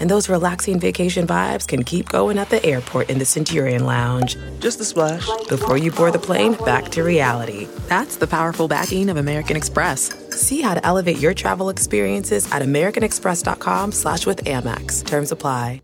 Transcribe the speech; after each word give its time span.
And 0.00 0.10
those 0.10 0.28
relaxing 0.28 0.80
vacation 0.80 1.26
vibes 1.26 1.66
can 1.68 1.84
keep 1.84 2.08
going 2.08 2.38
at 2.38 2.50
the 2.50 2.64
airport 2.64 3.10
in 3.10 3.18
the 3.18 3.24
Centurion 3.24 3.84
Lounge. 3.86 4.36
Just 4.58 4.80
a 4.80 4.84
splash. 4.84 5.28
Before 5.48 5.76
you 5.76 5.92
board 5.92 6.14
the 6.14 6.18
plane, 6.18 6.54
back 6.64 6.88
to 6.90 7.02
reality. 7.02 7.68
That's 7.88 8.16
the 8.16 8.26
powerful 8.26 8.66
backing 8.66 9.08
of 9.08 9.16
American 9.16 9.56
Express. 9.56 10.12
See 10.30 10.60
how 10.60 10.74
to 10.74 10.84
elevate 10.84 11.18
your 11.18 11.34
travel 11.34 11.68
experiences 11.68 12.50
at 12.50 12.62
americanexpress.com 12.62 13.92
slash 13.92 14.26
with 14.26 14.44
Amex. 14.44 15.06
Terms 15.06 15.30
apply. 15.30 15.82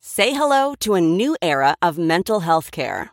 Say 0.00 0.32
hello 0.32 0.74
to 0.80 0.94
a 0.94 1.00
new 1.00 1.36
era 1.42 1.74
of 1.82 1.98
mental 1.98 2.40
health 2.40 2.70
care. 2.70 3.12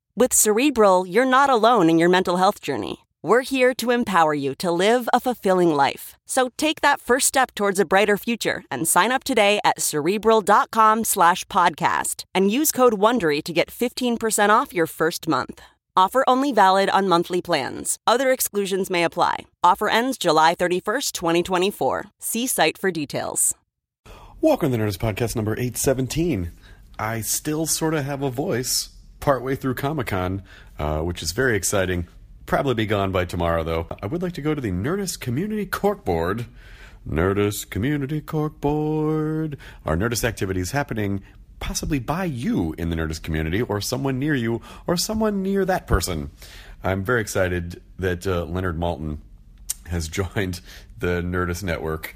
With 0.13 0.33
Cerebral, 0.33 1.07
you're 1.07 1.23
not 1.23 1.49
alone 1.49 1.89
in 1.89 1.97
your 1.97 2.09
mental 2.09 2.35
health 2.35 2.59
journey. 2.59 3.05
We're 3.23 3.43
here 3.43 3.73
to 3.75 3.91
empower 3.91 4.33
you 4.33 4.53
to 4.55 4.69
live 4.69 5.07
a 5.13 5.21
fulfilling 5.21 5.73
life. 5.73 6.17
So 6.25 6.49
take 6.57 6.81
that 6.81 6.99
first 6.99 7.27
step 7.27 7.55
towards 7.55 7.79
a 7.79 7.85
brighter 7.85 8.17
future 8.17 8.65
and 8.69 8.85
sign 8.85 9.13
up 9.13 9.23
today 9.23 9.61
at 9.63 9.79
cerebral.com 9.79 11.05
slash 11.05 11.45
podcast 11.45 12.25
and 12.35 12.51
use 12.51 12.73
code 12.73 12.95
WONDERY 12.95 13.41
to 13.41 13.53
get 13.53 13.69
15% 13.69 14.49
off 14.49 14.73
your 14.73 14.85
first 14.85 15.29
month. 15.29 15.61
Offer 15.95 16.25
only 16.27 16.51
valid 16.51 16.89
on 16.89 17.07
monthly 17.07 17.41
plans. 17.41 17.97
Other 18.05 18.33
exclusions 18.33 18.89
may 18.89 19.05
apply. 19.05 19.45
Offer 19.63 19.87
ends 19.87 20.17
July 20.17 20.55
31st, 20.55 21.13
2024. 21.13 22.07
See 22.19 22.47
site 22.47 22.77
for 22.77 22.91
details. 22.91 23.55
Welcome 24.41 24.73
to 24.73 24.77
the 24.77 24.83
Nerdist 24.83 24.97
Podcast 24.97 25.37
number 25.37 25.53
817. 25.53 26.51
I 26.99 27.21
still 27.21 27.65
sort 27.65 27.93
of 27.93 28.03
have 28.03 28.21
a 28.21 28.29
voice 28.29 28.89
partway 29.21 29.55
through 29.55 29.75
Comic 29.75 30.07
Con, 30.07 30.43
uh, 30.77 30.99
which 30.99 31.23
is 31.23 31.31
very 31.31 31.55
exciting. 31.55 32.07
Probably 32.45 32.73
be 32.73 32.85
gone 32.85 33.11
by 33.11 33.23
tomorrow, 33.23 33.63
though. 33.63 33.87
I 34.01 34.07
would 34.07 34.21
like 34.21 34.33
to 34.33 34.41
go 34.41 34.53
to 34.53 34.59
the 34.59 34.71
Nerdist 34.71 35.21
Community 35.21 35.65
Cork 35.65 36.03
Board. 36.03 36.47
Nerdist 37.07 37.69
Community 37.69 38.19
Cork 38.19 38.59
Board. 38.59 39.57
Our 39.85 39.95
Nerdist 39.95 40.23
activities 40.23 40.71
happening 40.71 41.23
possibly 41.61 41.99
by 41.99 42.25
you 42.25 42.75
in 42.77 42.89
the 42.89 42.95
Nerdist 42.97 43.21
community, 43.21 43.61
or 43.61 43.79
someone 43.79 44.19
near 44.19 44.35
you, 44.35 44.61
or 44.87 44.97
someone 44.97 45.41
near 45.41 45.63
that 45.63 45.87
person. 45.87 46.31
I'm 46.83 47.05
very 47.05 47.21
excited 47.21 47.81
that 47.99 48.27
uh, 48.27 48.43
Leonard 48.45 48.77
Maltin 48.77 49.19
has 49.87 50.07
joined 50.09 50.59
the 50.99 51.21
Nerdist 51.21 51.63
Network. 51.63 52.15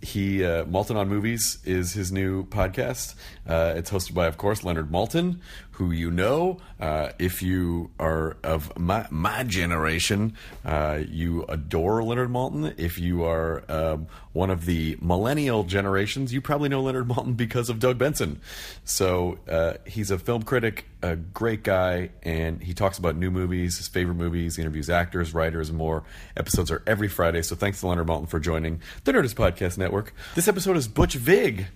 He 0.00 0.44
uh, 0.44 0.64
Maltin 0.64 0.96
on 0.96 1.08
Movies 1.08 1.58
is 1.64 1.94
his 1.94 2.12
new 2.12 2.46
podcast. 2.46 3.14
Uh, 3.46 3.74
it's 3.76 3.90
hosted 3.90 4.14
by, 4.14 4.26
of 4.26 4.36
course, 4.36 4.62
Leonard 4.62 4.90
Maltin, 4.90 5.40
who 5.74 5.90
you 5.90 6.10
know. 6.10 6.58
Uh, 6.78 7.10
if 7.18 7.42
you 7.42 7.90
are 7.98 8.36
of 8.44 8.76
my, 8.78 9.06
my 9.10 9.42
generation, 9.42 10.36
uh, 10.64 11.00
you 11.08 11.44
adore 11.48 12.02
Leonard 12.04 12.30
Maltin. 12.30 12.74
If 12.78 12.98
you 12.98 13.24
are 13.24 13.64
um, 13.68 14.06
one 14.32 14.50
of 14.50 14.66
the 14.66 14.96
millennial 15.00 15.64
generations, 15.64 16.32
you 16.32 16.40
probably 16.40 16.68
know 16.68 16.80
Leonard 16.82 17.08
Maltin 17.08 17.36
because 17.36 17.68
of 17.68 17.80
Doug 17.80 17.98
Benson. 17.98 18.40
So 18.84 19.38
uh, 19.48 19.74
he's 19.84 20.12
a 20.12 20.18
film 20.18 20.44
critic, 20.44 20.86
a 21.02 21.16
great 21.16 21.64
guy, 21.64 22.10
and 22.22 22.62
he 22.62 22.72
talks 22.72 22.98
about 22.98 23.16
new 23.16 23.32
movies, 23.32 23.78
his 23.78 23.88
favorite 23.88 24.14
movies, 24.16 24.56
he 24.56 24.62
interviews 24.62 24.88
actors, 24.88 25.34
writers, 25.34 25.70
and 25.70 25.78
more. 25.78 26.04
Episodes 26.36 26.70
are 26.70 26.82
every 26.86 27.08
Friday. 27.08 27.42
So 27.42 27.56
thanks 27.56 27.80
to 27.80 27.88
Leonard 27.88 28.06
Maltin 28.06 28.28
for 28.28 28.38
joining 28.38 28.80
the 29.02 29.12
Nerdist 29.12 29.34
Podcast 29.34 29.76
Network. 29.76 30.14
This 30.36 30.46
episode 30.46 30.76
is 30.76 30.86
Butch 30.86 31.14
Vig. 31.14 31.66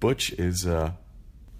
Butch 0.00 0.32
is 0.32 0.66
uh, 0.66 0.92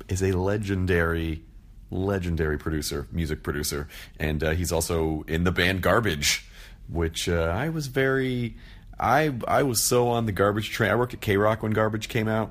is 0.09 0.23
a 0.23 0.33
legendary 0.33 1.45
legendary 1.95 2.59
producer, 2.59 3.07
music 3.13 3.43
producer, 3.43 3.89
and 4.19 4.43
uh, 4.43 4.51
he's 4.51 4.73
also 4.73 5.25
in 5.29 5.45
the 5.45 5.53
band 5.53 5.81
Garbage, 5.81 6.45
which 6.89 7.29
uh, 7.29 7.55
I 7.55 7.69
was 7.69 7.87
very, 7.87 8.57
I 8.99 9.33
I 9.47 9.63
was 9.63 9.83
so 9.83 10.09
on 10.09 10.27
the 10.27 10.33
Garbage 10.33 10.71
train. 10.71 10.91
I 10.91 10.97
worked 10.97 11.15
at 11.15 11.21
K 11.21 11.37
Rock 11.37 11.63
when 11.63 11.73
Garbage 11.73 12.09
came 12.09 12.29
out, 12.29 12.51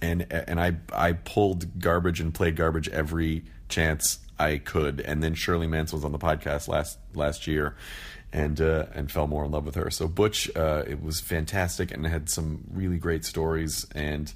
and 0.00 0.32
and 0.32 0.60
I 0.60 0.76
I 0.92 1.12
pulled 1.12 1.80
Garbage 1.80 2.20
and 2.20 2.32
played 2.32 2.56
Garbage 2.56 2.88
every 2.88 3.44
chance 3.68 4.20
I 4.38 4.58
could, 4.58 5.00
and 5.00 5.22
then 5.22 5.34
Shirley 5.34 5.66
Manson 5.66 5.96
was 5.96 6.04
on 6.04 6.12
the 6.12 6.18
podcast 6.18 6.68
last 6.68 6.98
last 7.14 7.46
year. 7.46 7.74
And 8.32 8.60
uh, 8.60 8.86
and 8.92 9.12
fell 9.12 9.28
more 9.28 9.44
in 9.44 9.52
love 9.52 9.64
with 9.64 9.76
her. 9.76 9.92
So 9.92 10.08
Butch, 10.08 10.50
uh, 10.56 10.82
it 10.88 11.00
was 11.00 11.20
fantastic 11.20 11.92
and 11.92 12.04
had 12.04 12.28
some 12.28 12.64
really 12.72 12.98
great 12.98 13.24
stories. 13.24 13.86
And 13.94 14.32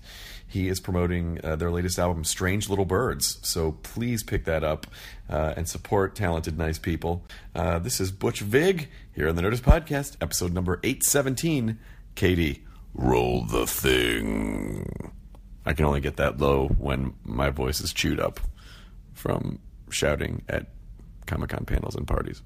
he 0.48 0.69
is 0.69 0.81
promoting 0.81 1.38
uh, 1.44 1.56
their 1.56 1.70
latest 1.70 1.98
album, 1.98 2.25
Strange 2.25 2.69
Little 2.70 2.86
Birds. 2.86 3.38
So 3.42 3.72
please 3.82 4.22
pick 4.22 4.47
that 4.47 4.64
up 4.64 4.86
uh, 5.28 5.53
and 5.56 5.69
support 5.69 6.14
talented, 6.14 6.56
nice 6.56 6.78
people. 6.78 7.25
Uh, 7.54 7.78
this 7.78 8.00
is 8.00 8.10
Butch 8.10 8.41
Vig 8.41 8.88
here 9.14 9.28
on 9.28 9.36
the 9.36 9.42
Nerdist 9.42 9.60
Podcast, 9.60 10.16
episode 10.22 10.54
number 10.54 10.81
817. 10.82 11.78
Katie, 12.14 12.64
roll 12.94 13.44
the 13.44 13.66
thing. 13.66 15.12
I 15.66 15.75
can 15.75 15.84
only 15.84 16.00
get 16.00 16.16
that 16.16 16.38
low 16.38 16.69
when 16.69 17.12
my 17.25 17.50
voice 17.50 17.82
is 17.82 17.92
chewed 17.92 18.19
up 18.19 18.41
from 19.12 19.59
shouting 19.91 20.42
at 20.48 20.66
Comic 21.26 21.50
Con 21.50 21.66
panels 21.66 21.94
and 21.94 22.06
parties. 22.06 22.42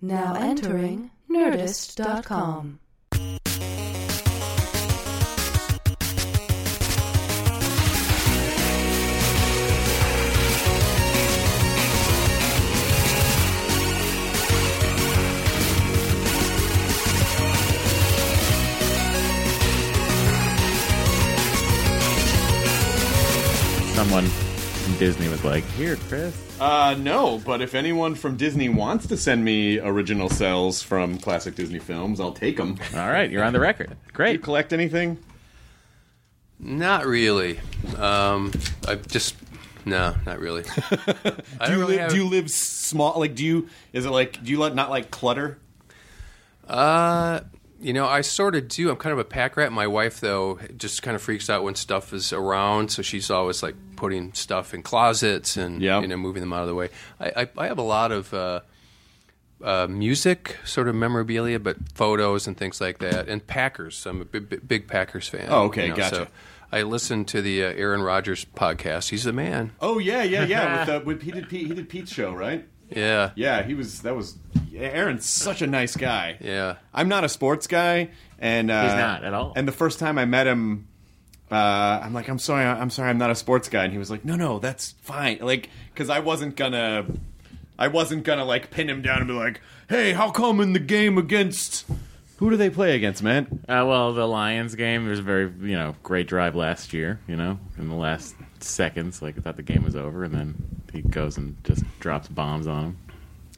Now 0.00 0.34
entering 0.34 1.11
Nerdist.com. 1.32 2.78
Someone 23.94 24.51
from 24.92 24.98
Disney 24.98 25.28
was 25.28 25.44
like, 25.44 25.64
"Here, 25.64 25.96
Chris." 25.96 26.36
Uh, 26.60 26.94
no, 26.98 27.40
but 27.44 27.62
if 27.62 27.74
anyone 27.74 28.14
from 28.14 28.36
Disney 28.36 28.68
wants 28.68 29.06
to 29.06 29.16
send 29.16 29.44
me 29.44 29.78
original 29.80 30.28
cells 30.28 30.82
from 30.82 31.18
classic 31.18 31.54
Disney 31.54 31.78
films, 31.78 32.20
I'll 32.20 32.32
take 32.32 32.56
them. 32.56 32.78
All 32.94 33.08
right, 33.08 33.30
you're 33.30 33.44
on 33.44 33.52
the 33.52 33.60
record. 33.60 33.88
Do 33.88 33.94
you 34.06 34.12
Great. 34.12 34.42
collect 34.42 34.72
anything? 34.72 35.18
Not 36.58 37.06
really. 37.06 37.58
Um, 37.96 38.52
I 38.86 38.96
just 38.96 39.34
no, 39.86 40.14
not 40.26 40.38
really. 40.38 40.62
Do 40.92 41.32
you, 41.72 41.78
really 41.78 41.84
live, 41.84 41.98
have- 42.00 42.10
do 42.10 42.16
you 42.16 42.28
live 42.28 42.50
small? 42.50 43.18
Like, 43.18 43.34
do 43.34 43.44
you? 43.44 43.68
Is 43.92 44.04
it 44.04 44.10
like? 44.10 44.42
Do 44.44 44.50
you 44.50 44.58
let 44.58 44.74
not 44.74 44.90
like 44.90 45.10
clutter? 45.10 45.58
Uh, 46.68 47.40
you 47.82 47.92
know, 47.92 48.06
I 48.06 48.20
sort 48.20 48.54
of 48.54 48.68
do. 48.68 48.90
I'm 48.90 48.96
kind 48.96 49.12
of 49.12 49.18
a 49.18 49.24
pack 49.24 49.56
rat. 49.56 49.72
My 49.72 49.86
wife, 49.86 50.20
though, 50.20 50.58
just 50.76 51.02
kind 51.02 51.14
of 51.14 51.22
freaks 51.22 51.50
out 51.50 51.64
when 51.64 51.74
stuff 51.74 52.12
is 52.12 52.32
around, 52.32 52.90
so 52.90 53.02
she's 53.02 53.30
always 53.30 53.62
like 53.62 53.74
putting 53.96 54.32
stuff 54.34 54.72
in 54.72 54.82
closets 54.82 55.56
and 55.56 55.82
Yep. 55.82 56.02
you 56.02 56.08
know 56.08 56.16
moving 56.16 56.40
them 56.40 56.52
out 56.52 56.62
of 56.62 56.68
the 56.68 56.74
way. 56.74 56.90
I, 57.20 57.32
I, 57.42 57.48
I 57.58 57.66
have 57.66 57.78
a 57.78 57.82
lot 57.82 58.12
of. 58.12 58.32
Uh, 58.32 58.60
uh, 59.64 59.86
music, 59.88 60.58
sort 60.64 60.88
of 60.88 60.94
memorabilia, 60.96 61.60
but 61.60 61.76
photos 61.94 62.48
and 62.48 62.56
things 62.56 62.80
like 62.80 62.98
that, 62.98 63.28
and 63.28 63.46
Packers. 63.46 64.04
I'm 64.06 64.20
a 64.20 64.24
big, 64.24 64.66
big, 64.66 64.88
Packers 64.88 65.28
fan. 65.28 65.46
Oh, 65.48 65.66
okay, 65.66 65.84
you 65.84 65.90
know, 65.90 65.96
gotcha. 65.96 66.16
So 66.16 66.28
I 66.72 66.82
listen 66.82 67.24
to 67.26 67.40
the 67.40 67.64
uh, 67.64 67.68
Aaron 67.68 68.02
Rodgers 68.02 68.44
podcast. 68.44 69.10
He's 69.10 69.22
the 69.22 69.32
man. 69.32 69.70
Oh 69.80 69.98
yeah, 69.98 70.24
yeah, 70.24 70.44
yeah. 70.44 70.80
with, 70.86 70.88
uh, 70.88 71.00
with 71.04 71.22
he 71.22 71.30
did 71.30 71.48
Pete, 71.48 71.68
he 71.68 71.74
did 71.74 71.88
Pete's 71.88 72.12
show, 72.12 72.32
right? 72.32 72.66
Yeah, 72.96 73.30
Yeah, 73.34 73.62
he 73.62 73.74
was. 73.74 74.02
That 74.02 74.14
was. 74.16 74.36
Aaron's 74.74 75.28
such 75.28 75.60
a 75.62 75.66
nice 75.66 75.96
guy. 75.96 76.38
yeah. 76.40 76.76
I'm 76.94 77.08
not 77.08 77.24
a 77.24 77.28
sports 77.28 77.66
guy, 77.66 78.08
and 78.38 78.70
uh, 78.70 78.82
He's 78.84 78.92
not 78.94 79.22
at 79.24 79.34
all. 79.34 79.52
And 79.54 79.68
the 79.68 79.72
first 79.72 79.98
time 79.98 80.18
I 80.18 80.24
met 80.24 80.46
him, 80.46 80.88
uh, 81.50 81.54
I'm 82.02 82.14
like, 82.14 82.28
I'm 82.28 82.38
sorry, 82.38 82.64
I'm 82.64 82.88
sorry, 82.90 83.10
I'm 83.10 83.18
not 83.18 83.30
a 83.30 83.34
sports 83.34 83.68
guy, 83.68 83.84
and 83.84 83.92
he 83.92 83.98
was 83.98 84.10
like, 84.10 84.24
No, 84.24 84.34
no, 84.34 84.58
that's 84.58 84.92
fine. 85.02 85.38
Like, 85.40 85.68
because 85.92 86.08
I 86.08 86.20
wasn't 86.20 86.56
gonna, 86.56 87.04
I 87.78 87.88
wasn't 87.88 88.24
gonna 88.24 88.44
like 88.46 88.70
pin 88.70 88.88
him 88.88 89.02
down 89.02 89.18
and 89.18 89.28
be 89.28 89.34
like, 89.34 89.60
Hey, 89.88 90.12
how 90.12 90.30
come 90.30 90.60
in 90.60 90.72
the 90.72 90.78
game 90.80 91.18
against 91.18 91.84
Who 92.38 92.48
do 92.48 92.56
they 92.56 92.70
play 92.70 92.96
against, 92.96 93.22
man? 93.22 93.60
Uh, 93.68 93.84
well, 93.86 94.14
the 94.14 94.26
Lions 94.26 94.74
game 94.74 95.06
was 95.06 95.18
a 95.18 95.22
very 95.22 95.52
you 95.60 95.76
know 95.76 95.94
great 96.02 96.26
drive 96.26 96.56
last 96.56 96.92
year. 96.94 97.20
You 97.28 97.36
know, 97.36 97.58
in 97.76 97.90
the 97.90 97.94
last 97.94 98.34
seconds, 98.60 99.20
like 99.20 99.36
I 99.36 99.42
thought 99.42 99.56
the 99.56 99.62
game 99.62 99.84
was 99.84 99.94
over, 99.96 100.24
and 100.24 100.34
then 100.34 100.71
he 100.92 101.02
goes 101.02 101.36
and 101.36 101.56
just 101.64 101.84
drops 102.00 102.28
bombs 102.28 102.66
on 102.66 102.84
him. 102.84 102.96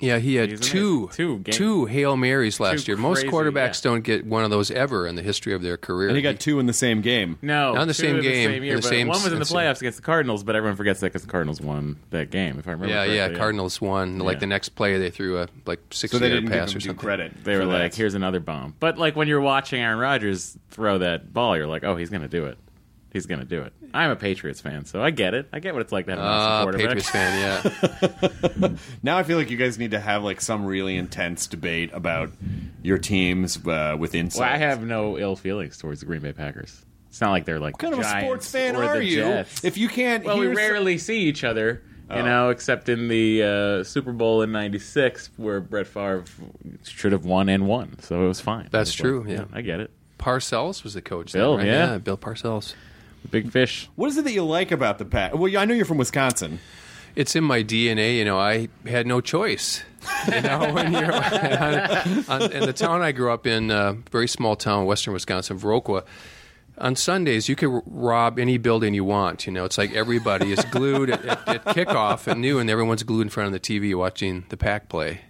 Yeah, 0.00 0.18
he 0.18 0.34
had 0.34 0.50
He's 0.50 0.60
two. 0.60 1.08
Two 1.14 1.38
game- 1.38 1.54
two 1.54 1.84
Hail 1.86 2.16
Marys 2.16 2.58
last 2.60 2.84
Two 2.84 2.92
year. 2.92 2.96
Most 2.98 3.20
crazy, 3.20 3.28
quarterbacks 3.28 3.82
yeah. 3.82 3.90
don't 3.90 4.02
get 4.02 4.26
one 4.26 4.44
of 4.44 4.50
those 4.50 4.70
ever 4.72 5.06
in 5.06 5.14
the 5.14 5.22
history 5.22 5.54
of 5.54 5.62
their 5.62 5.76
career. 5.76 6.08
And 6.08 6.16
he 6.16 6.22
got 6.22 6.40
two 6.40 6.58
in 6.58 6.66
the 6.66 6.72
same 6.72 7.00
game. 7.00 7.38
No, 7.40 7.72
Not 7.74 7.82
in 7.82 7.88
the 7.88 7.94
two 7.94 8.02
same 8.02 8.16
in 8.16 8.22
game, 8.22 8.50
same 8.50 8.56
in 8.58 8.62
year, 8.64 8.74
the 8.76 8.82
but 8.82 8.88
same 8.88 9.06
one 9.06 9.22
was 9.22 9.32
in 9.32 9.38
the 9.38 9.44
playoffs 9.44 9.78
against 9.78 9.96
the 9.96 10.02
Cardinals, 10.02 10.42
but 10.42 10.56
everyone 10.56 10.76
forgets 10.76 10.98
that 11.00 11.06
because 11.06 11.22
the 11.22 11.30
Cardinals 11.30 11.60
won 11.60 11.96
that 12.10 12.30
game. 12.30 12.58
If 12.58 12.66
I 12.66 12.72
remember, 12.72 12.92
yeah, 12.92 13.04
yeah. 13.04 13.28
Cardinals 13.38 13.80
won. 13.80 14.18
Like 14.18 14.40
the 14.40 14.46
next 14.46 14.70
play, 14.70 14.98
they 14.98 15.10
threw 15.10 15.38
a 15.38 15.48
like 15.64 15.78
So 15.90 16.00
sixty 16.00 16.18
they 16.18 16.28
yard 16.28 16.36
didn't 16.42 16.50
give 16.50 16.58
pass 16.60 16.70
him 16.72 16.76
or 16.76 16.80
due 16.80 16.86
something. 16.88 16.98
credit. 17.00 17.44
They 17.44 17.56
were 17.56 17.64
like, 17.64 17.92
that. 17.92 17.96
"Here's 17.96 18.14
another 18.14 18.40
bomb." 18.40 18.74
But 18.80 18.98
like 18.98 19.14
when 19.16 19.28
you're 19.28 19.40
watching 19.40 19.80
Aaron 19.80 19.98
Rodgers 20.00 20.58
throw 20.70 20.98
that 20.98 21.32
ball, 21.32 21.56
you're 21.56 21.68
like, 21.68 21.84
"Oh, 21.84 21.94
he's 21.96 22.10
going 22.10 22.22
to 22.22 22.28
do 22.28 22.46
it. 22.46 22.58
He's 23.14 23.24
going 23.24 23.38
to 23.40 23.46
do 23.46 23.62
it." 23.62 23.72
I'm 23.94 24.10
a 24.10 24.16
Patriots 24.16 24.60
fan, 24.60 24.84
so 24.84 25.02
I 25.02 25.10
get 25.10 25.32
it. 25.32 25.48
I 25.54 25.60
get 25.60 25.72
what 25.72 25.80
it's 25.80 25.92
like 25.92 26.04
to 26.06 26.10
have 26.12 26.18
an 26.20 26.24
awesome 26.26 26.52
Ah, 26.52 26.62
quarterback. 26.64 26.86
Patriots 26.88 27.08
fan. 27.10 28.60
Yeah, 28.62 28.68
Now 29.02 29.16
I 29.16 29.22
feel 29.22 29.38
like 29.38 29.48
you 29.50 29.56
guys 29.56 29.78
need 29.78 29.92
to 29.92 30.00
have 30.00 30.22
like 30.22 30.40
some 30.42 30.66
really 30.66 30.96
intense 30.96 31.46
debate 31.46 31.90
about 31.94 32.30
your 32.82 32.98
teams 32.98 33.64
uh, 33.66 33.96
with 33.98 34.14
insights. 34.14 34.40
Well, 34.40 34.48
I 34.52 34.58
have 34.58 34.82
no 34.82 35.16
ill 35.18 35.36
feelings 35.36 35.78
towards 35.78 36.00
the 36.00 36.06
Green 36.06 36.20
Bay 36.20 36.32
Packers. 36.32 36.84
It's 37.08 37.20
not 37.20 37.30
like 37.30 37.44
they're 37.44 37.60
like 37.60 37.74
What 37.80 37.92
kind 37.92 37.94
of 37.94 38.00
a 38.00 38.20
sports 38.20 38.50
fan 38.50 38.74
or 38.76 38.84
are 38.84 39.00
you? 39.00 39.16
Jets. 39.20 39.64
If 39.64 39.78
you 39.78 39.88
can't, 39.88 40.24
well, 40.24 40.36
we 40.38 40.46
hear 40.46 40.54
some- 40.54 40.62
rarely 40.64 40.98
see 40.98 41.20
each 41.20 41.44
other, 41.44 41.82
you 42.10 42.16
Oh. 42.16 42.24
know, 42.24 42.48
except 42.50 42.88
in 42.88 43.06
the 43.06 43.42
uh, 43.80 43.84
Super 43.84 44.10
Bowl 44.12 44.42
in 44.42 44.50
'96, 44.50 45.30
where 45.36 45.60
Brett 45.60 45.86
Favre 45.86 46.24
should 46.82 47.12
have 47.12 47.24
won 47.24 47.48
and 47.48 47.68
won, 47.68 47.96
so 48.00 48.24
it 48.24 48.28
was 48.28 48.40
fine. 48.40 48.68
That's 48.72 48.88
was 48.90 48.96
true, 48.96 49.20
like, 49.20 49.28
yeah. 49.30 49.44
I 49.52 49.60
get 49.62 49.78
it. 49.78 49.92
Parcells 50.18 50.82
was 50.82 50.94
the 50.94 51.02
coach. 51.02 51.32
then, 51.32 51.40
Bill, 51.42 51.56
right? 51.58 51.66
yeah. 51.66 51.98
Bill 51.98 52.18
Parcells. 52.18 52.74
Big 53.30 53.50
fish. 53.50 53.88
What 53.96 54.08
is 54.10 54.16
it 54.18 54.24
that 54.24 54.32
you 54.32 54.44
like 54.44 54.70
about 54.70 54.98
the 54.98 55.04
Pack? 55.04 55.34
Well, 55.34 55.56
I 55.56 55.64
know 55.64 55.74
you're 55.74 55.84
from 55.84 55.98
Wisconsin. 55.98 56.60
It's 57.16 57.36
in 57.36 57.44
my 57.44 57.62
DNA. 57.62 58.16
You 58.18 58.24
know, 58.24 58.38
I 58.38 58.68
had 58.86 59.06
no 59.06 59.20
choice. 59.20 59.82
You 60.26 60.40
know, 60.42 60.58
when 60.72 60.92
you're 60.92 61.12
on, 61.12 62.52
in 62.52 62.66
the 62.66 62.74
town 62.74 63.02
I 63.02 63.12
grew 63.12 63.32
up 63.32 63.46
in, 63.46 63.70
uh, 63.70 63.94
very 64.10 64.28
small 64.28 64.56
town, 64.56 64.86
western 64.86 65.12
Wisconsin, 65.14 65.58
Viroqua. 65.58 66.04
On 66.78 66.96
Sundays, 66.96 67.48
you 67.48 67.54
could 67.54 67.82
rob 67.86 68.38
any 68.40 68.58
building 68.58 68.94
you 68.94 69.04
want. 69.04 69.46
You 69.46 69.52
know, 69.52 69.64
it's 69.64 69.78
like 69.78 69.94
everybody 69.94 70.50
is 70.50 70.64
glued 70.72 71.08
at, 71.10 71.24
at, 71.24 71.48
at 71.48 71.64
kickoff 71.66 72.26
at 72.26 72.36
noon. 72.36 72.68
Everyone's 72.68 73.04
glued 73.04 73.22
in 73.22 73.28
front 73.28 73.46
of 73.46 73.52
the 73.52 73.60
TV 73.60 73.96
watching 73.96 74.44
the 74.48 74.56
pack 74.56 74.88
play. 74.88 75.20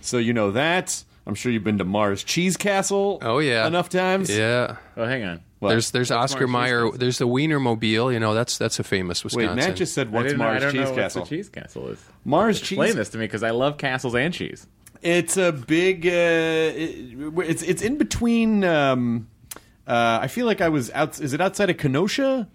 So 0.00 0.18
you 0.18 0.32
know 0.32 0.50
that. 0.50 1.04
I'm 1.28 1.36
sure 1.36 1.52
you've 1.52 1.62
been 1.62 1.78
to 1.78 1.84
Mars 1.84 2.24
Cheese 2.24 2.56
Castle. 2.56 3.18
Oh 3.22 3.38
yeah, 3.38 3.66
enough 3.66 3.88
times. 3.88 4.34
Yeah. 4.34 4.76
Oh, 4.96 5.04
hang 5.04 5.22
on. 5.24 5.40
What? 5.60 5.70
There's 5.70 5.90
there's 5.90 6.10
What's 6.10 6.32
Oscar 6.34 6.46
Mars 6.46 6.70
Mayer. 6.70 6.90
There's 6.92 7.18
the 7.18 7.26
Wiener 7.26 7.58
Mobile. 7.58 8.12
You 8.12 8.20
know, 8.20 8.32
that's 8.34 8.58
that's 8.58 8.78
a 8.78 8.84
famous 8.84 9.24
Wisconsin. 9.24 9.48
Wait, 9.48 9.54
Wisconsin. 9.56 9.70
Matt 9.70 9.76
just 9.78 9.94
said, 9.94 10.12
"What's 10.12 10.24
didn't 10.26 10.38
know- 10.38 10.44
I 10.44 10.48
Mars 10.50 10.62
don't 10.62 10.72
Cheese 10.72 10.88
know 10.90 10.94
Castle?" 10.94 11.20
What 11.22 11.28
the 11.30 11.36
cheese 11.36 11.48
castle 11.48 11.88
is. 11.88 12.04
Mars 12.24 12.60
Cheese. 12.60 12.78
Explain 12.78 12.96
this 12.96 13.08
to 13.10 13.18
me 13.18 13.24
because 13.24 13.42
I 13.42 13.50
love 13.50 13.76
castles 13.76 14.14
and 14.14 14.32
cheese. 14.32 14.66
It's 15.02 15.36
a 15.36 15.52
big. 15.52 16.06
Uh, 16.06 16.10
it- 16.10 17.16
it's 17.48 17.62
it's 17.62 17.82
in 17.82 17.98
between. 17.98 18.62
Um, 18.64 19.28
uh, 19.86 20.18
I 20.22 20.28
feel 20.28 20.46
like 20.46 20.60
I 20.60 20.68
was 20.68 20.90
out. 20.92 21.20
Is 21.20 21.32
it 21.32 21.40
outside 21.40 21.70
of 21.70 21.76
Kenosha? 21.76 22.48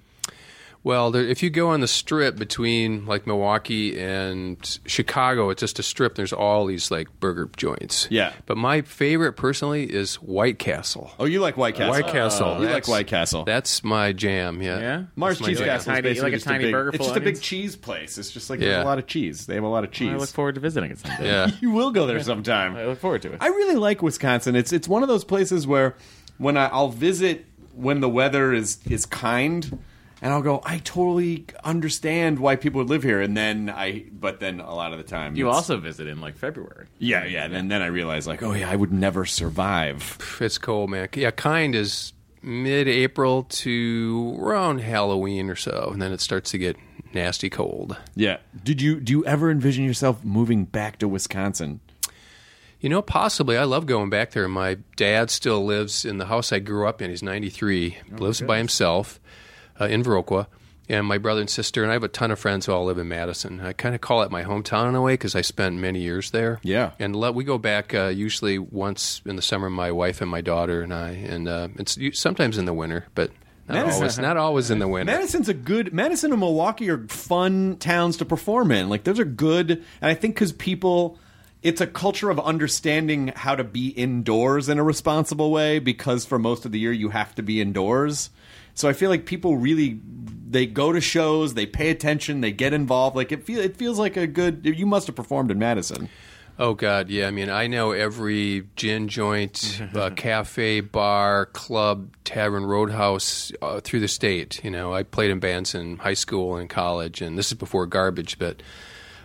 Well, 0.83 1.11
there, 1.11 1.23
if 1.23 1.41
you 1.41 1.49
go 1.49 1.69
on 1.69 1.79
the 1.79 1.87
strip 1.87 2.35
between 2.35 3.05
like 3.05 3.25
Milwaukee 3.25 3.99
and 3.99 4.79
Chicago, 4.85 5.49
it's 5.49 5.61
just 5.61 5.79
a 5.79 5.83
strip. 5.83 6.15
There's 6.15 6.33
all 6.33 6.65
these 6.65 6.91
like 6.91 7.07
burger 7.21 7.49
joints. 7.55 8.07
Yeah. 8.11 8.33
But 8.45 8.57
my 8.57 8.81
favorite 8.81 9.33
personally 9.33 9.91
is 9.91 10.15
White 10.15 10.59
Castle. 10.59 11.11
Oh, 11.19 11.25
you 11.25 11.39
like 11.39 11.55
White 11.55 11.75
Castle? 11.75 11.91
White 11.91 12.11
Castle. 12.11 12.61
You 12.61 12.67
like 12.67 12.87
White 12.87 13.07
Castle? 13.07 13.45
That's 13.45 13.83
my 13.83 14.11
jam. 14.11 14.61
Yeah. 14.61 14.79
Yeah? 14.79 15.03
Mars 15.15 15.39
Cheese 15.39 15.59
jam. 15.59 15.67
Castle 15.67 15.93
is 15.93 16.01
basically 16.01 16.21
like 16.21 16.33
a 16.33 16.35
just 16.35 16.45
tiny 16.47 16.65
big, 16.65 16.73
burger 16.73 16.89
It's 16.89 16.97
full 16.97 17.07
just 17.07 17.17
a 17.17 17.21
big 17.21 17.41
cheese 17.41 17.75
place. 17.77 18.17
It's 18.17 18.31
just 18.31 18.49
like 18.49 18.59
there's 18.59 18.83
a 18.83 18.85
lot 18.85 18.99
of 18.99 19.07
cheese. 19.07 19.45
They 19.45 19.55
have 19.55 19.63
a 19.63 19.67
lot 19.67 19.85
of 19.85 19.91
cheese. 19.91 20.11
I 20.11 20.17
look 20.17 20.29
forward 20.29 20.55
to 20.55 20.61
visiting 20.61 20.91
it 20.91 20.99
someday. 20.99 21.27
Yeah. 21.27 21.51
you 21.61 21.71
will 21.71 21.91
go 21.91 22.05
there 22.05 22.21
sometime. 22.21 22.75
I 22.75 22.85
look 22.85 22.99
forward 22.99 23.21
to 23.21 23.31
it. 23.31 23.37
I 23.39 23.47
really 23.47 23.75
like 23.75 24.01
Wisconsin. 24.01 24.57
It's 24.57 24.73
it's 24.73 24.87
one 24.87 25.01
of 25.01 25.07
those 25.07 25.23
places 25.23 25.65
where 25.65 25.95
when 26.37 26.57
I, 26.57 26.67
I'll 26.67 26.89
visit 26.89 27.45
when 27.73 28.01
the 28.01 28.09
weather 28.09 28.53
is 28.53 28.79
is 28.89 29.05
kind, 29.05 29.79
and 30.23 30.31
I'll 30.31 30.41
go. 30.41 30.61
I 30.63 30.77
totally 30.79 31.45
understand 31.65 32.39
why 32.39 32.55
people 32.55 32.79
would 32.79 32.89
live 32.89 33.03
here, 33.03 33.21
and 33.21 33.35
then 33.35 33.69
I. 33.69 34.05
But 34.09 34.39
then 34.39 34.61
a 34.61 34.73
lot 34.73 34.93
of 34.93 34.97
the 34.97 35.03
time, 35.03 35.35
you 35.35 35.49
also 35.49 35.77
visit 35.77 36.07
in 36.07 36.21
like 36.21 36.37
February. 36.37 36.87
Yeah, 36.97 37.25
yeah. 37.25 37.45
And 37.45 37.69
then 37.69 37.81
I 37.81 37.87
realize 37.87 38.25
like, 38.25 38.41
oh 38.41 38.53
yeah, 38.53 38.69
I 38.69 38.75
would 38.77 38.93
never 38.93 39.25
survive. 39.25 40.17
It's 40.39 40.57
cold, 40.57 40.89
man. 40.89 41.09
Yeah, 41.13 41.31
kind 41.31 41.75
is 41.75 42.13
mid-April 42.41 43.43
to 43.43 44.37
around 44.39 44.79
Halloween 44.79 45.49
or 45.49 45.57
so, 45.57 45.89
and 45.91 46.01
then 46.01 46.13
it 46.13 46.21
starts 46.21 46.51
to 46.51 46.57
get 46.57 46.77
nasty 47.13 47.49
cold. 47.49 47.97
Yeah. 48.15 48.37
Did 48.63 48.81
you 48.81 49.01
do 49.01 49.11
you 49.11 49.25
ever 49.25 49.51
envision 49.51 49.83
yourself 49.83 50.23
moving 50.23 50.63
back 50.63 50.99
to 50.99 51.07
Wisconsin? 51.09 51.81
You 52.79 52.87
know, 52.87 53.01
possibly. 53.01 53.57
I 53.57 53.65
love 53.65 53.85
going 53.85 54.09
back 54.09 54.31
there. 54.31 54.47
My 54.47 54.77
dad 54.95 55.29
still 55.31 55.65
lives 55.65 56.05
in 56.05 56.17
the 56.17 56.25
house 56.25 56.53
I 56.53 56.59
grew 56.59 56.87
up 56.87 57.01
in. 57.01 57.09
He's 57.09 57.23
93, 57.23 57.97
lives 58.17 58.41
by 58.41 58.57
himself 58.57 59.19
uh, 59.79 59.85
in 59.85 60.03
Viroqua. 60.03 60.47
And 60.89 61.07
my 61.07 61.17
brother 61.17 61.39
and 61.39 61.49
sister, 61.49 61.81
and 61.81 61.89
I 61.89 61.93
have 61.93 62.03
a 62.03 62.09
ton 62.09 62.29
of 62.29 62.39
friends 62.39 62.65
who 62.65 62.73
all 62.73 62.83
live 62.83 62.97
in 62.97 63.07
Madison. 63.07 63.61
I 63.61 63.71
kind 63.71 63.95
of 63.95 64.01
call 64.01 64.21
it 64.23 64.31
my 64.31 64.43
hometown 64.43 64.89
in 64.89 64.95
a 64.95 65.01
way 65.01 65.13
because 65.13 65.33
I 65.33 65.39
spent 65.41 65.77
many 65.77 66.01
years 66.01 66.31
there. 66.31 66.59
Yeah. 66.61 66.91
And 66.99 67.15
let, 67.15 67.33
we 67.33 67.45
go 67.45 67.57
back 67.57 67.93
uh, 67.93 68.07
usually 68.07 68.59
once 68.59 69.21
in 69.25 69.37
the 69.37 69.41
summer, 69.41 69.69
my 69.69 69.93
wife 69.93 70.19
and 70.19 70.29
my 70.29 70.41
daughter 70.41 70.81
and 70.81 70.93
I. 70.93 71.11
And 71.11 71.47
uh, 71.47 71.69
it's 71.77 71.97
sometimes 72.19 72.57
in 72.57 72.65
the 72.65 72.73
winter, 72.73 73.05
but 73.15 73.31
not 73.69 73.75
Madison- 73.75 73.95
always, 74.01 74.19
not 74.19 74.35
always 74.35 74.71
in 74.71 74.79
the 74.79 74.89
winter. 74.89 75.13
Madison's 75.13 75.47
a 75.47 75.53
good. 75.53 75.93
Madison 75.93 76.31
and 76.31 76.39
Milwaukee 76.41 76.89
are 76.89 77.07
fun 77.07 77.77
towns 77.77 78.17
to 78.17 78.25
perform 78.25 78.73
in. 78.73 78.89
Like 78.89 79.05
those 79.05 79.21
are 79.21 79.25
good, 79.25 79.71
and 79.71 80.11
I 80.11 80.15
think 80.15 80.35
because 80.35 80.51
people, 80.51 81.17
it's 81.61 81.79
a 81.79 81.87
culture 81.87 82.29
of 82.29 82.41
understanding 82.41 83.31
how 83.37 83.55
to 83.55 83.63
be 83.63 83.87
indoors 83.87 84.67
in 84.67 84.79
a 84.79 84.83
responsible 84.83 85.49
way. 85.49 85.79
Because 85.79 86.25
for 86.25 86.37
most 86.37 86.65
of 86.65 86.73
the 86.73 86.79
year 86.79 86.91
you 86.91 87.09
have 87.09 87.33
to 87.35 87.41
be 87.41 87.61
indoors. 87.61 88.31
So 88.75 88.89
I 88.89 88.93
feel 88.93 89.09
like 89.09 89.25
people 89.25 89.57
really 89.57 89.99
they 90.49 90.65
go 90.65 90.91
to 90.91 91.01
shows, 91.01 91.55
they 91.55 91.65
pay 91.65 91.89
attention, 91.89 92.41
they 92.41 92.51
get 92.51 92.73
involved. 92.73 93.15
Like 93.15 93.31
it 93.31 93.43
feel 93.43 93.59
it 93.59 93.77
feels 93.77 93.99
like 93.99 94.17
a 94.17 94.27
good. 94.27 94.61
You 94.65 94.85
must 94.85 95.07
have 95.07 95.15
performed 95.15 95.51
in 95.51 95.59
Madison. 95.59 96.09
Oh 96.59 96.75
God, 96.75 97.09
yeah. 97.09 97.27
I 97.27 97.31
mean, 97.31 97.49
I 97.49 97.65
know 97.65 97.91
every 97.91 98.67
gin 98.75 99.07
joint, 99.07 99.81
uh, 99.95 100.11
cafe, 100.11 100.81
bar, 100.81 101.47
club, 101.47 102.15
tavern, 102.23 102.65
roadhouse 102.65 103.51
uh, 103.61 103.79
through 103.79 104.01
the 104.01 104.07
state. 104.07 104.63
You 104.63 104.69
know, 104.69 104.93
I 104.93 105.03
played 105.03 105.31
in 105.31 105.39
bands 105.39 105.73
in 105.73 105.97
high 105.97 106.13
school 106.13 106.55
and 106.57 106.69
college, 106.69 107.21
and 107.21 107.37
this 107.37 107.47
is 107.47 107.57
before 107.57 107.87
garbage, 107.87 108.37
but 108.37 108.61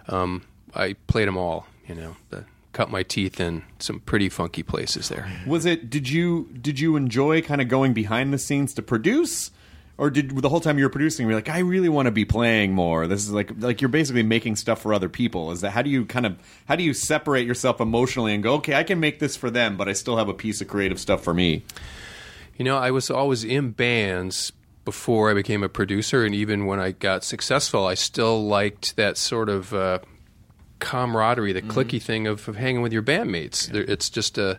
um, 0.09 0.45
I 0.75 0.95
played 1.07 1.29
them 1.29 1.37
all. 1.37 1.67
You 1.87 1.95
know, 1.95 2.17
the, 2.31 2.45
cut 2.79 2.93
my 2.93 3.03
teeth 3.03 3.41
in 3.41 3.65
some 3.81 3.99
pretty 3.99 4.29
funky 4.29 4.63
places 4.63 5.09
there. 5.09 5.29
Was 5.49 5.67
it? 5.67 5.91
Did 5.91 6.09
you 6.09 6.49
did 6.63 6.79
you 6.79 6.95
enjoy 6.95 7.43
kind 7.43 7.61
of 7.61 7.67
going 7.67 7.93
behind 7.93 8.33
the 8.33 8.39
scenes 8.39 8.73
to 8.75 8.83
produce, 8.83 9.51
or 9.97 10.11
did 10.11 10.31
the 10.31 10.49
whole 10.49 10.61
time 10.61 10.79
you 10.79 10.85
were 10.85 10.91
producing, 10.91 11.27
you're 11.27 11.35
like, 11.35 11.49
I 11.49 11.59
really 11.59 11.89
want 11.89 12.07
to 12.07 12.13
be 12.13 12.25
playing 12.25 12.75
more. 12.75 13.09
This 13.09 13.25
is 13.25 13.33
like 13.33 13.51
like 13.59 13.81
you're 13.81 13.89
basically 13.89 14.23
making 14.23 14.55
stuff 14.55 14.81
for 14.81 14.95
other 14.95 15.09
people. 15.09 15.51
Is 15.51 15.63
that 15.63 15.73
how 15.73 15.83
do 15.83 15.91
you 15.91 16.07
kind 16.07 16.25
of 16.25 16.39
how 16.69 16.77
do 16.77 16.85
you 16.85 16.95
separate 16.95 17.49
yourself 17.49 17.81
emotionally 17.81 18.33
and 18.33 18.45
go, 18.45 18.55
okay, 18.55 18.75
I 18.75 18.85
can 18.85 19.01
make 19.01 19.19
this 19.19 19.37
for 19.37 19.51
them, 19.51 19.77
but 19.77 19.89
I 19.89 19.93
still 19.93 20.17
have 20.17 20.29
a 20.29 20.35
piece 20.35 20.61
of 20.61 20.69
creative 20.69 21.01
stuff 21.01 21.25
for 21.25 21.35
me. 21.35 21.65
You 22.59 22.65
know, 22.65 22.77
I 22.77 22.93
was 22.93 23.11
always 23.11 23.43
in 23.43 23.73
bands 23.73 24.53
before 24.85 25.33
I 25.33 25.35
became 25.35 25.65
a 25.65 25.69
producer, 25.69 26.25
and 26.25 26.33
even 26.33 26.65
when 26.67 26.79
I 26.79 26.93
got 26.93 27.25
successful, 27.25 27.87
I 27.87 27.95
still 27.95 28.47
liked 28.47 28.95
that 28.95 29.17
sort 29.17 29.49
of 29.49 29.75
uh, 29.75 29.99
camaraderie, 30.81 31.53
the 31.53 31.63
clicky 31.63 32.01
thing 32.01 32.27
of, 32.27 32.49
of 32.49 32.57
hanging 32.57 32.83
with 32.83 32.93
your 32.93 33.03
bandmates. 33.03 33.67
There, 33.69 33.83
it's 33.83 34.09
just 34.11 34.39
a, 34.39 34.59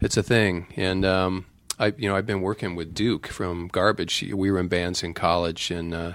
it's 0.00 0.16
a 0.16 0.22
thing, 0.22 0.66
and 0.76 1.04
um, 1.04 1.46
I, 1.78 1.92
you 1.96 2.08
know, 2.08 2.16
I've 2.16 2.26
been 2.26 2.40
working 2.40 2.74
with 2.74 2.94
Duke 2.94 3.26
from 3.28 3.68
Garbage. 3.68 4.22
We 4.34 4.50
were 4.50 4.58
in 4.58 4.68
bands 4.68 5.02
in 5.02 5.14
college, 5.14 5.70
and 5.70 5.94
uh, 5.94 6.12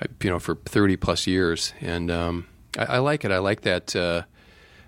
I, 0.00 0.06
you 0.22 0.30
know, 0.30 0.38
for 0.38 0.56
thirty 0.56 0.96
plus 0.96 1.26
years, 1.26 1.72
and 1.80 2.10
um, 2.10 2.46
I, 2.78 2.84
I 2.84 2.98
like 2.98 3.24
it. 3.24 3.30
I 3.30 3.38
like 3.38 3.62
that. 3.62 3.94
Uh, 3.96 4.22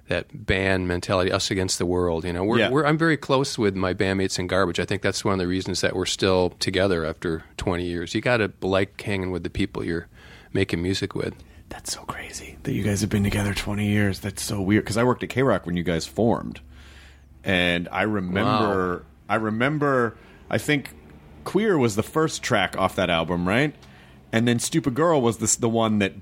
that 0.08 0.26
band 0.44 0.86
mentality, 0.86 1.32
us 1.32 1.50
against 1.50 1.78
the 1.78 1.86
world. 1.86 2.26
You 2.26 2.34
know, 2.34 2.44
we're, 2.44 2.58
Yeah. 2.58 2.68
we're 2.68 2.84
I'm 2.84 2.98
very 2.98 3.16
close 3.16 3.56
with 3.56 3.74
my 3.74 3.94
bandmates 3.94 4.38
in 4.38 4.46
Garbage. 4.48 4.78
I 4.78 4.84
think 4.84 5.00
that's 5.00 5.24
one 5.24 5.32
of 5.32 5.38
the 5.38 5.46
reasons 5.46 5.80
that 5.80 5.96
we're 5.96 6.04
still 6.04 6.50
together 6.60 7.06
after 7.06 7.44
20 7.56 7.86
years. 7.86 8.14
You 8.14 8.20
got 8.20 8.36
to 8.36 8.52
like 8.60 9.00
hanging 9.00 9.30
with 9.30 9.44
the 9.44 9.48
people 9.48 9.82
you're 9.82 10.06
making 10.52 10.82
music 10.82 11.14
with. 11.14 11.32
That's 11.74 11.92
so 11.92 12.02
crazy 12.02 12.56
that 12.62 12.72
you 12.72 12.84
guys 12.84 13.00
have 13.00 13.10
been 13.10 13.24
together 13.24 13.52
20 13.52 13.84
years. 13.84 14.20
That's 14.20 14.40
so 14.40 14.62
weird 14.62 14.84
because 14.84 14.96
I 14.96 15.02
worked 15.02 15.24
at 15.24 15.28
K 15.28 15.42
Rock 15.42 15.66
when 15.66 15.76
you 15.76 15.82
guys 15.82 16.06
formed, 16.06 16.60
and 17.42 17.88
I 17.90 18.02
remember, 18.02 19.04
I 19.28 19.34
remember, 19.34 20.16
I 20.48 20.56
think 20.56 20.94
Queer 21.42 21.76
was 21.76 21.96
the 21.96 22.04
first 22.04 22.44
track 22.44 22.76
off 22.78 22.94
that 22.94 23.10
album, 23.10 23.48
right? 23.48 23.74
And 24.30 24.46
then 24.46 24.60
Stupid 24.60 24.94
Girl 24.94 25.20
was 25.20 25.38
this 25.38 25.56
the 25.56 25.68
one 25.68 25.98
that 25.98 26.12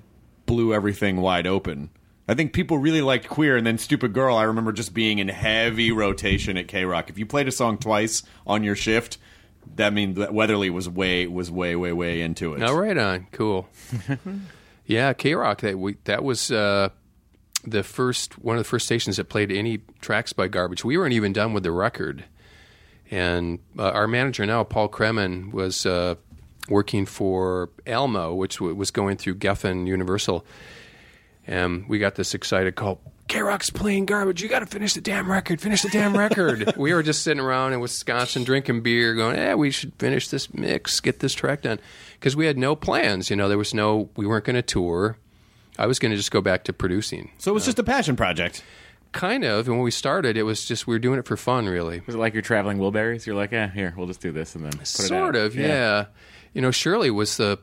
blew 0.47 0.73
everything 0.73 1.19
wide 1.19 1.47
open. 1.47 1.91
I 2.27 2.33
think 2.33 2.55
people 2.55 2.79
really 2.79 3.03
liked 3.03 3.29
Queer, 3.29 3.59
and 3.59 3.67
then 3.67 3.77
Stupid 3.77 4.15
Girl. 4.15 4.35
I 4.35 4.45
remember 4.45 4.73
just 4.73 4.95
being 4.95 5.19
in 5.19 5.29
heavy 5.29 5.93
rotation 5.93 6.57
at 6.57 6.67
K 6.67 6.87
Rock. 6.87 7.11
If 7.11 7.19
you 7.19 7.27
played 7.27 7.47
a 7.47 7.53
song 7.53 7.77
twice 7.77 8.23
on 8.47 8.65
your 8.65 8.75
shift, 8.75 9.19
that 9.77 9.93
means 9.93 10.17
that 10.17 10.33
Weatherly 10.33 10.71
was 10.71 10.89
way 10.89 11.27
was 11.27 11.51
way 11.51 11.77
way 11.77 11.93
way 11.93 12.23
into 12.23 12.55
it. 12.55 12.63
Oh, 12.63 12.75
right 12.75 12.97
on, 12.97 13.27
cool. 13.33 13.69
yeah, 14.87 15.13
K 15.13 15.35
Rock. 15.35 15.61
That 15.61 15.79
we 15.79 15.97
that 16.05 16.25
was 16.25 16.51
uh, 16.51 16.91
the 17.65 17.83
first 17.83 18.39
one 18.39 18.57
of 18.57 18.61
the 18.61 18.69
first 18.69 18.87
stations 18.87 19.17
that 19.17 19.25
played 19.29 19.53
any 19.53 19.81
tracks 20.01 20.33
by 20.33 20.49
Garbage. 20.49 20.85
We 20.85 20.97
weren't 20.99 21.15
even 21.15 21.33
done 21.33 21.53
with 21.53 21.63
the 21.63 21.71
record, 21.73 22.25
and 23.11 23.59
uh, 23.79 23.91
our 23.91 24.09
manager 24.09 24.45
now, 24.47 24.65
Paul 24.65 24.89
Kremen, 24.89 25.53
was 25.53 25.87
uh, 25.87 26.17
working 26.69 27.07
for 27.07 27.71
Almo, 27.87 28.35
which 28.35 28.57
w- 28.57 28.75
was 28.75 28.91
going 28.91 29.17
through 29.17 29.37
Geffen 29.37 29.87
Universal, 29.87 30.45
and 31.47 31.89
we 31.89 31.99
got 31.99 32.17
this 32.17 32.35
excited 32.35 32.75
call. 32.75 33.01
K 33.29 33.41
Rock's 33.41 33.71
playing 33.71 34.07
garbage. 34.07 34.43
You 34.43 34.49
got 34.49 34.59
to 34.59 34.67
finish 34.67 34.95
the 34.95 35.01
damn 35.01 35.31
record. 35.31 35.61
Finish 35.61 35.83
the 35.83 35.89
damn 35.89 36.15
record. 36.17 36.75
we 36.77 36.93
were 36.93 37.03
just 37.03 37.23
sitting 37.23 37.41
around 37.43 37.73
in 37.73 37.81
Wisconsin 37.81 38.45
drinking 38.45 38.83
beer, 38.83 39.15
going, 39.15 39.37
"Yeah, 39.37 39.55
we 39.55 39.71
should 39.71 39.95
finish 39.95 40.29
this 40.29 40.53
mix, 40.53 41.01
get 41.01 41.21
this 41.21 41.33
track 41.33 41.63
done," 41.63 41.79
because 42.23 42.37
we 42.37 42.47
had 42.47 42.57
no 42.57 42.77
plans. 42.77 43.31
You 43.31 43.35
know, 43.37 43.49
there 43.49 43.59
was 43.59 43.75
no. 43.75 44.09
We 44.17 44.27
weren't 44.29 44.45
going 44.45 44.55
to 44.55 44.63
tour. 44.63 45.19
I 45.77 45.87
was 45.87 45.99
going 45.99 46.11
to 46.13 46.17
just 46.17 46.31
go 46.31 46.41
back 46.41 46.63
to 46.65 46.73
producing, 46.73 47.33
So 47.39 47.51
it 47.51 47.55
was 47.55 47.65
just 47.65 47.79
a 47.81 47.83
passion 47.83 48.15
project. 48.15 48.63
kind 49.11 49.43
of. 49.43 49.67
And 49.67 49.77
when 49.79 49.83
we 49.85 49.91
started, 49.91 50.37
it 50.37 50.45
was 50.45 50.65
just 50.65 50.87
we 50.87 50.95
were 50.95 51.01
doing 51.01 51.19
it 51.19 51.27
for 51.27 51.37
fun, 51.37 51.67
really. 51.67 52.01
Was 52.07 52.15
it 52.15 52.19
like 52.19 52.33
you're 52.35 52.43
traveling 52.43 52.79
Wilburys? 52.79 53.27
You're 53.27 53.35
like, 53.35 53.51
yeah, 53.51 53.69
here, 53.71 53.93
we'll 53.97 54.07
just 54.07 54.21
do 54.21 54.31
this 54.31 54.55
and 54.55 54.65
then 54.65 54.73
put 54.73 54.87
sort 54.87 55.35
it 55.35 55.41
out. 55.41 55.47
of 55.47 55.57
yeah. 55.57 56.07
you 56.55 56.61
know 56.63 56.71
shirley 56.71 57.11
was 57.11 57.39
the 57.39 57.59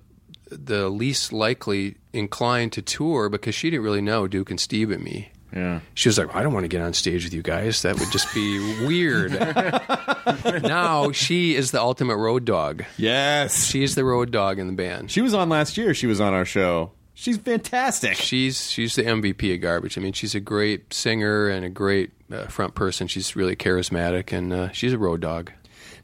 the 0.49 0.89
least 0.89 1.31
likely 1.31 1.95
inclined 2.11 2.73
to 2.73 2.81
tour 2.81 3.29
because 3.29 3.53
she 3.55 3.69
didn't 3.69 3.83
really 3.83 4.01
know 4.01 4.27
duke 4.27 4.49
and 4.49 4.59
steve 4.59 4.89
and 4.91 5.03
me 5.03 5.31
Yeah. 5.55 5.79
she 5.95 6.09
was 6.09 6.17
like 6.19 6.33
i 6.35 6.43
don't 6.43 6.53
want 6.53 6.63
to 6.65 6.67
get 6.67 6.81
on 6.81 6.93
stage 6.93 7.23
with 7.23 7.33
you 7.33 7.41
guys 7.41 7.81
that 7.81 7.99
would 7.99 8.11
just 8.11 8.31
be 8.35 8.59
weird 8.85 9.31
now 10.63 11.11
she 11.11 11.55
is 11.55 11.71
the 11.71 11.81
ultimate 11.81 12.17
road 12.17 12.45
dog 12.45 12.83
Yes, 12.97 13.65
she 13.65 13.83
is 13.83 13.95
the 13.95 14.03
road 14.05 14.31
dog 14.31 14.59
in 14.59 14.67
the 14.67 14.73
band 14.73 15.09
she 15.11 15.21
was 15.21 15.33
on 15.33 15.49
last 15.49 15.77
year. 15.77 15.93
She 15.93 16.07
was 16.07 16.21
on 16.21 16.33
our 16.33 16.45
show. 16.45 16.91
She's 17.13 17.37
fantastic. 17.37 18.15
she's 18.15 18.69
she's 18.69 18.95
the 18.95 19.03
mvp 19.03 19.55
of 19.55 19.61
garbage 19.61 19.97
i 19.97 20.01
mean 20.01 20.13
she's 20.13 20.35
a 20.35 20.39
great 20.39 20.93
singer 20.93 21.49
and 21.49 21.65
a 21.65 21.69
great 21.69 22.11
uh, 22.31 22.45
front 22.45 22.75
person 22.75 23.07
she's 23.07 23.35
really 23.35 23.55
charismatic 23.55 24.31
and 24.31 24.53
uh, 24.53 24.71
she's 24.71 24.93
a 24.93 24.97
road 24.97 25.19
dog 25.19 25.51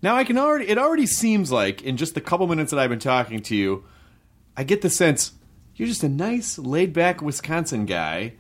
Now 0.02 0.16
I 0.16 0.24
can 0.24 0.38
already 0.38 0.68
it 0.68 0.78
already 0.78 1.06
seems 1.06 1.52
like 1.52 1.82
in 1.84 1.98
just 1.98 2.16
the 2.16 2.22
couple 2.22 2.48
minutes 2.48 2.72
that 2.72 2.80
I've 2.80 2.90
been 2.90 3.00
talking 3.00 3.42
to 3.44 3.56
you, 3.56 3.86
I 4.58 4.64
get 4.64 4.82
the 4.82 4.90
sense 4.90 5.32
you're 5.76 5.88
just 5.88 6.04
a 6.04 6.10
nice 6.10 6.58
laid 6.58 6.94
back 6.94 7.22
Wisconsin 7.22 7.86
guy. 7.86 8.34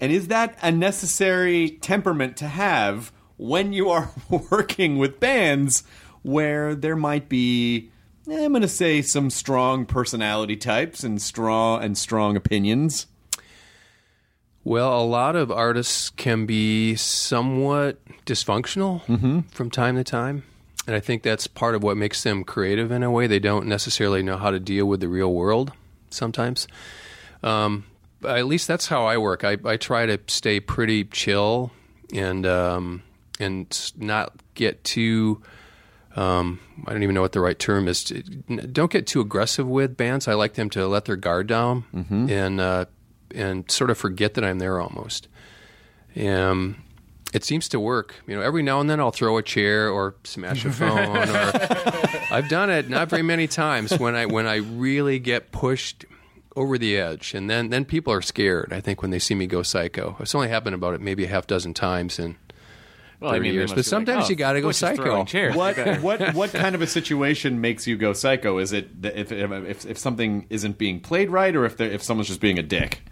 And 0.00 0.12
is 0.12 0.28
that 0.28 0.58
a 0.62 0.70
necessary 0.70 1.70
temperament 1.80 2.36
to 2.38 2.48
have 2.48 3.12
when 3.36 3.72
you 3.72 3.90
are 3.90 4.10
working 4.50 4.98
with 4.98 5.20
bands 5.20 5.84
where 6.22 6.74
there 6.74 6.96
might 6.96 7.28
be 7.28 7.90
eh, 8.28 8.44
I'm 8.44 8.52
going 8.52 8.62
to 8.62 8.68
say 8.68 9.02
some 9.02 9.30
strong 9.30 9.86
personality 9.86 10.56
types 10.56 11.04
and 11.04 11.20
strong 11.20 11.82
and 11.82 11.96
strong 11.96 12.36
opinions. 12.36 13.06
Well, 14.66 14.98
a 14.98 15.04
lot 15.04 15.36
of 15.36 15.50
artists 15.50 16.08
can 16.08 16.46
be 16.46 16.96
somewhat 16.96 17.98
dysfunctional 18.24 19.02
from 19.50 19.70
time 19.70 19.96
to 19.96 20.04
time. 20.04 20.44
And 20.86 20.96
I 20.96 21.00
think 21.00 21.22
that's 21.22 21.46
part 21.46 21.74
of 21.74 21.82
what 21.82 21.98
makes 21.98 22.22
them 22.22 22.44
creative 22.44 22.90
in 22.90 23.02
a 23.02 23.10
way. 23.10 23.26
They 23.26 23.38
don't 23.38 23.66
necessarily 23.66 24.22
know 24.22 24.38
how 24.38 24.50
to 24.50 24.60
deal 24.60 24.86
with 24.86 25.00
the 25.00 25.08
real 25.08 25.32
world 25.32 25.72
sometimes. 26.10 26.66
Um, 27.42 27.84
at 28.26 28.46
least 28.46 28.68
that's 28.68 28.86
how 28.86 29.06
I 29.06 29.18
work. 29.18 29.44
I, 29.44 29.56
I 29.64 29.76
try 29.76 30.06
to 30.06 30.18
stay 30.26 30.60
pretty 30.60 31.04
chill 31.04 31.70
and 32.12 32.46
um, 32.46 33.02
and 33.40 33.92
not 33.96 34.32
get 34.54 34.84
too. 34.84 35.42
Um, 36.16 36.60
I 36.86 36.92
don't 36.92 37.02
even 37.02 37.14
know 37.14 37.22
what 37.22 37.32
the 37.32 37.40
right 37.40 37.58
term 37.58 37.88
is. 37.88 38.04
Don't 38.04 38.90
get 38.90 39.06
too 39.06 39.20
aggressive 39.20 39.66
with 39.66 39.96
bands. 39.96 40.28
I 40.28 40.34
like 40.34 40.54
them 40.54 40.70
to 40.70 40.86
let 40.86 41.06
their 41.06 41.16
guard 41.16 41.48
down 41.48 41.84
and 42.30 42.60
uh, 42.60 42.84
and 43.34 43.68
sort 43.70 43.90
of 43.90 43.98
forget 43.98 44.34
that 44.34 44.44
I'm 44.44 44.58
there 44.58 44.80
almost. 44.80 45.26
Um, 46.16 46.84
it 47.32 47.42
seems 47.42 47.68
to 47.70 47.80
work. 47.80 48.14
You 48.28 48.36
know, 48.36 48.42
every 48.42 48.62
now 48.62 48.80
and 48.80 48.88
then 48.88 49.00
I'll 49.00 49.10
throw 49.10 49.38
a 49.38 49.42
chair 49.42 49.88
or 49.90 50.14
smash 50.22 50.64
a 50.64 50.70
phone. 50.70 51.16
or 51.16 51.52
I've 52.30 52.48
done 52.48 52.70
it 52.70 52.88
not 52.88 53.10
very 53.10 53.22
many 53.22 53.48
times 53.48 53.98
when 53.98 54.14
I 54.14 54.26
when 54.26 54.46
I 54.46 54.56
really 54.56 55.18
get 55.18 55.50
pushed 55.50 56.04
over 56.56 56.78
the 56.78 56.96
edge, 56.96 57.34
and 57.34 57.50
then 57.50 57.70
then 57.70 57.84
people 57.84 58.12
are 58.12 58.22
scared. 58.22 58.72
I 58.72 58.80
think 58.80 59.02
when 59.02 59.10
they 59.10 59.18
see 59.18 59.34
me 59.34 59.46
go 59.46 59.62
psycho. 59.62 60.16
It's 60.20 60.34
only 60.34 60.48
happened 60.48 60.74
about 60.74 60.94
it 60.94 61.00
maybe 61.00 61.24
a 61.24 61.28
half 61.28 61.46
dozen 61.46 61.74
times 61.74 62.18
in 62.18 62.36
Well, 63.20 63.32
I 63.32 63.38
mean, 63.38 63.54
years. 63.54 63.72
But 63.72 63.84
sometimes 63.84 64.22
like, 64.22 64.26
oh, 64.26 64.30
you 64.30 64.36
got 64.36 64.52
to 64.52 64.60
go 64.60 64.70
psycho. 64.72 65.02
throwing 65.02 65.26
chairs. 65.26 65.54
What 65.56 65.76
what 66.02 66.34
what 66.34 66.52
kind 66.52 66.74
of 66.74 66.82
a 66.82 66.86
situation 66.86 67.60
makes 67.60 67.86
you 67.86 67.96
go 67.96 68.12
psycho? 68.12 68.58
Is 68.58 68.72
it 68.72 68.88
if 69.02 69.32
if, 69.32 69.86
if 69.86 69.98
something 69.98 70.46
isn't 70.50 70.78
being 70.78 71.00
played 71.00 71.30
right, 71.30 71.54
or 71.54 71.64
if 71.64 71.80
if 71.80 72.02
someone's 72.02 72.28
just 72.28 72.40
being 72.40 72.58
a 72.58 72.62
dick? 72.62 73.02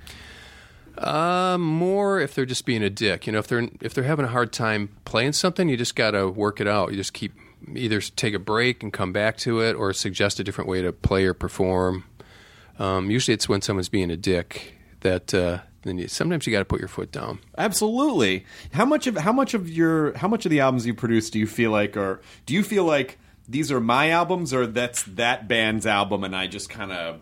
Uh, 0.98 1.56
more 1.58 2.20
if 2.20 2.34
they're 2.34 2.44
just 2.44 2.66
being 2.66 2.82
a 2.82 2.90
dick. 2.90 3.26
You 3.26 3.32
know, 3.32 3.38
if 3.38 3.48
they're 3.48 3.68
if 3.80 3.94
they're 3.94 4.04
having 4.04 4.24
a 4.26 4.28
hard 4.28 4.52
time 4.52 4.90
playing 5.04 5.32
something, 5.32 5.68
you 5.68 5.76
just 5.76 5.96
got 5.96 6.12
to 6.12 6.28
work 6.28 6.60
it 6.60 6.68
out. 6.68 6.90
You 6.90 6.96
just 6.96 7.12
keep 7.12 7.32
either 7.74 8.00
take 8.00 8.34
a 8.34 8.38
break 8.38 8.82
and 8.82 8.92
come 8.92 9.12
back 9.12 9.36
to 9.38 9.60
it, 9.60 9.74
or 9.74 9.92
suggest 9.92 10.38
a 10.38 10.44
different 10.44 10.68
way 10.68 10.82
to 10.82 10.92
play 10.92 11.24
or 11.24 11.34
perform. 11.34 12.04
Um, 12.78 13.10
usually, 13.10 13.34
it's 13.34 13.48
when 13.48 13.62
someone's 13.62 13.88
being 13.88 14.10
a 14.10 14.16
dick 14.16 14.74
that 15.00 15.34
uh, 15.34 15.58
then 15.82 15.98
you, 15.98 16.08
sometimes 16.08 16.46
you 16.46 16.52
got 16.52 16.60
to 16.60 16.64
put 16.64 16.80
your 16.80 16.88
foot 16.88 17.12
down. 17.12 17.38
Absolutely. 17.58 18.44
How 18.72 18.84
much 18.84 19.06
of 19.06 19.16
how 19.16 19.32
much 19.32 19.54
of 19.54 19.68
your 19.68 20.16
how 20.16 20.28
much 20.28 20.46
of 20.46 20.50
the 20.50 20.60
albums 20.60 20.86
you 20.86 20.94
produce 20.94 21.30
do 21.30 21.38
you 21.38 21.46
feel 21.46 21.70
like 21.70 21.96
or 21.96 22.20
do 22.46 22.54
you 22.54 22.62
feel 22.62 22.84
like 22.84 23.18
these 23.48 23.72
are 23.72 23.80
my 23.80 24.10
albums 24.10 24.54
or 24.54 24.66
that's 24.66 25.02
that 25.04 25.48
band's 25.48 25.86
album 25.86 26.24
and 26.24 26.34
I 26.34 26.46
just 26.46 26.70
kind 26.70 26.92
of 26.92 27.20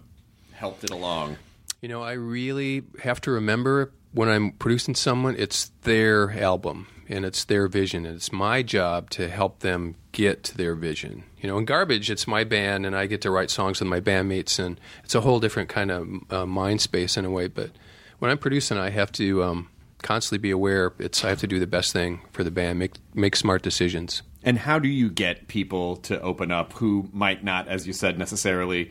helped 0.52 0.85
it 0.85 0.90
along? 0.90 1.37
You 1.80 1.88
know, 1.88 2.02
I 2.02 2.12
really 2.12 2.83
have 3.02 3.21
to 3.23 3.30
remember 3.30 3.92
when 4.12 4.29
I'm 4.29 4.52
producing 4.52 4.95
someone, 4.95 5.37
it's 5.38 5.71
their 5.83 6.33
album 6.33 6.88
and 7.09 7.25
it's 7.25 7.45
their 7.45 7.69
vision. 7.69 8.07
And 8.07 8.17
it's 8.17 8.33
my 8.33 8.62
job 8.62 9.11
to 9.11 9.29
help 9.29 9.61
them 9.61 9.97
get 10.12 10.43
to 10.45 10.57
their 10.57 10.75
vision. 10.75 11.25
You 11.38 11.49
know, 11.49 11.59
in 11.59 11.64
Garbage, 11.64 12.11
it's 12.11 12.26
my 12.26 12.45
band 12.45 12.87
and 12.87 12.97
I 12.97 13.07
get 13.07 13.21
to 13.23 13.31
write 13.31 13.50
songs 13.50 13.81
with 13.81 13.88
my 13.88 14.00
bandmates, 14.00 14.59
and 14.59 14.81
it's 15.05 15.14
a 15.14 15.21
whole 15.21 15.40
different 15.40 15.69
kind 15.69 15.90
of 15.90 16.09
uh, 16.31 16.47
mind 16.47 16.81
space 16.81 17.17
in 17.17 17.25
a 17.25 17.31
way. 17.31 17.49
But 17.49 17.71
when 18.19 18.31
I'm 18.31 18.38
producing, 18.38 18.79
I 18.79 18.90
have 18.90 19.11
to 19.12 19.43
um, 19.43 19.69
constantly 20.02 20.38
be 20.38 20.50
aware 20.50 20.93
it's 20.99 21.25
I 21.25 21.29
have 21.31 21.40
to 21.40 21.47
do 21.47 21.59
the 21.59 21.67
best 21.67 21.93
thing 21.93 22.21
for 22.33 22.45
the 22.45 22.50
band, 22.50 22.79
make 22.79 22.93
make 23.14 23.37
smart 23.37 23.62
decisions. 23.62 24.23
And 24.43 24.59
how 24.59 24.79
do 24.79 24.88
you 24.88 25.11
get 25.11 25.49
people 25.49 25.97
to 25.97 26.21
open 26.21 26.50
up 26.50 26.73
who 26.75 27.09
might 27.12 27.45
not, 27.45 27.69
as 27.69 27.87
you 27.87 27.93
said, 27.93 28.19
necessarily 28.19 28.90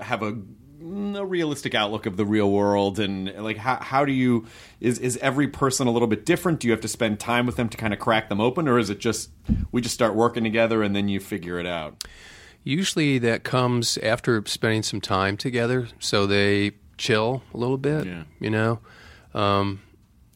have 0.00 0.22
a, 0.22 0.36
a 0.80 1.24
realistic 1.24 1.74
outlook 1.74 2.06
of 2.06 2.16
the 2.16 2.24
real 2.24 2.50
world? 2.50 2.98
And 2.98 3.32
like, 3.42 3.56
how, 3.56 3.76
how 3.76 4.04
do 4.04 4.12
you 4.12 4.46
is 4.80 4.98
is 4.98 5.16
every 5.18 5.48
person 5.48 5.86
a 5.86 5.90
little 5.90 6.08
bit 6.08 6.24
different? 6.24 6.60
Do 6.60 6.68
you 6.68 6.72
have 6.72 6.80
to 6.82 6.88
spend 6.88 7.20
time 7.20 7.46
with 7.46 7.56
them 7.56 7.68
to 7.68 7.76
kind 7.76 7.92
of 7.92 8.00
crack 8.00 8.28
them 8.28 8.40
open, 8.40 8.68
or 8.68 8.78
is 8.78 8.90
it 8.90 8.98
just 8.98 9.30
we 9.72 9.80
just 9.80 9.94
start 9.94 10.14
working 10.14 10.44
together 10.44 10.82
and 10.82 10.94
then 10.94 11.08
you 11.08 11.20
figure 11.20 11.58
it 11.58 11.66
out? 11.66 12.04
Usually 12.64 13.18
that 13.18 13.44
comes 13.44 13.96
after 13.98 14.42
spending 14.46 14.82
some 14.82 15.00
time 15.00 15.36
together, 15.36 15.88
so 15.98 16.26
they 16.26 16.72
chill 16.98 17.42
a 17.54 17.56
little 17.56 17.78
bit. 17.78 18.06
Yeah. 18.06 18.24
You 18.40 18.50
know, 18.50 18.80
um, 19.34 19.82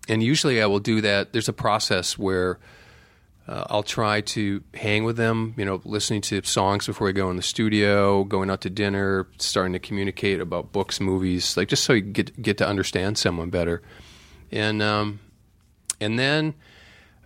and 0.09 0.23
usually 0.23 0.63
I 0.63 0.67
will 0.67 0.81
do 0.81 1.01
that. 1.01 1.33
There's 1.33 1.49
a 1.49 1.53
process 1.53 2.19
where 2.19 2.59
uh, 3.51 3.65
I'll 3.69 3.83
try 3.83 4.21
to 4.21 4.63
hang 4.75 5.03
with 5.03 5.17
them. 5.17 5.55
You 5.57 5.65
know, 5.65 5.81
listening 5.85 6.21
to 6.23 6.41
songs 6.45 6.87
before 6.87 7.09
we 7.09 7.13
go 7.13 7.31
in 7.31 7.37
the 7.37 7.43
studio, 7.43 8.23
going 8.23 8.49
out 8.49 8.61
to 8.61 8.71
dinner, 8.71 9.27
starting 9.39 9.73
to 9.73 9.81
communicate 9.81 10.41
about 10.41 10.71
books, 10.71 11.01
movies, 11.01 11.57
like 11.57 11.67
just 11.67 11.83
so 11.83 11.95
you 11.95 12.03
get 12.03 12.41
get 12.41 12.59
to 12.59 12.67
understand 12.67 13.19
someone 13.19 13.51
better. 13.51 13.83
And 14.53 14.81
um, 14.81 15.19
and 16.01 16.17
then 16.17 16.55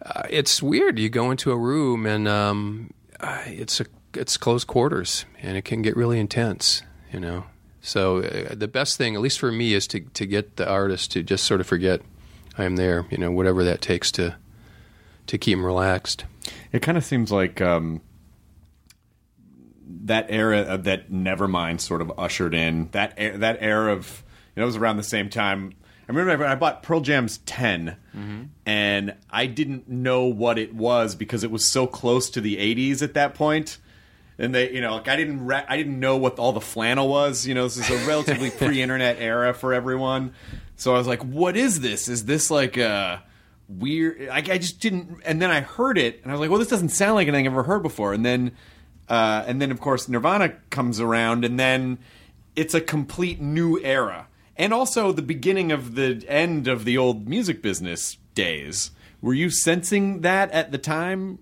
uh, 0.02 0.23
it's 0.31 0.62
weird. 0.62 0.99
You 0.99 1.11
go 1.11 1.31
into 1.31 1.52
a 1.52 1.59
room 1.59 2.07
and 2.07 2.26
um, 2.26 2.95
uh, 3.21 3.43
it's 3.45 3.83
a 3.83 3.87
it's 4.14 4.38
close 4.38 4.64
quarters 4.64 5.26
and 5.43 5.59
it 5.59 5.66
can 5.66 5.83
get 5.83 5.95
really 5.95 6.19
intense. 6.19 6.83
You 7.12 7.21
know, 7.21 7.45
so 7.83 8.23
uh, 8.23 8.54
the 8.54 8.66
best 8.66 8.97
thing, 8.97 9.14
at 9.14 9.21
least 9.21 9.38
for 9.38 9.52
me, 9.52 9.75
is 9.75 9.87
to 9.88 10.00
to 10.00 10.25
get 10.25 10.57
the 10.57 10.66
artist 10.66 11.12
to 11.12 11.23
just 11.23 11.45
sort 11.45 11.61
of 11.61 11.66
forget 11.66 12.00
I'm 12.57 12.76
there. 12.76 13.04
You 13.11 13.19
know, 13.19 13.31
whatever 13.31 13.62
that 13.64 13.83
takes 13.83 14.11
to 14.12 14.37
to 15.26 15.38
keep 15.38 15.57
them 15.57 15.64
relaxed. 15.64 16.25
It 16.73 16.83
kind 16.83 16.99
of 16.99 17.04
seems 17.04 17.33
like 17.33 17.61
um, 17.61 18.00
that 20.04 20.26
era 20.28 20.61
of 20.62 20.85
that 20.85 21.11
Nevermind 21.11 21.81
sort 21.81 22.02
of 22.02 22.12
ushered 22.19 22.54
in 22.54 22.88
that 22.93 23.16
that 23.16 23.59
era 23.61 23.93
of 23.93 24.23
you 24.54 24.61
know 24.61 24.64
it 24.64 24.66
was 24.66 24.76
around 24.76 24.97
the 24.97 25.02
same 25.02 25.28
time. 25.28 25.73
I 26.09 26.12
remember 26.12 26.45
I 26.45 26.54
bought 26.54 26.83
Pearl 26.83 27.00
Jam's 27.00 27.38
10 27.38 27.97
and 28.66 29.14
I 29.31 29.47
didn't 29.47 29.88
know 29.88 30.25
what 30.26 30.59
it 30.59 30.75
was 30.75 31.14
because 31.14 31.43
it 31.45 31.50
was 31.50 31.64
so 31.64 31.87
close 31.87 32.28
to 32.31 32.43
the 32.43 32.57
80s 32.59 33.00
at 33.00 33.14
that 33.14 33.35
point. 33.35 33.78
and 34.37 34.54
they, 34.54 34.71
you 34.71 34.83
know, 34.83 34.97
like 34.97 35.09
I 35.09 35.16
didn't, 35.16 35.47
re- 35.47 35.64
I 35.66 35.78
didn't 35.78 35.99
know 35.99 36.19
what 36.19 36.38
all 36.38 36.52
the 36.52 36.61
flannel 36.61 37.09
was. 37.09 37.47
You 37.47 37.54
know, 37.54 37.64
this 37.64 37.78
is 37.78 37.88
a 37.88 38.07
relatively 38.07 38.50
pre-internet 38.59 39.16
era 39.19 39.54
for 39.54 39.73
everyone. 39.73 40.35
So 40.76 40.95
I 40.95 40.99
was 40.99 41.07
like, 41.07 41.23
"What 41.23 41.57
is 41.57 41.81
this? 41.81 42.07
Is 42.09 42.26
this 42.26 42.50
like 42.50 42.76
a 42.76 43.23
weird?" 43.68 44.28
I, 44.28 44.38
I 44.38 44.59
just 44.59 44.80
didn't. 44.80 45.21
And 45.25 45.40
then 45.40 45.50
I 45.50 45.61
heard 45.61 45.99
it, 45.99 46.21
and 46.23 46.30
I 46.30 46.35
was 46.35 46.40
like, 46.40 46.50
"Well, 46.50 46.59
this 46.59 46.68
doesn't 46.68 46.90
sound 46.90 47.14
like 47.14 47.28
anything 47.28 47.47
I've 47.47 47.52
ever 47.52 47.62
heard 47.64 47.83
before." 47.83 48.12
And 48.12 48.25
then, 48.25 48.52
uh, 49.09 49.44
and 49.47 49.61
then 49.61 49.71
of 49.71 49.80
course 49.80 50.09
Nirvana 50.09 50.54
comes 50.71 51.00
around, 51.00 51.44
and 51.44 51.59
then 51.59 51.99
it's 52.56 52.75
a 52.75 52.80
complete 52.80 53.40
new 53.40 53.80
era, 53.83 54.28
and 54.56 54.73
also 54.73 55.12
the 55.12 55.23
beginning 55.23 55.73
of 55.73 55.94
the 55.94 56.25
end 56.28 56.68
of 56.68 56.85
the 56.85 56.99
old 56.99 57.28
music 57.28 57.62
business 57.62 58.16
days. 58.35 58.90
Were 59.21 59.35
you 59.35 59.49
sensing 59.49 60.21
that 60.21 60.50
at 60.50 60.71
the 60.71 60.78
time? 60.78 61.38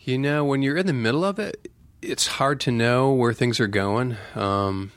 You 0.00 0.18
know, 0.18 0.44
when 0.44 0.62
you're 0.62 0.76
in 0.76 0.86
the 0.86 0.92
middle 0.92 1.24
of 1.24 1.38
it, 1.38 1.70
it's 2.02 2.26
hard 2.26 2.60
to 2.60 2.72
know 2.72 3.12
where 3.12 3.32
things 3.32 3.60
are 3.60 3.66
going. 3.66 4.16
Um, 4.34 4.92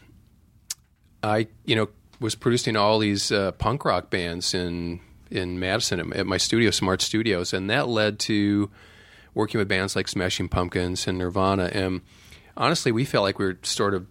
I, 1.22 1.48
you 1.66 1.76
know, 1.76 1.90
was 2.20 2.36
producing 2.36 2.76
all 2.76 3.00
these 3.00 3.32
uh, 3.32 3.52
punk 3.52 3.86
rock 3.86 4.10
bands 4.10 4.54
in 4.54 5.00
in 5.32 5.60
Madison 5.60 6.00
at, 6.00 6.16
at 6.16 6.28
my 6.28 6.38
studio, 6.38 6.72
Smart 6.72 7.02
Studios, 7.02 7.54
and 7.54 7.70
that 7.70 7.88
led 7.88 8.20
to 8.20 8.70
working 9.34 9.60
with 9.60 9.68
bands 9.68 9.96
like 9.96 10.08
Smashing 10.08 10.50
Pumpkins 10.50 11.08
and 11.08 11.18
Nirvana. 11.18 11.70
And 11.74 12.02
honestly, 12.58 12.92
we 12.92 13.06
felt 13.06 13.24
like 13.24 13.40
we 13.40 13.46
were 13.46 13.58
sort 13.64 13.94
of 13.94 14.06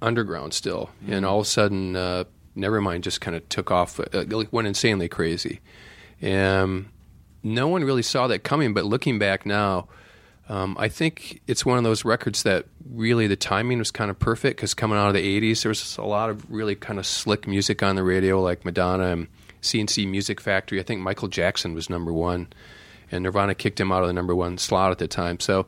underground 0.00 0.54
still, 0.54 0.90
and 1.08 1.24
all 1.24 1.40
of 1.40 1.46
a 1.46 1.48
sudden, 1.48 1.96
uh, 1.96 2.24
Nevermind 2.56 3.00
just 3.00 3.20
kind 3.20 3.36
of 3.36 3.48
took 3.48 3.70
off, 3.70 3.98
uh, 3.98 4.24
like 4.28 4.52
went 4.52 4.68
insanely 4.68 5.08
crazy. 5.08 5.60
And 6.20 6.86
no 7.42 7.68
one 7.68 7.82
really 7.84 8.02
saw 8.02 8.26
that 8.28 8.44
coming. 8.44 8.74
But 8.74 8.84
looking 8.84 9.18
back 9.18 9.46
now, 9.46 9.88
um, 10.48 10.76
I 10.78 10.88
think 10.88 11.40
it's 11.46 11.64
one 11.64 11.78
of 11.78 11.84
those 11.84 12.04
records 12.04 12.42
that 12.42 12.66
really 12.90 13.26
the 13.26 13.36
timing 13.36 13.78
was 13.78 13.90
kind 13.90 14.10
of 14.10 14.18
perfect 14.18 14.56
because 14.56 14.74
coming 14.74 14.98
out 14.98 15.08
of 15.08 15.14
the 15.14 15.40
80s, 15.40 15.62
there 15.62 15.70
was 15.70 15.96
a 15.96 16.02
lot 16.02 16.30
of 16.30 16.50
really 16.50 16.74
kind 16.74 16.98
of 16.98 17.06
slick 17.06 17.46
music 17.46 17.82
on 17.82 17.96
the 17.96 18.02
radio, 18.02 18.40
like 18.40 18.64
Madonna 18.64 19.06
and 19.12 19.28
C+C 19.62 20.04
Music 20.04 20.40
Factory. 20.40 20.78
I 20.78 20.82
think 20.82 21.00
Michael 21.00 21.28
Jackson 21.28 21.74
was 21.74 21.88
number 21.88 22.12
one, 22.12 22.48
and 23.10 23.22
Nirvana 23.22 23.54
kicked 23.54 23.80
him 23.80 23.90
out 23.90 24.02
of 24.02 24.08
the 24.08 24.12
number 24.12 24.34
one 24.34 24.58
slot 24.58 24.90
at 24.90 24.98
the 24.98 25.08
time. 25.08 25.40
So 25.40 25.66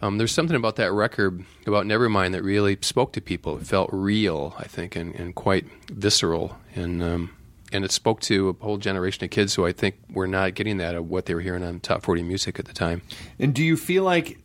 um, 0.00 0.18
there's 0.18 0.32
something 0.32 0.56
about 0.56 0.76
that 0.76 0.92
record, 0.92 1.44
about 1.66 1.84
Nevermind, 1.86 2.32
that 2.32 2.42
really 2.42 2.78
spoke 2.80 3.12
to 3.12 3.20
people. 3.20 3.58
It 3.58 3.66
felt 3.66 3.90
real, 3.92 4.54
I 4.58 4.64
think, 4.64 4.96
and, 4.96 5.14
and 5.14 5.34
quite 5.34 5.66
visceral. 5.90 6.56
And 6.74 7.02
um, 7.02 7.30
and 7.72 7.84
it 7.84 7.90
spoke 7.90 8.20
to 8.20 8.56
a 8.60 8.64
whole 8.64 8.78
generation 8.78 9.24
of 9.24 9.30
kids 9.30 9.54
who 9.54 9.66
I 9.66 9.72
think 9.72 9.96
were 10.08 10.28
not 10.28 10.54
getting 10.54 10.76
that 10.78 10.94
of 10.94 11.10
what 11.10 11.26
they 11.26 11.34
were 11.34 11.40
hearing 11.40 11.64
on 11.64 11.80
top 11.80 12.02
40 12.02 12.22
music 12.22 12.58
at 12.58 12.66
the 12.66 12.72
time. 12.72 13.02
And 13.38 13.52
do 13.52 13.64
you 13.64 13.76
feel 13.76 14.04
like 14.04 14.38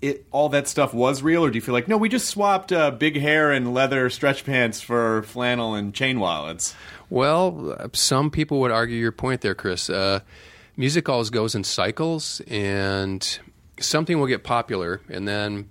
it 0.00 0.26
all 0.32 0.48
that 0.48 0.66
stuff 0.66 0.92
was 0.92 1.22
real, 1.22 1.44
or 1.44 1.50
do 1.50 1.56
you 1.56 1.60
feel 1.60 1.74
like 1.74 1.86
no, 1.86 1.96
we 1.96 2.08
just 2.08 2.28
swapped 2.28 2.72
uh, 2.72 2.90
big 2.90 3.16
hair 3.18 3.52
and 3.52 3.72
leather 3.72 4.10
stretch 4.10 4.44
pants 4.44 4.80
for 4.80 5.22
flannel 5.22 5.74
and 5.74 5.94
chain 5.94 6.18
wallets? 6.18 6.74
Well, 7.12 7.76
some 7.92 8.30
people 8.30 8.60
would 8.60 8.70
argue 8.70 8.96
your 8.96 9.12
point 9.12 9.42
there, 9.42 9.54
Chris. 9.54 9.90
Uh, 9.90 10.20
music 10.78 11.10
always 11.10 11.28
goes 11.28 11.54
in 11.54 11.62
cycles, 11.62 12.40
and 12.48 13.38
something 13.78 14.18
will 14.18 14.26
get 14.26 14.44
popular, 14.44 15.02
and 15.10 15.28
then 15.28 15.68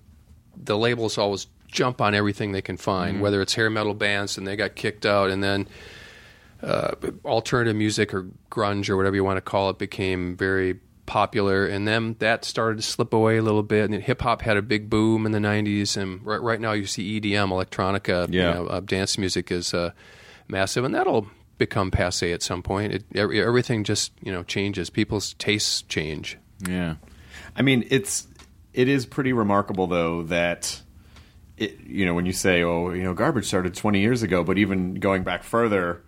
the 0.56 0.78
labels 0.78 1.18
always 1.18 1.48
jump 1.68 2.00
on 2.00 2.14
everything 2.14 2.52
they 2.52 2.62
can 2.62 2.78
find, 2.78 3.22
whether 3.22 3.42
it's 3.42 3.56
hair 3.56 3.72
metal 3.72 3.96
bands 3.96 4.38
and 4.38 4.46
they 4.46 4.56
got 4.56 4.76
kicked 4.76 5.04
out, 5.04 5.32
and 5.32 5.44
then 5.44 5.68
uh, 6.62 6.92
alternative 7.26 7.76
music 7.76 8.14
or 8.14 8.28
grunge 8.52 8.88
or 8.88 8.96
whatever 8.96 9.16
you 9.16 9.24
want 9.24 9.38
to 9.38 9.42
call 9.42 9.72
it 9.72 9.80
became 9.80 10.38
very 10.38 10.80
popular, 11.08 11.66
and 11.66 11.88
then 11.88 12.16
that 12.20 12.46
started 12.46 12.76
to 12.76 12.84
slip 12.84 13.14
away 13.14 13.38
a 13.38 13.42
little 13.42 13.64
bit. 13.64 13.90
And 13.90 14.04
hip 14.04 14.22
hop 14.22 14.44
had 14.44 14.58
a 14.58 14.62
big 14.62 14.92
boom 14.92 15.26
in 15.26 15.32
the 15.32 15.40
'90s, 15.40 15.98
and 15.98 16.24
right, 16.24 16.40
right 16.40 16.62
now 16.62 16.74
you 16.74 16.86
see 16.86 17.20
EDM, 17.20 17.50
electronica, 17.50 18.28
Yeah. 18.30 18.50
you 18.50 18.54
know, 18.64 18.68
uh, 18.68 18.80
dance 18.82 19.18
music 19.18 19.50
is 19.52 19.74
uh, 19.74 19.92
massive, 20.52 20.84
and 20.84 20.94
that'll 20.94 21.28
become 21.58 21.92
passe 21.92 22.32
at 22.34 22.44
some 22.44 22.62
point. 22.62 22.94
It, 22.94 23.06
everything 23.16 23.84
just 23.84 24.12
you 24.22 24.32
know 24.32 24.44
changes. 24.44 24.90
People's 24.90 25.34
tastes 25.36 25.82
change. 25.84 26.38
Yeah. 26.68 26.96
I 27.56 27.62
mean, 27.62 27.88
it's 27.90 28.28
it 28.74 28.88
is 28.88 29.06
pretty 29.06 29.34
remarkable 29.34 29.88
though 29.88 30.24
that 30.24 30.82
it 31.58 31.80
you 31.82 32.06
know 32.06 32.14
when 32.14 32.26
you 32.26 32.34
say 32.34 32.64
oh 32.64 32.92
you 32.92 33.04
know 33.04 33.14
garbage 33.14 33.46
started 33.46 33.74
20 33.74 34.00
years 34.00 34.24
ago, 34.24 34.44
but 34.44 34.58
even 34.58 34.96
going 34.96 35.24
back 35.24 35.44
further, 35.44 36.02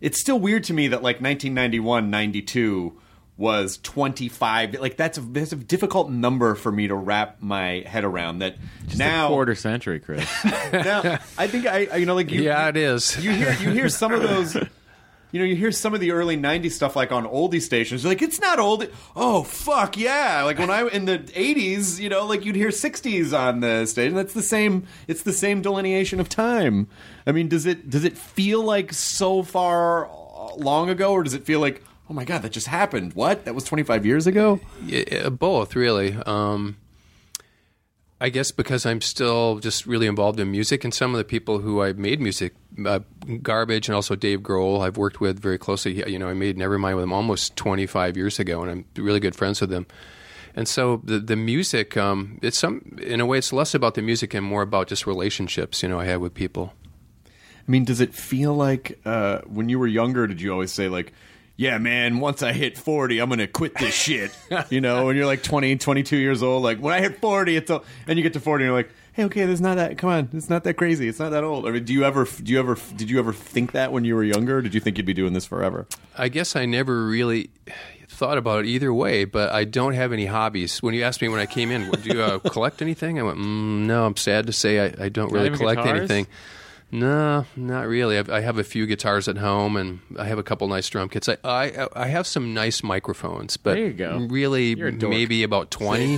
it's 0.00 0.20
still 0.20 0.38
weird 0.38 0.64
to 0.64 0.72
me 0.72 0.88
that 0.88 1.02
like 1.02 1.20
1991, 1.20 2.10
92 2.10 2.98
was 3.40 3.78
25 3.78 4.74
like 4.80 4.98
that's 4.98 5.16
a, 5.16 5.20
that's 5.22 5.52
a 5.52 5.56
difficult 5.56 6.10
number 6.10 6.54
for 6.54 6.70
me 6.70 6.86
to 6.86 6.94
wrap 6.94 7.40
my 7.40 7.82
head 7.86 8.04
around 8.04 8.40
that 8.40 8.56
Just 8.86 8.98
now 8.98 9.24
a 9.24 9.28
quarter 9.28 9.54
century, 9.54 9.98
Chris. 9.98 10.28
now 10.72 11.18
I 11.38 11.46
think 11.46 11.66
I 11.66 11.88
I- 11.90 11.96
you 11.96 12.04
know 12.04 12.14
like 12.14 12.30
you, 12.30 12.42
yeah, 12.42 12.68
it 12.68 12.76
is. 12.76 13.16
you 13.24 13.32
hear 13.32 13.52
you 13.54 13.70
hear 13.70 13.88
some 13.88 14.12
of 14.12 14.20
those 14.22 14.54
you 15.32 15.38
know 15.38 15.46
you 15.46 15.56
hear 15.56 15.72
some 15.72 15.94
of 15.94 16.00
the 16.00 16.10
early 16.10 16.36
90s 16.36 16.72
stuff 16.72 16.94
like 16.96 17.12
on 17.12 17.24
oldie 17.26 17.62
stations. 17.62 18.02
You're 18.02 18.10
like 18.12 18.20
it's 18.20 18.40
not 18.40 18.58
old 18.58 18.86
oh 19.16 19.42
fuck 19.42 19.96
yeah. 19.96 20.42
Like 20.42 20.58
when 20.58 20.68
i 20.68 20.86
in 20.88 21.06
the 21.06 21.20
80s 21.20 21.98
you 21.98 22.10
know 22.10 22.26
like 22.26 22.44
you'd 22.44 22.56
hear 22.56 22.68
60s 22.68 23.32
on 23.36 23.60
the 23.60 23.86
station 23.86 24.14
that's 24.16 24.34
the 24.34 24.42
same 24.42 24.86
it's 25.08 25.22
the 25.22 25.32
same 25.32 25.62
delineation 25.62 26.20
of 26.20 26.28
time. 26.28 26.88
I 27.26 27.32
mean 27.32 27.48
does 27.48 27.64
it 27.64 27.88
does 27.88 28.04
it 28.04 28.18
feel 28.18 28.62
like 28.62 28.92
so 28.92 29.42
far 29.42 30.06
uh, 30.10 30.56
long 30.56 30.90
ago 30.90 31.12
or 31.12 31.22
does 31.22 31.32
it 31.32 31.46
feel 31.46 31.60
like 31.60 31.82
oh 32.10 32.12
my 32.12 32.24
god 32.24 32.42
that 32.42 32.50
just 32.50 32.66
happened 32.66 33.14
what 33.14 33.44
that 33.44 33.54
was 33.54 33.64
25 33.64 34.04
years 34.04 34.26
ago 34.26 34.60
Yeah, 34.84 35.28
both 35.30 35.76
really. 35.76 36.14
Um, 36.26 36.76
I 38.22 38.28
guess 38.28 38.50
because 38.50 38.84
I'm 38.84 39.00
still 39.00 39.60
just 39.60 39.86
really 39.86 40.06
involved 40.06 40.38
in 40.40 40.50
music, 40.50 40.84
and 40.84 40.92
some 40.92 41.14
of 41.14 41.18
the 41.18 41.24
people 41.24 41.60
who 41.60 41.80
I 41.80 41.94
made 41.94 42.20
music, 42.20 42.54
uh, 42.84 43.00
Garbage, 43.42 43.88
and 43.88 43.96
also 43.96 44.14
Dave 44.14 44.40
Grohl, 44.40 44.82
I've 44.86 44.98
worked 44.98 45.22
with 45.22 45.40
very 45.40 45.56
closely. 45.56 46.06
You 46.06 46.18
know, 46.18 46.28
I 46.28 46.34
made 46.34 46.58
Nevermind 46.58 46.96
with 46.96 47.04
him 47.04 47.14
almost 47.14 47.56
25 47.56 48.18
years 48.18 48.38
ago, 48.38 48.60
and 48.60 48.70
I'm 48.70 48.84
really 49.02 49.20
good 49.20 49.34
friends 49.34 49.62
with 49.62 49.72
him. 49.72 49.86
And 50.54 50.68
so 50.68 51.00
the 51.02 51.18
the 51.18 51.36
music, 51.36 51.96
um, 51.96 52.38
it's 52.42 52.58
some 52.58 52.98
in 53.00 53.22
a 53.22 53.26
way, 53.26 53.38
it's 53.38 53.54
less 53.54 53.74
about 53.74 53.94
the 53.94 54.02
music 54.02 54.34
and 54.34 54.44
more 54.44 54.60
about 54.60 54.88
just 54.88 55.06
relationships. 55.06 55.82
You 55.82 55.88
know, 55.88 55.98
I 55.98 56.04
had 56.04 56.20
with 56.20 56.34
people. 56.34 56.74
I 57.26 57.70
mean, 57.70 57.84
does 57.84 58.00
it 58.00 58.12
feel 58.12 58.52
like 58.52 59.00
uh, 59.06 59.40
when 59.46 59.70
you 59.70 59.78
were 59.78 59.86
younger, 59.86 60.26
did 60.26 60.42
you 60.42 60.52
always 60.52 60.72
say, 60.72 60.88
like, 60.88 61.12
yeah, 61.60 61.76
man, 61.76 62.20
once 62.20 62.42
I 62.42 62.54
hit 62.54 62.78
40, 62.78 63.18
I'm 63.18 63.28
going 63.28 63.38
to 63.38 63.46
quit 63.46 63.74
this 63.74 63.94
shit? 63.94 64.34
you 64.70 64.80
know, 64.80 65.04
when 65.04 65.14
you're 65.14 65.26
like 65.26 65.42
20, 65.42 65.76
22 65.76 66.16
years 66.16 66.42
old, 66.42 66.62
like, 66.62 66.78
when 66.78 66.94
I 66.94 67.02
hit 67.02 67.20
40, 67.20 67.54
it's 67.54 67.70
all, 67.70 67.84
and 68.06 68.18
you 68.18 68.22
get 68.22 68.32
to 68.32 68.40
40 68.40 68.64
and 68.64 68.68
you're 68.70 68.78
like, 68.78 68.88
hey, 69.12 69.24
okay, 69.24 69.44
there's 69.44 69.60
not 69.60 69.76
that, 69.76 69.98
come 69.98 70.08
on, 70.08 70.30
it's 70.32 70.48
not 70.48 70.64
that 70.64 70.78
crazy. 70.78 71.06
It's 71.06 71.18
not 71.18 71.32
that 71.32 71.44
old. 71.44 71.66
I 71.66 71.72
mean, 71.72 71.84
do 71.84 71.92
you 71.92 72.04
ever, 72.04 72.24
do 72.24 72.50
you 72.50 72.58
ever, 72.58 72.78
did 72.96 73.10
you 73.10 73.18
ever 73.18 73.34
think 73.34 73.72
that 73.72 73.92
when 73.92 74.06
you 74.06 74.14
were 74.14 74.24
younger? 74.24 74.56
Or 74.56 74.62
did 74.62 74.72
you 74.72 74.80
think 74.80 74.96
you'd 74.96 75.04
be 75.04 75.12
doing 75.12 75.34
this 75.34 75.44
forever? 75.44 75.86
I 76.16 76.30
guess 76.30 76.56
I 76.56 76.64
never 76.64 77.04
really 77.04 77.50
thought 78.08 78.38
about 78.38 78.60
it 78.60 78.68
either 78.68 78.94
way, 78.94 79.26
but 79.26 79.50
I 79.52 79.64
don't 79.64 79.92
have 79.92 80.14
any 80.14 80.24
hobbies. 80.24 80.82
When 80.82 80.94
you 80.94 81.02
asked 81.02 81.20
me 81.20 81.28
when 81.28 81.40
I 81.40 81.46
came 81.46 81.70
in, 81.70 81.90
do 81.90 82.08
you 82.08 82.22
uh, 82.22 82.38
collect 82.38 82.80
anything? 82.80 83.18
I 83.18 83.22
went, 83.22 83.36
mm, 83.36 83.80
no, 83.84 84.06
I'm 84.06 84.16
sad 84.16 84.46
to 84.46 84.54
say 84.54 84.80
I, 84.80 85.04
I 85.04 85.08
don't 85.10 85.30
really 85.30 85.50
collect 85.50 85.82
guitars? 85.82 85.98
anything. 85.98 86.26
No, 86.92 87.46
not 87.56 87.86
really. 87.86 88.18
I've, 88.18 88.28
I 88.30 88.40
have 88.40 88.58
a 88.58 88.64
few 88.64 88.84
guitars 88.86 89.28
at 89.28 89.36
home, 89.38 89.76
and 89.76 90.00
I 90.18 90.24
have 90.24 90.38
a 90.38 90.42
couple 90.42 90.66
nice 90.68 90.88
drum 90.88 91.08
kits. 91.08 91.28
I 91.28 91.36
I, 91.44 91.88
I 91.94 92.06
have 92.08 92.26
some 92.26 92.52
nice 92.52 92.82
microphones, 92.82 93.56
but 93.56 93.74
There 93.74 93.86
you 93.86 93.92
go. 93.92 94.26
really 94.28 94.74
You're 94.74 94.88
a 94.88 94.92
dork. 94.92 95.10
maybe 95.10 95.42
about 95.44 95.70
twenty. 95.70 96.14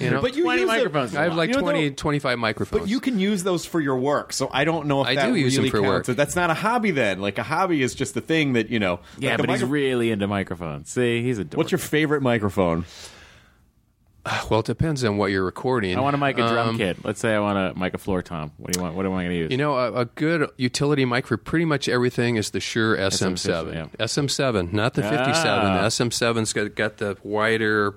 you 0.00 0.10
know, 0.10 0.20
But 0.20 0.34
you 0.36 0.42
20 0.42 0.60
use 0.62 0.66
microphones. 0.66 1.14
I 1.14 1.22
have 1.24 1.34
like 1.36 1.50
You 1.50 1.54
know, 1.56 1.60
20, 1.60 1.90
25 1.92 2.38
microphones. 2.38 2.80
But 2.82 2.88
you 2.90 2.98
can 3.00 3.18
use 3.20 3.44
those 3.44 3.64
for 3.64 3.80
your 3.80 3.96
work, 3.96 4.32
so 4.32 4.50
I 4.52 4.64
don't 4.64 4.86
know 4.86 5.02
if 5.02 5.06
I 5.08 5.14
that 5.14 5.26
do 5.28 5.34
use 5.36 5.54
them 5.56 5.68
for 5.70 5.80
counts. 5.80 6.08
work. 6.08 6.16
That's 6.16 6.34
not 6.36 6.50
a 6.50 6.54
hobby 6.54 6.90
then. 6.90 7.20
Like 7.20 7.38
a 7.38 7.42
hobby 7.44 7.82
is 7.82 7.94
just 7.94 8.14
the 8.14 8.20
thing 8.20 8.54
that 8.54 8.70
you 8.70 8.78
know. 8.80 9.00
yeah, 9.18 9.30
like 9.30 9.36
the 9.42 9.46
but 9.46 9.50
he's 9.52 9.64
really 9.64 10.10
into 10.10 10.26
microphones. 10.26 10.90
See, 10.90 11.22
he's 11.22 11.38
a 11.38 11.44
dork. 11.44 11.58
What's 11.58 11.70
your 11.70 11.78
favorite 11.78 12.22
microphone? 12.22 12.86
well, 14.50 14.60
it 14.60 14.66
depends 14.66 15.04
on 15.04 15.16
what 15.16 15.30
you're 15.30 15.44
recording. 15.44 15.96
I 15.96 16.00
want 16.00 16.14
to 16.14 16.18
mic 16.18 16.36
a 16.38 16.48
drum 16.48 16.68
Um, 16.70 16.76
kit. 16.78 17.04
Let's 17.04 17.20
say 17.20 17.34
I 17.34 17.40
want 17.40 17.74
to 17.74 17.78
mic 17.78 17.94
a 17.94 17.98
floor 17.98 18.22
tom. 18.22 18.52
What 18.56 18.72
do 18.72 18.78
you 18.78 18.82
want? 18.82 18.96
What 18.96 19.06
am 19.06 19.12
I 19.12 19.22
going 19.24 19.30
to 19.30 19.36
use? 19.36 19.50
You 19.50 19.56
know, 19.58 19.76
a, 19.76 19.92
a 20.00 20.04
good 20.06 20.50
utility 20.56 21.04
mic 21.04 21.26
for 21.26 21.36
pretty 21.36 21.64
much 21.64 21.88
everything 21.88 22.36
is 22.36 22.50
the 22.50 22.60
Shure 22.60 22.96
SM7. 22.96 23.72
yeah. 23.74 23.86
SM7, 24.04 24.72
not 24.72 24.94
the 24.94 25.02
57. 25.02 25.46
Ah. 25.46 25.82
The 25.82 25.88
SM7's 25.88 26.52
got, 26.52 26.74
got 26.74 26.96
the 26.98 27.16
wider 27.22 27.94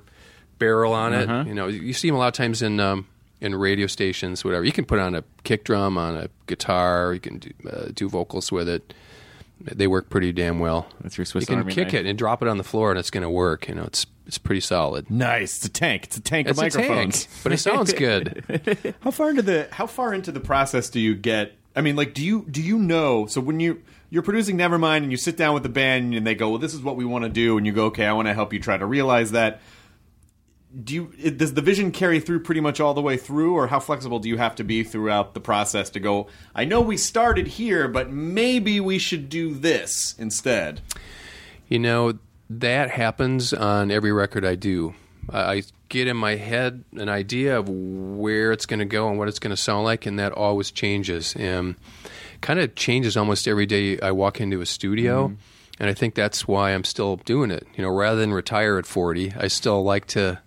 barrel 0.60 0.94
on 0.94 1.14
it. 1.14 1.30
Uh-huh. 1.30 1.44
You 1.48 1.54
know, 1.54 1.68
you 1.68 1.94
see 1.94 2.10
them 2.10 2.16
a 2.16 2.20
lot 2.20 2.28
of 2.28 2.34
times 2.34 2.62
in 2.62 2.80
um, 2.80 3.08
in 3.42 3.56
radio 3.56 3.88
stations, 3.88 4.44
whatever. 4.44 4.66
You 4.66 4.72
can 4.72 4.86
put 4.86 5.00
on 5.00 5.16
a 5.16 5.24
kick 5.44 5.64
drum 5.64 5.98
on 5.98 6.16
a 6.18 6.30
guitar. 6.48 7.14
You 7.14 7.20
can 7.20 7.40
do, 7.40 7.52
uh, 7.70 7.88
do 7.94 8.10
vocals 8.10 8.52
with 8.52 8.68
it. 8.70 8.94
They 9.62 9.88
work 9.88 10.10
pretty 10.10 10.32
damn 10.32 10.60
well. 10.60 10.88
That's 11.02 11.18
your 11.18 11.26
Swiss 11.26 11.44
You 11.44 11.48
can 11.48 11.58
Army 11.60 11.74
kick 11.74 11.88
knife. 11.88 11.94
it 11.96 12.06
and 12.06 12.18
drop 12.18 12.42
it 12.42 12.48
on 12.48 12.58
the 12.58 12.64
floor, 12.64 12.92
and 12.92 13.00
it's 13.00 13.10
going 13.10 13.24
to 13.24 13.30
work. 13.30 13.68
You 13.68 13.76
know, 13.76 13.84
it's 13.84 14.06
it's 14.26 14.38
pretty 14.38 14.62
solid. 14.62 15.10
Nice. 15.10 15.58
It's 15.58 15.66
a 15.66 15.70
tank. 15.70 16.06
It's 16.06 16.18
a 16.18 16.22
tank 16.22 16.48
It's 16.48 16.60
of 16.60 16.66
a 16.66 16.70
tank, 16.70 17.28
but 17.44 17.52
it 17.52 17.58
sounds 17.58 17.92
good. 17.94 18.96
How 19.02 19.12
far 19.12 19.30
into 19.32 19.42
the 19.42 19.68
how 19.72 19.86
far 19.88 20.14
into 20.14 20.32
the 20.32 20.40
process 20.40 20.90
do 20.90 21.00
you 21.00 21.16
get? 21.16 21.54
I 21.76 21.82
mean, 21.82 21.96
like, 21.96 22.14
do 22.14 22.24
you 22.24 22.46
do 22.50 22.62
you 22.62 22.78
know? 22.80 23.26
So 23.26 23.42
when 23.42 23.60
you 23.60 23.82
you're 24.10 24.24
producing 24.24 24.58
Nevermind 24.58 24.98
and 24.98 25.12
you 25.12 25.18
sit 25.18 25.36
down 25.38 25.54
with 25.54 25.64
the 25.64 25.70
band 25.70 26.14
and 26.16 26.26
they 26.26 26.36
go, 26.36 26.50
"Well, 26.50 26.60
this 26.60 26.74
is 26.74 26.82
what 26.82 26.96
we 26.96 27.06
want 27.06 27.26
to 27.26 27.30
do," 27.30 27.58
and 27.58 27.66
you 27.66 27.74
go, 27.74 27.86
"Okay, 27.86 28.06
I 28.06 28.14
want 28.14 28.28
to 28.28 28.34
help 28.34 28.54
you 28.54 28.60
try 28.60 28.78
to 28.78 28.86
realize 28.86 29.32
that." 29.32 29.62
Do 30.84 30.94
you 30.94 31.32
does 31.32 31.54
the 31.54 31.62
vision 31.62 31.92
carry 31.92 32.20
through 32.20 32.42
pretty 32.42 32.62
much 32.62 32.80
all 32.80 32.94
the 32.94 33.02
way 33.02 33.18
through, 33.18 33.56
or 33.56 33.68
how 33.68 33.80
flexible 33.80 34.20
do 34.20 34.30
you 34.30 34.38
have 34.38 34.56
to 34.56 34.64
be 34.64 34.84
throughout 34.84 35.34
the 35.34 35.40
process 35.40 35.90
to 35.92 36.00
go? 36.00 36.28
I 36.54 36.66
know 36.66 36.82
we 36.82 36.98
started 36.98 37.48
here, 37.48 37.88
but 37.88 38.12
maybe 38.12 38.80
we 38.80 39.00
should 39.00 39.30
do 39.30 39.54
this 39.54 40.16
instead. 40.20 40.82
You 41.68 41.80
know, 41.80 42.20
that 42.50 42.92
happens 42.92 43.54
on 43.54 43.92
every 43.92 44.12
record 44.12 44.46
I 44.46 44.56
do. 44.56 44.94
I 45.32 45.64
get 45.90 46.08
in 46.08 46.18
my 46.18 46.36
head 46.36 46.84
an 46.94 47.10
idea 47.10 47.60
of 47.60 47.70
where 47.70 48.52
it's 48.52 48.66
going 48.66 48.80
to 48.80 48.86
go 48.86 49.10
and 49.10 49.20
what 49.20 49.28
it's 49.28 49.40
going 49.40 49.56
to 49.56 49.62
sound 49.62 49.84
like, 49.84 50.06
and 50.06 50.18
that 50.18 50.32
always 50.32 50.72
changes. 50.72 51.36
And 51.36 51.76
kind 52.42 52.60
of 52.60 52.74
changes 52.76 53.18
almost 53.18 53.48
every 53.48 53.66
day 53.66 54.00
I 54.00 54.12
walk 54.12 54.42
into 54.42 54.62
a 54.62 54.66
studio. 54.66 55.28
Mm-hmm. 55.28 55.36
And 55.80 55.90
I 55.90 55.94
think 55.94 56.16
that's 56.16 56.48
why 56.48 56.72
I'm 56.72 56.84
still 56.84 57.18
doing 57.18 57.52
it. 57.52 57.66
You 57.76 57.84
know, 57.84 57.90
rather 57.90 58.20
than 58.20 58.34
retire 58.34 58.78
at 58.78 58.86
40, 58.86 59.34
I 59.38 59.48
still 59.48 59.84
like 59.84 60.08
to 60.08 60.42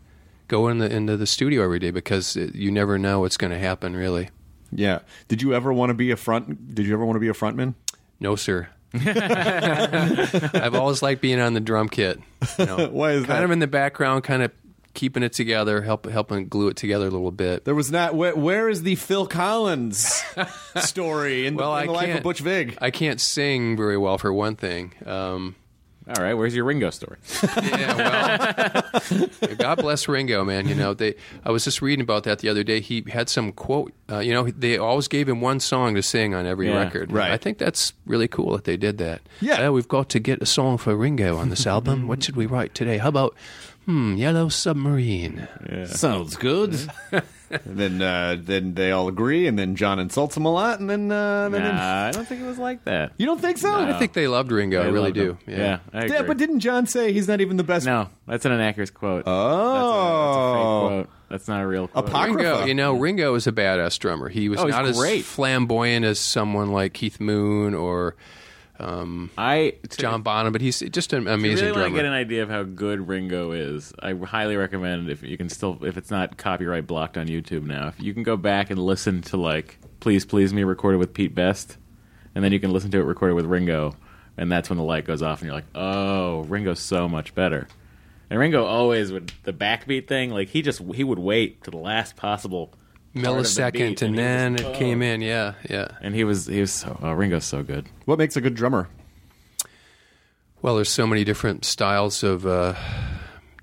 go 0.52 0.68
in 0.68 0.78
the, 0.78 0.94
into 0.94 1.16
the 1.16 1.26
studio 1.26 1.64
every 1.64 1.78
day 1.78 1.90
because 1.90 2.36
it, 2.36 2.54
you 2.54 2.70
never 2.70 2.98
know 2.98 3.20
what's 3.20 3.38
going 3.38 3.52
to 3.52 3.58
happen, 3.58 3.96
really. 3.96 4.28
Yeah. 4.70 5.00
Did 5.26 5.40
you 5.40 5.54
ever 5.54 5.72
want 5.72 5.88
to 5.90 5.94
be 5.94 6.10
a 6.10 6.16
front? 6.16 6.74
Did 6.74 6.86
you 6.86 6.92
ever 6.92 7.06
want 7.06 7.16
to 7.16 7.20
be 7.20 7.28
a 7.28 7.32
frontman? 7.32 7.74
No, 8.20 8.36
sir. 8.36 8.68
I've 8.94 10.74
always 10.74 11.00
liked 11.02 11.22
being 11.22 11.40
on 11.40 11.54
the 11.54 11.60
drum 11.60 11.88
kit. 11.88 12.20
You 12.58 12.66
know, 12.66 12.88
Why 12.92 13.12
is 13.12 13.24
kind 13.24 13.38
that? 13.38 13.44
of 13.44 13.50
in 13.50 13.60
the 13.60 13.66
background, 13.66 14.24
kind 14.24 14.42
of 14.42 14.52
keeping 14.92 15.22
it 15.22 15.32
together, 15.32 15.80
help, 15.80 16.04
helping 16.04 16.48
glue 16.48 16.68
it 16.68 16.76
together 16.76 17.06
a 17.06 17.10
little 17.10 17.32
bit. 17.32 17.64
There 17.64 17.74
was 17.74 17.90
not. 17.90 18.14
Where, 18.14 18.36
where 18.36 18.68
is 18.68 18.82
the 18.82 18.96
Phil 18.96 19.26
Collins 19.26 20.22
story 20.76 21.46
in 21.46 21.56
the, 21.56 21.58
Well, 21.62 21.74
in 21.74 21.82
I 21.82 21.86
the 21.86 21.92
life 21.92 22.16
of 22.18 22.22
Butch 22.22 22.40
Vig? 22.40 22.76
I 22.78 22.90
can't 22.90 23.22
sing 23.22 23.74
very 23.74 23.96
well 23.96 24.18
for 24.18 24.30
one 24.30 24.56
thing. 24.56 24.92
Um, 25.06 25.54
All 26.08 26.22
right, 26.22 26.34
where's 26.34 26.54
your 26.54 26.64
Ringo 26.64 26.90
story? 26.90 27.16
yeah, 27.62 28.82
well, 29.10 29.28
God 29.58 29.76
bless 29.78 30.08
Ringo, 30.08 30.44
man. 30.44 30.66
You 30.68 30.74
know, 30.74 30.94
they. 30.94 31.14
I 31.44 31.50
was 31.52 31.62
just 31.64 31.80
reading 31.80 32.02
about 32.02 32.24
that 32.24 32.40
the 32.40 32.48
other 32.48 32.64
day. 32.64 32.80
He 32.80 33.04
had 33.08 33.28
some 33.28 33.52
quote. 33.52 33.92
Uh, 34.10 34.18
you 34.18 34.32
know, 34.34 34.50
they 34.50 34.78
always 34.78 35.06
gave 35.08 35.28
him 35.28 35.40
one 35.40 35.60
song 35.60 35.94
to 35.94 36.02
sing 36.02 36.34
on 36.34 36.44
every 36.44 36.68
Yeah, 36.68 36.78
record. 36.82 37.12
right. 37.12 37.30
I 37.30 37.36
think 37.36 37.58
that's 37.58 37.92
really 38.04 38.26
cool 38.28 38.52
that 38.52 38.64
they 38.64 38.76
did 38.76 38.98
that. 38.98 39.22
Yeah. 39.40 39.68
Uh, 39.68 39.72
we've 39.72 39.88
got 39.88 40.08
to 40.10 40.18
get 40.20 40.42
a 40.42 40.46
song 40.46 40.76
for 40.76 40.96
Ringo 40.96 41.36
on 41.36 41.50
this 41.50 41.66
album. 41.66 42.08
What 42.12 42.22
should 42.22 42.36
we 42.36 42.46
write 42.46 42.74
today? 42.74 42.98
How 42.98 43.08
about 43.08 43.34
hmm, 43.86 44.14
Yellow 44.16 44.48
Submarine? 44.48 45.48
Sounds 45.86 46.36
good. 46.36 46.76
and 47.12 47.22
then 47.64 48.00
uh, 48.02 48.36
then 48.38 48.74
they 48.74 48.90
all 48.92 49.08
agree, 49.08 49.46
and 49.46 49.58
then 49.58 49.76
John 49.76 49.98
insults 49.98 50.36
him 50.36 50.44
a 50.46 50.52
lot, 50.52 50.80
and 50.80 50.88
then 50.88 51.10
uh, 51.12 51.48
then 51.50 51.62
Nah, 51.62 52.08
I 52.08 52.10
don't 52.12 52.26
think 52.26 52.40
it 52.42 52.46
was 52.46 52.58
like 52.58 52.84
that. 52.84 53.12
you 53.18 53.26
don't 53.26 53.40
think 53.40 53.58
so? 53.58 53.72
I 53.74 53.98
think 53.98 54.12
they 54.14 54.26
loved 54.28 54.50
Ringo. 54.52 54.80
I, 54.80 54.84
I 54.84 54.86
really 54.88 55.00
loved 55.12 55.14
do. 55.14 55.30
him. 55.32 55.38
Yeah. 55.46 55.56
Yeah, 55.58 55.78
I 55.92 56.04
agree. 56.04 56.16
Yeah, 56.16 56.22
but 56.22 56.38
didn't 56.38 56.60
John 56.60 56.86
say 56.86 57.12
he's 57.12 57.28
not 57.28 57.40
even 57.40 57.56
the 57.56 57.64
best? 57.64 57.84
no, 57.86 58.08
that's 58.26 58.44
an 58.46 58.52
inaccurate 58.52 58.94
quote. 58.94 59.24
Oh, 59.26 59.32
that's, 59.74 59.84
a, 59.84 59.88
that's 59.88 60.36
a 60.36 60.52
fake 60.54 60.62
quote. 61.06 61.08
That's 61.28 61.48
not 61.48 61.62
a 61.62 61.66
real 61.66 61.88
quote. 61.88 62.08
Apocrypha. 62.08 62.36
Ringo, 62.36 62.64
you 62.66 62.74
know, 62.74 62.92
Ringo 62.94 63.34
is 63.34 63.46
a 63.46 63.52
badass 63.52 63.98
drummer. 63.98 64.28
He 64.28 64.48
was 64.48 64.60
Oh, 64.60 64.66
he's 64.66 64.74
not 64.74 64.84
as 64.86 64.96
great. 64.98 65.24
flamboyant 65.24 66.04
as 66.04 66.18
someone 66.20 66.72
like 66.72 66.92
Keith 66.92 67.20
Moon 67.20 67.74
or 67.74 68.16
um, 68.82 69.30
I 69.38 69.74
to- 69.88 69.96
John 69.96 70.22
Bonham, 70.22 70.52
but 70.52 70.60
he's 70.60 70.80
just 70.80 71.12
an 71.12 71.22
If 71.22 71.28
you 71.28 71.34
amazing 71.34 71.66
really 71.68 71.80
want 71.82 71.92
to 71.92 71.96
get 71.98 72.04
an 72.06 72.12
idea 72.12 72.42
of 72.42 72.50
how 72.50 72.62
good 72.64 73.06
Ringo 73.08 73.52
is, 73.52 73.92
I 74.00 74.12
highly 74.14 74.56
recommend 74.56 75.08
if 75.10 75.22
you 75.22 75.36
can 75.36 75.48
still, 75.48 75.82
if 75.84 75.96
it's 75.96 76.10
not 76.10 76.36
copyright 76.36 76.86
blocked 76.86 77.16
on 77.16 77.26
YouTube 77.28 77.64
now, 77.64 77.88
if 77.88 78.00
you 78.00 78.12
can 78.14 78.22
go 78.22 78.36
back 78.36 78.70
and 78.70 78.78
listen 78.78 79.22
to 79.22 79.36
like 79.36 79.78
"Please 80.00 80.24
Please 80.24 80.52
Me" 80.52 80.64
recorded 80.64 80.98
with 80.98 81.14
Pete 81.14 81.34
Best, 81.34 81.76
and 82.34 82.44
then 82.44 82.52
you 82.52 82.60
can 82.60 82.72
listen 82.72 82.90
to 82.90 82.98
it 82.98 83.04
recorded 83.04 83.34
with 83.34 83.46
Ringo, 83.46 83.94
and 84.36 84.50
that's 84.50 84.68
when 84.68 84.76
the 84.78 84.84
light 84.84 85.04
goes 85.04 85.22
off, 85.22 85.40
and 85.40 85.46
you're 85.46 85.54
like, 85.54 85.66
"Oh, 85.74 86.40
Ringo's 86.42 86.80
so 86.80 87.08
much 87.08 87.34
better." 87.34 87.68
And 88.30 88.38
Ringo 88.38 88.64
always 88.64 89.12
would 89.12 89.32
the 89.44 89.52
backbeat 89.52 90.08
thing, 90.08 90.30
like 90.30 90.48
he 90.48 90.62
just 90.62 90.80
he 90.94 91.04
would 91.04 91.18
wait 91.18 91.62
to 91.64 91.70
the 91.70 91.76
last 91.76 92.16
possible 92.16 92.72
part 93.14 93.26
of 93.26 93.32
the 93.32 93.42
millisecond, 93.42 93.72
beat, 93.72 94.02
and 94.02 94.14
he 94.14 94.22
then 94.22 94.52
was- 94.52 94.60
it 94.62 94.66
oh. 94.66 94.72
came 94.74 95.02
in. 95.02 95.20
Yeah, 95.20 95.54
yeah. 95.68 95.88
and 96.00 96.14
he 96.14 96.24
was 96.24 96.46
he 96.46 96.60
was 96.60 96.72
so 96.72 96.98
oh, 97.02 97.12
Ringo's 97.12 97.44
so 97.44 97.62
good. 97.62 97.86
what 98.04 98.18
makes 98.18 98.36
a 98.36 98.40
good 98.40 98.54
drummer? 98.54 98.88
Well, 100.60 100.76
there's 100.76 100.90
so 100.90 101.06
many 101.06 101.24
different 101.24 101.64
styles 101.64 102.22
of 102.22 102.46
uh, 102.46 102.74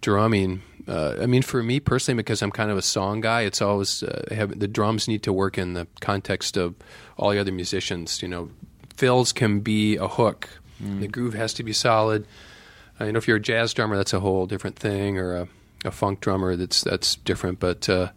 drumming. 0.02 0.62
Uh, 0.86 1.16
I 1.22 1.28
mean, 1.28 1.44
for 1.44 1.64
me 1.64 1.80
personally, 1.80 2.18
because 2.18 2.42
I'm 2.42 2.52
kind 2.52 2.70
of 2.70 2.78
a 2.78 2.82
song 2.82 3.22
guy, 3.22 3.42
it's 3.42 3.62
always 3.62 4.04
uh, 4.04 4.26
have, 4.32 4.60
the 4.60 4.68
drums 4.68 5.08
need 5.08 5.24
to 5.24 5.32
work 5.32 5.58
in 5.58 5.76
the 5.76 5.88
context 6.02 6.58
of 6.58 6.76
all 7.16 7.30
the 7.30 7.40
other 7.40 7.54
musicians. 7.54 8.22
You 8.22 8.28
know, 8.28 8.50
fills 8.98 9.32
can 9.32 9.62
be 9.62 9.96
a 9.96 10.08
hook. 10.08 10.50
The 10.82 11.08
groove 11.08 11.34
has 11.34 11.54
to 11.56 11.64
be 11.64 11.74
solid. 11.74 12.26
Uh, 13.00 13.06
you 13.06 13.12
know, 13.12 13.18
if 13.18 13.28
you're 13.28 13.38
a 13.38 13.42
jazz 13.42 13.74
drummer, 13.74 13.98
that's 13.98 14.14
a 14.14 14.20
whole 14.20 14.46
different 14.46 14.78
thing, 14.78 15.18
or 15.18 15.36
a, 15.36 15.48
a 15.86 15.92
funk 15.92 16.22
drummer, 16.22 16.56
that's 16.56 16.82
that's 16.82 17.16
different. 17.16 17.60
But 17.60 17.90
uh, 17.90 18.12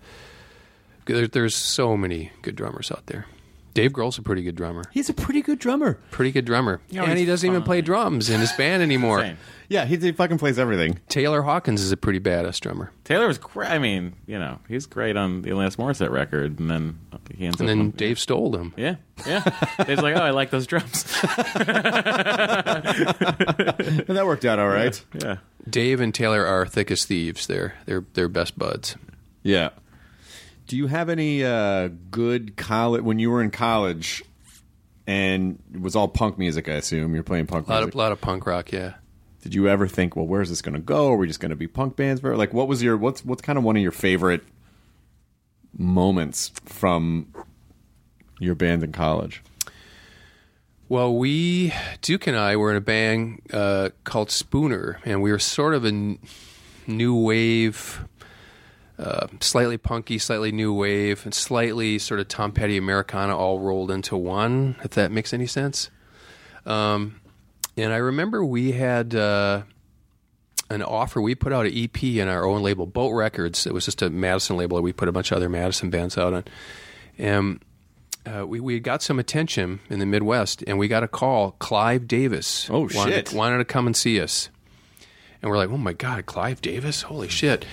there, 1.07 1.27
there's 1.27 1.57
so 1.57 1.97
many 1.97 2.33
good 2.43 2.57
drummers 2.57 2.91
out 2.91 3.07
there. 3.07 3.27
Dave 3.75 3.93
Grohl's 3.93 4.19
a 4.19 4.23
pretty 4.23 4.43
good 4.43 4.55
drummer. 4.55 4.85
He's 4.93 5.09
a 5.09 5.15
pretty 5.15 5.41
good 5.41 5.59
drummer. 5.59 5.95
Pretty 6.11 6.31
good 6.31 6.45
drummer, 6.45 6.83
know, 6.91 7.05
and 7.05 7.19
he 7.19 7.25
doesn't 7.25 7.49
even 7.49 7.63
play 7.63 7.81
drums 7.81 8.29
in 8.29 8.39
his 8.39 8.53
band 8.53 8.83
anymore. 8.83 9.33
Yeah, 9.71 9.87
he, 9.87 9.97
he 9.97 10.13
fucking 10.13 10.37
plays 10.37 10.59
everything. 10.59 10.99
Taylor 11.09 11.41
Hawkins 11.41 11.81
is 11.81 11.91
a 11.91 11.97
pretty 11.97 12.21
badass 12.21 12.61
drummer. 12.61 12.93
Taylor 13.05 13.27
was 13.27 13.39
great. 13.39 13.71
I 13.71 13.79
mean, 13.79 14.13
you 14.27 14.39
know, 14.39 14.59
he's 14.69 14.85
great 14.85 15.17
on 15.17 15.41
the 15.41 15.49
Alanis 15.49 15.77
Morissette 15.77 16.11
record, 16.11 16.61
and 16.61 16.71
then 16.71 16.99
he 17.35 17.47
ends 17.47 17.59
And 17.63 17.71
up. 17.71 17.73
then 17.73 17.81
on- 17.87 17.91
Dave 17.93 18.19
stole 18.19 18.55
him. 18.55 18.75
Yeah, 18.77 18.97
yeah. 19.27 19.43
Dave's 19.87 20.03
like, 20.03 20.17
oh, 20.17 20.23
I 20.23 20.33
like 20.33 20.51
those 20.51 20.67
drums. 20.67 21.07
And 21.55 21.67
that 24.09 24.23
worked 24.27 24.45
out 24.45 24.59
all 24.59 24.69
right. 24.69 25.03
yeah. 25.15 25.37
Dave 25.69 26.01
and 26.01 26.15
Taylor 26.15 26.45
are 26.45 26.67
thick 26.67 26.91
as 26.91 27.07
thieves. 27.07 27.47
They're 27.47 27.73
they're 27.87 28.05
they're 28.13 28.29
best 28.29 28.59
buds. 28.59 28.97
Yeah. 29.43 29.71
Do 30.67 30.77
you 30.77 30.87
have 30.87 31.09
any 31.09 31.45
uh, 31.45 31.89
good 32.11 32.57
college 32.57 33.03
when 33.03 33.19
you 33.19 33.31
were 33.31 33.43
in 33.43 33.51
college? 33.51 34.23
And 35.07 35.59
it 35.75 35.81
was 35.81 35.97
all 35.97 36.07
punk 36.09 36.39
music, 36.39 36.69
I 36.69 36.75
assume. 36.75 37.15
You're 37.15 37.25
playing 37.25 37.47
punk 37.47 37.67
A 37.67 37.71
lot 37.71 37.77
music. 37.81 37.95
of 37.95 37.99
lot 37.99 38.13
of 38.13 38.21
punk 38.21 38.47
rock. 38.47 38.71
Yeah. 38.73 38.95
Did 39.43 39.55
you 39.55 39.69
ever 39.69 39.89
think, 39.89 40.15
well, 40.15 40.27
where's 40.27 40.49
this 40.49 40.63
going 40.63 40.75
to 40.77 40.81
go? 40.81 41.11
Are 41.13 41.17
we 41.17 41.27
just 41.27 41.41
going 41.41 41.51
to 41.51 41.57
be 41.57 41.67
punk 41.67 41.97
bands? 41.97 42.21
forever? 42.21 42.37
Like, 42.37 42.55
what 42.55 42.69
was 42.69 42.83
your 42.83 42.97
what's 42.97 43.25
what's 43.25 43.43
kind 43.43 43.59
of 43.59 43.65
one 43.65 43.77
of 43.77 43.83
your 43.83 43.91
favorite 43.91 44.45
moments 45.77 46.53
from 46.65 47.27
your 48.39 48.55
band 48.55 48.85
in 48.85 48.93
college? 48.93 49.43
Well, 50.89 51.17
we 51.17 51.73
Duke 52.03 52.27
and 52.27 52.37
I 52.37 52.57
were 52.57 52.71
in 52.71 52.77
a 52.77 52.81
band 52.81 53.41
uh, 53.53 53.91
called 54.05 54.31
Spooner, 54.31 55.01
and 55.05 55.23
we 55.23 55.33
were 55.33 55.39
sort 55.39 55.75
of 55.75 55.85
a 55.85 55.89
n- 55.89 56.19
new 56.87 57.15
wave, 57.17 58.05
uh, 59.03 59.27
slightly 59.41 59.77
punky, 59.79 60.19
slightly 60.19 60.53
new 60.53 60.73
wave, 60.73 61.25
and 61.25 61.35
slightly 61.35 61.99
sort 61.99 62.21
of 62.21 62.29
Tom 62.29 62.53
Petty 62.53 62.77
Americana 62.77 63.37
all 63.37 63.59
rolled 63.59 63.91
into 63.91 64.17
one. 64.17 64.77
If 64.85 64.93
that 64.93 65.11
makes 65.11 65.33
any 65.35 65.47
sense. 65.47 65.91
Um, 66.65 67.21
and 67.77 67.93
I 67.93 67.97
remember 67.97 68.45
we 68.45 68.73
had 68.73 69.15
uh, 69.15 69.63
an 70.71 70.83
offer. 70.83 71.21
We 71.21 71.35
put 71.35 71.53
out 71.53 71.67
an 71.67 71.73
EP 71.75 72.03
in 72.05 72.29
our 72.29 72.47
own 72.47 72.63
label, 72.63 72.87
Boat 72.87 73.11
Records. 73.13 73.67
It 73.67 73.75
was 73.75 73.85
just 73.85 74.03
a 74.03 74.11
Madison 74.11 74.57
label 74.57 74.77
that 74.77 74.83
we 74.83 74.93
put 74.93 75.09
a 75.09 75.13
bunch 75.13 75.33
of 75.33 75.37
other 75.37 75.49
Madison 75.49 75.91
bands 75.91 76.17
out 76.17 76.33
on. 76.35 76.45
And 77.19 77.61
uh, 78.25 78.47
we, 78.47 78.61
we 78.61 78.79
got 78.79 79.03
some 79.03 79.19
attention 79.19 79.81
in 79.91 79.99
the 79.99 80.07
Midwest, 80.07 80.63
and 80.67 80.79
we 80.79 80.87
got 80.87 81.03
a 81.03 81.09
call. 81.09 81.53
Clive 81.59 82.07
Davis 82.07 82.69
Oh, 82.71 82.83
wanted, 82.95 83.29
shit. 83.29 83.33
wanted 83.33 83.59
to 83.59 83.65
come 83.65 83.87
and 83.87 83.97
see 83.97 84.21
us. 84.21 84.49
And 85.43 85.51
we're 85.51 85.57
like, 85.57 85.71
oh 85.71 85.77
my 85.79 85.93
God, 85.93 86.25
Clive 86.27 86.61
Davis? 86.61 87.03
Holy 87.03 87.29
shit. 87.29 87.65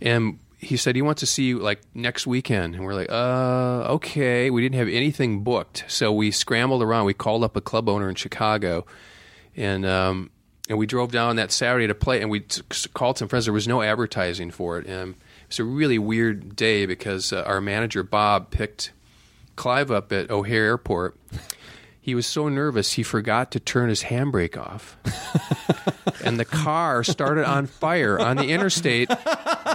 And 0.00 0.38
he 0.58 0.76
said 0.76 0.96
he 0.96 1.02
wants 1.02 1.20
to 1.20 1.26
see 1.26 1.44
you 1.44 1.58
like 1.60 1.80
next 1.94 2.26
weekend. 2.26 2.74
And 2.74 2.84
we're 2.84 2.94
like, 2.94 3.10
uh, 3.10 3.94
okay. 3.94 4.50
We 4.50 4.60
didn't 4.60 4.78
have 4.78 4.88
anything 4.88 5.42
booked. 5.42 5.84
So 5.88 6.12
we 6.12 6.30
scrambled 6.30 6.82
around. 6.82 7.06
We 7.06 7.14
called 7.14 7.44
up 7.44 7.56
a 7.56 7.60
club 7.60 7.88
owner 7.88 8.08
in 8.08 8.14
Chicago 8.16 8.84
and 9.58 9.84
um, 9.84 10.30
and 10.68 10.78
we 10.78 10.86
drove 10.86 11.10
down 11.10 11.36
that 11.36 11.50
Saturday 11.50 11.88
to 11.88 11.94
play, 11.94 12.22
and 12.22 12.30
we 12.30 12.40
t- 12.40 12.62
called 12.94 13.18
some 13.18 13.28
friends. 13.28 13.46
There 13.46 13.52
was 13.52 13.68
no 13.68 13.82
advertising 13.82 14.50
for 14.50 14.78
it, 14.78 14.86
and 14.86 15.10
it 15.14 15.48
was 15.48 15.58
a 15.58 15.64
really 15.64 15.98
weird 15.98 16.54
day 16.54 16.86
because 16.86 17.32
uh, 17.32 17.42
our 17.42 17.60
manager 17.60 18.02
Bob 18.02 18.50
picked 18.50 18.92
Clive 19.56 19.90
up 19.90 20.12
at 20.12 20.30
O'Hare 20.30 20.64
Airport. 20.64 21.16
He 22.08 22.14
was 22.14 22.26
so 22.26 22.48
nervous 22.48 22.94
he 22.94 23.02
forgot 23.02 23.50
to 23.50 23.60
turn 23.60 23.90
his 23.90 24.04
handbrake 24.04 24.56
off, 24.56 24.96
and 26.24 26.40
the 26.40 26.46
car 26.46 27.04
started 27.04 27.44
on 27.44 27.66
fire 27.66 28.18
on 28.18 28.38
the 28.38 28.48
interstate 28.48 29.10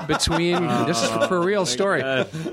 between. 0.07 0.65
this 0.87 1.03
is 1.03 1.09
for 1.27 1.37
a 1.37 1.45
real 1.45 1.67
story 1.67 2.01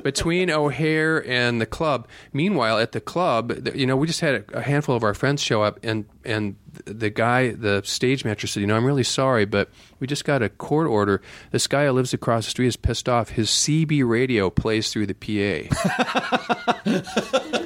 between 0.03 0.51
O'Hare 0.51 1.27
and 1.27 1.63
the 1.63 1.65
club. 1.65 2.09
Meanwhile, 2.35 2.79
at 2.79 2.93
the 2.93 3.01
club, 3.01 3.71
you 3.75 3.87
know, 3.87 3.97
we 3.97 4.07
just 4.07 4.21
had 4.21 4.35
a, 4.35 4.59
a 4.59 4.61
handful 4.61 4.95
of 4.95 5.03
our 5.03 5.15
friends 5.15 5.41
show 5.41 5.63
up, 5.63 5.81
and 5.83 6.05
and 6.27 6.57
the 6.85 7.09
guy, 7.09 7.53
the 7.53 7.81
stage 7.83 8.23
manager, 8.23 8.49
said, 8.49 8.61
"You 8.61 8.67
know, 8.67 8.77
I'm 8.77 8.85
really 8.85 9.03
sorry, 9.03 9.47
but 9.47 9.71
we 9.99 10.07
just 10.07 10.27
got 10.27 10.43
a 10.43 10.51
court 10.51 10.89
order. 10.89 11.23
This 11.53 11.67
guy 11.67 11.87
who 11.87 11.93
lives 11.93 12.13
across 12.13 12.45
the 12.45 12.51
street 12.51 12.67
is 12.67 12.77
pissed 12.77 13.09
off. 13.09 13.31
His 13.31 13.49
CB 13.49 14.07
radio 14.07 14.51
plays 14.51 14.93
through 14.93 15.07
the 15.07 15.15
PA." 15.15 15.71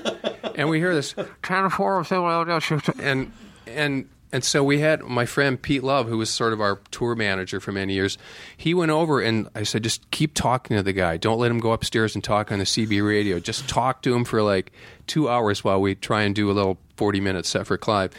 and 0.57 0.69
we 0.69 0.79
hear 0.79 0.95
this 0.95 1.15
ten 1.43 1.71
four 1.71 2.05
and 3.01 3.33
and 3.67 4.09
and 4.35 4.43
so 4.43 4.65
we 4.65 4.81
had 4.81 5.05
my 5.05 5.27
friend 5.27 5.63
Pete 5.63 5.85
Love, 5.85 6.09
who 6.09 6.19
was 6.19 6.29
sort 6.29 6.53
of 6.53 6.61
our 6.61 6.81
tour 6.91 7.15
manager 7.15 7.61
for 7.61 7.71
many 7.71 7.95
years. 7.95 8.19
He 8.57 8.75
went 8.75 8.91
over 8.91 9.21
and 9.21 9.49
I 9.55 9.63
said, 9.63 9.85
just 9.85 10.11
keep 10.11 10.35
talking 10.35 10.77
to 10.77 10.83
the 10.83 10.93
guy. 10.93 11.19
Don't 11.19 11.39
let 11.39 11.53
him 11.53 11.61
go 11.61 11.71
upstairs 11.71 12.17
and 12.17 12.25
talk 12.25 12.51
on 12.51 12.59
the 12.59 12.65
CB 12.65 13.07
radio. 13.07 13.39
Just 13.39 13.69
talk 13.69 14.03
to 14.03 14.13
him 14.13 14.25
for 14.25 14.43
like 14.43 14.73
two 15.07 15.29
hours 15.29 15.63
while 15.63 15.81
we 15.81 15.95
try 15.95 16.23
and 16.23 16.35
do 16.35 16.51
a 16.51 16.53
little 16.53 16.79
40 16.97 17.21
minute 17.21 17.47
set 17.47 17.65
for 17.69 17.79
Clive. 17.79 18.13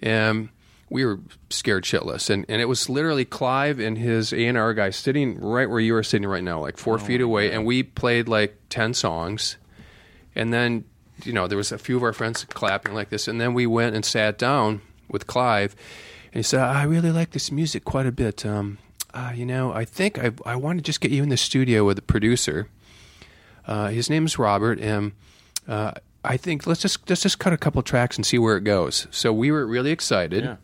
And 0.00 0.48
we 0.88 1.04
were 1.04 1.20
scared 1.50 1.84
shitless. 1.84 2.30
And, 2.30 2.46
and 2.48 2.62
it 2.62 2.66
was 2.66 2.88
literally 2.88 3.26
Clive 3.26 3.80
and 3.80 3.98
his 3.98 4.32
A&R 4.32 4.72
guy 4.72 4.88
sitting 4.88 5.38
right 5.40 5.68
where 5.68 5.78
you 5.78 5.94
are 5.94 6.02
sitting 6.02 6.26
right 6.26 6.42
now, 6.42 6.58
like 6.58 6.78
four 6.78 6.94
oh 6.94 6.98
feet 6.98 7.20
away. 7.20 7.52
And 7.52 7.66
we 7.66 7.82
played 7.82 8.28
like 8.28 8.56
10 8.70 8.94
songs. 8.94 9.58
And 10.34 10.54
then, 10.54 10.86
you 11.24 11.32
know, 11.32 11.46
there 11.46 11.58
was 11.58 11.72
a 11.72 11.78
few 11.78 11.96
of 11.96 12.02
our 12.02 12.12
friends 12.12 12.44
clapping 12.44 12.94
like 12.94 13.10
this. 13.10 13.28
And 13.28 13.40
then 13.40 13.54
we 13.54 13.66
went 13.66 13.94
and 13.94 14.04
sat 14.04 14.38
down 14.38 14.82
with 15.08 15.26
Clive, 15.26 15.74
and 16.32 16.38
he 16.38 16.42
said, 16.42 16.60
"I 16.60 16.84
really 16.84 17.10
like 17.10 17.30
this 17.30 17.50
music 17.50 17.84
quite 17.84 18.06
a 18.06 18.12
bit. 18.12 18.46
Um, 18.46 18.78
uh, 19.12 19.32
you 19.34 19.44
know, 19.44 19.72
I 19.72 19.84
think 19.84 20.18
I 20.18 20.32
I 20.46 20.56
want 20.56 20.78
to 20.78 20.82
just 20.82 21.00
get 21.00 21.10
you 21.10 21.22
in 21.22 21.28
the 21.28 21.36
studio 21.36 21.84
with 21.84 21.96
the 21.96 22.02
producer. 22.02 22.68
Uh, 23.66 23.88
his 23.88 24.10
is 24.10 24.38
Robert, 24.38 24.80
and 24.80 25.12
uh, 25.68 25.92
I 26.24 26.36
think 26.36 26.66
let's 26.66 26.80
just 26.80 27.08
let's 27.08 27.22
just 27.22 27.38
cut 27.38 27.52
a 27.52 27.58
couple 27.58 27.82
tracks 27.82 28.16
and 28.16 28.24
see 28.24 28.38
where 28.38 28.56
it 28.56 28.64
goes." 28.64 29.06
So 29.10 29.32
we 29.32 29.50
were 29.50 29.66
really 29.66 29.90
excited. 29.90 30.44
Yeah. 30.44 30.56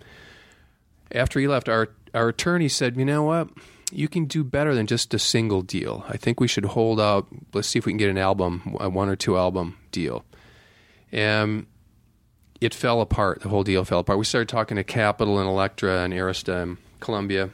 After 1.13 1.41
he 1.41 1.49
left, 1.49 1.69
our 1.69 1.91
our 2.15 2.29
attorney 2.29 2.69
said, 2.69 2.97
"You 2.97 3.05
know 3.05 3.25
what?" 3.25 3.49
You 3.93 4.09
can 4.09 4.25
do 4.25 4.43
better 4.43 4.75
than 4.75 4.89
just 4.89 5.15
a 5.15 5.19
single 5.19 5.63
deal. 5.63 6.05
I 6.09 6.17
think 6.17 6.41
we 6.41 6.49
should 6.49 6.65
hold 6.65 7.01
out. 7.01 7.29
Let's 7.53 7.69
see 7.69 7.79
if 7.79 7.87
we 7.87 7.93
can 7.93 7.99
get 7.99 8.11
an 8.11 8.19
album, 8.19 8.77
a 8.81 8.89
one 8.89 9.09
or 9.09 9.15
two 9.15 9.37
album 9.37 9.77
deal. 9.93 10.25
And 11.17 11.67
it 12.61 12.75
fell 12.75 13.01
apart. 13.01 13.41
The 13.41 13.49
whole 13.49 13.65
deal 13.65 13.85
fell 13.85 14.01
apart. 14.01 14.19
We 14.19 14.25
started 14.25 14.49
talking 14.49 14.77
to 14.77 14.85
Capitol 14.85 15.39
and 15.39 15.49
Elektra 15.49 16.03
and 16.03 16.13
Arista 16.13 16.63
and 16.63 16.77
Columbia. 17.01 17.51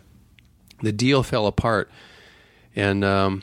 The 0.83 0.93
deal 0.93 1.23
fell 1.23 1.47
apart, 1.47 1.91
and 2.75 3.05
um, 3.05 3.43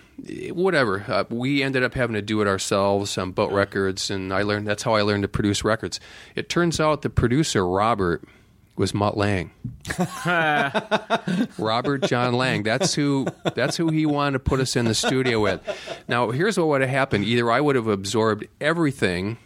whatever. 0.51 1.05
Uh, 1.07 1.23
we 1.29 1.63
ended 1.63 1.83
up 1.83 1.93
having 1.93 2.15
to 2.15 2.21
do 2.21 2.41
it 2.41 2.47
ourselves 2.47 3.17
on 3.17 3.31
Boat 3.31 3.51
Records, 3.51 4.09
and 4.09 4.33
I 4.33 4.41
learned 4.41 4.67
that's 4.67 4.83
how 4.83 4.95
I 4.95 5.03
learned 5.03 5.23
to 5.23 5.29
produce 5.29 5.63
records. 5.63 6.01
It 6.35 6.49
turns 6.49 6.81
out 6.81 7.01
the 7.01 7.09
producer 7.09 7.65
Robert 7.65 8.25
was 8.75 8.93
Mutt 8.93 9.17
Lange. 9.17 9.51
Robert 11.57 12.03
John 12.03 12.33
Lange. 12.33 12.63
That's 12.63 12.93
who. 12.93 13.27
That's 13.55 13.77
who 13.77 13.89
he 13.89 14.05
wanted 14.05 14.33
to 14.33 14.39
put 14.39 14.59
us 14.59 14.75
in 14.75 14.85
the 14.85 14.95
studio 14.95 15.39
with. 15.39 15.61
Now, 16.07 16.31
here's 16.31 16.57
what 16.57 16.67
would 16.67 16.81
have 16.81 16.89
happened. 16.89 17.25
Either 17.25 17.49
I 17.49 17.61
would 17.61 17.75
have 17.75 17.87
absorbed 17.87 18.47
everything 18.59 19.37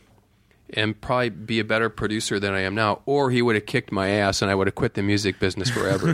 and 0.76 1.00
probably 1.00 1.30
be 1.30 1.60
a 1.60 1.64
better 1.64 1.90
producer 1.90 2.40
than 2.40 2.54
I 2.54 2.62
am 2.62 2.76
now, 2.76 3.02
or 3.06 3.32
he 3.32 3.42
would 3.42 3.56
have 3.56 3.66
kicked 3.66 3.92
my 3.92 4.10
ass 4.10 4.42
and 4.42 4.50
I 4.52 4.56
would 4.56 4.68
have 4.68 4.76
quit 4.76 4.94
the 4.96 5.04
music 5.04 5.40
business 5.40 5.70
forever. 5.70 6.14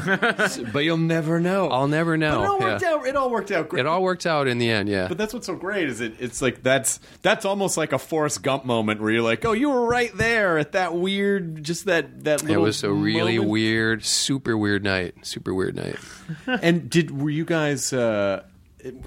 but 0.74 0.80
you'll 0.80 0.98
never 0.98 1.40
know. 1.40 1.70
I'll 1.70 1.88
never 1.88 2.18
know. 2.18 2.40
But 2.40 2.44
it 2.44 2.48
all 2.48 2.60
worked 2.60 2.82
Yeah. 2.82 2.90
out. 2.94 3.08
It 3.08 3.16
all 3.16 3.30
worked 3.30 3.52
out 3.52 3.70
great. 3.70 3.80
It 3.82 3.86
all 3.88 4.02
worked 4.04 4.26
out 4.26 4.48
in 4.48 4.58
the 4.58 4.70
end, 4.70 4.90
yeah. 4.90 5.08
But 5.08 5.18
that's 5.18 5.34
what's 5.34 5.46
so 5.48 5.56
great 5.56 5.90
is 5.90 6.02
it? 6.02 6.14
It's 6.20 6.42
like 6.42 6.64
that's 6.64 7.00
that's 7.22 7.46
almost 7.46 7.78
like 7.78 7.92
a 7.94 8.00
Forrest 8.00 8.44
Gump 8.44 8.66
moment 8.66 9.02
where 9.02 9.12
you're 9.12 9.22
like, 9.22 9.46
oh, 9.46 9.52
you 9.54 9.70
were 9.70 9.86
right 9.86 10.16
there 10.16 10.58
at 10.58 10.74
that 10.74 10.94
weird, 10.96 11.64
just 11.64 11.86
that 11.86 12.24
that. 12.26 12.44
It 12.50 12.58
was 12.58 12.84
a 12.84 12.92
really 12.92 13.38
moment. 13.38 13.52
weird, 13.52 14.06
super 14.06 14.58
weird 14.58 14.84
night. 14.84 15.16
Super 15.26 15.54
weird 15.54 15.76
night. 15.76 15.98
and 16.62 16.90
did 16.90 17.12
were 17.20 17.30
you 17.30 17.46
guys? 17.46 17.92
Uh, 17.94 18.44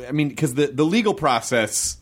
I 0.07 0.13
mean, 0.13 0.29
because 0.29 0.55
the 0.55 0.67
the 0.67 0.85
legal 0.85 1.15
process 1.15 1.97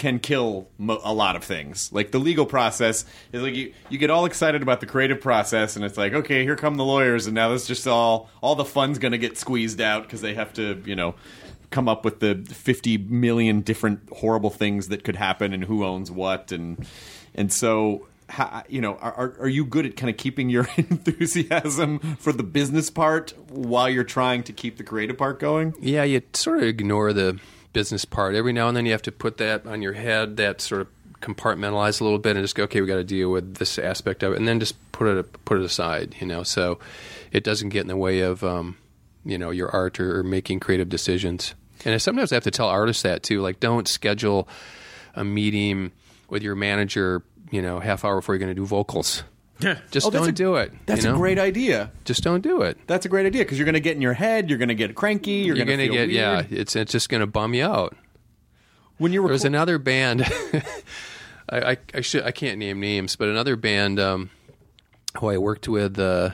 can 0.00 0.18
kill 0.18 0.66
mo- 0.78 1.00
a 1.04 1.12
lot 1.12 1.36
of 1.36 1.44
things. 1.44 1.92
Like 1.92 2.10
the 2.10 2.18
legal 2.18 2.46
process 2.46 3.04
is 3.32 3.42
like 3.42 3.54
you 3.54 3.74
you 3.90 3.98
get 3.98 4.08
all 4.08 4.24
excited 4.24 4.62
about 4.62 4.80
the 4.80 4.86
creative 4.86 5.20
process, 5.20 5.76
and 5.76 5.84
it's 5.84 5.98
like, 5.98 6.14
okay, 6.14 6.42
here 6.42 6.56
come 6.56 6.76
the 6.76 6.84
lawyers, 6.84 7.26
and 7.26 7.34
now 7.34 7.50
this 7.50 7.66
just 7.66 7.86
all 7.86 8.30
all 8.40 8.54
the 8.56 8.64
fun's 8.64 8.98
going 8.98 9.12
to 9.12 9.18
get 9.18 9.36
squeezed 9.36 9.80
out 9.80 10.04
because 10.04 10.22
they 10.22 10.34
have 10.34 10.52
to, 10.54 10.82
you 10.84 10.96
know. 10.96 11.14
Come 11.70 11.88
up 11.88 12.04
with 12.04 12.18
the 12.18 12.34
fifty 12.52 12.98
million 12.98 13.60
different 13.60 14.00
horrible 14.10 14.50
things 14.50 14.88
that 14.88 15.04
could 15.04 15.14
happen, 15.14 15.52
and 15.52 15.62
who 15.62 15.84
owns 15.84 16.10
what, 16.10 16.50
and 16.50 16.84
and 17.32 17.52
so 17.52 18.08
how, 18.28 18.64
you 18.68 18.80
know, 18.80 18.96
are, 18.96 19.36
are 19.38 19.48
you 19.48 19.64
good 19.64 19.86
at 19.86 19.96
kind 19.96 20.10
of 20.10 20.16
keeping 20.16 20.50
your 20.50 20.68
enthusiasm 20.76 22.00
for 22.18 22.32
the 22.32 22.42
business 22.42 22.90
part 22.90 23.34
while 23.48 23.88
you're 23.88 24.02
trying 24.02 24.42
to 24.42 24.52
keep 24.52 24.78
the 24.78 24.82
creative 24.82 25.16
part 25.16 25.38
going? 25.38 25.72
Yeah, 25.80 26.02
you 26.02 26.22
sort 26.32 26.58
of 26.58 26.64
ignore 26.64 27.12
the 27.12 27.38
business 27.72 28.04
part. 28.04 28.34
Every 28.34 28.52
now 28.52 28.68
and 28.68 28.76
then 28.76 28.86
you 28.86 28.92
have 28.92 29.02
to 29.02 29.12
put 29.12 29.38
that 29.38 29.66
on 29.66 29.82
your 29.82 29.92
head, 29.92 30.36
that 30.38 30.60
sort 30.60 30.82
of 30.82 30.88
compartmentalize 31.20 32.00
a 32.00 32.04
little 32.04 32.18
bit 32.18 32.36
and 32.36 32.44
just 32.44 32.54
go, 32.54 32.64
okay, 32.64 32.80
we 32.80 32.86
got 32.86 32.96
to 32.96 33.04
deal 33.04 33.30
with 33.30 33.56
this 33.56 33.78
aspect 33.78 34.22
of 34.22 34.32
it, 34.32 34.38
and 34.38 34.48
then 34.48 34.58
just 34.58 34.74
put 34.92 35.06
it 35.06 35.44
put 35.44 35.58
it 35.58 35.64
aside, 35.64 36.14
you 36.20 36.26
know, 36.26 36.42
so 36.42 36.78
it 37.32 37.44
doesn't 37.44 37.68
get 37.68 37.82
in 37.82 37.88
the 37.88 37.96
way 37.96 38.20
of, 38.20 38.42
um, 38.42 38.76
you 39.24 39.38
know, 39.38 39.50
your 39.50 39.70
art 39.70 40.00
or, 40.00 40.20
or 40.20 40.22
making 40.22 40.60
creative 40.60 40.88
decisions. 40.88 41.54
And 41.84 42.00
sometimes 42.00 42.32
I 42.32 42.36
have 42.36 42.44
to 42.44 42.50
tell 42.50 42.68
artists 42.68 43.02
that 43.02 43.22
too, 43.22 43.40
like 43.40 43.60
don't 43.60 43.88
schedule 43.88 44.48
a 45.14 45.24
meeting 45.24 45.92
with 46.28 46.42
your 46.42 46.54
manager, 46.54 47.22
you 47.50 47.62
know, 47.62 47.80
half 47.80 48.04
hour 48.04 48.16
before 48.16 48.34
you're 48.34 48.40
going 48.40 48.54
to 48.54 48.60
do 48.60 48.66
vocals. 48.66 49.22
Just 49.90 50.06
Oh, 50.06 50.10
don't 50.10 50.28
a- 50.28 50.32
do 50.32 50.56
it. 50.56 50.72
That's 50.86 51.04
you 51.04 51.10
know? 51.10 51.14
a 51.16 51.18
great 51.18 51.38
idea. 51.38 51.90
Just 52.04 52.22
don't 52.22 52.40
do 52.42 52.62
it. 52.62 52.78
That's 52.86 53.06
a 53.06 53.08
great 53.08 53.26
idea 53.26 53.42
because 53.42 53.58
you're 53.58 53.64
going 53.66 53.74
to 53.74 53.80
get 53.80 53.96
in 53.96 54.02
your 54.02 54.14
head. 54.14 54.48
You're 54.48 54.58
going 54.58 54.68
to 54.68 54.74
get 54.74 54.94
cranky. 54.94 55.32
You're, 55.32 55.56
You're, 55.56 55.66
going 55.66 55.78
to 55.78 55.88
get 55.88 56.10
yeah. 56.10 56.42
It's 56.50 56.74
it's 56.76 56.92
just 56.92 57.08
going 57.08 57.20
to 57.20 57.26
bum 57.26 57.54
you 57.54 57.64
out. 57.64 57.96
When 58.98 59.12
you're 59.12 59.24
There 59.24 59.32
was 59.32 59.44
another 59.44 59.78
band. 59.78 60.22
I, 61.48 61.72
I 61.72 61.76
I 61.94 62.00
should 62.00 62.24
I 62.24 62.30
can't 62.30 62.58
name 62.58 62.80
names, 62.80 63.16
but 63.16 63.28
another 63.28 63.56
band 63.56 63.98
um, 63.98 64.30
who 65.18 65.28
I 65.28 65.38
worked 65.38 65.68
with. 65.68 65.98
Uh, 65.98 66.30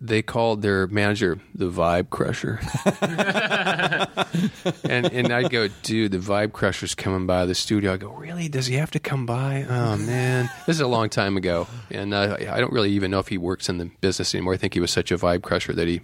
they 0.00 0.22
called 0.22 0.62
their 0.62 0.86
manager 0.86 1.38
the 1.54 1.70
Vibe 1.70 2.08
Crusher, 2.10 2.60
and 4.84 5.06
and 5.12 5.32
I'd 5.32 5.50
go, 5.50 5.68
dude, 5.82 6.12
the 6.12 6.18
Vibe 6.18 6.52
Crusher's 6.52 6.94
coming 6.94 7.26
by 7.26 7.46
the 7.46 7.54
studio. 7.54 7.92
I 7.92 7.96
go, 7.96 8.10
really? 8.10 8.48
Does 8.48 8.66
he 8.66 8.76
have 8.76 8.90
to 8.92 8.98
come 9.00 9.26
by? 9.26 9.66
Oh 9.68 9.96
man, 9.96 10.48
this 10.66 10.76
is 10.76 10.80
a 10.80 10.86
long 10.86 11.08
time 11.10 11.36
ago, 11.36 11.66
and 11.90 12.14
uh, 12.14 12.36
I 12.38 12.60
don't 12.60 12.72
really 12.72 12.90
even 12.92 13.10
know 13.10 13.18
if 13.18 13.28
he 13.28 13.38
works 13.38 13.68
in 13.68 13.78
the 13.78 13.86
business 14.00 14.34
anymore. 14.34 14.54
I 14.54 14.56
think 14.56 14.74
he 14.74 14.80
was 14.80 14.90
such 14.90 15.10
a 15.10 15.18
Vibe 15.18 15.42
Crusher 15.42 15.72
that 15.74 15.86
he 15.88 16.00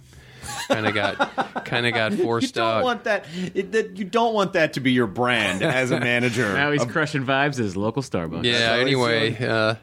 kind 0.67 0.85
of 0.87 0.93
got 0.93 1.65
kind 1.65 1.85
of 1.85 1.93
got 1.93 2.13
forced 2.13 2.17
you 2.19 2.23
forced 2.23 2.53
don't 2.55 2.67
out. 2.67 2.83
want 2.83 3.03
that, 3.05 3.25
it, 3.53 3.71
that. 3.71 3.97
You 3.97 4.05
don't 4.05 4.33
want 4.33 4.53
that 4.53 4.73
to 4.73 4.79
be 4.79 4.91
your 4.91 5.07
brand 5.07 5.63
as 5.63 5.91
a 5.91 5.99
manager. 5.99 6.53
Now 6.57 6.71
he's 6.71 6.83
of- 6.83 6.89
crushing 6.89 7.25
vibes 7.25 7.53
at 7.53 7.57
his 7.65 7.75
local 7.77 8.01
Starbucks. 8.01 8.43
Yeah. 8.43 8.77
Anyway, 8.79 9.35
uh, 9.43 9.75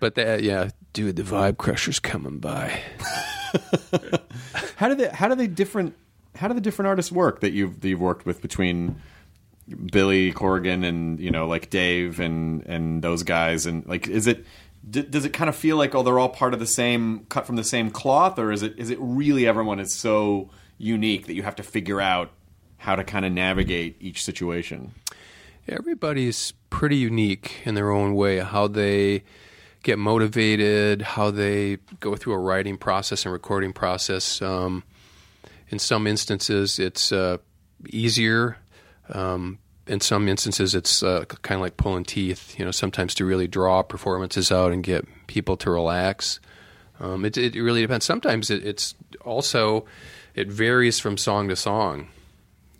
but 0.00 0.14
that 0.16 0.42
yeah, 0.42 0.70
dude, 0.94 1.16
the 1.16 1.22
Vibe 1.22 1.58
Crusher's 1.58 1.98
coming 1.98 2.38
by. 2.38 2.80
how 4.76 4.88
do 4.88 4.94
they? 4.94 5.08
How 5.08 5.28
do 5.28 5.34
they 5.34 5.46
different? 5.46 5.94
How 6.34 6.48
do 6.48 6.54
the 6.54 6.60
different 6.62 6.88
artists 6.88 7.12
work 7.12 7.40
that 7.40 7.52
you've 7.52 7.80
that 7.82 7.88
you've 7.88 8.00
worked 8.00 8.24
with 8.24 8.40
between 8.40 8.96
Billy 9.92 10.32
Corgan 10.32 10.84
and 10.84 11.20
you 11.20 11.30
know 11.30 11.46
like 11.46 11.68
Dave 11.68 12.20
and 12.20 12.64
and 12.64 13.02
those 13.02 13.22
guys 13.22 13.66
and 13.66 13.86
like 13.86 14.08
is 14.08 14.26
it? 14.26 14.46
D- 14.88 15.02
does 15.02 15.24
it 15.24 15.32
kind 15.32 15.48
of 15.48 15.56
feel 15.56 15.78
like 15.78 15.94
oh 15.94 16.02
they're 16.02 16.18
all 16.18 16.28
part 16.28 16.52
of 16.52 16.60
the 16.60 16.66
same 16.66 17.24
cut 17.30 17.46
from 17.46 17.56
the 17.56 17.64
same 17.64 17.90
cloth 17.90 18.38
or 18.38 18.52
is 18.52 18.62
it 18.62 18.78
is 18.78 18.90
it 18.90 18.98
really 19.00 19.46
everyone 19.46 19.80
is 19.80 19.94
so 19.94 20.50
unique 20.76 21.26
that 21.26 21.34
you 21.34 21.42
have 21.42 21.56
to 21.56 21.62
figure 21.62 22.02
out 22.02 22.32
how 22.76 22.94
to 22.94 23.02
kind 23.02 23.24
of 23.24 23.32
navigate 23.32 23.96
each 24.00 24.22
situation? 24.22 24.92
Everybody's 25.66 26.52
pretty 26.68 26.96
unique 26.96 27.62
in 27.64 27.74
their 27.74 27.90
own 27.90 28.14
way. 28.14 28.40
How 28.40 28.66
they 28.68 29.24
get 29.84 29.98
motivated, 29.98 31.02
how 31.02 31.30
they 31.30 31.76
go 32.00 32.16
through 32.16 32.32
a 32.32 32.38
writing 32.38 32.76
process 32.76 33.24
and 33.24 33.32
recording 33.32 33.72
process. 33.72 34.42
Um, 34.42 34.82
in 35.68 35.78
some 35.78 36.06
instances, 36.06 36.78
it's 36.78 37.12
uh, 37.12 37.36
easier. 37.88 38.56
Um, 39.10 39.58
in 39.86 40.00
some 40.00 40.26
instances, 40.26 40.74
it's 40.74 41.02
uh, 41.02 41.26
kind 41.42 41.58
of 41.58 41.62
like 41.62 41.76
pulling 41.76 42.04
teeth. 42.04 42.58
You 42.58 42.64
know, 42.64 42.70
sometimes 42.70 43.14
to 43.16 43.24
really 43.26 43.46
draw 43.46 43.82
performances 43.82 44.50
out 44.50 44.72
and 44.72 44.82
get 44.82 45.06
people 45.26 45.56
to 45.58 45.70
relax. 45.70 46.40
Um, 46.98 47.24
it, 47.24 47.36
it 47.36 47.54
really 47.54 47.82
depends. 47.82 48.06
Sometimes 48.06 48.50
it, 48.50 48.64
it's 48.64 48.94
also 49.24 49.84
it 50.34 50.48
varies 50.48 50.98
from 50.98 51.18
song 51.18 51.48
to 51.48 51.56
song. 51.56 52.08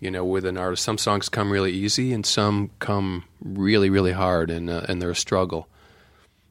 You 0.00 0.10
know, 0.10 0.24
with 0.24 0.44
an 0.46 0.56
artist, 0.56 0.82
some 0.82 0.98
songs 0.98 1.28
come 1.28 1.50
really 1.50 1.72
easy 1.72 2.12
and 2.12 2.24
some 2.24 2.70
come 2.78 3.24
really, 3.42 3.90
really 3.90 4.12
hard, 4.12 4.50
and 4.50 4.70
uh, 4.70 4.86
and 4.88 5.02
they're 5.02 5.10
a 5.10 5.16
struggle. 5.16 5.68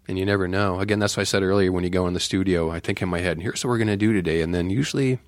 And 0.08 0.20
you 0.20 0.26
never 0.26 0.48
know. 0.48 0.80
Again, 0.80 1.00
that's 1.00 1.16
why 1.16 1.22
I 1.22 1.24
said 1.24 1.44
earlier 1.44 1.72
when 1.72 1.84
you 1.86 1.90
go 1.90 2.08
in 2.08 2.14
the 2.14 2.20
studio, 2.20 2.70
I 2.70 2.80
think 2.82 3.02
in 3.02 3.08
my 3.10 3.20
head, 3.20 3.40
here's 3.42 3.64
what 3.64 3.70
we're 3.70 3.78
going 3.78 3.88
to 3.88 3.96
do 3.98 4.12
today, 4.14 4.42
and 4.42 4.54
then 4.54 4.70
usually 4.70 5.20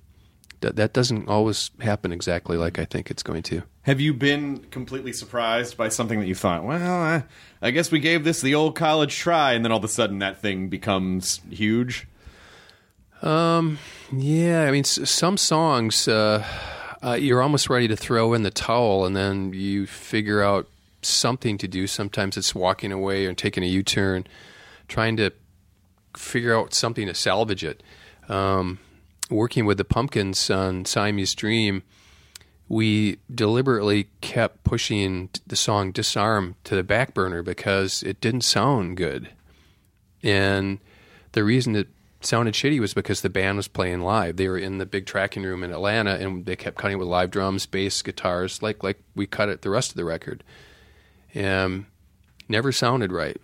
that 0.62 0.76
that 0.76 0.92
doesn't 0.94 1.28
always 1.30 1.72
happen 1.80 2.12
exactly 2.12 2.58
like 2.58 2.78
I 2.80 2.86
think 2.86 3.10
it's 3.10 3.24
going 3.24 3.44
to. 3.44 3.64
Have 3.84 4.02
you 4.02 4.14
been 4.14 4.60
completely 4.72 5.14
surprised 5.14 5.78
by 5.78 5.90
something 5.90 6.20
that 6.20 6.28
you 6.28 6.36
thought, 6.36 6.64
well, 6.66 6.92
I, 7.02 7.24
I 7.62 7.72
guess 7.72 7.90
we 7.92 8.00
gave 8.00 8.24
this 8.26 8.42
the 8.42 8.56
old 8.56 8.76
college 8.76 9.16
try, 9.16 9.54
and 9.54 9.64
then 9.64 9.72
all 9.72 9.78
of 9.78 9.84
a 9.84 9.88
sudden 9.90 10.20
that 10.20 10.42
thing 10.42 10.68
becomes 10.68 11.40
huge? 11.50 12.08
Um, 13.22 13.80
Yeah, 14.12 14.66
I 14.68 14.72
mean, 14.72 14.82
s- 14.82 15.10
some 15.10 15.38
songs 15.38 16.08
uh, 16.08 16.46
uh, 17.04 17.14
you're 17.14 17.42
almost 17.42 17.70
ready 17.70 17.88
to 17.88 17.96
throw 17.96 18.34
in 18.34 18.44
the 18.44 18.52
towel, 18.52 19.06
and 19.06 19.16
then 19.16 19.54
you 19.54 19.86
figure 19.88 20.42
out 20.42 20.68
something 21.02 21.58
to 21.60 21.68
do. 21.68 21.88
Sometimes 21.88 22.36
it's 22.38 22.54
walking 22.56 22.92
away 22.92 23.26
or 23.26 23.34
taking 23.34 23.64
a 23.64 23.68
U-turn, 23.68 24.26
trying 24.88 25.18
to 25.18 25.32
figure 26.18 26.58
out 26.58 26.74
something 26.74 27.08
to 27.08 27.14
salvage 27.14 27.64
it. 27.64 27.84
Um, 28.30 28.80
working 29.30 29.66
with 29.66 29.78
the 29.78 29.86
Pumpkins 29.86 30.50
on 30.50 30.86
Siamese 30.86 31.36
Dream, 31.36 31.84
we 32.68 33.20
deliberately 33.34 34.08
kept 34.22 34.64
pushing 34.64 35.30
the 35.46 35.56
song 35.56 35.92
Disarm 35.92 36.56
to 36.64 36.76
the 36.76 36.84
back 36.84 37.14
burner 37.14 37.44
because 37.44 38.02
it 38.04 38.20
didn't 38.22 38.42
sound 38.42 38.98
good. 38.98 39.30
And 40.24 40.80
the 41.34 41.44
reason 41.44 41.76
it 41.76 41.90
sounded 42.22 42.56
shitty 42.56 42.80
was 42.80 42.94
because 42.94 43.22
the 43.22 43.30
band 43.30 43.58
was 43.58 43.68
playing 43.68 44.02
live. 44.02 44.38
They 44.38 44.48
were 44.48 44.58
in 44.58 44.80
the 44.80 44.86
big 44.86 45.06
tracking 45.06 45.44
room 45.44 45.64
in 45.64 45.72
Atlanta 45.72 46.16
and 46.16 46.46
they 46.46 46.56
kept 46.56 46.78
cutting 46.78 46.98
with 46.98 47.08
live 47.08 47.30
drums, 47.30 47.68
bass, 47.68 48.02
guitars, 48.02 48.64
like 48.64 48.84
like 48.84 49.00
we 49.16 49.28
cut 49.28 49.50
it 49.50 49.62
the 49.62 49.70
rest 49.70 49.92
of 49.92 49.96
the 49.96 50.06
record. 50.06 50.44
And 51.36 51.86
never 52.50 52.72
sounded 52.72 53.12
right. 53.12 53.38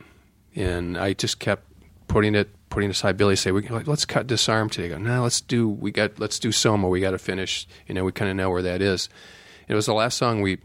And 0.55 0.97
I 0.97 1.13
just 1.13 1.39
kept 1.39 1.65
putting 2.07 2.35
it 2.35 2.49
putting 2.69 2.89
aside 2.89 3.17
Billy 3.17 3.35
say 3.35 3.51
we 3.51 3.67
let's 3.67 4.05
cut 4.05 4.27
disarm 4.27 4.69
today. 4.69 4.87
I 4.87 4.89
go, 4.89 4.97
no, 4.97 5.23
let's 5.23 5.41
do 5.41 5.69
we 5.69 5.91
got 5.91 6.19
let's 6.19 6.39
do 6.39 6.51
Soma. 6.51 6.87
We 6.87 6.99
got 6.99 7.11
to 7.11 7.19
finish. 7.19 7.67
You 7.87 7.93
know, 7.93 8.03
we 8.03 8.11
kind 8.11 8.31
of 8.31 8.35
know 8.37 8.49
where 8.49 8.63
that 8.63 8.81
is. 8.81 9.09
It 9.67 9.75
was 9.75 9.85
the 9.85 9.93
last 9.93 10.17
song 10.17 10.41
we 10.41 10.57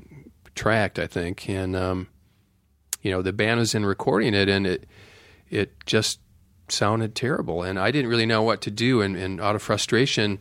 tracked, 0.55 0.99
I 0.99 1.07
think, 1.07 1.49
and 1.49 1.77
um, 1.77 2.09
you 3.03 3.11
know 3.11 3.23
the 3.23 3.33
band 3.33 3.61
was 3.61 3.75
in 3.75 3.85
recording 3.85 4.35
it, 4.35 4.49
and 4.49 4.67
it 4.67 4.87
it 5.51 5.75
just 5.85 6.21
sounded 6.69 7.15
terrible, 7.15 7.63
and 7.63 7.79
I 7.79 7.91
didn't 7.91 8.11
really 8.11 8.27
know 8.27 8.43
what 8.43 8.63
to 8.63 8.71
do. 8.71 9.03
And, 9.03 9.17
and 9.17 9.41
out 9.41 9.55
of 9.55 9.63
frustration, 9.63 10.41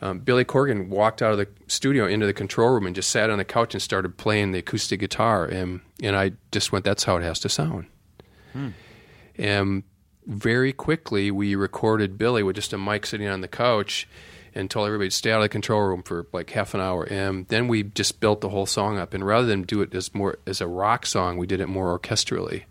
um, 0.00 0.18
Billy 0.18 0.44
Corgan 0.44 0.88
walked 0.88 1.22
out 1.22 1.32
of 1.32 1.38
the 1.38 1.48
studio 1.68 2.06
into 2.06 2.26
the 2.26 2.32
control 2.32 2.70
room 2.70 2.86
and 2.86 2.96
just 2.96 3.10
sat 3.10 3.30
on 3.30 3.38
the 3.38 3.44
couch 3.44 3.74
and 3.74 3.80
started 3.82 4.16
playing 4.16 4.52
the 4.52 4.58
acoustic 4.58 4.98
guitar, 5.00 5.44
and 5.44 5.80
and 6.02 6.16
I 6.16 6.32
just 6.50 6.72
went, 6.72 6.84
"That's 6.84 7.04
how 7.04 7.16
it 7.16 7.22
has 7.22 7.38
to 7.40 7.48
sound." 7.48 7.86
And 9.36 9.82
very 10.26 10.72
quickly, 10.72 11.30
we 11.30 11.54
recorded 11.54 12.18
Billy 12.18 12.42
with 12.42 12.56
just 12.56 12.72
a 12.72 12.78
mic 12.78 13.06
sitting 13.06 13.28
on 13.28 13.40
the 13.40 13.48
couch 13.48 14.06
and 14.54 14.70
told 14.70 14.86
everybody 14.86 15.08
to 15.08 15.16
stay 15.16 15.32
out 15.32 15.38
of 15.38 15.44
the 15.44 15.48
control 15.48 15.80
room 15.80 16.02
for 16.02 16.26
like 16.32 16.50
half 16.50 16.74
an 16.74 16.80
hour. 16.80 17.04
And 17.04 17.48
then 17.48 17.68
we 17.68 17.82
just 17.82 18.20
built 18.20 18.40
the 18.40 18.50
whole 18.50 18.66
song 18.66 18.98
up. 18.98 19.14
And 19.14 19.24
rather 19.24 19.46
than 19.46 19.62
do 19.62 19.80
it 19.80 19.94
as 19.94 20.14
more 20.14 20.38
as 20.46 20.60
a 20.60 20.66
rock 20.66 21.06
song, 21.06 21.38
we 21.38 21.46
did 21.46 21.60
it 21.60 21.68
more 21.68 21.98
orchestrally 21.98 22.64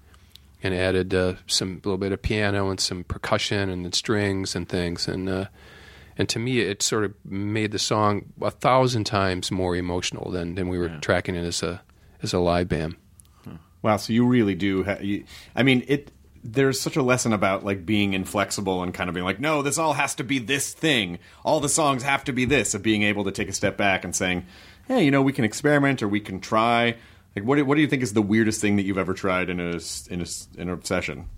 and 0.63 0.75
added 0.75 1.13
uh, 1.13 1.33
some 1.47 1.81
little 1.83 1.97
bit 1.97 2.11
of 2.11 2.21
piano 2.21 2.69
and 2.69 2.79
some 2.79 3.03
percussion 3.03 3.69
and 3.69 3.83
the 3.83 3.95
strings 3.95 4.55
and 4.55 4.69
things. 4.69 5.07
And 5.07 5.27
uh, 5.27 5.45
and 6.17 6.29
to 6.29 6.39
me, 6.39 6.59
it 6.59 6.83
sort 6.83 7.05
of 7.05 7.13
made 7.25 7.71
the 7.71 7.79
song 7.79 8.25
a 8.41 8.51
thousand 8.51 9.05
times 9.05 9.49
more 9.49 9.75
emotional 9.75 10.29
than, 10.29 10.55
than 10.55 10.67
we 10.67 10.77
were 10.77 10.89
tracking 11.01 11.35
it 11.35 11.45
as 11.45 11.63
a 11.63 11.81
as 12.21 12.33
a 12.33 12.39
live 12.39 12.69
band. 12.69 12.95
Wow, 13.81 13.97
so 13.97 14.13
you 14.13 14.25
really 14.25 14.55
do. 14.55 14.83
Ha- 14.83 14.97
you, 15.01 15.25
I 15.55 15.63
mean, 15.63 15.83
it. 15.87 16.11
There's 16.43 16.81
such 16.81 16.95
a 16.95 17.03
lesson 17.03 17.33
about 17.33 17.63
like 17.63 17.85
being 17.85 18.13
inflexible 18.13 18.81
and 18.81 18.91
kind 18.91 19.09
of 19.09 19.13
being 19.13 19.25
like, 19.25 19.39
no, 19.39 19.61
this 19.61 19.77
all 19.77 19.93
has 19.93 20.15
to 20.15 20.23
be 20.23 20.39
this 20.39 20.73
thing. 20.73 21.19
All 21.43 21.59
the 21.59 21.69
songs 21.69 22.01
have 22.01 22.23
to 22.23 22.33
be 22.33 22.45
this. 22.45 22.73
Of 22.73 22.81
being 22.81 23.03
able 23.03 23.25
to 23.25 23.31
take 23.31 23.47
a 23.47 23.53
step 23.53 23.77
back 23.77 24.03
and 24.03 24.15
saying, 24.15 24.47
hey, 24.87 25.03
you 25.03 25.11
know, 25.11 25.21
we 25.21 25.33
can 25.33 25.45
experiment 25.45 26.01
or 26.01 26.07
we 26.07 26.19
can 26.19 26.39
try. 26.39 26.95
Like, 27.35 27.45
what 27.45 27.57
do, 27.57 27.65
what 27.65 27.75
do 27.75 27.81
you 27.81 27.87
think 27.87 28.01
is 28.01 28.13
the 28.13 28.23
weirdest 28.23 28.59
thing 28.59 28.75
that 28.77 28.83
you've 28.83 28.97
ever 28.97 29.13
tried 29.13 29.49
in 29.49 29.59
a 29.59 29.79
in 30.09 30.21
a 30.21 30.25
in 30.57 30.69
a 30.69 30.83
session? 30.83 31.29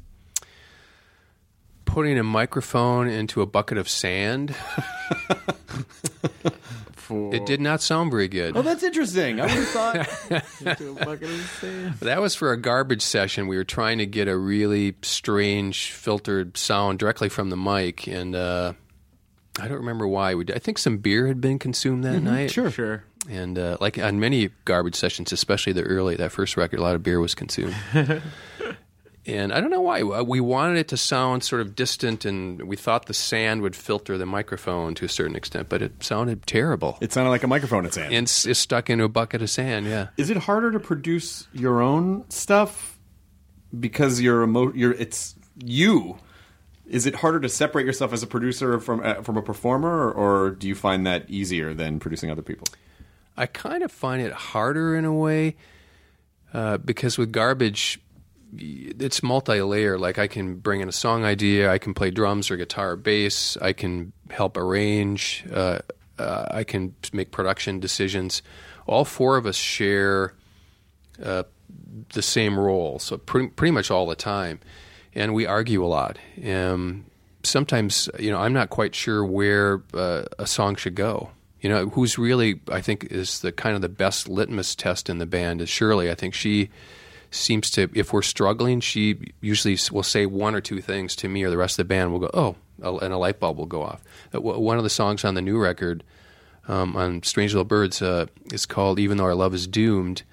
Putting 1.86 2.18
a 2.18 2.24
microphone 2.24 3.10
into 3.10 3.42
a 3.42 3.46
bucket 3.46 3.78
of 3.78 3.90
sand. 3.90 4.56
It 7.34 7.46
did 7.46 7.62
not 7.62 7.82
sound 7.82 8.12
very 8.12 8.28
good. 8.28 8.56
Oh, 8.56 8.62
that's 8.62 8.84
interesting. 8.84 9.40
I 9.40 9.44
would 9.44 9.52
have 9.52 9.68
thought. 9.68 9.96
That 12.02 12.22
was 12.22 12.36
for 12.36 12.52
a 12.52 12.58
garbage 12.58 13.02
session. 13.02 13.48
We 13.48 13.58
were 13.58 13.64
trying 13.64 13.98
to 14.00 14.06
get 14.06 14.28
a 14.28 14.38
really 14.38 14.96
strange 15.02 15.92
filtered 15.92 16.58
sound 16.58 17.00
directly 17.00 17.30
from 17.30 17.50
the 17.50 17.58
mic, 17.58 18.08
and 18.08 18.36
uh, 18.36 18.74
I 19.60 19.68
don't 19.68 19.78
remember 19.78 20.08
why. 20.08 20.36
We 20.36 20.44
did. 20.46 20.56
I 20.56 20.60
think 20.60 20.78
some 20.78 20.98
beer 20.98 21.28
had 21.28 21.42
been 21.42 21.60
consumed 21.60 22.04
that 22.04 22.20
night. 22.22 22.52
sure. 22.52 22.72
Sure. 22.72 23.04
And 23.30 23.58
uh, 23.58 23.78
like 23.80 23.98
on 23.98 24.20
many 24.20 24.50
garbage 24.66 24.96
sessions, 24.96 25.32
especially 25.32 25.72
the 25.72 25.84
early 25.84 26.18
that 26.18 26.34
first 26.34 26.58
record, 26.58 26.80
a 26.80 26.84
lot 26.84 26.96
of 26.96 27.04
beer 27.04 27.22
was 27.22 27.34
consumed. 27.36 27.74
and 29.26 29.54
I 29.54 29.62
don't 29.62 29.70
know 29.70 29.82
why 29.82 30.04
we 30.04 30.42
wanted 30.42 30.78
it 30.78 30.90
to 30.90 30.98
sound 30.98 31.44
sort 31.44 31.62
of 31.62 31.76
distant, 31.76 32.26
and 32.26 32.64
we 32.64 32.76
thought 32.76 33.06
the 33.06 33.14
sand 33.14 33.62
would 33.62 33.76
filter 33.76 34.18
the 34.18 34.26
microphone 34.26 34.96
to 34.96 35.06
a 35.06 35.10
certain 35.10 35.36
extent, 35.36 35.70
but 35.70 35.82
it 35.82 36.04
sounded 36.04 36.46
terrible. 36.46 36.98
It 37.00 37.14
sounded 37.14 37.30
like 37.30 37.44
a 37.44 37.48
microphone 37.48 37.86
at 37.86 37.94
sand. 37.94 38.14
and 38.14 38.24
it's, 38.26 38.58
stuck 38.60 38.90
into 38.90 39.06
a 39.06 39.10
bucket 39.10 39.42
of 39.42 39.50
sand. 39.50 39.86
Yeah. 39.86 40.08
Is 40.18 40.30
it 40.30 40.38
harder 40.38 40.72
to 40.72 40.80
produce 40.80 41.48
your 41.54 41.82
own 41.82 42.30
stuff 42.30 43.00
because 43.78 44.20
you're 44.20 44.44
emo- 44.44 44.74
you're 44.74 44.94
it's 44.94 45.36
you? 45.64 46.18
Is 46.86 47.06
it 47.06 47.16
harder 47.16 47.40
to 47.40 47.50
separate 47.50 47.86
yourself 47.86 48.12
as 48.12 48.24
a 48.24 48.28
producer 48.28 48.80
from 48.80 49.02
uh, 49.04 49.22
from 49.22 49.38
a 49.38 49.42
performer, 49.42 49.90
or, 49.90 50.12
or 50.12 50.52
do 50.52 50.68
you 50.68 50.76
find 50.76 51.08
that 51.08 51.30
easier 51.30 51.74
than 51.74 52.00
producing 52.00 52.30
other 52.30 52.42
people? 52.42 52.68
I 53.38 53.46
kind 53.46 53.84
of 53.84 53.92
find 53.92 54.22
it 54.22 54.34
harder 54.34 54.96
in 54.96 55.06
a 55.06 55.14
way 55.14 55.56
uh, 56.54 56.78
because 56.78 57.18
with 57.18 57.32
garbage, 57.32 58.00
it's 58.58 59.24
multi-layer. 59.24 59.98
Like 59.98 60.20
I 60.20 60.28
can 60.28 60.56
bring 60.56 60.82
in 60.82 60.90
a 60.90 60.94
song 60.94 61.24
idea, 61.24 61.72
I 61.72 61.78
can 61.78 61.94
play 61.94 62.12
drums 62.12 62.52
or 62.52 62.58
guitar 62.58 62.92
or 62.92 62.96
bass, 62.96 63.58
I 63.62 63.74
can 63.74 64.14
help 64.30 64.58
arrange, 64.58 65.46
uh, 65.52 65.80
uh, 66.20 66.46
I 66.52 66.64
can 66.64 66.96
make 67.12 67.32
production 67.32 67.80
decisions. 67.80 68.42
All 68.86 69.06
four 69.06 69.38
of 69.38 69.46
us 69.46 69.56
share 69.56 70.34
uh, 71.24 71.44
the 72.14 72.22
same 72.22 72.60
role, 72.60 73.00
so 73.00 73.18
pretty, 73.18 73.48
pretty 73.48 73.72
much 73.72 73.90
all 73.90 74.06
the 74.06 74.16
time, 74.16 74.60
and 75.16 75.34
we 75.34 75.46
argue 75.46 75.84
a 75.84 75.88
lot. 75.88 76.18
Um, 76.46 77.06
sometimes, 77.44 78.10
you 78.20 78.32
know, 78.32 78.40
I'm 78.40 78.54
not 78.54 78.70
quite 78.70 78.96
sure 78.96 79.26
where 79.26 79.82
uh, 79.94 80.24
a 80.38 80.48
song 80.48 80.76
should 80.76 80.96
go. 80.96 81.32
You 81.62 81.70
know, 81.70 81.90
who's 81.90 82.18
really 82.18 82.60
I 82.70 82.82
think 82.82 83.06
is 83.06 83.40
the 83.40 83.54
kind 83.54 83.76
of 83.76 83.82
the 83.82 83.90
best 83.90 84.28
litmus 84.28 84.76
test 84.76 85.10
in 85.10 85.20
the 85.20 85.26
band 85.26 85.62
is 85.62 85.70
Shirley. 85.70 86.12
I 86.12 86.16
think 86.16 86.34
she 86.34 86.70
seems 87.34 87.70
to, 87.72 87.90
if 87.94 88.14
we're 88.14 88.22
struggling, 88.22 88.80
she 88.80 89.34
usually 89.42 89.78
will 89.92 90.04
say 90.04 90.26
one 90.26 90.56
or 90.56 90.62
two 90.62 90.82
things 90.82 91.16
to 91.18 91.28
me, 91.28 91.44
or 91.44 91.50
the 91.50 91.58
rest 91.58 91.74
of 91.80 91.86
the 91.86 91.90
band 91.94 92.12
will 92.12 92.20
go, 92.20 92.30
"Oh," 92.34 92.56
and 93.00 93.14
a 93.14 93.18
light 93.18 93.40
bulb 93.40 93.58
will 93.58 93.66
go 93.66 93.84
off. 93.84 94.02
Uh, 94.34 94.42
One 94.42 94.78
of 94.78 94.84
the 94.84 94.90
songs 94.90 95.24
on 95.26 95.34
the 95.36 95.42
new 95.42 95.58
record 95.58 96.04
um, 96.68 96.96
on 96.96 97.24
Strange 97.24 97.54
Little 97.54 97.66
Birds 97.66 98.02
uh, 98.02 98.28
is 98.52 98.66
called 98.66 99.00
"Even 99.00 99.18
Though 99.18 99.26
Our 99.26 99.36
Love 99.36 99.54
Is 99.54 99.68
Doomed," 99.68 100.24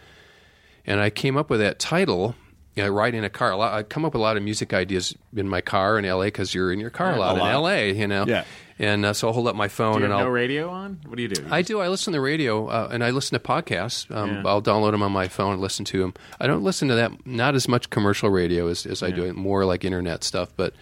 and 0.87 1.01
I 1.01 1.11
came 1.11 1.37
up 1.37 1.51
with 1.51 1.61
that 1.61 1.79
title. 1.79 2.35
You 2.77 2.85
know, 2.85 2.91
riding 2.91 3.19
in 3.19 3.25
a 3.25 3.31
car. 3.31 3.51
A 3.51 3.57
lot, 3.57 3.75
I 3.75 3.83
come 3.83 4.05
up 4.05 4.13
with 4.15 4.21
a 4.21 4.23
lot 4.23 4.37
of 4.37 4.45
music 4.45 4.73
ideas 4.73 5.15
in 5.35 5.49
my 5.49 5.61
car 5.61 5.99
in 5.99 6.05
LA 6.07 6.27
because 6.27 6.55
you're 6.55 6.73
in 6.73 6.79
your 6.79 6.89
car 6.91 7.13
a 7.15 7.19
lot, 7.19 7.37
a 7.37 7.41
lot. 7.41 7.51
in 7.57 7.61
LA. 7.97 8.01
You 8.01 8.07
know, 8.07 8.25
Yeah. 8.27 8.45
And 8.81 9.05
uh, 9.05 9.13
so 9.13 9.29
I'll 9.29 9.35
hold 9.35 9.47
up 9.47 9.55
my 9.55 9.69
phone 9.69 9.97
Do 9.97 9.99
you 9.99 10.05
and 10.07 10.15
I'll 10.15 10.21
no 10.25 10.31
radio 10.31 10.71
on? 10.71 11.01
What 11.07 11.17
do 11.17 11.23
you 11.23 11.29
do? 11.29 11.47
I 11.51 11.61
do. 11.61 11.81
I 11.81 11.89
listen 11.89 12.13
to 12.13 12.17
the 12.17 12.23
radio 12.23 12.67
uh, 12.67 12.89
and 12.91 13.05
I 13.05 13.11
listen 13.11 13.39
to 13.39 13.45
podcasts. 13.47 14.11
Um, 14.11 14.31
Yeah. 14.37 14.43
I'll 14.47 14.63
download 14.63 14.93
them 14.93 15.03
on 15.03 15.13
my 15.13 15.29
phone 15.29 15.53
and 15.53 15.61
listen 15.61 15.85
to 15.85 15.99
them. 16.01 16.15
I 16.41 16.47
don't 16.47 16.63
listen 16.65 16.89
to 16.89 16.95
that 16.95 17.27
not 17.27 17.55
as 17.55 17.69
much 17.69 17.91
commercial 17.91 18.31
radio 18.31 18.69
as, 18.69 18.87
as 18.87 19.03
I 19.03 19.11
do 19.11 19.25
it 19.25 19.37
more 19.37 19.67
like 19.67 19.85
internet 19.85 20.25
stuff. 20.25 20.49
But 20.57 20.73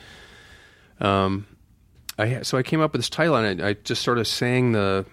um, 1.01 1.47
I 2.19 2.43
so 2.43 2.57
I 2.57 2.63
came 2.63 2.81
up 2.81 2.93
with 2.93 3.01
this 3.01 3.11
title 3.11 3.35
and 3.35 3.61
I, 3.61 3.69
I 3.71 3.73
just 3.75 4.03
sort 4.03 4.19
of 4.19 4.29
sang 4.29 4.73
the 4.73 5.05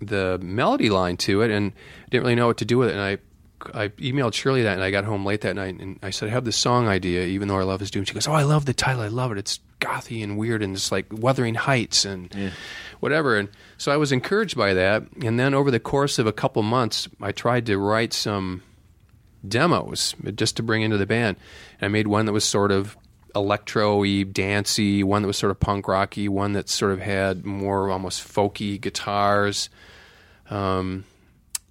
the 0.00 0.38
melody 0.40 0.90
line 0.90 1.16
to 1.16 1.42
it 1.42 1.50
and 1.50 1.72
didn't 2.10 2.22
really 2.24 2.34
know 2.36 2.46
what 2.46 2.58
to 2.58 2.64
do 2.64 2.78
with 2.78 2.90
it. 2.90 2.92
And 2.92 3.00
I 3.00 3.18
I 3.74 3.88
emailed 3.88 4.34
Shirley 4.34 4.62
that 4.62 4.74
and 4.74 4.82
I 4.82 4.90
got 4.90 5.04
home 5.04 5.24
late 5.24 5.42
that 5.42 5.54
night 5.54 5.78
and 5.78 5.98
I 6.02 6.10
said 6.10 6.28
I 6.28 6.32
have 6.32 6.44
this 6.44 6.56
song 6.56 6.88
idea. 6.88 7.24
Even 7.24 7.48
though 7.48 7.54
our 7.54 7.64
love 7.64 7.82
is 7.82 7.90
doomed, 7.90 8.08
she 8.08 8.14
goes, 8.14 8.26
"Oh, 8.26 8.32
I 8.32 8.42
love 8.42 8.64
the 8.64 8.74
title. 8.74 9.02
I 9.02 9.08
love 9.08 9.32
it. 9.32 9.38
It's 9.38 9.60
gothy 9.80 10.22
and 10.22 10.36
weird 10.36 10.62
and 10.62 10.74
it's 10.74 10.90
like 10.90 11.06
Wuthering 11.12 11.54
Heights 11.54 12.04
and." 12.04 12.34
whatever. 13.04 13.36
And 13.36 13.50
so 13.76 13.92
I 13.92 13.98
was 13.98 14.12
encouraged 14.12 14.56
by 14.56 14.72
that. 14.72 15.02
And 15.22 15.38
then 15.38 15.52
over 15.52 15.70
the 15.70 15.78
course 15.78 16.18
of 16.18 16.26
a 16.26 16.32
couple 16.32 16.62
months, 16.62 17.06
I 17.20 17.32
tried 17.32 17.66
to 17.66 17.76
write 17.76 18.14
some 18.14 18.62
demos 19.46 20.14
just 20.34 20.56
to 20.56 20.62
bring 20.62 20.80
into 20.80 20.96
the 20.96 21.04
band. 21.04 21.36
And 21.78 21.84
I 21.84 21.88
made 21.88 22.06
one 22.06 22.24
that 22.24 22.32
was 22.32 22.44
sort 22.44 22.72
of 22.72 22.96
electro-y, 23.34 24.22
dancey, 24.22 25.02
one 25.02 25.20
that 25.20 25.26
was 25.26 25.36
sort 25.36 25.50
of 25.50 25.60
punk 25.60 25.86
rocky, 25.86 26.30
one 26.30 26.52
that 26.54 26.70
sort 26.70 26.92
of 26.92 27.00
had 27.00 27.44
more 27.44 27.90
almost 27.90 28.26
folky 28.26 28.80
guitars. 28.80 29.68
Um, 30.48 31.04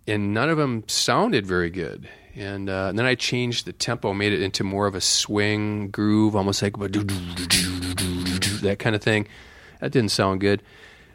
and 0.07 0.33
none 0.33 0.49
of 0.49 0.57
them 0.57 0.83
sounded 0.87 1.45
very 1.45 1.69
good. 1.69 2.09
And, 2.35 2.69
uh, 2.69 2.87
and 2.89 2.97
then 2.97 3.05
I 3.05 3.15
changed 3.15 3.65
the 3.65 3.73
tempo, 3.73 4.13
made 4.13 4.33
it 4.33 4.41
into 4.41 4.63
more 4.63 4.87
of 4.87 4.95
a 4.95 5.01
swing 5.01 5.89
groove, 5.89 6.35
almost 6.35 6.63
like 6.63 6.77
that 6.77 8.77
kind 8.79 8.95
of 8.95 9.03
thing. 9.03 9.27
That 9.79 9.91
didn't 9.91 10.11
sound 10.11 10.41
good. 10.41 10.63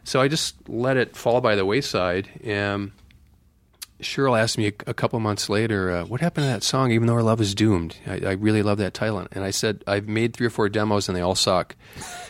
So 0.04 0.20
I 0.20 0.28
just 0.28 0.54
let 0.68 0.96
it 0.96 1.16
fall 1.16 1.40
by 1.40 1.56
the 1.56 1.66
wayside. 1.66 2.28
And 2.44 2.92
Shirley 4.00 4.40
asked 4.40 4.58
me 4.58 4.68
a, 4.68 4.72
a 4.86 4.94
couple 4.94 5.18
months 5.20 5.48
later, 5.48 5.90
uh, 5.90 6.04
"What 6.04 6.20
happened 6.20 6.44
to 6.44 6.48
that 6.48 6.62
song? 6.62 6.92
Even 6.92 7.06
though 7.06 7.14
our 7.14 7.22
love 7.22 7.40
is 7.40 7.54
doomed." 7.54 7.96
I, 8.06 8.20
I 8.24 8.32
really 8.32 8.62
love 8.62 8.78
that 8.78 8.94
title, 8.94 9.26
and 9.32 9.44
I 9.44 9.50
said, 9.50 9.82
"I've 9.86 10.06
made 10.06 10.34
three 10.34 10.46
or 10.46 10.50
four 10.50 10.68
demos, 10.68 11.08
and 11.08 11.16
they 11.16 11.20
all 11.20 11.34
suck." 11.34 11.74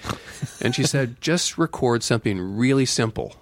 and 0.60 0.74
she 0.74 0.84
said, 0.84 1.20
"Just 1.20 1.58
record 1.58 2.02
something 2.02 2.40
really 2.40 2.86
simple." 2.86 3.36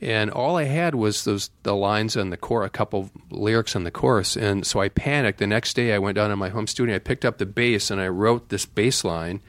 And 0.00 0.30
all 0.30 0.56
I 0.56 0.64
had 0.64 0.94
was 0.94 1.24
those 1.24 1.50
the 1.62 1.74
lines 1.74 2.16
on 2.16 2.30
the 2.30 2.36
core, 2.36 2.64
a 2.64 2.70
couple 2.70 3.10
lyrics 3.30 3.74
on 3.74 3.84
the 3.84 3.90
chorus, 3.90 4.36
and 4.36 4.66
so 4.66 4.80
I 4.80 4.90
panicked. 4.90 5.38
The 5.38 5.46
next 5.46 5.74
day, 5.74 5.94
I 5.94 5.98
went 5.98 6.16
down 6.16 6.30
to 6.30 6.36
my 6.36 6.50
home 6.50 6.66
studio, 6.66 6.96
I 6.96 6.98
picked 6.98 7.24
up 7.24 7.38
the 7.38 7.46
bass, 7.46 7.90
and 7.90 8.00
I 8.00 8.08
wrote 8.08 8.50
this 8.50 8.66
bass 8.66 9.04
line 9.04 9.40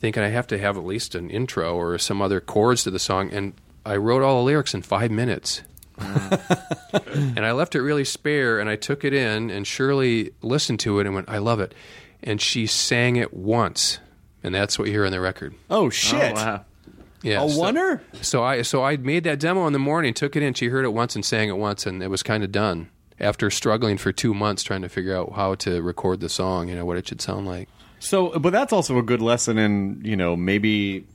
thinking 0.00 0.22
I 0.22 0.28
have 0.28 0.46
to 0.48 0.58
have 0.58 0.76
at 0.76 0.84
least 0.84 1.14
an 1.14 1.30
intro 1.30 1.74
or 1.74 1.96
some 1.98 2.20
other 2.20 2.40
chords 2.40 2.82
to 2.84 2.90
the 2.90 2.98
song, 2.98 3.30
and 3.32 3.54
I 3.84 3.96
wrote 3.96 4.22
all 4.22 4.38
the 4.38 4.44
lyrics 4.44 4.74
in 4.74 4.82
five 4.82 5.10
minutes. 5.10 5.62
and 5.98 7.46
I 7.46 7.52
left 7.52 7.74
it 7.74 7.80
really 7.80 8.04
spare, 8.04 8.58
and 8.58 8.68
I 8.68 8.76
took 8.76 9.04
it 9.04 9.14
in, 9.14 9.50
and 9.50 9.66
Shirley 9.66 10.32
listened 10.42 10.80
to 10.80 10.98
it 11.00 11.06
and 11.06 11.14
went, 11.14 11.28
"I 11.28 11.38
love 11.38 11.60
it," 11.60 11.74
and 12.22 12.40
she 12.40 12.66
sang 12.66 13.16
it 13.16 13.32
once, 13.32 13.98
and 14.42 14.54
that's 14.54 14.78
what 14.78 14.88
you 14.88 14.92
hear 14.92 15.06
on 15.06 15.12
the 15.12 15.20
record. 15.20 15.54
Oh 15.70 15.88
shit! 15.88 16.32
Oh, 16.32 16.34
wow. 16.34 16.64
Yeah, 17.26 17.42
A 17.42 17.48
so- 17.48 17.60
oneer? 17.60 18.00
So 18.22 18.44
I 18.44 18.62
so 18.62 18.84
I 18.84 18.96
made 18.96 19.24
that 19.24 19.40
demo 19.40 19.66
in 19.66 19.72
the 19.72 19.80
morning, 19.80 20.14
took 20.14 20.36
it 20.36 20.42
in. 20.44 20.54
She 20.54 20.68
heard 20.68 20.84
it 20.84 20.92
once 20.92 21.16
and 21.16 21.24
sang 21.24 21.48
it 21.48 21.56
once, 21.58 21.84
and 21.84 22.00
it 22.02 22.08
was 22.08 22.22
kind 22.22 22.44
of 22.44 22.52
done. 22.52 22.88
After 23.18 23.50
struggling 23.50 23.98
for 23.98 24.12
two 24.12 24.32
months 24.32 24.62
trying 24.62 24.82
to 24.82 24.88
figure 24.88 25.16
out 25.16 25.32
how 25.32 25.56
to 25.56 25.82
record 25.82 26.20
the 26.20 26.28
song, 26.28 26.68
you 26.68 26.76
know 26.76 26.84
what 26.84 26.98
it 26.98 27.08
should 27.08 27.20
sound 27.20 27.46
like. 27.46 27.68
So, 27.98 28.38
but 28.38 28.52
that's 28.52 28.72
also 28.72 28.98
a 28.98 29.02
good 29.02 29.20
lesson 29.20 29.58
in 29.58 30.00
you 30.04 30.16
know 30.16 30.36
maybe 30.36 31.06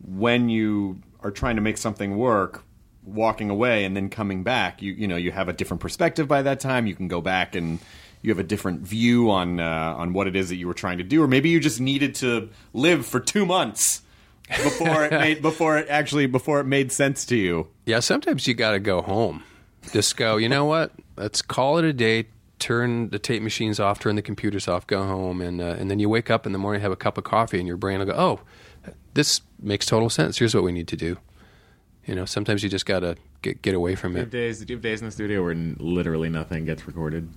when 0.00 0.48
you 0.48 1.02
are 1.22 1.30
trying 1.30 1.56
to 1.56 1.62
make 1.62 1.76
something 1.76 2.16
work, 2.16 2.64
walking 3.04 3.50
away 3.50 3.84
and 3.84 3.94
then 3.94 4.08
coming 4.08 4.42
back, 4.44 4.80
you 4.80 4.92
you 4.92 5.06
know 5.06 5.16
you 5.16 5.30
have 5.32 5.48
a 5.48 5.52
different 5.52 5.82
perspective 5.82 6.26
by 6.26 6.40
that 6.40 6.58
time. 6.58 6.86
You 6.86 6.94
can 6.94 7.08
go 7.08 7.20
back 7.20 7.54
and 7.54 7.80
you 8.22 8.30
have 8.30 8.38
a 8.38 8.44
different 8.48 8.80
view 8.80 9.30
on 9.30 9.60
uh, 9.60 9.94
on 9.98 10.14
what 10.14 10.26
it 10.26 10.36
is 10.36 10.48
that 10.48 10.56
you 10.56 10.66
were 10.66 10.74
trying 10.74 10.96
to 10.98 11.04
do, 11.04 11.22
or 11.22 11.28
maybe 11.28 11.50
you 11.50 11.60
just 11.60 11.80
needed 11.80 12.14
to 12.16 12.48
live 12.72 13.04
for 13.04 13.20
two 13.20 13.44
months 13.44 14.02
before 14.48 15.04
it 15.04 15.12
made 15.12 15.42
before 15.42 15.78
it 15.78 15.86
actually 15.88 16.26
before 16.26 16.60
it 16.60 16.64
made 16.64 16.90
sense 16.92 17.24
to 17.26 17.36
you. 17.36 17.68
Yeah, 17.86 18.00
sometimes 18.00 18.46
you 18.46 18.54
got 18.54 18.72
to 18.72 18.78
go 18.80 19.02
home. 19.02 19.42
Just 19.92 20.16
go. 20.16 20.36
You 20.36 20.48
know 20.48 20.64
what? 20.64 20.92
Let's 21.16 21.42
call 21.42 21.78
it 21.78 21.84
a 21.84 21.92
day. 21.92 22.26
Turn 22.58 23.10
the 23.10 23.18
tape 23.20 23.42
machines 23.42 23.78
off. 23.78 24.00
Turn 24.00 24.16
the 24.16 24.22
computers 24.22 24.66
off. 24.66 24.86
Go 24.86 25.04
home, 25.04 25.40
and 25.40 25.60
uh, 25.60 25.76
and 25.78 25.90
then 25.90 25.98
you 26.00 26.08
wake 26.08 26.28
up 26.30 26.44
in 26.46 26.52
the 26.52 26.58
morning, 26.58 26.80
have 26.82 26.90
a 26.92 26.96
cup 26.96 27.16
of 27.16 27.24
coffee, 27.24 27.58
and 27.58 27.68
your 27.68 27.76
brain 27.76 28.00
will 28.00 28.06
go, 28.06 28.14
"Oh, 28.16 28.40
this 29.14 29.42
makes 29.60 29.86
total 29.86 30.10
sense. 30.10 30.38
Here's 30.38 30.54
what 30.54 30.64
we 30.64 30.72
need 30.72 30.88
to 30.88 30.96
do." 30.96 31.18
You 32.04 32.14
know, 32.16 32.24
sometimes 32.24 32.62
you 32.64 32.68
just 32.68 32.84
got 32.86 33.00
to 33.00 33.16
get 33.42 33.62
get 33.62 33.74
away 33.74 33.94
from 33.94 34.12
Do 34.12 34.18
you 34.18 34.24
have 34.24 34.28
it. 34.28 34.36
days? 34.36 34.58
Do 34.64 34.72
you 34.72 34.76
have 34.76 34.82
days 34.82 35.00
in 35.00 35.06
the 35.06 35.12
studio 35.12 35.44
where 35.44 35.54
literally 35.54 36.28
nothing 36.30 36.64
gets 36.64 36.86
recorded? 36.86 37.28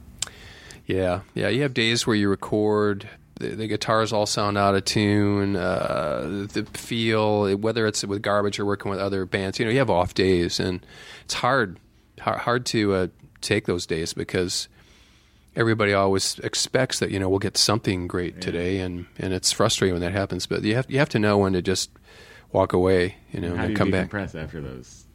Yeah, 0.87 1.21
yeah. 1.35 1.49
You 1.49 1.61
have 1.61 1.73
days 1.75 2.07
where 2.07 2.15
you 2.15 2.27
record. 2.29 3.07
The, 3.41 3.55
the 3.55 3.67
guitars 3.67 4.13
all 4.13 4.25
sound 4.25 4.57
out 4.57 4.75
of 4.75 4.85
tune. 4.85 5.55
Uh, 5.55 6.47
the 6.51 6.65
feel, 6.73 7.55
whether 7.57 7.87
it's 7.87 8.03
with 8.03 8.21
garbage 8.21 8.59
or 8.59 8.65
working 8.65 8.91
with 8.91 8.99
other 8.99 9.25
bands, 9.25 9.59
you 9.59 9.65
know, 9.65 9.71
you 9.71 9.79
have 9.79 9.89
off 9.89 10.13
days, 10.13 10.59
and 10.59 10.85
it's 11.25 11.33
hard, 11.33 11.79
hard, 12.19 12.65
to 12.67 12.93
uh, 12.93 13.07
take 13.41 13.65
those 13.65 13.85
days 13.85 14.13
because 14.13 14.67
everybody 15.55 15.93
always 15.93 16.39
expects 16.39 16.99
that 16.99 17.11
you 17.11 17.19
know 17.19 17.29
we'll 17.29 17.39
get 17.39 17.57
something 17.57 18.07
great 18.07 18.39
today, 18.41 18.79
and, 18.79 19.07
and 19.17 19.33
it's 19.33 19.51
frustrating 19.51 19.93
when 19.93 20.01
that 20.01 20.13
happens. 20.13 20.45
But 20.45 20.63
you 20.63 20.75
have 20.75 20.89
you 20.89 20.99
have 20.99 21.09
to 21.09 21.19
know 21.19 21.37
when 21.39 21.53
to 21.53 21.61
just 21.61 21.89
walk 22.51 22.73
away, 22.73 23.15
you 23.31 23.41
know, 23.41 23.49
and 23.49 23.57
How 23.57 23.63
do 23.63 23.67
then 23.67 23.71
you 23.71 23.77
come 23.77 23.91
back, 23.91 24.13
after 24.35 24.61
those? 24.61 25.05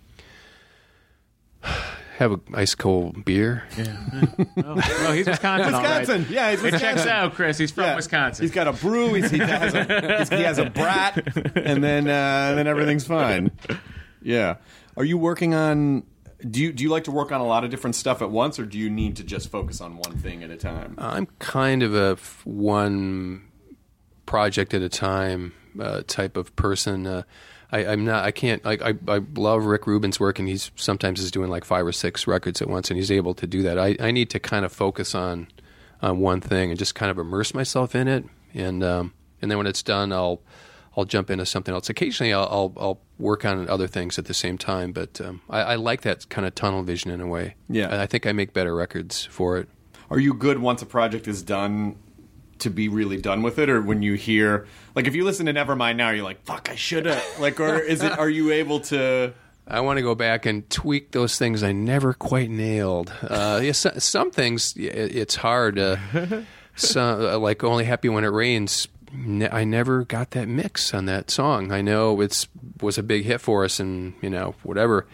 Have 2.19 2.33
a 2.33 2.41
ice 2.55 2.75
cold 2.75 3.25
beer. 3.25 3.64
Oh, 4.64 5.12
he's 5.12 5.27
Wisconsin. 5.27 5.75
all 5.75 5.83
right. 5.83 6.01
Wisconsin, 6.01 6.27
yeah, 6.31 6.51
he's 6.51 6.62
It 6.64 6.71
checks 6.73 6.83
Wisconsin. 6.83 7.09
out, 7.09 7.35
Chris. 7.35 7.59
He's 7.59 7.71
from 7.71 7.85
Yeah. 7.85 7.97
Wisconsin. 7.97 8.43
He's 8.45 8.51
got 8.53 8.67
a 8.69 8.73
brew. 8.73 9.14
He's, 9.14 9.31
he 9.31 9.39
has 9.39 9.75
a 9.75 10.17
he's, 10.19 10.29
he 10.31 10.43
has 10.43 10.59
a 10.59 10.71
brat, 10.71 11.37
and 11.57 11.83
then 11.85 12.07
uh, 12.09 12.55
then 12.55 12.67
everything's 12.67 13.07
fine. 13.07 13.51
Yeah. 14.23 14.57
Are 14.97 15.05
you 15.05 15.19
working 15.19 15.55
on? 15.55 16.05
Do 16.49 16.61
you 16.61 16.73
do 16.73 16.83
you 16.85 16.91
like 16.91 17.05
to 17.05 17.11
work 17.12 17.33
on 17.33 17.41
a 17.41 17.47
lot 17.47 17.64
of 17.64 17.71
different 17.71 17.97
stuff 17.97 18.21
at 18.23 18.31
once, 18.31 18.59
or 18.59 18.67
do 18.67 18.79
you 18.79 18.91
need 18.91 19.17
to 19.17 19.25
just 19.25 19.51
focus 19.51 19.81
on 19.81 19.97
one 19.97 20.17
thing 20.19 20.43
at 20.43 20.51
a 20.51 20.57
time? 20.57 20.95
I'm 20.99 21.27
kind 21.39 21.83
of 21.83 21.95
a 21.95 22.12
f- 22.12 22.43
one 22.45 23.43
project 24.27 24.75
at 24.75 24.83
a 24.83 24.89
time 24.89 25.53
uh, 25.81 26.03
type 26.07 26.37
of 26.37 26.55
person. 26.57 27.07
Uh, 27.07 27.23
I, 27.73 27.87
I'm 27.87 28.05
not. 28.05 28.25
I 28.25 28.31
can't. 28.31 28.64
Like 28.64 28.83
I, 28.83 28.95
I 29.09 29.21
love 29.35 29.64
Rick 29.64 29.87
Rubin's 29.87 30.21
work, 30.21 30.39
and 30.39 30.49
he's 30.49 30.71
sometimes 30.77 31.21
is 31.21 31.31
doing 31.31 31.51
like 31.51 31.64
five 31.64 31.85
or 31.87 31.93
six 31.93 32.27
records 32.27 32.62
at 32.62 32.69
once, 32.69 32.91
and 32.91 32.97
he's 32.97 33.11
able 33.11 33.35
to 33.35 33.47
do 33.47 33.62
that. 33.62 33.79
I, 33.79 33.97
I 33.99 34.11
need 34.11 34.31
to 34.31 34.39
kind 34.39 34.64
of 34.64 34.73
focus 34.73 35.14
on 35.14 35.49
on 36.01 36.19
one 36.19 36.41
thing 36.41 36.71
and 36.71 36.79
just 36.79 36.95
kind 36.95 37.11
of 37.11 37.19
immerse 37.19 37.55
myself 37.55 37.95
in 37.95 38.09
it, 38.09 38.25
and 38.55 38.85
um, 38.85 39.12
and 39.43 39.51
then 39.51 39.59
when 39.59 39.67
it's 39.67 39.83
done, 39.83 40.12
I'll 40.12 40.41
I'll 40.97 41.05
jump 41.05 41.31
into 41.31 41.45
something 41.45 41.75
else. 41.75 41.91
Occasionally, 41.91 42.33
I'll 42.33 42.49
I'll, 42.51 42.73
I'll 42.77 43.01
work 43.19 43.45
on 43.45 43.69
other 43.69 43.87
things 43.87 44.19
at 44.19 44.27
the 44.27 44.35
same 44.35 44.59
time, 44.59 44.93
but 44.93 45.21
um, 45.21 45.43
I, 45.51 45.61
I 45.61 45.75
like 45.75 46.03
that 46.03 46.29
kind 46.29 46.47
of 46.47 46.55
tunnel 46.55 46.83
vision 46.83 47.11
in 47.11 47.21
a 47.21 47.27
way. 47.27 47.55
Yeah. 47.69 47.87
And 47.87 48.01
I 48.01 48.07
think 48.07 48.27
I 48.27 48.33
make 48.33 48.53
better 48.53 48.75
records 48.75 49.25
for 49.25 49.59
it. 49.59 49.69
Are 50.09 50.21
you 50.21 50.35
good 50.35 50.61
once 50.61 50.83
a 50.83 50.87
project 50.87 51.27
is 51.27 51.43
done 51.43 51.97
to 52.61 52.71
be 52.71 52.89
really 52.89 53.17
done 53.17 53.43
with 53.43 53.59
it, 53.59 53.69
or 53.69 53.81
when 53.81 54.03
you 54.03 54.15
hear 54.15 54.67
like 54.95 55.07
if 55.07 55.15
you 55.15 55.25
listen 55.25 55.47
to 55.47 55.53
Nevermind 55.53 55.97
now, 55.97 56.11
you're 56.11 56.25
like, 56.25 56.45
"Fuck, 56.45 56.69
I 56.71 56.75
should 56.75 57.07
have." 57.07 57.23
Like, 57.39 57.61
or 57.61 57.79
is 57.79 58.03
it? 58.03 58.19
Are 58.19 58.31
you 58.31 58.53
able 58.53 58.81
to? 58.81 59.33
I 59.69 59.81
want 59.81 59.99
to 59.99 60.03
go 60.03 60.15
back 60.15 60.47
and 60.47 60.69
tweak 60.71 61.11
those 61.11 61.39
things 61.39 61.63
I 61.63 61.73
never 61.73 62.15
quite 62.15 62.51
nailed. 62.51 63.13
Uh, 63.23 63.61
yeah, 63.63 63.73
so, 63.73 63.91
some 63.99 64.31
things 64.31 64.77
it, 64.77 65.17
it's 65.17 65.37
hard. 65.37 65.79
Uh, 65.79 65.97
some, 66.77 67.21
uh, 67.21 67.39
like 67.39 67.63
"Only 67.65 67.85
Happy 67.85 68.09
When 68.09 68.25
It 68.25 68.29
Rains." 68.29 68.89
I 69.51 69.65
never 69.65 70.05
got 70.05 70.33
that 70.33 70.47
mix 70.47 70.93
on 70.93 71.07
that 71.07 71.31
song. 71.31 71.73
I 71.73 71.81
know 71.81 72.21
it's 72.21 72.49
was 72.81 72.99
a 72.99 73.03
big 73.03 73.25
hit 73.25 73.41
for 73.41 73.65
us, 73.65 73.81
and 73.81 74.15
you 74.21 74.31
know 74.31 74.55
whatever. 74.63 75.07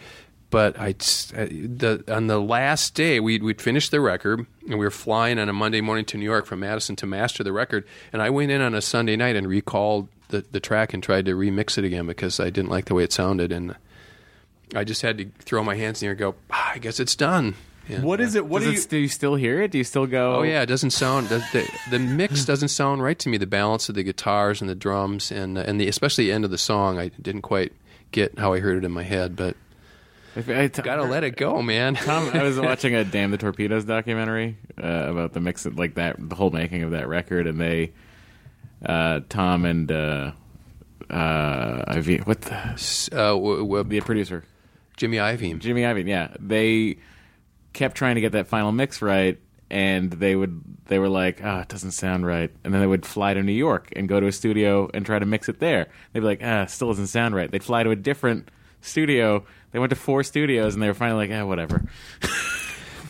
But 0.53 0.78
I 0.78 0.90
uh, 0.90 1.46
the 1.50 2.05
on 2.09 2.28
the 2.28 2.38
last 2.38 2.94
day 2.94 3.18
we'd 3.18 3.42
we'd 3.42 3.61
finished 3.61 3.90
the 3.90 4.00
record 4.00 4.46
and 4.68 4.78
we 4.78 4.84
were 4.84 4.90
flying 4.90 5.38
on 5.38 5.48
a 5.48 5.53
Monday 5.53 5.80
morning 5.80 6.05
to 6.05 6.18
New 6.18 6.24
York 6.26 6.46
from 6.46 6.61
Madison 6.61 6.94
to 6.96 7.07
master 7.07 7.42
the 7.42 7.53
record. 7.53 7.84
And 8.12 8.22
I 8.22 8.30
went 8.30 8.53
in 8.53 8.61
on 8.61 8.74
a 8.74 8.82
Sunday 8.82 9.16
night 9.16 9.34
and 9.34 9.48
recalled 9.48 10.09
the 10.28 10.44
the 10.53 10.61
track 10.61 10.94
and 10.94 11.03
tried 11.03 11.24
to 11.24 11.32
remix 11.32 11.78
it 11.78 11.84
again 11.84 12.07
because 12.07 12.38
I 12.38 12.50
didn't 12.50 12.70
like 12.70 12.84
the 12.84 12.94
way 12.94 13.03
it 13.03 13.12
sounded 13.12 13.50
and. 13.50 13.74
I 14.74 14.84
just 14.84 15.03
had 15.03 15.18
to 15.18 15.26
throw 15.40 15.62
my 15.62 15.74
hands 15.74 16.00
in 16.00 16.07
the 16.07 16.09
air 16.09 16.12
and 16.12 16.18
go, 16.18 16.34
ah, 16.50 16.72
I 16.74 16.78
guess 16.78 16.98
it's 16.98 17.14
done. 17.14 17.57
Yeah. 17.88 18.00
What 18.00 18.22
is 18.22 18.36
it? 18.36 18.46
What 18.46 18.61
Does 18.62 18.68
do 18.68 18.72
it, 18.72 18.76
you? 18.76 18.88
do 18.88 18.96
you 18.98 19.09
still 19.09 19.34
hear 19.34 19.61
it? 19.61 19.70
Do 19.70 19.78
you 19.78 19.84
still 19.84 20.07
go? 20.07 20.36
Oh 20.36 20.42
yeah, 20.42 20.62
it 20.62 20.66
doesn't 20.66 20.92
sound 20.92 21.28
the, 21.28 21.44
the, 21.53 21.68
the 21.90 21.98
mix 21.98 22.44
doesn't 22.46 22.68
sound 22.68 23.03
right 23.03 23.18
to 23.18 23.28
me. 23.28 23.36
The 23.36 23.46
balance 23.46 23.88
of 23.88 23.96
the 23.96 24.03
guitars 24.03 24.61
and 24.61 24.70
the 24.70 24.74
drums 24.74 25.32
and 25.32 25.59
and 25.59 25.80
the 25.80 25.88
especially 25.88 26.26
the 26.26 26.32
end 26.32 26.44
of 26.44 26.50
the 26.50 26.59
song, 26.59 26.98
I 26.98 27.09
didn't 27.20 27.42
quite 27.42 27.72
get 28.12 28.38
how 28.38 28.53
I 28.53 28.61
heard 28.61 28.78
it 28.78 28.84
in 28.84 28.92
my 28.92 29.03
head. 29.03 29.36
But 29.36 29.57
If 30.35 30.49
I- 30.49 30.68
t- 30.68 30.83
gotta 30.83 31.03
let 31.05 31.24
it 31.24 31.37
go, 31.37 31.61
man. 31.62 31.95
Tom, 31.95 32.30
I 32.33 32.43
was 32.43 32.59
watching 32.61 32.95
a 32.95 33.05
"Damn 33.05 33.30
the 33.30 33.39
Torpedoes" 33.39 33.85
documentary 33.85 34.57
uh, 34.83 34.87
about 35.11 35.33
the 35.35 35.41
mix, 35.41 35.66
of, 35.66 35.78
like 35.78 35.95
that, 35.97 36.16
the 36.18 36.35
whole 36.35 36.51
making 36.51 36.83
of 36.83 36.93
that 36.93 37.07
record, 37.09 37.47
and 37.47 37.61
they, 37.61 37.93
uh, 38.85 39.20
Tom 39.28 39.64
and 39.64 39.93
uh, 39.93 40.33
uh, 41.11 41.85
Ivy, 41.89 42.18
what 42.18 42.41
the, 42.43 42.57
uh, 43.12 43.33
w- 43.35 43.59
w- 43.59 43.85
the 43.85 44.01
producer, 44.01 44.45
Jimmy 44.97 45.18
Iovine. 45.18 45.59
Jimmy 45.59 45.83
Iovine, 45.83 46.07
yeah, 46.09 46.28
they 46.41 46.97
kept 47.72 47.97
trying 47.97 48.14
to 48.14 48.20
get 48.20 48.33
that 48.33 48.47
final 48.49 48.72
mix 48.72 49.03
right, 49.03 49.39
and 49.70 50.11
they 50.11 50.35
would, 50.35 50.62
they 50.87 50.99
were 50.99 51.09
like, 51.11 51.41
ah, 51.45 51.61
it 51.61 51.68
doesn't 51.68 51.93
sound 51.93 52.24
right, 52.26 52.51
and 52.64 52.72
then 52.72 52.80
they 52.80 52.87
would 52.87 53.05
fly 53.05 53.35
to 53.35 53.43
New 53.43 53.53
York 53.53 53.89
and 53.95 54.09
go 54.09 54.18
to 54.20 54.26
a 54.26 54.33
studio 54.33 54.89
and 54.95 55.05
try 55.05 55.18
to 55.18 55.26
mix 55.26 55.49
it 55.51 55.59
there. 55.59 55.89
They'd 56.12 56.20
be 56.20 56.26
like, 56.26 56.41
ah, 56.43 56.62
it 56.62 56.70
still 56.70 56.89
doesn't 56.89 57.09
sound 57.09 57.35
right. 57.35 57.51
They'd 57.51 57.64
fly 57.64 57.83
to 57.83 57.91
a 57.91 57.97
different 57.97 58.49
studio. 58.83 59.45
They 59.72 59.78
went 59.78 59.91
to 59.91 59.97
four 59.97 60.22
studios, 60.22 60.74
and 60.74 60.83
they 60.83 60.87
were 60.89 60.95
finally 60.95 61.26
like, 61.28 61.41
ah, 61.41 61.47
whatever. 61.47 61.83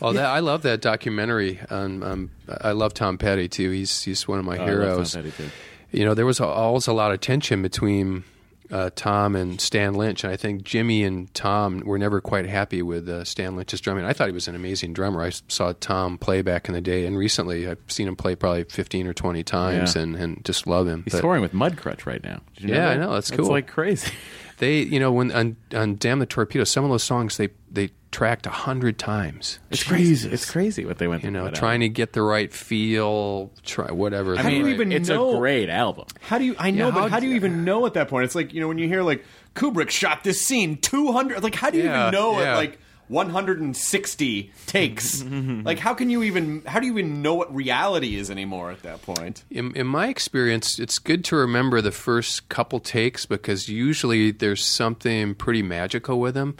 Oh, 0.01 0.11
that, 0.13 0.25
I 0.25 0.39
love 0.39 0.63
that 0.63 0.81
documentary. 0.81 1.59
On, 1.69 2.03
um, 2.03 2.31
I 2.61 2.71
love 2.71 2.93
Tom 2.93 3.17
Petty 3.17 3.47
too. 3.47 3.69
He's 3.69 4.01
he's 4.03 4.27
one 4.27 4.39
of 4.39 4.45
my 4.45 4.57
Oh, 4.57 4.63
I 4.63 4.65
love 4.71 5.11
Tom 5.11 5.23
heroes. 5.23 5.51
You 5.91 6.05
know, 6.05 6.13
there 6.13 6.25
was 6.25 6.39
always 6.41 6.87
a 6.87 6.93
lot 6.93 7.11
of 7.13 7.21
tension 7.21 7.61
between 7.61 8.23
uh, 8.71 8.89
Tom 8.95 9.35
and 9.35 9.61
Stan 9.61 9.93
Lynch, 9.93 10.23
and 10.23 10.33
I 10.33 10.35
think 10.35 10.63
Jimmy 10.63 11.03
and 11.03 11.31
Tom 11.33 11.81
were 11.85 11.99
never 11.99 12.19
quite 12.19 12.47
happy 12.47 12.81
with 12.81 13.07
uh, 13.07 13.23
Stan 13.23 13.55
Lynch's 13.55 13.79
drumming. 13.79 14.03
I 14.03 14.11
thought 14.13 14.27
he 14.27 14.33
was 14.33 14.47
an 14.47 14.55
amazing 14.55 14.93
drummer. 14.93 15.21
I 15.23 15.29
saw 15.47 15.73
Tom 15.79 16.17
play 16.17 16.41
back 16.41 16.67
in 16.67 16.73
the 16.73 16.81
day, 16.81 17.05
and 17.05 17.15
recently 17.17 17.69
I've 17.69 17.77
seen 17.87 18.07
him 18.07 18.15
play 18.15 18.35
probably 18.35 18.63
fifteen 18.65 19.07
or 19.07 19.13
twenty 19.13 19.43
times, 19.43 19.95
Yeah. 19.95 20.01
and, 20.01 20.15
and 20.15 20.43
just 20.43 20.65
love 20.67 20.87
him. 20.87 21.03
He's 21.03 21.13
But 21.13 21.21
touring 21.21 21.41
with 21.41 21.53
Mudcrutch 21.53 22.05
right 22.05 22.23
now. 22.23 22.41
Did 22.57 22.69
you 22.69 22.75
Yeah, 22.75 22.89
I 22.89 22.97
know, 22.97 23.13
that's 23.13 23.29
It's 23.29 23.37
cool. 23.39 23.49
like 23.49 23.67
crazy. 23.67 24.11
they, 24.63 24.79
you 24.81 24.99
know, 24.99 25.11
when 25.11 25.31
on, 25.31 25.57
on 25.75 25.95
Damn 25.97 26.19
the 26.19 26.25
Torpedo, 26.25 26.63
some 26.63 26.83
of 26.85 26.89
those 26.89 27.03
songs 27.03 27.37
they 27.37 27.49
they 27.71 27.89
tracked 28.11 28.45
a 28.45 28.51
hundred 28.51 28.97
times. 28.99 29.59
It's 29.71 29.83
crazy. 29.83 30.29
It's 30.29 30.49
crazy 30.49 30.85
what 30.85 30.99
they 30.99 31.07
went 31.07 31.23
You 31.23 31.27
through. 31.27 31.31
know, 31.39 31.43
with 31.45 31.53
that 31.55 31.59
trying 31.59 31.79
to 31.81 31.89
get 31.89 32.13
the 32.13 32.21
right 32.21 32.53
feel, 32.53 33.51
try 33.63 33.91
whatever. 33.91 34.31
album. 34.35 34.43
How 34.43 34.49
do 34.51 34.55
you 34.57 34.65
Right. 34.65 34.73
even 34.73 34.91
it's 34.91 35.09
know- 35.09 35.35
a 35.35 35.37
great 35.39 35.69
album. 35.69 36.05
How 36.21 36.37
do 36.37 36.45
you? 36.45 36.55
I 36.59 36.71
know, 36.71 36.87
Yeah, 36.87 36.91
but 36.93 37.01
how 37.01 37.07
how 37.09 37.19
do 37.19 37.27
you 37.27 37.35
even 37.35 37.63
know 37.65 37.85
at 37.85 37.93
that 37.95 38.07
point? 38.07 38.25
It's 38.25 38.35
like 38.35 38.53
you 38.53 38.61
know 38.61 38.67
when 38.67 38.77
you 38.77 38.87
hear 38.87 39.01
like 39.03 39.23
Kubrick 39.55 39.89
shot 39.89 40.23
this 40.23 40.41
scene 40.41 40.77
two 40.77 41.11
hundred. 41.11 41.43
Like 41.43 41.55
how 41.55 41.69
do 41.69 41.77
you 41.77 41.83
Yeah, 41.85 42.07
even 42.09 42.13
know 42.13 42.39
yeah. 42.39 42.53
at 42.53 42.55
like 42.57 42.79
one 43.07 43.29
hundred 43.29 43.59
and 43.59 43.75
sixty 43.75 44.51
takes? 44.65 45.23
like 45.23 45.79
how 45.79 45.93
can 45.93 46.09
you 46.09 46.23
even? 46.23 46.63
How 46.65 46.79
do 46.79 46.87
you 46.87 46.93
even 46.93 47.21
know 47.21 47.35
what 47.35 47.53
reality 47.53 48.15
is 48.15 48.29
anymore 48.31 48.71
at 48.71 48.83
that 48.83 49.01
point? 49.01 49.43
In, 49.49 49.75
in 49.75 49.87
my 49.87 50.07
experience, 50.07 50.79
it's 50.79 50.99
good 50.99 51.23
to 51.25 51.35
remember 51.35 51.81
the 51.81 51.91
first 51.91 52.49
couple 52.49 52.79
takes 52.79 53.25
because 53.25 53.69
usually 53.69 54.31
there's 54.31 54.63
something 54.63 55.35
pretty 55.35 55.61
magical 55.61 56.19
with 56.19 56.33
them. 56.33 56.57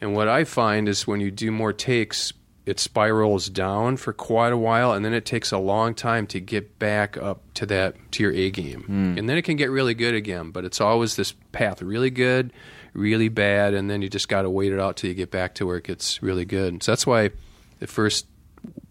And 0.00 0.14
what 0.14 0.28
I 0.28 0.44
find 0.44 0.88
is 0.88 1.06
when 1.06 1.20
you 1.20 1.30
do 1.30 1.50
more 1.50 1.72
takes, 1.72 2.32
it 2.68 2.78
spirals 2.78 3.48
down 3.48 3.96
for 3.96 4.12
quite 4.12 4.52
a 4.52 4.56
while, 4.58 4.92
and 4.92 5.02
then 5.02 5.14
it 5.14 5.24
takes 5.24 5.52
a 5.52 5.58
long 5.58 5.94
time 5.94 6.26
to 6.28 6.38
get 6.38 6.78
back 6.78 7.16
up 7.16 7.40
to 7.54 7.64
that 7.66 7.96
to 8.12 8.22
your 8.22 8.32
A 8.32 8.50
game, 8.50 8.84
and 9.18 9.28
then 9.28 9.38
it 9.38 9.42
can 9.42 9.56
get 9.56 9.70
really 9.70 9.94
good 9.94 10.14
again. 10.14 10.50
But 10.50 10.66
it's 10.66 10.80
always 10.80 11.16
this 11.16 11.32
path: 11.52 11.80
really 11.80 12.10
good, 12.10 12.52
really 12.92 13.30
bad, 13.30 13.72
and 13.72 13.88
then 13.88 14.02
you 14.02 14.10
just 14.10 14.28
got 14.28 14.42
to 14.42 14.50
wait 14.50 14.72
it 14.72 14.78
out 14.78 14.96
till 14.98 15.08
you 15.08 15.14
get 15.14 15.30
back 15.30 15.54
to 15.54 15.66
where 15.66 15.78
it 15.78 15.84
gets 15.84 16.22
really 16.22 16.44
good. 16.44 16.82
So 16.82 16.92
that's 16.92 17.06
why 17.06 17.30
the 17.78 17.86
first 17.86 18.26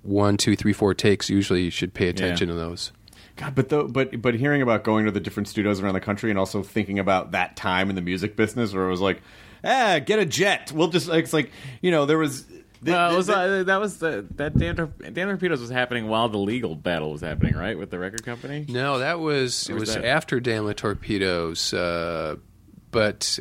one, 0.01 0.38
two, 0.38 0.55
three, 0.55 0.73
four 0.73 0.95
takes 0.95 1.30
usually 1.30 1.63
you 1.63 1.69
should 1.69 1.93
pay 1.93 2.07
attention 2.07 2.47
to 2.47 2.55
those. 2.55 2.91
God, 3.36 3.53
but 3.53 3.69
though, 3.69 3.88
but 3.88 4.19
but 4.21 4.34
hearing 4.34 4.63
about 4.63 4.84
going 4.84 5.05
to 5.05 5.11
the 5.11 5.19
different 5.19 5.47
studios 5.49 5.82
around 5.82 5.93
the 5.93 6.01
country 6.01 6.32
and 6.32 6.39
also 6.39 6.63
thinking 6.63 6.97
about 6.97 7.32
that 7.34 7.55
time 7.55 7.91
in 7.91 7.95
the 7.95 8.01
music 8.01 8.36
business 8.36 8.73
where 8.73 8.88
it 8.88 8.89
was 8.89 9.01
like, 9.01 9.21
ah, 9.63 9.99
get 10.03 10.17
a 10.17 10.25
jet. 10.25 10.71
We'll 10.71 10.88
just 10.88 11.09
it's 11.09 11.34
like 11.34 11.51
you 11.82 11.91
know 11.91 12.07
there 12.07 12.17
was. 12.17 12.45
Th- 12.84 12.93
Well, 12.93 13.07
it 13.07 13.09
th- 13.09 13.17
was, 13.17 13.25
th- 13.28 13.38
uh, 13.38 13.63
that 13.63 13.80
was 13.80 13.97
the, 13.99 14.25
that 14.36 14.57
Dan, 14.57 14.75
Tor- 14.75 14.91
Dan 15.11 15.28
Torpedoes 15.28 15.61
was 15.61 15.69
happening 15.69 16.07
while 16.07 16.30
the 16.30 16.38
legal 16.38 16.75
battle 16.75 17.11
was 17.11 17.21
happening, 17.21 17.55
right, 17.55 17.78
with 17.78 17.89
the 17.91 17.99
record 17.99 18.23
company. 18.25 18.65
No, 18.69 18.99
that 18.99 19.19
was 19.19 19.67
it 19.69 19.71
Or 19.71 19.75
was 19.75 19.82
was 19.82 19.95
that- 19.95 20.05
after 20.05 20.39
Damn 20.39 20.65
the 20.65 20.73
Torpedoes, 20.73 21.73
uh, 21.73 22.36
but 22.91 23.39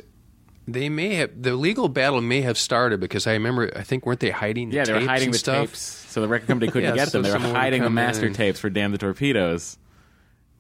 they 0.68 0.89
may 0.89 1.14
have 1.14 1.30
the 1.41 1.55
legal 1.55 1.89
battle 1.89 2.20
may 2.20 2.41
have 2.43 2.59
started 2.59 2.99
because 2.99 3.26
I 3.26 3.32
remember 3.34 3.70
I 3.76 3.82
think 3.82 4.05
weren't 4.05 4.20
they 4.20 4.30
hiding? 4.30 4.70
The 4.70 4.76
Yeah, 4.76 4.84
they 4.84 4.93
were 4.95 4.99
tapes 5.01 5.09
hiding 5.11 5.24
and 5.26 5.34
the 5.34 5.39
stuff? 5.39 5.66
tapes, 5.68 5.80
so 5.80 6.20
the 6.20 6.28
record 6.28 6.49
company 6.49 6.70
couldn't 6.72 6.89
Yeah, 6.97 7.05
get 7.05 7.12
them. 7.12 7.24
so 7.24 7.30
They 7.32 7.39
were 7.39 7.55
hiding 7.55 7.82
the 7.82 7.91
master 7.91 8.26
in. 8.26 8.32
tapes 8.32 8.59
for 8.59 8.68
Damn 8.70 8.91
the 8.93 8.99
Torpedoes, 8.99 9.78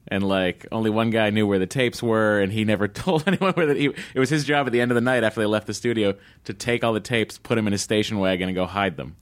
and 0.08 0.26
like 0.26 0.66
only 0.70 0.90
one 0.90 1.10
guy 1.10 1.30
knew 1.30 1.46
where 1.46 1.58
the 1.58 1.66
tapes 1.66 2.02
were, 2.02 2.40
and 2.40 2.52
he 2.52 2.64
never 2.64 2.88
told 2.88 3.24
anyone 3.26 3.52
where 3.52 3.66
that. 3.66 3.76
He, 3.76 3.86
it 4.14 4.18
was 4.18 4.30
his 4.30 4.44
job 4.44 4.66
at 4.66 4.72
the 4.72 4.80
end 4.80 4.90
of 4.90 4.94
the 4.94 5.00
night 5.00 5.24
after 5.24 5.40
they 5.40 5.46
left 5.46 5.66
the 5.66 5.74
studio 5.74 6.14
to 6.44 6.54
take 6.54 6.84
all 6.84 6.92
the 6.92 7.00
tapes, 7.00 7.38
put 7.38 7.56
them 7.56 7.66
in 7.66 7.72
his 7.72 7.82
station 7.82 8.18
wagon, 8.18 8.48
and 8.48 8.54
go 8.54 8.66
hide 8.66 8.96
them. 8.96 9.16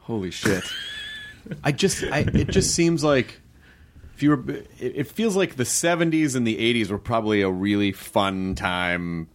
Holy 0.00 0.30
shit! 0.30 0.64
I 1.64 1.72
just, 1.72 2.04
I, 2.04 2.20
it 2.20 2.48
just 2.48 2.74
seems 2.74 3.02
like 3.04 3.40
if 4.14 4.22
you 4.22 4.30
were, 4.30 4.50
it, 4.50 4.68
it 4.80 5.06
feels 5.08 5.36
like 5.36 5.56
the 5.56 5.64
'70s 5.64 6.34
and 6.34 6.46
the 6.46 6.56
'80s 6.56 6.90
were 6.90 6.98
probably 6.98 7.42
a 7.42 7.50
really 7.50 7.92
fun 7.92 8.54
time 8.54 9.28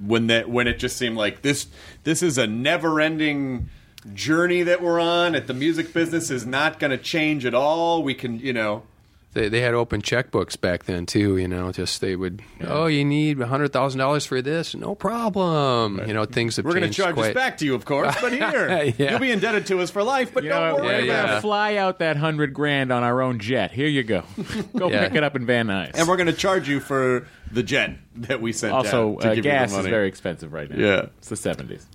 when 0.00 0.28
that 0.28 0.48
when 0.48 0.66
it 0.66 0.78
just 0.78 0.96
seemed 0.96 1.16
like 1.16 1.42
this, 1.42 1.66
this 2.04 2.22
is 2.22 2.38
a 2.38 2.46
never-ending 2.46 3.68
journey 4.14 4.62
that 4.62 4.82
we're 4.82 5.00
on. 5.00 5.34
At 5.34 5.46
the 5.46 5.54
music 5.54 5.92
business 5.92 6.30
is 6.30 6.46
not 6.46 6.78
going 6.78 6.90
to 6.90 6.98
change 6.98 7.44
at 7.46 7.54
all. 7.54 8.02
We 8.02 8.14
can, 8.14 8.38
you 8.38 8.52
know, 8.52 8.82
They, 9.34 9.48
they 9.48 9.60
had 9.62 9.72
open 9.72 10.02
checkbooks 10.02 10.60
back 10.60 10.84
then 10.84 11.06
too. 11.06 11.38
You 11.38 11.48
know, 11.48 11.72
just 11.72 12.00
they 12.02 12.16
would. 12.16 12.42
Oh, 12.62 12.86
you 12.86 13.04
need 13.04 13.40
hundred 13.40 13.72
thousand 13.72 13.98
dollars 13.98 14.26
for 14.26 14.42
this? 14.42 14.74
No 14.74 14.94
problem. 14.94 16.06
You 16.06 16.12
know, 16.14 16.24
things 16.26 16.56
have 16.56 16.64
we're 16.64 16.72
going 16.72 16.82
to 16.82 16.88
changed 16.88 16.98
charge 16.98 17.14
quite. 17.14 17.26
this 17.28 17.34
back 17.34 17.56
to 17.58 17.64
you, 17.64 17.74
of 17.74 17.84
course. 17.84 18.14
But 18.20 18.32
here, 18.34 18.92
Yeah. 18.98 19.10
you'll 19.12 19.18
be 19.20 19.30
indebted 19.30 19.66
to 19.66 19.80
us 19.80 19.90
for 19.90 20.02
life. 20.02 20.34
But 20.34 20.44
You 20.44 20.50
don't 20.50 20.60
know, 20.68 20.74
worry 20.76 20.84
we're 20.84 21.04
about 21.04 21.06
gonna 21.22 21.28
yeah. 21.32 21.38
it. 21.38 21.40
fly 21.40 21.76
out 21.76 21.98
that 22.00 22.16
hundred 22.16 22.52
grand 22.52 22.92
on 22.92 23.02
our 23.02 23.22
own 23.22 23.38
jet. 23.38 23.70
Here 23.72 23.88
you 23.88 24.02
go. 24.02 24.22
go 24.76 24.90
Yeah. 24.90 25.08
pick 25.08 25.16
it 25.16 25.24
up 25.24 25.34
in 25.36 25.46
Van 25.46 25.66
Nuys. 25.66 25.92
And 25.94 26.06
we're 26.08 26.16
going 26.16 26.26
to 26.26 26.32
charge 26.34 26.68
you 26.68 26.80
for 26.80 27.26
the 27.50 27.62
jet 27.62 27.92
that 28.16 28.42
we 28.42 28.52
sent. 28.52 28.72
also 28.74 29.14
out 29.14 29.20
to 29.22 29.26
uh, 29.30 29.34
give 29.34 29.44
you 29.46 29.50
the 29.50 29.56
gas 29.56 29.72
is 29.72 29.86
very 29.86 30.08
expensive 30.08 30.52
right 30.52 30.70
now. 30.70 30.76
Yeah. 30.76 31.06
it's 31.18 31.28
the 31.30 31.36
seventies. 31.36 31.86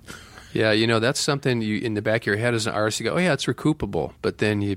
Yeah, 0.54 0.72
you 0.72 0.86
know, 0.86 0.98
that's 0.98 1.20
something 1.20 1.60
you 1.60 1.78
in 1.78 1.94
the 1.94 2.02
back 2.02 2.22
of 2.22 2.26
your 2.26 2.36
head 2.36 2.54
as 2.54 2.66
an 2.66 2.72
artist. 2.74 2.98
You 3.00 3.04
go, 3.04 3.14
oh 3.14 3.18
yeah, 3.18 3.34
it's 3.34 3.44
recoupable, 3.44 4.14
but 4.22 4.38
then 4.38 4.62
you 4.62 4.76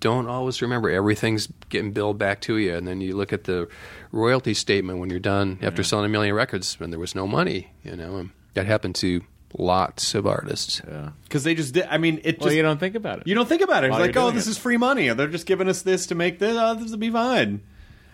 don't 0.00 0.26
always 0.28 0.60
remember 0.62 0.90
everything's 0.90 1.48
getting 1.68 1.92
billed 1.92 2.18
back 2.18 2.40
to 2.42 2.56
you, 2.56 2.74
and 2.74 2.86
then 2.86 3.00
you 3.00 3.16
look 3.16 3.32
at 3.32 3.44
the 3.44 3.68
royalty 4.12 4.54
statement 4.54 4.98
when 4.98 5.10
you're 5.10 5.18
done 5.20 5.58
after 5.62 5.82
selling 5.82 6.06
a 6.06 6.08
million 6.08 6.34
records, 6.34 6.76
and 6.80 6.92
there 6.92 7.00
was 7.00 7.14
no 7.14 7.26
money. 7.26 7.72
You 7.84 7.96
know, 7.96 8.16
and 8.16 8.30
that 8.54 8.66
happened 8.66 8.96
to 8.96 9.22
lots 9.56 10.14
of 10.14 10.26
artists. 10.26 10.82
because 11.24 11.44
they 11.44 11.54
just 11.54 11.74
did. 11.74 11.86
I 11.90 11.98
mean, 11.98 12.20
it 12.24 12.32
just 12.32 12.44
Well, 12.44 12.52
you 12.52 12.62
don't 12.62 12.80
think 12.80 12.94
about 12.94 13.20
it. 13.20 13.26
you 13.26 13.34
don't 13.34 13.48
think 13.48 13.62
about 13.62 13.84
it. 13.84 13.88
It's 13.88 13.98
like, 13.98 14.16
oh, 14.16 14.30
this 14.30 14.46
it. 14.46 14.50
is 14.50 14.58
free 14.58 14.76
money. 14.76 15.08
They're 15.08 15.28
just 15.28 15.46
giving 15.46 15.68
us 15.68 15.82
this 15.82 16.06
to 16.06 16.14
make 16.14 16.38
this. 16.38 16.56
Oh, 16.58 16.74
this 16.74 16.90
will 16.90 16.98
be 16.98 17.10
fine. 17.10 17.62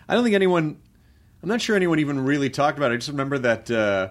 I 0.07 0.13
don't 0.15 0.23
think 0.23 0.35
anyone. 0.35 0.77
I'm 1.41 1.49
not 1.49 1.61
sure 1.61 1.75
anyone 1.75 1.99
even 1.99 2.23
really 2.25 2.49
talked 2.49 2.77
about 2.77 2.91
it. 2.91 2.95
I 2.95 2.97
just 2.97 3.09
remember 3.09 3.37
that. 3.39 3.69
Uh, 3.69 4.09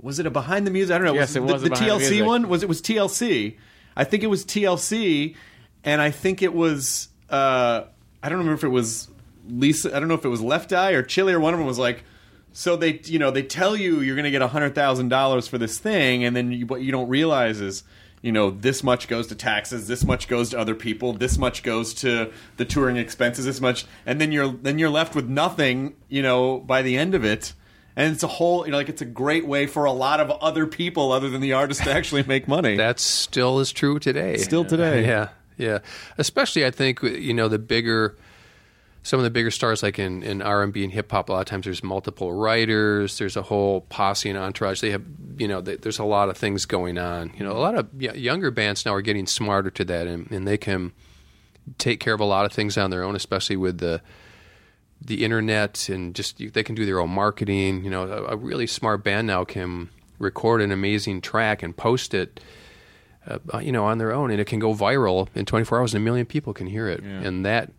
was 0.00 0.18
it 0.18 0.26
a 0.26 0.30
behind 0.30 0.66
the 0.66 0.70
music? 0.70 0.94
I 0.94 0.98
don't 0.98 1.06
know. 1.08 1.14
Yes, 1.14 1.36
it 1.36 1.46
the, 1.46 1.52
was 1.52 1.62
the 1.62 1.68
the 1.68 1.74
TLC 1.74 1.98
Music. 1.98 2.24
one. 2.26 2.48
Was 2.48 2.62
it 2.62 2.68
was 2.68 2.80
TLC? 2.80 3.56
I 3.96 4.04
think 4.04 4.22
it 4.22 4.28
was 4.28 4.44
TLC, 4.44 5.36
and 5.84 6.00
I 6.00 6.10
think 6.10 6.42
it 6.42 6.54
was. 6.54 7.08
Uh, 7.28 7.84
I 8.22 8.28
don't 8.28 8.38
remember 8.38 8.56
if 8.56 8.64
it 8.64 8.68
was 8.68 9.08
Lisa. 9.48 9.94
I 9.94 10.00
don't 10.00 10.08
know 10.08 10.14
if 10.14 10.24
it 10.24 10.28
was 10.28 10.40
Left 10.40 10.72
Eye 10.72 10.92
or 10.92 11.02
Chili 11.02 11.32
or 11.32 11.40
one 11.40 11.54
of 11.54 11.58
them 11.58 11.66
was 11.66 11.78
like. 11.78 12.04
So 12.52 12.74
they, 12.74 13.00
you 13.04 13.20
know, 13.20 13.30
they 13.30 13.44
tell 13.44 13.76
you 13.76 14.00
you're 14.00 14.16
going 14.16 14.24
to 14.24 14.30
get 14.32 14.42
hundred 14.42 14.74
thousand 14.74 15.08
dollars 15.08 15.46
for 15.46 15.56
this 15.56 15.78
thing, 15.78 16.24
and 16.24 16.34
then 16.34 16.50
you, 16.50 16.66
what 16.66 16.82
you 16.82 16.90
don't 16.90 17.08
realize 17.08 17.60
is, 17.60 17.84
you 18.22 18.32
know, 18.32 18.50
this 18.50 18.82
much 18.82 19.06
goes 19.06 19.28
to 19.28 19.36
taxes, 19.36 19.86
this 19.86 20.04
much 20.04 20.26
goes 20.26 20.50
to 20.50 20.58
other 20.58 20.74
people, 20.74 21.12
this 21.12 21.38
much 21.38 21.62
goes 21.62 21.94
to 21.94 22.32
the 22.56 22.64
touring 22.64 22.96
expenses, 22.96 23.44
this 23.44 23.60
much, 23.60 23.86
and 24.04 24.20
then 24.20 24.32
you're 24.32 24.48
then 24.48 24.80
you're 24.80 24.90
left 24.90 25.14
with 25.14 25.28
nothing, 25.28 25.94
you 26.08 26.22
know, 26.22 26.58
by 26.58 26.82
the 26.82 26.96
end 26.98 27.14
of 27.14 27.24
it. 27.24 27.54
And 27.96 28.14
it's 28.14 28.22
a 28.22 28.28
whole, 28.28 28.64
you 28.64 28.72
know, 28.72 28.78
like 28.78 28.88
it's 28.88 29.02
a 29.02 29.06
great 29.06 29.46
way 29.46 29.66
for 29.66 29.84
a 29.84 29.92
lot 29.92 30.20
of 30.20 30.30
other 30.30 30.66
people 30.66 31.12
other 31.12 31.28
than 31.28 31.40
the 31.40 31.52
artist 31.52 31.82
to 31.84 31.92
actually 31.92 32.22
make 32.24 32.48
money. 32.48 32.76
That 32.76 32.98
still 32.98 33.60
is 33.60 33.72
true 33.72 33.98
today. 33.98 34.38
Still 34.38 34.64
today. 34.64 35.04
Yeah, 35.06 35.28
yeah. 35.60 35.78
Especially, 36.18 36.64
I 36.64 36.70
think 36.70 37.02
you 37.02 37.34
know 37.34 37.48
the 37.48 37.58
bigger, 37.58 38.16
some 39.02 39.20
of 39.20 39.24
the 39.24 39.30
bigger 39.30 39.50
stars 39.50 39.82
like 39.82 39.98
in 39.98 40.22
in 40.22 40.42
R 40.42 40.62
and 40.62 40.72
B 40.72 40.84
and 40.84 40.92
hip 40.92 41.10
hop. 41.10 41.28
A 41.28 41.32
lot 41.32 41.40
of 41.40 41.46
times 41.46 41.64
there's 41.64 41.84
multiple 41.84 42.32
writers. 42.32 43.18
There's 43.18 43.36
a 43.36 43.42
whole 43.42 43.82
posse 43.82 44.28
and 44.28 44.38
entourage. 44.38 44.80
They 44.80 44.90
have 44.90 45.04
you 45.38 45.48
know 45.48 45.60
they, 45.60 45.76
there's 45.76 45.98
a 45.98 46.04
lot 46.04 46.28
of 46.28 46.36
things 46.36 46.66
going 46.66 46.98
on. 46.98 47.32
You 47.36 47.44
know, 47.44 47.52
a 47.52 47.60
lot 47.60 47.74
of 47.74 47.88
younger 48.00 48.50
bands 48.50 48.84
now 48.86 48.94
are 48.94 49.02
getting 49.02 49.26
smarter 49.26 49.70
to 49.70 49.84
that, 49.84 50.06
and, 50.06 50.30
and 50.30 50.48
they 50.48 50.58
can 50.58 50.92
take 51.78 52.00
care 52.00 52.14
of 52.14 52.20
a 52.20 52.24
lot 52.24 52.46
of 52.46 52.52
things 52.52 52.76
on 52.78 52.90
their 52.90 53.04
own, 53.04 53.14
especially 53.14 53.56
with 53.56 53.78
the 53.78 54.00
the 55.02 55.24
internet 55.24 55.88
and 55.88 56.14
just 56.14 56.38
they 56.52 56.62
can 56.62 56.74
do 56.74 56.84
their 56.84 57.00
own 57.00 57.10
marketing. 57.10 57.84
You 57.84 57.90
know, 57.90 58.04
a, 58.04 58.24
a 58.32 58.36
really 58.36 58.66
smart 58.66 59.04
band 59.04 59.26
now 59.26 59.44
can 59.44 59.88
record 60.18 60.60
an 60.60 60.70
amazing 60.70 61.20
track 61.20 61.62
and 61.62 61.76
post 61.76 62.14
it, 62.14 62.40
uh, 63.52 63.58
you 63.58 63.72
know, 63.72 63.84
on 63.84 63.98
their 63.98 64.12
own, 64.12 64.30
and 64.30 64.40
it 64.40 64.46
can 64.46 64.58
go 64.58 64.74
viral 64.74 65.28
in 65.34 65.44
24 65.44 65.78
hours, 65.80 65.94
and 65.94 66.02
a 66.02 66.04
million 66.04 66.26
people 66.26 66.52
can 66.52 66.66
hear 66.66 66.88
it. 66.88 67.00
And 67.02 67.44
that 67.46 67.72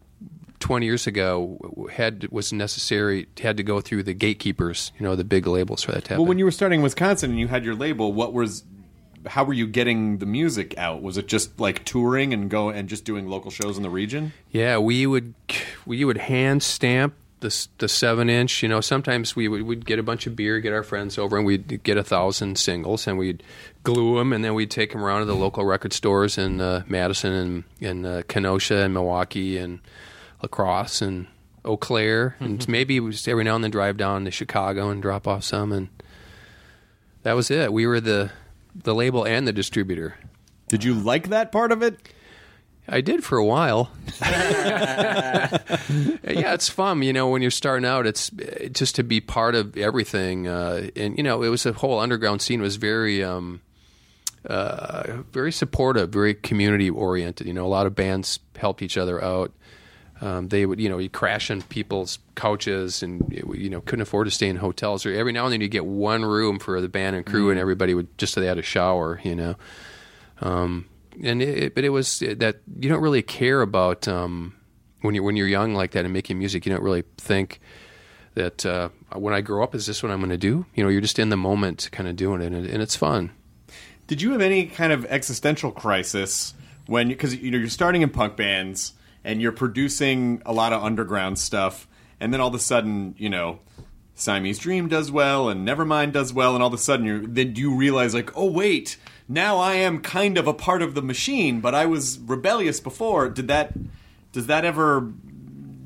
20 0.60 0.86
years 0.86 1.08
ago 1.08 1.88
had 1.92 2.28
was 2.32 2.54
necessary 2.54 3.28
had 3.42 3.58
to 3.58 3.64
go 3.64 3.82
through 3.82 4.04
the 4.04 4.14
gatekeepers, 4.14 4.92
you 4.98 5.04
know, 5.04 5.16
the 5.16 5.24
big 5.24 5.48
labels 5.48 5.84
for 5.84 5.92
that 5.92 6.04
to 6.06 6.10
happen. 6.10 6.22
well, 6.22 6.30
when 6.30 6.38
you 6.38 6.46
were 6.46 6.52
starting 6.52 6.80
in 6.80 6.84
Wisconsin 6.84 7.32
and 7.32 7.40
you 7.40 7.48
had 7.48 7.66
your 7.66 7.76
label, 7.76 8.14
what 8.14 8.32
was 8.34 8.64
how 9.28 9.44
were 9.44 9.54
you 9.54 9.68
getting 9.68 10.18
the 10.18 10.26
music 10.26 10.78
out? 10.78 11.02
Was 11.02 11.18
it 11.18 11.28
just 11.28 11.60
like 11.60 11.84
touring 11.86 12.34
and 12.34 12.50
go 12.50 12.70
and 12.70 12.90
just 12.90 13.06
doing 13.06 13.28
local 13.28 13.52
shows 13.52 13.78
in 13.78 13.84
the 13.84 13.90
region? 13.90 14.34
Yeah, 14.52 14.78
we 14.78 15.06
would 15.06 15.34
we 15.86 16.06
would 16.06 16.18
hand 16.18 16.64
stamp 16.64 17.16
the 17.42 17.68
the 17.80 17.88
seven 17.88 18.30
inch. 18.30 18.64
You 18.64 18.70
know, 18.70 18.82
sometimes 18.82 19.36
we 19.36 19.48
would 19.48 19.64
we'd 19.64 19.86
get 19.86 20.00
a 20.00 20.04
bunch 20.04 20.26
of 20.26 20.36
beer, 20.36 20.60
get 20.60 20.74
our 20.74 20.84
friends 20.84 21.18
over, 21.18 21.38
and 21.38 21.46
we'd 21.46 21.84
get 21.84 21.98
a 21.98 22.04
thousand 22.04 22.58
singles, 22.58 23.06
and 23.08 23.18
we'd 23.18 23.44
glue 23.84 24.18
them, 24.18 24.32
and 24.32 24.44
then 24.44 24.54
we'd 24.54 24.72
take 24.72 24.94
them 24.94 25.04
around 25.04 25.20
to 25.20 25.26
the 25.26 25.36
local 25.36 25.66
record 25.66 25.94
stores 25.94 26.38
in 26.38 26.62
uh, 26.62 26.84
Madison 26.88 27.34
and 27.34 27.64
in 27.80 28.06
uh, 28.06 28.22
Kenosha 28.28 28.78
and 28.78 28.94
Milwaukee 28.94 29.58
and 29.58 29.80
La 30.42 30.48
Crosse 30.48 31.02
and 31.02 31.28
Eau 31.66 31.78
Claire, 31.78 32.36
and 32.40 32.68
maybe 32.68 33.00
we 33.00 33.12
just 33.12 33.28
every 33.28 33.44
now 33.44 33.56
and 33.56 33.64
then 33.64 33.72
drive 33.72 33.98
down 33.98 34.26
to 34.26 34.32
Chicago 34.32 34.90
and 34.90 35.02
drop 35.02 35.28
off 35.28 35.44
some, 35.44 35.72
and 35.72 35.90
that 37.24 37.34
was 37.34 37.52
it. 37.52 37.74
We 37.74 37.86
were 37.86 38.00
the 38.00 38.32
the 38.74 38.96
label 38.96 39.26
and 39.26 39.48
the 39.48 39.54
distributor. 39.54 40.16
Did 40.68 40.84
you 40.84 40.94
like 40.94 41.30
that 41.30 41.52
part 41.52 41.72
of 41.72 41.84
it? 41.84 42.00
I 42.88 43.02
did 43.02 43.24
for 43.24 43.38
a 43.38 43.46
while. 43.46 43.92
yeah, 44.22 45.64
it's 46.24 46.70
fun. 46.70 47.02
You 47.02 47.14
know, 47.14 47.30
when 47.30 47.42
you're 47.42 47.52
starting 47.52 47.86
out, 47.86 48.06
it's 48.06 48.32
uh, 48.34 48.68
just 48.72 48.96
to 48.96 49.04
be 49.04 49.22
part 49.22 49.56
of 49.56 49.78
everything. 49.78 50.48
Uh, 50.48 50.90
and 50.96 51.18
you 51.18 51.24
know, 51.24 51.44
it 51.44 51.50
was 51.50 51.66
a 51.66 51.74
whole 51.74 52.00
underground 52.00 52.42
scene 52.42 52.62
was 52.62 52.76
very, 52.76 53.24
um, 53.24 53.62
uh, 54.46 55.22
very 55.32 55.52
supportive, 55.52 56.10
very 56.10 56.34
community 56.34 56.90
oriented. 56.90 57.48
You 57.48 57.54
know, 57.54 57.66
a 57.66 57.70
lot 57.70 57.86
of 57.86 57.96
bands 57.96 58.40
helped 58.58 58.82
each 58.82 58.98
other 58.98 59.24
out. 59.24 59.52
Um, 60.22 60.50
they 60.50 60.68
would, 60.68 60.80
you 60.80 60.88
know, 60.88 61.00
you 61.00 61.10
crash 61.10 61.50
on 61.50 61.64
people's 61.64 62.20
couches, 62.36 63.02
and 63.02 63.24
you 63.54 63.72
know, 63.72 63.82
couldn't 63.82 64.02
afford 64.02 64.28
to 64.28 64.32
stay 64.32 64.50
in 64.50 64.56
hotels. 64.56 65.04
Or 65.04 65.14
every 65.14 65.34
now 65.34 65.46
and 65.46 65.54
then, 65.54 65.62
you 65.62 65.68
get 65.68 65.86
one 65.86 66.24
room 66.24 66.60
for 66.60 66.80
the 66.80 66.90
band 66.90 67.16
and 67.16 67.26
crew, 67.26 67.50
and 67.50 67.60
everybody 67.60 67.96
would 67.96 68.16
just 68.20 68.34
so 68.34 68.42
they 68.42 68.46
had 68.46 68.60
a 68.60 68.64
shower. 68.64 69.20
You 69.24 69.36
know, 69.36 69.56
um, 70.42 70.86
and 71.24 71.42
it, 71.42 71.76
but 71.76 71.84
it 71.84 71.90
was 71.90 72.20
that 72.20 72.58
you 72.80 72.90
don't 72.90 73.02
really 73.02 73.22
care 73.22 73.62
about 73.62 74.08
um, 74.08 74.56
when 75.02 75.16
you 75.16 75.24
when 75.24 75.36
you're 75.36 75.48
young 75.48 75.74
like 75.74 75.92
that 75.92 76.06
and 76.06 76.14
making 76.14 76.38
music. 76.38 76.66
You 76.66 76.72
don't 76.74 76.84
really 76.84 77.04
think 77.18 77.60
that 78.36 78.66
uh, 78.66 78.90
when 79.14 79.34
I 79.34 79.42
grow 79.42 79.64
up, 79.64 79.76
is 79.76 79.86
this 79.86 80.02
what 80.02 80.12
I'm 80.12 80.20
going 80.20 80.30
to 80.30 80.38
do? 80.38 80.66
You 80.76 80.84
know, 80.84 80.90
you're 80.90 81.02
just 81.02 81.20
in 81.20 81.30
the 81.30 81.38
moment, 81.38 81.90
kind 81.92 82.08
of 82.08 82.16
doing 82.16 82.42
it, 82.42 82.54
and, 82.54 82.66
and 82.66 82.82
it's 82.82 82.96
fun. 82.96 83.32
Did 84.08 84.22
you 84.22 84.32
have 84.32 84.42
any 84.42 84.66
kind 84.66 84.92
of 84.92 85.06
existential 85.06 85.72
crisis 85.72 86.54
when 86.88 87.08
because 87.08 87.36
you 87.36 87.52
know 87.52 87.58
you're 87.58 87.70
starting 87.70 88.02
in 88.02 88.10
punk 88.10 88.36
bands 88.36 88.94
and 89.24 89.42
you're 89.42 89.52
producing 89.52 90.42
a 90.46 90.54
lot 90.54 90.74
of 90.74 90.84
underground 90.84 91.40
stuff, 91.40 91.88
and 92.20 92.34
then 92.34 92.42
all 92.42 92.50
of 92.50 92.56
a 92.56 92.60
sudden, 92.60 93.16
you 93.18 93.30
know, 93.30 93.60
Siamese 94.16 94.60
Dream 94.60 94.88
does 94.88 95.12
well 95.12 95.50
and 95.50 95.68
Nevermind 95.68 96.12
does 96.12 96.34
well, 96.34 96.54
and 96.54 96.64
all 96.64 96.68
of 96.68 96.74
a 96.74 96.78
sudden, 96.78 97.06
you 97.06 97.28
then 97.28 97.56
you 97.56 97.76
realize 97.76 98.14
like, 98.14 98.36
oh 98.36 98.50
wait, 98.52 98.98
now 99.32 99.58
I 99.58 99.76
am 99.76 100.02
kind 100.02 100.38
of 100.38 100.46
a 100.46 100.54
part 100.54 100.82
of 100.82 100.94
the 100.94 101.02
machine, 101.02 101.62
but 101.62 101.74
I 101.74 101.86
was 101.86 102.20
rebellious 102.20 102.80
before. 102.80 103.30
Did 103.30 103.48
that? 103.48 103.74
Does 104.32 104.48
that 104.48 104.66
ever? 104.66 105.12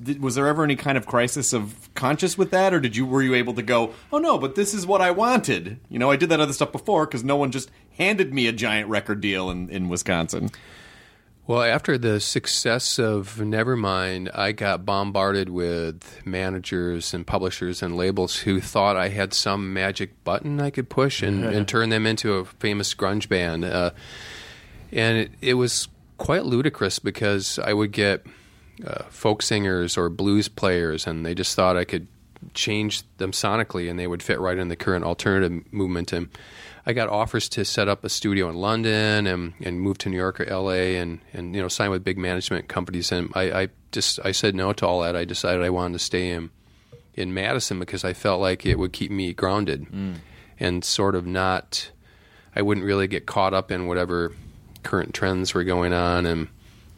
Did, 0.03 0.21
was 0.21 0.35
there 0.35 0.47
ever 0.47 0.63
any 0.63 0.75
kind 0.75 0.97
of 0.97 1.05
crisis 1.05 1.53
of 1.53 1.89
conscience 1.93 2.37
with 2.37 2.51
that, 2.51 2.73
or 2.73 2.79
did 2.79 2.95
you 2.95 3.05
were 3.05 3.21
you 3.21 3.35
able 3.35 3.53
to 3.53 3.61
go, 3.61 3.93
oh 4.11 4.17
no, 4.17 4.37
but 4.37 4.55
this 4.55 4.73
is 4.73 4.85
what 4.85 5.01
I 5.01 5.11
wanted? 5.11 5.79
You 5.89 5.99
know, 5.99 6.09
I 6.09 6.15
did 6.15 6.29
that 6.29 6.39
other 6.39 6.53
stuff 6.53 6.71
before 6.71 7.05
because 7.05 7.23
no 7.23 7.35
one 7.35 7.51
just 7.51 7.69
handed 7.97 8.33
me 8.33 8.47
a 8.47 8.51
giant 8.51 8.89
record 8.89 9.21
deal 9.21 9.49
in 9.49 9.69
in 9.69 9.89
Wisconsin. 9.89 10.49
Well, 11.47 11.61
after 11.61 11.99
the 11.99 12.19
success 12.19 12.97
of 12.97 13.35
Nevermind, 13.37 14.35
I 14.35 14.51
got 14.51 14.83
bombarded 14.83 15.49
with 15.49 16.25
managers 16.25 17.13
and 17.13 17.25
publishers 17.25 17.83
and 17.83 17.95
labels 17.95 18.37
who 18.37 18.59
thought 18.59 18.97
I 18.97 19.09
had 19.09 19.31
some 19.31 19.71
magic 19.71 20.23
button 20.23 20.59
I 20.59 20.71
could 20.71 20.89
push 20.89 21.21
and, 21.21 21.45
and 21.45 21.67
turn 21.67 21.89
them 21.89 22.07
into 22.07 22.33
a 22.33 22.45
famous 22.45 22.95
grunge 22.95 23.29
band. 23.29 23.63
Uh, 23.63 23.91
and 24.91 25.17
it, 25.19 25.31
it 25.39 25.53
was 25.53 25.87
quite 26.17 26.45
ludicrous 26.45 26.97
because 26.97 27.59
I 27.59 27.73
would 27.73 27.91
get 27.91 28.25
uh, 28.83 29.03
folk 29.09 29.43
singers 29.43 29.99
or 29.99 30.09
blues 30.09 30.47
players, 30.47 31.05
and 31.05 31.23
they 31.23 31.35
just 31.35 31.55
thought 31.55 31.77
I 31.77 31.85
could 31.85 32.07
change 32.55 33.03
them 33.17 33.31
sonically 33.31 33.89
and 33.89 33.99
they 33.99 34.07
would 34.07 34.23
fit 34.23 34.39
right 34.39 34.57
in 34.57 34.67
the 34.67 34.75
current 34.75 35.05
alternative 35.05 35.71
movement. 35.71 36.11
And 36.11 36.29
I 36.86 36.93
got 36.93 37.09
offers 37.09 37.49
to 37.49 37.65
set 37.65 37.88
up 37.88 38.03
a 38.03 38.09
studio 38.09 38.47
in 38.49 38.55
London 38.55 39.25
and, 39.25 39.53
and 39.59 39.81
move 39.81 39.97
to 39.99 40.09
New 40.09 40.17
York 40.17 40.39
or 40.39 40.45
LA 40.45 40.99
and, 40.99 41.19
and 41.33 41.55
you 41.55 41.61
know 41.61 41.67
sign 41.67 41.89
with 41.89 42.03
big 42.03 42.17
management 42.17 42.67
companies. 42.67 43.11
And 43.11 43.31
I, 43.33 43.61
I 43.61 43.69
just 43.91 44.19
I 44.23 44.31
said 44.31 44.53
no 44.53 44.71
to 44.73 44.86
all 44.88 45.01
that. 45.01 45.15
I 45.15 45.25
decided 45.25 45.63
I 45.63 45.71
wanted 45.71 45.93
to 45.93 46.03
stay 46.03 46.29
in 46.29 46.51
in 47.15 47.33
Madison 47.33 47.79
because 47.79 48.03
I 48.03 48.13
felt 48.13 48.39
like 48.39 48.65
it 48.65 48.77
would 48.77 48.93
keep 48.93 49.09
me 49.09 49.33
grounded 49.33 49.88
and 50.59 50.83
sort 50.83 51.15
of 51.15 51.25
not. 51.25 51.91
I 52.55 52.61
wouldn't 52.61 52.86
really 52.86 53.07
get 53.07 53.25
caught 53.25 53.53
up 53.53 53.71
in 53.71 53.88
whatever 53.88 54.33
current 54.83 55.13
trends 55.13 55.53
were 55.53 55.63
going 55.63 55.91
on 55.91 56.25
and 56.25 56.47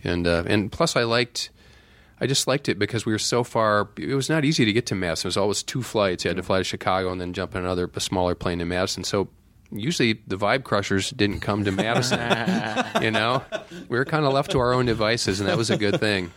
and 0.04 0.28
uh, 0.28 0.44
and 0.48 0.72
plus 0.72 0.96
I 0.96 1.04
liked. 1.04 1.50
I 2.20 2.26
just 2.26 2.48
liked 2.48 2.68
it 2.68 2.80
because 2.80 3.06
we 3.06 3.12
were 3.12 3.20
so 3.20 3.44
far. 3.44 3.90
It 3.96 4.16
was 4.16 4.28
not 4.28 4.44
easy 4.44 4.66
to 4.66 4.74
get 4.74 4.88
to 4.88 4.96
Madison. 4.96 5.28
It 5.28 5.30
was 5.30 5.38
always 5.38 5.62
two 5.62 5.84
flights. 5.84 6.26
You 6.26 6.30
had 6.30 6.38
to 6.38 6.44
fly 6.44 6.58
to 6.58 6.64
Chicago 6.64 7.12
and 7.12 7.22
then 7.22 7.32
jump 7.32 7.54
in 7.54 7.62
another, 7.62 7.88
a 7.94 8.00
smaller 8.00 8.34
plane 8.34 8.58
to 8.58 8.66
Madison. 8.66 9.04
So 9.04 9.30
usually 9.72 10.14
the 10.28 10.38
Vibe 10.38 10.64
Crushers 10.64 11.12
didn't 11.12 11.40
come 11.40 11.66
to 11.66 11.72
Madison. 11.72 12.20
you 13.02 13.12
know, 13.12 13.44
we 13.90 13.98
were 13.98 14.06
kind 14.06 14.26
of 14.26 14.34
left 14.34 14.52
to 14.52 14.60
our 14.60 14.74
own 14.74 14.86
devices, 14.86 15.40
and 15.40 15.50
that 15.50 15.58
was 15.58 15.70
a 15.70 15.78
good 15.78 16.00
thing. 16.00 16.32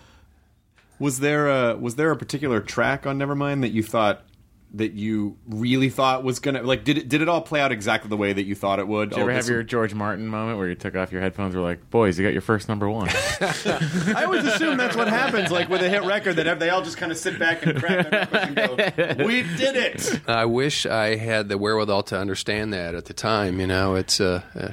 Was 0.99 1.20
there 1.20 1.49
a 1.49 1.76
was 1.76 1.97
there 1.97 2.11
a 2.11 2.16
particular 2.16 2.61
track 2.61 3.07
on 3.07 3.18
Nevermind 3.18 3.62
that 3.62 3.70
you 3.70 3.83
thought 3.83 4.22
that 4.75 4.93
you 4.93 5.37
really 5.49 5.91
thought 5.91 6.23
was 6.23 6.39
gonna 6.39 6.62
like 6.62 6.85
did 6.85 6.97
it 6.97 7.09
did 7.09 7.23
it 7.23 7.29
all 7.29 7.41
play 7.41 7.61
out 7.61 7.73
exactly 7.73 8.09
the 8.09 8.16
way 8.16 8.33
that 8.33 8.45
you 8.45 8.55
thought 8.55 8.79
it 8.79 8.87
would? 8.87 9.11
Did 9.11 9.16
you 9.16 9.23
ever 9.23 9.33
Oh, 9.33 9.35
have 9.35 9.49
your 9.49 9.62
George 9.64 9.95
Martin 9.95 10.29
moment 10.29 10.59
where 10.59 10.68
you 10.68 10.75
took 10.77 10.95
off 10.95 11.11
your 11.11 11.21
headphones? 11.21 11.55
and 11.55 11.62
Were 11.62 11.68
like, 11.68 11.91
boys, 11.91 12.18
you 12.18 12.25
got 12.25 12.33
your 12.33 12.41
first 12.43 12.68
number 12.68 12.89
one. 12.89 13.09
I 13.41 14.23
always 14.25 14.45
assume 14.45 14.77
that's 14.77 14.97
what 14.97 15.09
happens, 15.09 15.51
like 15.51 15.68
with 15.68 15.83
a 15.83 15.89
hit 15.89 16.05
record, 16.05 16.37
that 16.37 16.59
they 16.61 16.71
all 16.71 16.83
just 16.83 16.97
kind 16.99 17.11
of 17.11 17.18
sit 17.18 17.39
back 17.39 17.64
and 17.66 17.79
crack 17.81 18.11
their 18.11 18.29
and 18.33 18.55
go, 18.57 19.25
"We 19.25 19.43
did 19.43 19.77
it." 19.77 20.21
I 20.29 20.45
wish 20.45 20.87
I 20.87 21.16
had 21.16 21.49
the 21.49 21.59
wherewithal 21.59 22.05
to 22.05 22.18
understand 22.18 22.73
that 22.73 22.95
at 22.95 23.07
the 23.07 23.14
time. 23.14 23.61
You 23.61 23.66
know, 23.66 23.97
it's 23.97 24.21
uh, 24.21 24.43
uh, 24.55 24.68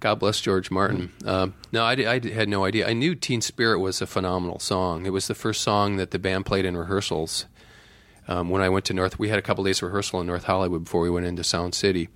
God 0.00 0.16
bless 0.16 0.40
George 0.40 0.70
Martin. 0.70 1.12
Um, 1.24 1.54
no, 1.72 1.84
I, 1.84 1.92
I 1.92 2.20
had 2.32 2.48
no 2.48 2.64
idea. 2.64 2.88
I 2.88 2.94
knew 2.94 3.14
Teen 3.14 3.40
Spirit 3.42 3.78
was 3.78 4.00
a 4.02 4.06
phenomenal 4.06 4.58
song. 4.58 5.06
It 5.06 5.10
was 5.12 5.28
the 5.28 5.34
first 5.34 5.60
song 5.60 5.96
that 5.98 6.10
the 6.10 6.18
band 6.18 6.46
played 6.46 6.64
in 6.64 6.76
rehearsals. 6.76 7.46
Um, 8.30 8.48
when 8.48 8.62
I 8.62 8.68
went 8.68 8.84
to 8.86 8.94
North, 8.94 9.18
we 9.18 9.28
had 9.28 9.40
a 9.40 9.42
couple 9.42 9.64
days 9.64 9.78
of 9.78 9.88
rehearsal 9.88 10.20
in 10.20 10.28
North 10.28 10.44
Hollywood 10.44 10.84
before 10.84 11.00
we 11.00 11.10
went 11.10 11.26
into 11.26 11.42
Sound 11.42 11.74
City, 11.74 12.08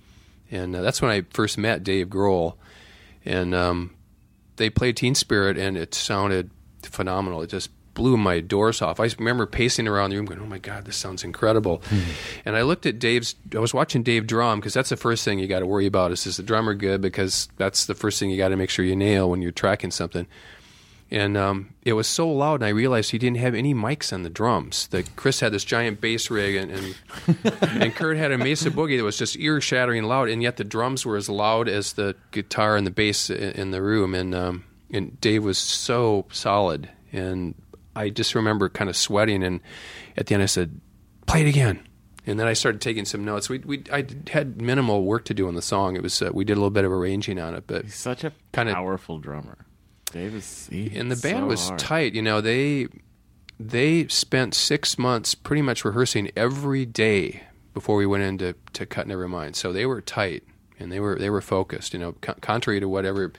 and 0.49 0.73
uh, 0.73 0.81
that's 0.81 1.01
when 1.01 1.11
I 1.11 1.25
first 1.29 1.57
met 1.57 1.83
Dave 1.83 2.07
Grohl. 2.07 2.55
And 3.25 3.53
um, 3.53 3.95
they 4.55 4.69
played 4.69 4.95
Teen 4.95 5.13
Spirit, 5.13 5.57
and 5.57 5.77
it 5.77 5.93
sounded 5.93 6.51
phenomenal. 6.83 7.41
It 7.41 7.49
just 7.49 7.69
blew 7.95 8.17
my 8.17 8.39
doors 8.39 8.81
off. 8.81 8.99
I 8.99 9.09
remember 9.17 9.45
pacing 9.45 9.87
around 9.87 10.11
the 10.11 10.15
room, 10.17 10.25
going, 10.25 10.39
"Oh 10.39 10.45
my 10.45 10.57
god, 10.57 10.85
this 10.85 10.95
sounds 10.95 11.23
incredible!" 11.23 11.81
And 12.45 12.55
I 12.55 12.61
looked 12.61 12.85
at 12.85 12.97
Dave's. 12.97 13.35
I 13.53 13.59
was 13.59 13.73
watching 13.73 14.01
Dave 14.03 14.25
drum 14.25 14.59
because 14.59 14.73
that's 14.73 14.89
the 14.89 14.97
first 14.97 15.25
thing 15.25 15.39
you 15.39 15.47
got 15.47 15.59
to 15.59 15.65
worry 15.65 15.85
about 15.85 16.11
is 16.13 16.25
is 16.25 16.37
the 16.37 16.43
drummer 16.43 16.75
good 16.75 17.01
because 17.01 17.49
that's 17.57 17.87
the 17.87 17.95
first 17.95 18.19
thing 18.19 18.29
you 18.29 18.37
got 18.37 18.49
to 18.49 18.57
make 18.57 18.69
sure 18.69 18.85
you 18.85 18.95
nail 18.95 19.29
when 19.29 19.41
you're 19.41 19.51
tracking 19.51 19.91
something. 19.91 20.27
And 21.15 21.37
um, 21.37 21.73
it 21.83 21.93
was 21.93 22.07
so 22.07 22.29
loud, 22.29 22.55
and 22.55 22.65
I 22.65 22.69
realized 22.69 23.11
he 23.11 23.17
didn't 23.17 23.37
have 23.37 23.55
any 23.55 23.73
mics 23.73 24.11
on 24.11 24.23
the 24.23 24.29
drums. 24.29 24.87
That 24.87 25.15
Chris 25.15 25.39
had 25.39 25.53
this 25.53 25.63
giant 25.63 26.01
bass 26.01 26.29
rig, 26.29 26.55
and 26.55 26.69
and, 26.69 26.95
and 27.61 27.95
Kurt 27.95 28.17
had 28.17 28.33
a 28.33 28.37
Mesa 28.37 28.69
Boogie 28.69 28.97
that 28.97 29.03
was 29.05 29.17
just 29.17 29.37
ear 29.37 29.61
shattering 29.61 30.03
loud, 30.03 30.27
and 30.27 30.43
yet 30.43 30.57
the 30.57 30.65
drums 30.65 31.05
were 31.05 31.15
as 31.15 31.29
loud 31.29 31.69
as 31.69 31.93
the 31.93 32.17
guitar 32.31 32.75
and 32.75 32.85
the 32.85 32.91
bass 32.91 33.29
in, 33.29 33.51
in 33.53 33.71
the 33.71 33.81
room. 33.81 34.13
And 34.13 34.35
um, 34.35 34.65
and 34.91 35.19
Dave 35.21 35.45
was 35.45 35.57
so 35.57 36.25
solid, 36.31 36.89
and 37.13 37.55
I 37.95 38.09
just 38.09 38.35
remember 38.35 38.67
kind 38.67 38.89
of 38.89 38.97
sweating. 38.97 39.41
And 39.41 39.61
at 40.17 40.25
the 40.27 40.33
end, 40.33 40.43
I 40.43 40.47
said, 40.47 40.81
"Play 41.27 41.43
it 41.43 41.47
again." 41.47 41.79
And 42.27 42.37
then 42.37 42.47
I 42.47 42.53
started 42.53 42.81
taking 42.81 43.05
some 43.05 43.23
notes. 43.23 43.47
We, 43.49 43.59
we 43.59 43.83
I 43.89 44.05
had 44.31 44.61
minimal 44.61 45.05
work 45.05 45.23
to 45.25 45.33
do 45.33 45.47
on 45.47 45.55
the 45.55 45.61
song. 45.61 45.95
It 45.95 46.03
was 46.03 46.21
uh, 46.21 46.31
we 46.33 46.43
did 46.43 46.53
a 46.53 46.59
little 46.59 46.71
bit 46.71 46.83
of 46.83 46.91
arranging 46.91 47.39
on 47.39 47.55
it, 47.55 47.63
but 47.67 47.85
He's 47.85 47.95
such 47.95 48.25
a 48.25 48.33
Kinda- 48.51 48.73
powerful 48.73 49.17
drummer. 49.19 49.59
Dave 50.11 50.35
is. 50.35 50.69
And 50.71 51.11
the 51.11 51.15
band 51.15 51.43
so 51.43 51.45
was 51.45 51.67
hard. 51.67 51.79
tight. 51.79 52.13
You 52.13 52.21
know, 52.21 52.41
they 52.41 52.87
they 53.59 54.07
spent 54.07 54.53
six 54.53 54.97
months 54.97 55.35
pretty 55.35 55.61
much 55.61 55.85
rehearsing 55.85 56.31
every 56.35 56.85
day 56.85 57.43
before 57.73 57.95
we 57.95 58.05
went 58.05 58.23
into 58.23 58.55
to 58.73 58.85
cut 58.85 59.07
Nevermind. 59.07 59.55
So 59.55 59.73
they 59.73 59.85
were 59.85 60.01
tight 60.01 60.43
and 60.79 60.91
they 60.91 60.99
were 60.99 61.17
they 61.17 61.29
were 61.29 61.41
focused. 61.41 61.93
You 61.93 61.99
know, 61.99 62.13
co- 62.21 62.35
contrary 62.41 62.79
to 62.79 62.87
whatever 62.87 63.33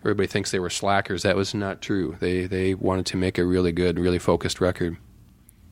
everybody 0.00 0.26
thinks 0.26 0.50
they 0.50 0.58
were 0.58 0.70
slackers, 0.70 1.22
that 1.22 1.36
was 1.36 1.54
not 1.54 1.80
true. 1.80 2.16
They 2.20 2.46
they 2.46 2.74
wanted 2.74 3.06
to 3.06 3.16
make 3.16 3.38
a 3.38 3.44
really 3.44 3.72
good, 3.72 3.98
really 3.98 4.18
focused 4.18 4.60
record. 4.60 4.96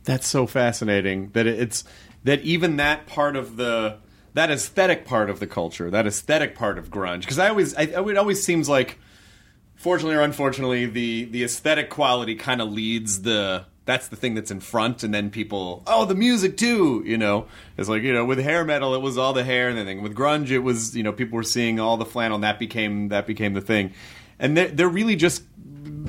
That's 0.05 0.26
so 0.26 0.46
fascinating 0.46 1.30
that 1.30 1.46
it's 1.46 1.84
that 2.24 2.40
even 2.42 2.76
that 2.76 3.07
part 3.07 3.36
of 3.36 3.57
the 3.57 3.98
that 4.34 4.51
aesthetic 4.51 5.05
part 5.05 5.28
of 5.28 5.40
the 5.40 5.46
culture, 5.46 5.90
that 5.90 6.07
aesthetic 6.07 6.55
part 6.55 6.78
of 6.78 6.90
grunge. 6.90 7.20
Because 7.20 7.38
I 7.38 7.48
always, 7.48 7.74
I, 7.74 7.82
it 7.82 8.16
always 8.16 8.44
seems 8.44 8.68
like, 8.68 8.98
fortunately 9.81 10.14
or 10.14 10.20
unfortunately, 10.20 10.87
the 10.87 11.24
the 11.24 11.43
aesthetic 11.43 11.91
quality 11.91 12.37
kind 12.37 12.62
of 12.62 12.70
leads 12.70 13.22
the. 13.22 13.64
That's 13.87 14.07
the 14.07 14.14
thing 14.14 14.35
that's 14.35 14.53
in 14.53 14.61
front, 14.61 15.03
and 15.03 15.12
then 15.12 15.31
people, 15.31 15.83
oh, 15.85 16.05
the 16.05 16.14
music 16.14 16.57
too. 16.57 17.03
You 17.05 17.18
know, 17.18 17.47
it's 17.76 17.89
like 17.89 18.03
you 18.03 18.12
know, 18.12 18.24
with 18.24 18.39
hair 18.39 18.64
metal, 18.64 18.95
it 18.95 19.01
was 19.01 19.18
all 19.18 19.33
the 19.33 19.43
hair 19.43 19.68
and 19.68 19.76
everything. 19.76 20.03
With 20.03 20.14
grunge, 20.14 20.51
it 20.51 20.61
was 20.61 20.97
you 20.97 21.03
know, 21.03 21.12
people 21.12 21.35
were 21.37 21.43
seeing 21.43 21.81
all 21.81 21.97
the 21.97 22.05
flannel, 22.05 22.37
and 22.37 22.45
that 22.45 22.61
became 22.61 23.09
that 23.09 23.26
became 23.26 23.55
the 23.55 23.61
thing. 23.61 23.93
And 24.39 24.57
they're, 24.57 24.68
they're 24.68 24.89
really 24.89 25.16
just 25.16 25.43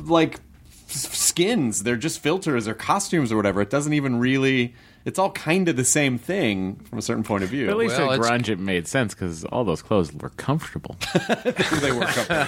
like 0.04 0.40
skins. 0.88 1.82
They're 1.82 1.96
just 1.96 2.20
filters 2.20 2.68
or 2.68 2.76
costumes 2.76 3.32
or 3.32 3.38
whatever. 3.38 3.62
It 3.62 3.72
doesn't 3.72 3.94
even 3.94 4.20
really. 4.20 4.76
It's 5.06 5.18
all 5.18 5.32
kind 5.32 5.68
of 5.68 5.76
the 5.76 5.84
same 5.86 6.18
thing 6.18 6.76
from 6.76 7.00
a 7.00 7.02
certain 7.02 7.24
point 7.24 7.44
of 7.44 7.50
view. 7.50 7.66
But 7.66 7.72
at 7.72 7.78
least 7.78 7.98
Well, 7.98 8.12
at 8.14 8.20
grunge, 8.20 8.50
it 8.50 8.60
made 8.60 8.88
sense 8.88 9.14
because 9.14 9.44
all 9.46 9.64
those 9.64 9.82
clothes 9.82 10.14
were 10.14 10.30
comfortable. 10.30 10.96
they 11.82 11.92
work 11.92 12.30
up. 12.30 12.48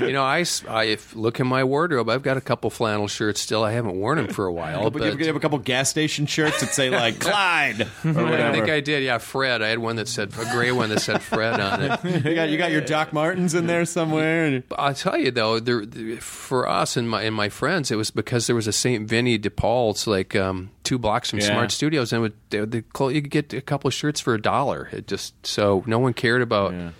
you 0.00 0.12
know, 0.12 0.22
I, 0.22 0.44
if 0.84 1.16
look 1.16 1.40
in 1.40 1.46
my 1.46 1.64
wardrobe, 1.64 2.08
I've 2.08 2.22
got 2.22 2.36
a 2.36 2.40
couple 2.40 2.68
flannel 2.70 3.08
shirts 3.08 3.40
still. 3.40 3.64
I 3.64 3.72
haven't 3.72 3.96
worn 3.96 4.18
them 4.18 4.28
for 4.28 4.46
a 4.46 4.52
while, 4.52 4.90
But 4.90 5.02
you 5.02 5.08
have, 5.10 5.20
you 5.20 5.26
have 5.26 5.36
a 5.36 5.40
couple 5.40 5.58
gas 5.58 5.88
station 5.88 6.26
shirts 6.26 6.60
that 6.60 6.68
say 6.70 6.90
like 6.90 7.18
Clyde 7.20 7.82
or 8.04 8.26
I 8.26 8.52
think 8.52 8.68
I 8.68 8.80
did. 8.80 9.02
Yeah, 9.02 9.18
Fred. 9.18 9.62
I 9.62 9.68
had 9.68 9.78
one 9.78 9.96
that 9.96 10.08
said 10.08 10.32
a 10.38 10.44
gray 10.52 10.72
one 10.72 10.90
that 10.90 11.00
said 11.00 11.22
Fred 11.22 11.58
on 11.60 11.82
it. 11.82 12.24
you 12.24 12.34
got 12.34 12.48
you 12.50 12.58
got 12.58 12.70
your 12.72 12.80
Doc 12.82 13.12
Martens 13.12 13.54
in 13.54 13.66
there 13.66 13.84
somewhere. 13.84 14.62
I'll 14.76 14.94
tell 14.94 15.18
you 15.18 15.30
though, 15.30 15.60
there, 15.60 15.84
there- 15.86 16.16
for 16.18 16.68
us 16.68 16.96
and 16.96 17.08
my 17.08 17.22
and 17.22 17.34
my 17.34 17.48
friends, 17.48 17.90
it 17.90 17.96
was 17.96 18.10
because 18.10 18.46
there 18.46 18.56
was 18.56 18.66
a 18.66 18.72
St. 18.72 19.08
Vinny 19.08 19.38
de 19.38 19.50
Paul's 19.50 20.06
like 20.06 20.36
um, 20.36 20.70
two 20.86 20.98
blocks 20.98 21.30
from 21.30 21.40
Yeah. 21.40 21.46
Smart 21.46 21.70
Studios, 21.72 22.12
and 22.12 22.22
would, 22.22 22.32
they, 22.50 22.60
would- 22.60 22.70
the 22.70 22.84
you 23.12 23.20
could 23.22 23.30
get 23.30 23.52
a 23.52 23.60
couple 23.60 23.88
of 23.88 23.94
shirts 23.94 24.20
for 24.20 24.34
a 24.34 24.40
dollar. 24.40 24.88
It 24.92 25.06
just 25.06 25.34
so 25.46 25.82
no 25.86 25.98
one 25.98 26.14
cared 26.14 26.40
about 26.42 26.72
Yeah. 26.72 26.90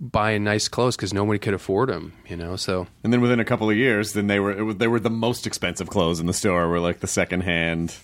buying 0.00 0.44
nice 0.44 0.68
clothes 0.68 0.96
because 0.96 1.12
nobody 1.14 1.38
could 1.38 1.54
afford 1.54 1.88
them. 1.88 2.12
You 2.28 2.36
know, 2.36 2.56
so 2.56 2.86
and 3.02 3.12
then 3.12 3.20
within 3.20 3.40
a 3.40 3.44
couple 3.44 3.70
of 3.70 3.76
years, 3.76 4.12
then 4.12 4.26
they 4.26 4.40
were 4.40 4.52
it 4.56 4.62
was, 4.62 4.76
they 4.76 4.88
were 4.88 5.00
the 5.00 5.10
most 5.10 5.46
expensive 5.46 5.88
clothes 5.88 6.20
in 6.20 6.26
the 6.26 6.32
store. 6.32 6.68
Were 6.68 6.80
like 6.80 7.00
the 7.00 7.06
second 7.06 7.42
hand. 7.42 7.94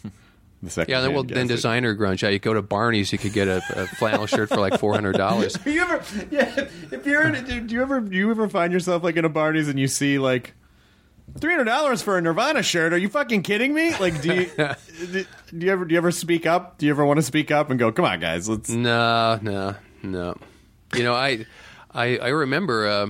The 0.63 0.69
second 0.69 0.93
yeah. 0.93 1.01
Then, 1.01 1.15
well, 1.15 1.23
then 1.25 1.47
designer 1.47 1.97
grunge. 1.97 2.21
Yeah, 2.23 2.29
you 2.29 2.39
go 2.39 2.53
to 2.53 2.61
Barney's, 2.61 3.13
you 3.13 3.19
could 3.19 3.33
get 3.33 3.49
a, 3.49 3.63
a 3.75 3.87
flannel 3.87 4.27
shirt 4.27 4.51
for 4.51 4.59
like 4.59 4.79
four 4.79 4.93
hundred 4.93 5.17
dollars. 5.17 5.55
Do 5.65 5.71
you 5.71 5.81
ever, 5.83 6.03
yeah, 6.31 6.69
if 6.91 7.07
you're 7.07 7.31
do 7.33 7.75
you 7.75 7.81
ever, 7.81 8.01
do 8.01 8.15
you 8.15 8.31
ever 8.31 8.47
find 8.49 8.71
yourself 8.71 9.03
like 9.03 9.17
in 9.17 9.25
a 9.25 9.31
Barney's 9.31 9.69
and 9.69 9.79
you 9.81 9.89
see 9.89 10.19
like 10.19 10.53
three 11.39 11.53
hundred 11.53 11.65
dollars 11.65 12.03
for 12.03 12.19
a 12.19 12.21
Nirvana 12.23 12.63
shirt? 12.63 12.93
Are 12.93 12.99
you 12.99 13.09
fucking 13.09 13.43
kidding 13.43 13.75
me? 13.75 13.97
Like, 13.97 14.21
do 14.23 14.35
you, 14.35 14.51
do 15.13 15.25
do 15.59 15.67
you 15.67 15.73
ever, 15.73 15.85
do 15.85 15.93
you 15.93 15.99
ever 15.99 16.11
speak 16.11 16.47
up? 16.47 16.79
Do 16.79 16.87
you 16.87 16.93
ever 16.93 17.05
want 17.05 17.19
to 17.19 17.23
speak 17.23 17.51
up 17.51 17.71
and 17.71 17.79
go, 17.79 17.93
come 17.93 18.05
on, 18.05 18.21
guys, 18.21 18.49
let's. 18.49 18.71
No, 18.71 19.39
no, 19.43 19.75
no. 20.03 20.37
You 20.95 21.05
know, 21.05 21.15
I, 21.15 21.47
I, 21.93 22.19
I 22.19 22.29
remember 22.29 22.87
uh, 22.87 23.07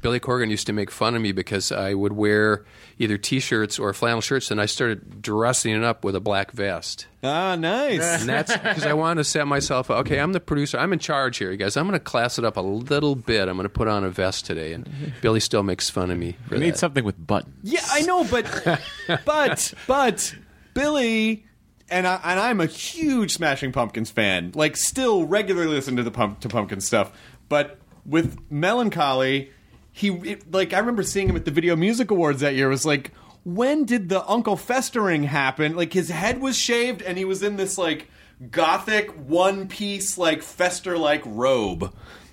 Billy 0.00 0.20
Corgan 0.20 0.50
used 0.50 0.66
to 0.66 0.72
make 0.72 0.90
fun 0.90 1.14
of 1.14 1.22
me 1.22 1.32
because 1.32 1.72
I 1.72 1.94
would 1.94 2.12
wear 2.12 2.64
either 2.98 3.16
t-shirts 3.16 3.78
or 3.78 3.92
flannel 3.92 4.20
shirts, 4.20 4.50
and 4.50 4.60
I 4.60 4.66
started 4.66 5.22
dressing 5.22 5.74
it 5.74 5.84
up 5.84 6.04
with 6.04 6.16
a 6.16 6.20
black 6.20 6.50
vest. 6.50 7.06
Ah, 7.22 7.54
nice. 7.56 8.00
And 8.20 8.28
that's 8.28 8.52
because 8.56 8.84
I 8.86 8.92
wanted 8.92 9.20
to 9.20 9.24
set 9.24 9.46
myself 9.46 9.90
up. 9.90 9.98
Okay, 10.00 10.18
I'm 10.18 10.32
the 10.32 10.40
producer. 10.40 10.78
I'm 10.78 10.92
in 10.92 10.98
charge 10.98 11.38
here, 11.38 11.50
you 11.50 11.56
guys. 11.56 11.76
I'm 11.76 11.86
going 11.86 11.98
to 11.98 12.04
class 12.04 12.38
it 12.38 12.44
up 12.44 12.56
a 12.56 12.60
little 12.60 13.14
bit. 13.14 13.48
I'm 13.48 13.56
going 13.56 13.64
to 13.64 13.68
put 13.68 13.88
on 13.88 14.04
a 14.04 14.10
vest 14.10 14.46
today, 14.46 14.72
and 14.72 14.88
Billy 15.22 15.40
still 15.40 15.62
makes 15.62 15.88
fun 15.88 16.10
of 16.10 16.18
me. 16.18 16.36
For 16.48 16.54
You 16.54 16.60
need 16.60 16.74
that. 16.74 16.78
something 16.78 17.04
with 17.04 17.24
buttons. 17.24 17.54
Yeah, 17.62 17.84
I 17.90 18.02
know, 18.02 18.24
but 18.24 18.80
but 19.24 19.74
but 19.86 20.34
Billy 20.74 21.44
and 21.88 22.06
I 22.06 22.20
and 22.24 22.40
I'm 22.40 22.60
a 22.60 22.66
huge 22.66 23.34
Smashing 23.34 23.72
Pumpkins 23.72 24.10
fan. 24.10 24.52
Like, 24.54 24.76
still 24.76 25.24
regularly 25.24 25.70
listen 25.74 25.96
to 25.96 26.02
the 26.02 26.10
pump 26.10 26.40
to 26.40 26.48
Pumpkin 26.48 26.80
stuff. 26.80 27.12
But 27.48 27.78
with 28.04 28.38
Melancholy, 28.50 29.50
he 29.98 30.10
it, 30.10 30.52
like 30.52 30.72
I 30.72 30.78
remember 30.78 31.02
seeing 31.02 31.28
him 31.28 31.34
at 31.34 31.44
the 31.44 31.50
Video 31.50 31.74
Music 31.74 32.12
Awards 32.12 32.40
that 32.40 32.54
year. 32.54 32.68
It 32.68 32.70
was 32.70 32.86
like, 32.86 33.10
when 33.44 33.84
did 33.84 34.08
the 34.08 34.24
Uncle 34.30 34.56
Festering 34.56 35.24
happen? 35.24 35.74
Like, 35.74 35.92
his 35.92 36.08
head 36.08 36.40
was 36.40 36.56
shaved 36.56 37.02
and 37.02 37.18
he 37.18 37.24
was 37.24 37.42
in 37.42 37.56
this 37.56 37.76
like 37.76 38.08
gothic 38.52 39.10
one 39.10 39.66
piece 39.66 40.16
like 40.16 40.42
fester 40.42 40.96
like 40.96 41.22
robe. 41.26 41.92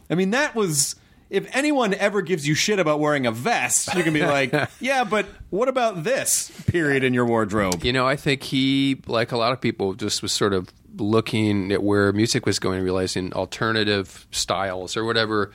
I 0.10 0.16
mean, 0.16 0.32
that 0.32 0.56
was. 0.56 0.96
If 1.28 1.48
anyone 1.56 1.96
ever 1.96 2.22
gives 2.22 2.48
you 2.48 2.54
shit 2.54 2.78
about 2.78 3.00
wearing 3.00 3.26
a 3.26 3.32
vest, 3.32 3.96
you 3.96 4.04
can 4.04 4.14
be 4.14 4.22
like, 4.22 4.54
"Yeah, 4.80 5.04
but 5.04 5.26
what 5.50 5.68
about 5.68 6.04
this 6.04 6.52
period 6.68 7.04
in 7.04 7.16
your 7.16 7.26
wardrobe?" 7.26 7.84
You 7.84 7.92
know, 7.92 8.08
I 8.08 8.16
think 8.16 8.44
he, 8.44 9.02
like 9.08 9.32
a 9.32 9.38
lot 9.38 9.52
of 9.52 9.60
people, 9.60 9.96
just 9.96 10.22
was 10.22 10.32
sort 10.32 10.54
of 10.54 10.70
looking 10.98 11.72
at 11.72 11.82
where 11.82 12.14
music 12.14 12.46
was 12.46 12.60
going, 12.60 12.84
realizing 12.84 13.34
alternative 13.34 14.28
styles 14.30 14.96
or 14.96 15.04
whatever 15.04 15.52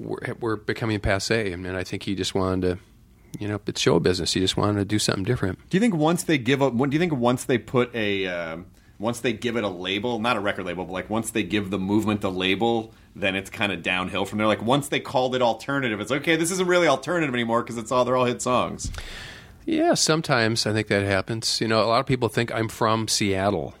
were, 0.00 0.36
were 0.40 0.56
becoming 0.56 1.00
passe. 1.00 1.52
And 1.52 1.66
I 1.68 1.84
think 1.84 2.02
he 2.04 2.14
just 2.14 2.34
wanted 2.34 2.62
to, 2.62 3.38
you 3.38 3.48
know, 3.48 3.60
it's 3.66 3.80
show 3.80 4.00
business. 4.00 4.32
He 4.32 4.40
just 4.40 4.56
wanted 4.56 4.78
to 4.78 4.84
do 4.84 4.98
something 4.98 5.24
different. 5.24 5.58
Do 5.70 5.76
you 5.76 5.80
think 5.80 5.94
once 5.94 6.24
they 6.24 6.38
give 6.38 6.62
up? 6.62 6.76
Do 6.76 6.88
you 6.90 6.98
think 6.98 7.12
once 7.12 7.44
they 7.44 7.58
put 7.58 7.94
a, 7.94 8.26
um, 8.26 8.66
once 8.98 9.20
they 9.20 9.32
give 9.32 9.56
it 9.56 9.64
a 9.64 9.68
label, 9.68 10.18
not 10.18 10.36
a 10.36 10.40
record 10.40 10.66
label, 10.66 10.84
but 10.84 10.92
like 10.92 11.08
once 11.10 11.30
they 11.30 11.42
give 11.42 11.70
the 11.70 11.78
movement 11.78 12.20
the 12.20 12.30
label, 12.30 12.92
then 13.16 13.34
it's 13.34 13.50
kind 13.50 13.72
of 13.72 13.82
downhill 13.82 14.24
from 14.24 14.38
there. 14.38 14.46
Like 14.46 14.62
once 14.62 14.88
they 14.88 15.00
called 15.00 15.34
it 15.34 15.42
alternative, 15.42 16.00
it's 16.00 16.12
okay. 16.12 16.36
This 16.36 16.50
isn't 16.50 16.68
really 16.68 16.86
alternative 16.86 17.34
anymore 17.34 17.62
because 17.62 17.78
it's 17.78 17.90
all 17.90 18.04
they're 18.04 18.16
all 18.16 18.26
hit 18.26 18.42
songs. 18.42 18.90
Yeah, 19.64 19.94
sometimes 19.94 20.66
I 20.66 20.72
think 20.72 20.88
that 20.88 21.04
happens. 21.04 21.60
You 21.60 21.68
know, 21.68 21.82
a 21.82 21.86
lot 21.86 22.00
of 22.00 22.06
people 22.06 22.28
think 22.28 22.52
I'm 22.52 22.68
from 22.68 23.08
Seattle 23.08 23.74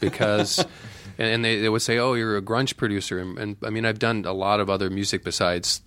because, 0.00 0.64
and, 1.22 1.34
and 1.34 1.44
they, 1.44 1.60
they 1.60 1.68
would 1.68 1.82
say, 1.82 1.98
"Oh, 1.98 2.14
you're 2.14 2.36
a 2.36 2.42
grunge 2.42 2.76
producer," 2.76 3.18
and, 3.20 3.38
and 3.38 3.56
I 3.64 3.70
mean, 3.70 3.84
I've 3.84 4.00
done 4.00 4.24
a 4.24 4.32
lot 4.32 4.58
of 4.58 4.68
other 4.68 4.90
music 4.90 5.22
besides 5.22 5.82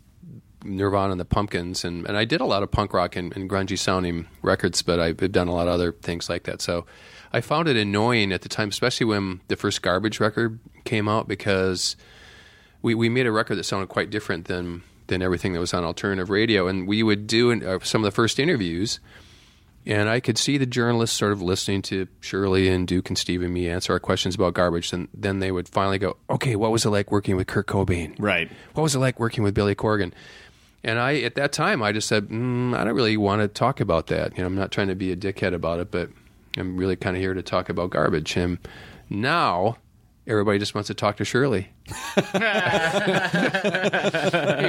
Nirvana 0.63 1.11
and 1.11 1.19
the 1.19 1.25
Pumpkins, 1.25 1.83
and, 1.83 2.07
and 2.07 2.17
I 2.17 2.23
did 2.23 2.39
a 2.39 2.45
lot 2.45 2.63
of 2.63 2.71
punk 2.71 2.93
rock 2.93 3.17
and, 3.17 3.35
and 3.35 3.49
grungy 3.49 3.77
sounding 3.77 4.27
records, 4.41 4.81
but 4.81 4.99
I've 4.99 5.17
done 5.31 5.49
a 5.49 5.53
lot 5.53 5.67
of 5.67 5.73
other 5.73 5.91
things 5.91 6.29
like 6.29 6.43
that. 6.43 6.61
So 6.61 6.85
I 7.33 7.41
found 7.41 7.67
it 7.67 7.75
annoying 7.75 8.31
at 8.31 8.41
the 8.41 8.49
time, 8.49 8.69
especially 8.69 9.05
when 9.07 9.41
the 9.49 9.57
first 9.57 9.81
Garbage 9.81 10.21
record 10.21 10.59
came 10.85 11.09
out, 11.09 11.27
because 11.27 11.97
we, 12.81 12.95
we 12.95 13.09
made 13.09 13.27
a 13.27 13.31
record 13.31 13.55
that 13.55 13.65
sounded 13.65 13.89
quite 13.89 14.09
different 14.09 14.45
than 14.45 14.83
than 15.07 15.21
everything 15.21 15.53
that 15.53 15.59
was 15.59 15.73
on 15.73 15.83
alternative 15.83 16.29
radio, 16.31 16.67
and 16.67 16.87
we 16.87 17.03
would 17.03 17.27
do 17.27 17.51
uh, 17.63 17.77
some 17.83 18.03
of 18.03 18.05
the 18.05 18.15
first 18.15 18.39
interviews. 18.39 18.99
And 19.87 20.09
I 20.09 20.19
could 20.19 20.37
see 20.37 20.57
the 20.57 20.65
journalists 20.65 21.15
sort 21.15 21.31
of 21.31 21.41
listening 21.41 21.83
to 21.83 22.07
Shirley 22.19 22.69
and 22.69 22.87
Duke 22.87 23.09
and 23.09 23.17
Steve 23.17 23.43
and 23.43 23.53
me 23.53 23.69
answer 23.69 23.93
our 23.93 23.99
questions 23.99 24.33
about 24.33 24.55
garbage. 24.55 24.91
And 24.93 25.07
then 25.13 25.39
they 25.39 25.51
would 25.51 25.69
finally 25.69 25.99
go, 25.99 26.17
okay, 26.29 26.55
what 26.55 26.71
was 26.71 26.85
it 26.85 26.89
like 26.89 27.11
working 27.11 27.35
with 27.35 27.47
Kurt 27.47 27.67
Cobain? 27.67 28.15
Right. 28.17 28.49
What 28.73 28.83
was 28.83 28.95
it 28.95 28.99
like 28.99 29.19
working 29.19 29.43
with 29.43 29.53
Billy 29.53 29.75
Corgan? 29.75 30.11
And 30.83 30.99
I, 30.99 31.17
at 31.21 31.35
that 31.35 31.51
time, 31.51 31.83
I 31.83 31.91
just 31.91 32.07
said, 32.07 32.29
mm, 32.29 32.75
I 32.75 32.83
don't 32.83 32.95
really 32.95 33.17
want 33.17 33.41
to 33.41 33.47
talk 33.47 33.79
about 33.79 34.07
that. 34.07 34.37
You 34.37 34.43
know, 34.43 34.47
I'm 34.47 34.55
not 34.55 34.71
trying 34.71 34.87
to 34.87 34.95
be 34.95 35.11
a 35.11 35.15
dickhead 35.15 35.53
about 35.53 35.79
it, 35.79 35.91
but 35.91 36.09
I'm 36.57 36.77
really 36.77 36.95
kind 36.95 37.15
of 37.15 37.21
here 37.21 37.33
to 37.33 37.41
talk 37.41 37.69
about 37.69 37.89
garbage. 37.89 38.37
And 38.37 38.59
now, 39.09 39.77
everybody 40.27 40.59
just 40.59 40.75
wants 40.75 40.87
to 40.87 40.93
talk 40.93 41.17
to 41.17 41.25
Shirley. 41.25 41.69
hey, 42.31 42.41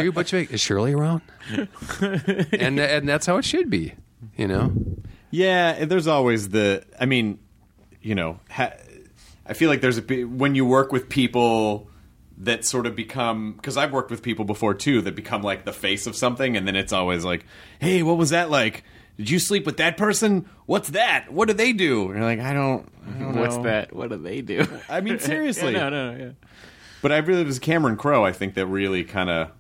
you 0.05 0.13
Butch 0.13 0.33
is 0.33 0.61
Shirley 0.61 0.93
around? 0.93 1.23
and 2.01 2.81
and 2.81 3.09
that's 3.09 3.27
how 3.27 3.37
it 3.37 3.45
should 3.45 3.71
be, 3.71 3.95
you 4.37 4.49
know. 4.49 4.73
Yeah, 5.31 5.85
there's 5.85 6.07
always 6.07 6.49
the. 6.51 6.85
I 6.99 7.07
mean, 7.07 7.39
you 8.01 8.15
know, 8.15 8.41
ha, 8.51 8.73
I 9.45 9.53
feel 9.55 9.69
like 9.69 9.81
there's 9.81 9.99
a 9.99 10.25
when 10.25 10.55
you 10.55 10.65
work 10.65 10.93
with 10.93 11.09
people 11.09 11.89
that 12.39 12.65
sort 12.65 12.87
of 12.87 12.95
become 12.95 13.55
because 13.55 13.77
I've 13.77 13.93
worked 13.93 14.11
with 14.11 14.23
people 14.23 14.45
before 14.45 14.75
too 14.75 15.01
that 15.03 15.15
become 15.15 15.43
like 15.43 15.65
the 15.65 15.73
face 15.73 16.07
of 16.07 16.15
something, 16.17 16.57
and 16.57 16.67
then 16.67 16.77
it's 16.77 16.93
always 16.93 17.25
like, 17.25 17.45
"Hey, 17.81 18.03
what 18.03 18.17
was 18.17 18.31
that 18.31 18.51
like? 18.51 18.85
Did 19.17 19.31
you 19.31 19.39
sleep 19.39 19.65
with 19.65 19.79
that 19.79 19.97
person? 19.97 20.49
What's 20.67 20.91
that? 20.91 21.33
What 21.33 21.49
do 21.49 21.55
they 21.55 21.73
do?" 21.73 22.07
And 22.07 22.17
you're 22.17 22.25
like, 22.25 22.41
"I 22.41 22.53
don't, 22.53 22.89
I 23.07 23.19
don't 23.19 23.37
What's 23.39 23.57
know." 23.57 23.63
that? 23.65 23.95
What 23.95 24.11
do 24.11 24.17
they 24.17 24.41
do? 24.43 24.67
I 24.89 25.01
mean, 25.01 25.19
seriously. 25.19 25.73
Yeah, 25.77 25.89
no, 25.89 26.13
no, 26.13 26.19
yeah. 26.25 26.31
But 27.03 27.13
I 27.13 27.19
really 27.19 27.43
it 27.43 27.47
was 27.47 27.59
Cameron 27.59 27.97
Crowe. 27.97 28.25
I 28.25 28.33
think 28.33 28.55
that 28.55 28.67
really 28.67 29.05
kind 29.05 29.31
of 29.31 29.51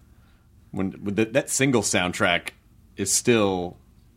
when, 0.70 0.92
when 0.92 1.14
that 1.16 1.32
that 1.32 1.50
single 1.50 1.82
soundtrack 1.82 2.50
is 2.96 3.14
still 3.14 3.76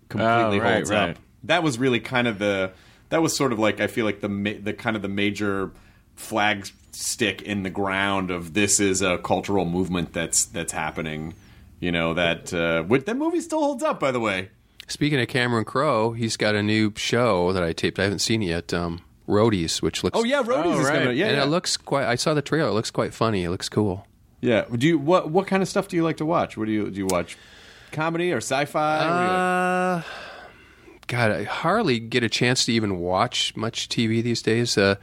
completely 0.09 0.59
Oh, 0.59 0.63
right, 0.63 0.73
holds 0.75 0.89
right. 0.91 1.09
up. 1.11 1.17
That 1.45 1.63
was 1.63 1.77
really 1.79 1.99
kind 2.01 2.27
of 2.27 2.37
the 2.39 2.71
that 3.09 3.21
was 3.21 3.35
sort 3.35 3.53
of 3.53 3.59
like 3.59 3.79
I 3.79 3.87
feel 3.87 4.05
like 4.05 4.19
the 4.21 4.27
the 4.61 4.73
kind 4.73 4.95
of 4.95 5.01
the 5.01 5.07
major 5.09 5.71
flag 6.15 6.67
stick 6.91 7.41
in 7.43 7.63
the 7.63 7.69
ground 7.69 8.29
of 8.31 8.53
this 8.53 8.79
is 8.79 9.01
a 9.01 9.17
cultural 9.19 9.65
movement 9.65 10.11
that's 10.13 10.45
that's 10.45 10.73
happening. 10.73 11.33
You 11.79 11.91
know 11.93 12.13
that 12.15 12.53
uh, 12.53 12.83
what, 12.83 13.05
that 13.05 13.15
movie 13.15 13.39
still 13.39 13.61
holds 13.63 13.83
up, 13.83 13.99
by 13.99 14.11
the 14.11 14.19
way. 14.19 14.49
Speaking 14.87 15.21
of 15.21 15.27
Cameron 15.27 15.65
Crowe, 15.65 16.11
he's 16.13 16.35
got 16.35 16.55
a 16.55 16.63
new 16.63 16.91
show 16.97 17.53
that 17.53 17.63
I 17.63 17.71
taped. 17.73 17.99
I 17.99 18.03
haven't 18.03 18.19
seen 18.19 18.41
it 18.41 18.47
yet. 18.47 18.73
Um, 18.73 19.01
Roadies, 19.29 19.81
which 19.81 20.03
looks 20.03 20.17
Oh 20.19 20.23
yeah, 20.23 20.41
Roadies 20.41 20.65
Oh, 20.65 20.79
is 20.79 20.85
right. 20.87 20.93
coming. 20.93 21.07
out. 21.09 21.15
Yeah, 21.15 21.27
and 21.27 21.37
yeah. 21.37 21.43
it 21.43 21.47
looks 21.47 21.77
quite. 21.77 22.05
I 22.05 22.15
saw 22.15 22.33
the 22.33 22.41
trailer. 22.41 22.69
It 22.69 22.73
looks 22.73 22.91
quite 22.91 23.13
funny. 23.13 23.43
It 23.43 23.49
looks 23.51 23.69
cool. 23.69 24.05
yeah. 24.41 24.65
Do 24.75 24.87
you 24.87 24.97
what 24.97 25.29
what 25.29 25.47
kind 25.47 25.61
of 25.63 25.69
stuff 25.69 25.87
do 25.87 25.95
you 25.95 26.03
like 26.03 26.17
to 26.17 26.25
watch? 26.25 26.57
What 26.57 26.65
do 26.65 26.71
you 26.71 26.89
do? 26.89 26.97
You 26.97 27.05
watch 27.05 27.37
comedy 27.91 28.31
or 28.31 28.37
sci-fi? 28.37 28.97
What 28.97 29.03
do 29.03 29.09
you 29.09 29.27
like? 29.27 30.05
Uh, 30.05 30.09
God, 31.07 31.31
I 31.31 31.43
hardly 31.43 31.99
get 31.99 32.23
a 32.23 32.29
chance 32.29 32.65
to 32.65 32.73
even 32.73 32.99
watch 32.99 33.55
much 33.55 33.89
TV 33.89 34.21
these 34.21 34.41
days. 34.41 34.77
Uh, 34.77 34.95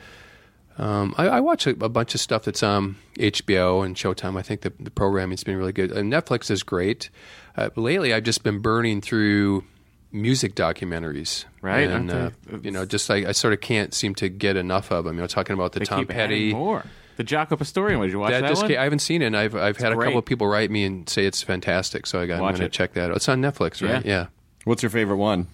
um, 0.79 1.15
I, 1.19 1.27
I 1.29 1.41
watch 1.41 1.67
a, 1.67 1.71
a 1.71 1.89
bunch 1.89 2.15
of 2.15 2.21
stuff 2.21 2.45
that's 2.45 2.63
on 2.63 2.97
HBO 3.19 3.85
and 3.85 3.97
Showtime. 3.97 4.39
I 4.39 4.43
think 4.43 4.61
the, 4.61 4.73
the 4.79 4.91
programming's 4.91 5.43
been 5.43 5.57
really 5.57 5.73
good. 5.73 5.91
And 5.91 6.13
Netflix 6.13 6.51
is 6.51 6.63
great. 6.63 7.11
Uh, 7.57 7.71
lately, 7.77 8.13
I've 8.13 8.25
just 8.25 8.43
been 8.43 8.61
burning 8.61 9.01
through 9.01 9.65
music 10.13 10.55
documentaries. 10.55 11.45
Right, 11.63 11.89
And, 11.91 12.11
uh, 12.11 12.31
you 12.63 12.71
know, 12.71 12.85
just 12.85 13.09
like 13.09 13.25
I 13.25 13.33
sort 13.33 13.53
of 13.55 13.61
can't 13.61 13.93
seem 13.93 14.15
to 14.17 14.29
get 14.29 14.57
enough 14.57 14.93
of 14.93 15.05
them. 15.05 15.17
You 15.17 15.23
know, 15.23 15.27
talking 15.27 15.55
about 15.55 15.73
the 15.73 15.81
They 15.81 15.87
Tom 15.87 16.07
Petty. 16.07 16.53
more. 16.53 16.85
The 17.17 17.25
Jaco 17.25 17.59
Pastorius. 17.59 18.01
Did 18.03 18.13
you 18.13 18.19
watch 18.19 18.31
that, 18.31 18.43
That 18.43 18.49
just 18.49 18.63
one? 18.63 18.71
came, 18.71 18.79
I 18.79 18.85
haven't 18.85 18.99
seen 19.01 19.23
it. 19.23 19.27
And 19.27 19.37
I've 19.37 19.55
I've 19.57 19.77
had 19.79 19.93
a 19.93 19.97
couple 19.97 20.19
of 20.19 20.25
people 20.25 20.47
write 20.47 20.71
me 20.71 20.85
and 20.85 21.09
say 21.09 21.25
it's 21.27 21.43
fantastic. 21.43 22.07
So 22.07 22.21
I 22.21 22.27
got, 22.27 22.35
I'm 22.35 22.41
going 22.41 22.57
to 22.57 22.65
it. 22.65 22.73
check 22.73 22.93
that 22.95 23.11
out. 23.11 23.17
It's 23.17 23.29
on 23.29 23.41
Netflix, 23.41 23.81
right? 23.83 24.05
Yeah. 24.05 24.13
yeah. 24.13 24.27
What's 24.65 24.83
your 24.83 24.91
favorite 24.91 25.17
one? 25.17 25.47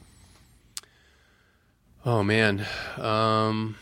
Oh 2.05 2.23
man, 2.25 2.67
um, 2.99 3.77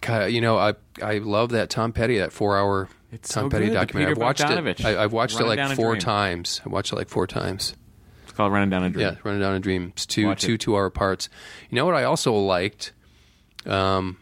God, 0.00 0.26
you 0.26 0.40
know 0.40 0.56
I 0.56 0.74
I 1.02 1.18
love 1.18 1.50
that 1.50 1.70
Tom 1.70 1.92
Petty 1.92 2.18
that 2.18 2.32
four 2.32 2.56
hour 2.56 2.88
It's 3.12 3.28
Tom 3.32 3.44
so 3.44 3.50
Petty 3.50 3.66
good, 3.66 3.74
documentary. 3.74 4.12
I've 4.12 4.18
watched 4.18 4.40
Bogdanovich. 4.40 4.80
it. 4.80 4.86
I, 4.86 5.02
I've 5.04 5.12
watched 5.12 5.34
Running 5.38 5.52
it 5.52 5.56
Down 5.56 5.68
like 5.70 5.78
a 5.78 5.82
four 5.82 5.96
times. 5.96 6.60
I 6.64 6.68
watched 6.70 6.92
it 6.92 6.96
like 6.96 7.08
four 7.10 7.26
times. 7.26 7.74
It's 8.24 8.32
called 8.32 8.52
Running 8.52 8.70
Down 8.70 8.84
a 8.84 8.90
Dream. 8.90 9.06
Yeah, 9.06 9.14
running 9.22 9.40
down 9.40 9.54
a 9.54 9.60
dream. 9.60 9.92
It's 9.94 10.06
two 10.06 10.26
Watch 10.28 10.40
two 10.40 10.54
it. 10.54 10.60
two 10.60 10.76
hour 10.76 10.88
parts. 10.88 11.28
You 11.68 11.76
know 11.76 11.84
what 11.84 11.94
I 11.94 12.04
also 12.04 12.32
liked, 12.34 12.92
um, 13.66 14.16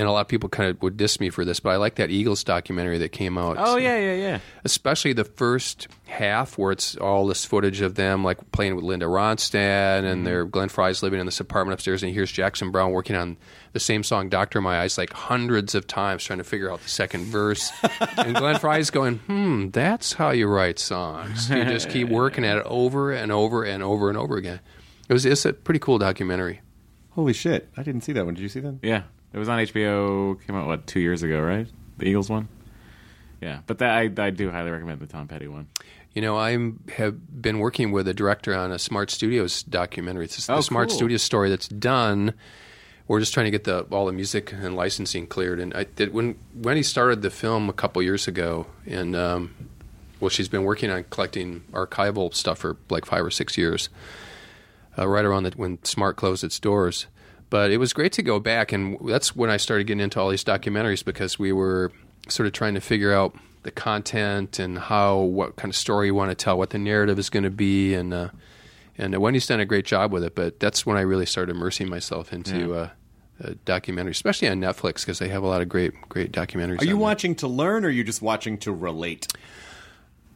and 0.00 0.08
a 0.08 0.12
lot 0.12 0.22
of 0.22 0.28
people 0.28 0.48
kind 0.48 0.70
of 0.70 0.80
would 0.80 0.96
diss 0.96 1.20
me 1.20 1.28
for 1.28 1.44
this, 1.44 1.60
but 1.60 1.70
I 1.70 1.76
like 1.76 1.96
that 1.96 2.10
Eagles 2.10 2.42
documentary 2.42 2.96
that 2.98 3.10
came 3.10 3.36
out. 3.36 3.56
Oh 3.58 3.76
yeah, 3.76 3.98
yeah, 3.98 4.14
yeah. 4.14 4.38
especially 4.64 5.12
the 5.12 5.24
first 5.24 5.88
half 6.06 6.56
where 6.56 6.72
it's 6.72 6.96
all 6.96 7.26
this 7.26 7.44
footage 7.44 7.82
of 7.82 7.96
them 7.96 8.24
like 8.24 8.50
playing 8.50 8.76
with 8.76 8.84
Linda 8.84 9.04
Ronstadt 9.04 10.04
and 10.04 10.26
their 10.26 10.46
Glenn 10.46 10.70
Frey's 10.70 11.02
living 11.02 11.20
in 11.20 11.26
this 11.26 11.38
apartment 11.38 11.74
upstairs 11.74 12.02
and 12.02 12.08
he 12.08 12.14
hears 12.14 12.32
Jackson 12.32 12.70
Browne 12.70 12.92
working 12.92 13.14
on 13.14 13.36
the 13.74 13.78
same 13.78 14.02
song 14.02 14.30
Doctor 14.30 14.58
in 14.58 14.64
My 14.64 14.80
Eyes 14.80 14.96
like 14.96 15.12
hundreds 15.12 15.74
of 15.74 15.86
times 15.86 16.24
trying 16.24 16.38
to 16.38 16.44
figure 16.44 16.72
out 16.72 16.82
the 16.82 16.88
second 16.88 17.26
verse 17.26 17.70
and 18.16 18.34
Glenn 18.34 18.58
Frey's 18.58 18.90
going 18.90 19.18
hmm 19.18 19.68
that's 19.68 20.14
how 20.14 20.30
you 20.30 20.48
write 20.48 20.78
songs 20.78 21.48
you 21.50 21.62
just 21.64 21.90
keep 21.90 22.08
working 22.10 22.44
at 22.44 22.58
it 22.58 22.66
over 22.66 23.12
and 23.12 23.30
over 23.30 23.62
and 23.62 23.82
over 23.82 24.08
and 24.08 24.18
over 24.18 24.36
again 24.36 24.60
it 25.08 25.12
was 25.12 25.24
it's 25.24 25.44
a 25.44 25.52
pretty 25.52 25.78
cool 25.78 25.98
documentary 25.98 26.60
Holy 27.10 27.32
shit! 27.32 27.68
I 27.76 27.82
didn't 27.82 28.02
see 28.02 28.12
that 28.12 28.24
one. 28.24 28.34
Did 28.34 28.42
you 28.42 28.48
see 28.48 28.60
that? 28.60 28.78
Yeah, 28.82 29.02
it 29.32 29.38
was 29.38 29.48
on 29.48 29.58
HBO. 29.58 30.40
Came 30.46 30.56
out 30.56 30.66
what 30.66 30.86
two 30.86 31.00
years 31.00 31.22
ago, 31.22 31.40
right? 31.40 31.66
The 31.98 32.06
Eagles 32.06 32.28
one. 32.30 32.48
Yeah, 33.40 33.60
but 33.66 33.78
that 33.78 33.90
I, 33.90 34.02
I 34.26 34.30
do 34.30 34.50
highly 34.50 34.70
recommend 34.70 35.00
the 35.00 35.06
Tom 35.06 35.26
Petty 35.28 35.48
one. 35.48 35.68
You 36.14 36.22
know, 36.22 36.36
I 36.36 36.50
have 36.96 37.40
been 37.42 37.58
working 37.60 37.92
with 37.92 38.08
a 38.08 38.14
director 38.14 38.54
on 38.54 38.72
a 38.72 38.78
Smart 38.78 39.10
Studios 39.10 39.62
documentary. 39.62 40.24
It's 40.24 40.46
the 40.46 40.54
Oh, 40.54 40.60
Smart 40.60 40.88
cool. 40.88 40.96
Studios 40.96 41.22
story 41.22 41.48
that's 41.50 41.68
done. 41.68 42.34
We're 43.06 43.20
just 43.20 43.32
trying 43.32 43.44
to 43.46 43.50
get 43.50 43.64
the 43.64 43.82
all 43.90 44.06
the 44.06 44.12
music 44.12 44.52
and 44.52 44.76
licensing 44.76 45.26
cleared. 45.26 45.58
And 45.60 45.72
I 45.74 45.84
did 45.84 46.12
when 46.12 46.36
when 46.54 46.76
he 46.76 46.82
started 46.82 47.22
the 47.22 47.30
film 47.30 47.68
a 47.68 47.72
couple 47.72 48.02
years 48.02 48.28
ago, 48.28 48.66
and 48.86 49.16
um, 49.16 49.54
well, 50.20 50.28
she's 50.30 50.48
been 50.48 50.64
working 50.64 50.90
on 50.90 51.04
collecting 51.10 51.62
archival 51.72 52.34
stuff 52.34 52.58
for 52.58 52.76
like 52.88 53.06
five 53.06 53.24
or 53.24 53.30
six 53.30 53.56
years, 53.56 53.88
uh, 54.98 55.08
right 55.08 55.24
around 55.24 55.44
the, 55.44 55.50
when 55.56 55.82
Smart 55.84 56.16
closed 56.16 56.44
its 56.44 56.58
doors. 56.60 57.06
But 57.50 57.70
it 57.70 57.78
was 57.78 57.92
great 57.92 58.12
to 58.12 58.22
go 58.22 58.38
back, 58.38 58.72
and 58.72 58.96
that's 59.08 59.34
when 59.34 59.50
I 59.50 59.56
started 59.56 59.86
getting 59.86 60.00
into 60.00 60.20
all 60.20 60.28
these 60.30 60.44
documentaries 60.44 61.04
because 61.04 61.38
we 61.38 61.52
were 61.52 61.92
sort 62.28 62.46
of 62.46 62.52
trying 62.52 62.74
to 62.74 62.80
figure 62.80 63.12
out 63.12 63.36
the 63.64 63.70
content 63.70 64.58
and 64.58 64.78
how, 64.78 65.18
what 65.18 65.56
kind 65.56 65.70
of 65.70 65.76
story 65.76 66.06
you 66.06 66.14
want 66.14 66.30
to 66.30 66.34
tell, 66.34 66.56
what 66.56 66.70
the 66.70 66.78
narrative 66.78 67.18
is 67.18 67.28
going 67.28 67.42
to 67.42 67.50
be, 67.50 67.94
and 67.94 68.14
uh, 68.14 68.28
and 68.96 69.16
Wendy's 69.18 69.46
done 69.46 69.60
a 69.60 69.66
great 69.66 69.84
job 69.84 70.12
with 70.12 70.22
it. 70.24 70.34
But 70.34 70.60
that's 70.60 70.86
when 70.86 70.96
I 70.96 71.00
really 71.00 71.26
started 71.26 71.54
immersing 71.54 71.88
myself 71.88 72.32
into. 72.32 72.74
Uh, 72.74 72.90
uh, 73.42 73.54
documentaries, 73.64 74.10
especially 74.10 74.48
on 74.48 74.60
Netflix, 74.60 74.96
because 74.96 75.18
they 75.18 75.30
have 75.30 75.42
a 75.42 75.46
lot 75.46 75.62
of 75.62 75.68
great, 75.70 75.94
great 76.10 76.30
documentaries. 76.30 76.82
Are 76.82 76.84
you 76.84 76.98
watching 76.98 77.34
to 77.36 77.48
learn, 77.48 77.86
or 77.86 77.88
are 77.88 77.90
you 77.90 78.04
just 78.04 78.20
watching 78.20 78.58
to 78.58 78.70
relate? 78.70 79.28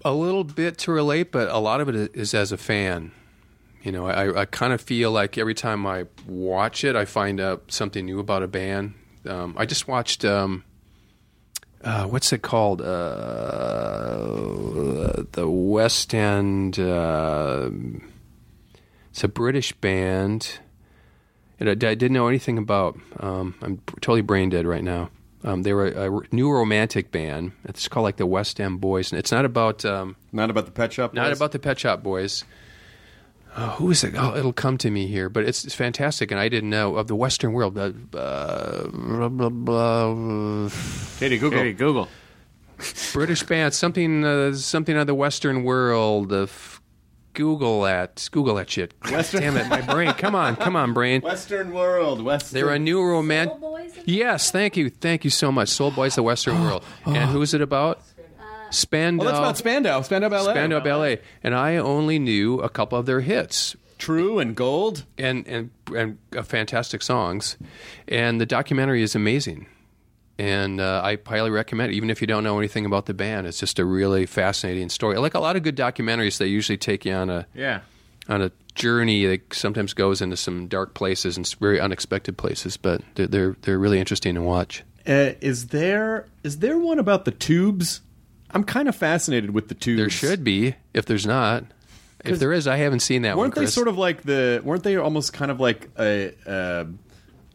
a 0.05 0.13
little 0.13 0.45
bit 0.45 0.79
to 0.79 0.93
relate, 0.93 1.33
but 1.33 1.49
a 1.49 1.59
lot 1.59 1.81
of 1.81 1.89
it 1.89 2.15
is 2.15 2.35
as 2.35 2.53
a 2.53 2.57
fan. 2.57 3.13
You 3.85 3.93
know, 3.93 4.07
I, 4.07 4.41
I 4.41 4.45
kind 4.47 4.73
of 4.73 4.81
feel 4.81 5.13
like 5.13 5.37
every 5.37 5.53
time 5.53 5.87
I 5.87 6.07
watch 6.27 6.85
it, 6.85 6.97
I 6.97 7.05
find 7.05 7.39
out 7.39 7.65
something 7.71 8.07
new 8.07 8.19
about 8.19 8.43
a 8.43 8.49
band. 8.49 8.95
Um, 9.29 9.55
I 9.59 9.67
just 9.67 9.87
watched, 9.87 10.25
um, 10.25 10.65
uh, 11.83 12.07
what's 12.07 12.33
it 12.33 12.41
called? 12.41 12.81
Uh, 12.81 12.95
the 15.33 15.47
West 15.47 16.15
End. 16.15 16.79
Uh, 16.79 17.69
it's 19.11 19.23
a 19.23 19.29
British 19.29 19.73
band. 19.73 20.61
And 21.61 21.69
I, 21.69 21.73
I 21.73 21.95
didn't 21.95 22.15
know 22.15 22.27
anything 22.29 22.57
about. 22.57 22.99
Um, 23.21 23.55
I'm 23.61 23.83
totally 24.01 24.23
brain 24.23 24.49
dead 24.49 24.67
right 24.67 24.83
now. 24.83 25.11
Um, 25.45 25.63
they 25.63 25.75
were 25.75 25.89
a, 25.89 26.21
a 26.21 26.23
new 26.33 26.51
romantic 26.51 27.13
band. 27.13 27.53
It's 27.65 27.87
called 27.89 28.05
like 28.05 28.17
the 28.17 28.25
West 28.25 28.59
End 28.61 28.81
Boys, 28.81 29.13
and 29.13 29.19
it's 29.19 29.31
not 29.31 29.45
about 29.45 29.85
um, 29.85 30.17
Not 30.33 30.49
about 30.49 30.65
the 30.65 30.73
Pet 30.73 30.95
Shop. 30.95 31.13
Boys? 31.13 31.17
not 31.17 31.33
about 31.33 31.53
the 31.53 31.59
Pet 31.59 31.79
Shop 31.79 32.03
Boys. 32.03 32.45
Oh, 33.57 33.67
who 33.79 33.91
is 33.93 34.03
it? 34.03 34.15
Oh, 34.17 34.35
it'll 34.37 34.53
come 34.53 34.79
to 34.79 34.91
me 34.91 35.07
here, 35.07 35.29
but 35.29 35.45
it's, 35.45 35.65
it's 35.65 35.75
fantastic, 35.75 36.31
and 36.33 36.41
I 36.41 36.49
didn't 36.49 36.71
know 36.71 36.97
of 36.97 37.07
the 37.07 37.15
Western 37.15 37.53
world. 37.53 37.79
Uh, 37.79 37.93
uh, 38.17 38.89
blah, 38.89 39.29
blah, 39.29 39.49
blah, 39.49 40.71
Katie 41.21 41.39
Google. 41.39 41.61
Hey, 41.61 41.73
Google. 41.73 42.09
British 43.13 43.45
band, 43.45 43.73
something, 43.73 44.25
uh, 44.25 44.55
something 44.55 44.97
of 44.97 45.07
the 45.07 45.15
Western 45.15 45.63
world. 45.63 46.33
Uh, 46.33 46.43
f- 46.43 46.81
Google 47.33 47.83
that, 47.83 48.29
Google 48.33 48.55
that 48.57 48.71
shit. 48.71 48.95
Western- 49.11 49.41
Damn 49.43 49.57
it, 49.57 49.69
my 49.69 49.81
brain! 49.81 50.13
Come 50.15 50.35
on, 50.37 50.55
come 50.57 50.75
on, 50.77 50.93
brain. 50.93 51.21
Western 51.21 51.73
world. 51.73 52.23
Western. 52.23 52.55
They're 52.55 52.75
a 52.75 52.79
new 52.79 53.03
romantic. 53.03 53.57
Yes, 54.05 54.51
thank 54.53 54.77
you, 54.77 54.89
thank 54.91 55.25
you 55.25 55.31
so 55.31 55.51
much. 55.53 55.69
Soul 55.69 55.91
Boys, 55.91 56.15
the 56.17 56.23
Western 56.23 56.61
world, 56.61 56.85
and 57.07 57.31
who's 57.31 57.53
it 57.55 57.61
about? 57.61 58.01
Spandau. 58.75 59.23
Oh, 59.25 59.27
that's 59.27 59.39
about 59.39 59.57
Spandau. 59.59 60.03
Spandau 60.03 60.29
Ballet. 60.29 60.53
Spandau 60.53 60.81
Ballet, 60.81 61.21
and 61.43 61.55
I 61.55 61.77
only 61.77 62.19
knew 62.19 62.61
a 62.61 62.69
couple 62.69 62.99
of 62.99 63.07
their 63.07 63.21
hits. 63.21 63.77
True 63.99 64.39
and 64.39 64.55
Gold. 64.55 65.05
and 65.17 65.47
and 65.47 65.71
and 65.97 66.19
uh, 66.37 66.43
fantastic 66.43 67.01
songs, 67.03 67.57
and 68.09 68.41
the 68.41 68.47
documentary 68.47 69.03
is 69.03 69.15
amazing, 69.15 69.67
and 70.39 70.81
uh, 70.81 71.01
I 71.05 71.19
highly 71.27 71.51
recommend 71.51 71.93
it. 71.93 71.97
Even 71.97 72.11
if 72.11 72.21
you 72.21 72.27
don't 72.27 72.45
know 72.45 72.59
anything 72.59 72.85
about 72.87 73.07
the 73.07 73.15
band, 73.15 73.47
it's 73.47 73.61
just 73.61 73.79
a 73.79 73.85
really 73.85 74.27
fascinating 74.27 74.89
story. 74.89 75.17
Like 75.19 75.35
a 75.35 75.41
lot 75.41 75.57
of 75.57 75.63
good 75.63 75.77
documentaries, 75.77 76.39
they 76.39 76.47
usually 76.49 76.77
take 76.77 77.05
you 77.05 77.13
on 77.15 77.31
a 77.31 77.47
Yeah. 77.55 77.81
on 78.29 78.43
a 78.43 78.51
journey 78.75 79.25
that 79.27 79.55
sometimes 79.55 79.95
goes 79.95 80.21
into 80.21 80.37
some 80.37 80.67
dark 80.67 80.95
places 80.95 81.37
and 81.37 81.49
very 81.61 81.79
unexpected 81.81 82.37
places, 82.37 82.77
but 82.77 83.01
they're 83.15 83.29
they're, 83.29 83.57
they're 83.63 83.79
really 83.79 84.01
interesting 84.01 84.35
to 84.35 84.43
watch. 84.43 84.83
Uh, 85.07 85.33
is 85.41 85.69
there 85.69 86.27
is 86.43 86.59
there 86.59 86.79
one 86.79 86.99
about 86.99 87.25
the 87.25 87.31
tubes? 87.31 88.01
I'm 88.51 88.65
kind 88.65 88.89
of 88.89 88.95
fascinated 88.95 89.51
with 89.51 89.69
the 89.69 89.75
tubes. 89.75 89.99
There 89.99 90.11
should 90.11 90.45
be. 90.45 90.77
If 90.93 91.07
there's 91.07 91.27
not, 91.27 91.65
if 92.25 92.39
there 92.39 92.53
is, 92.53 92.67
I 92.67 92.77
haven't 92.77 93.01
seen 93.01 93.23
that 93.23 93.37
one. 93.37 93.45
Weren't 93.45 93.55
they 93.55 93.63
Chris. 93.63 93.75
sort 93.75 93.89
of 93.89 93.99
like 93.99 94.23
the? 94.23 94.61
Weren't 94.65 94.83
they 94.83 94.97
almost 94.97 95.33
kind 95.33 95.51
of 95.51 95.61
like 95.61 95.91
a 95.99 96.33
uh, 96.47 96.85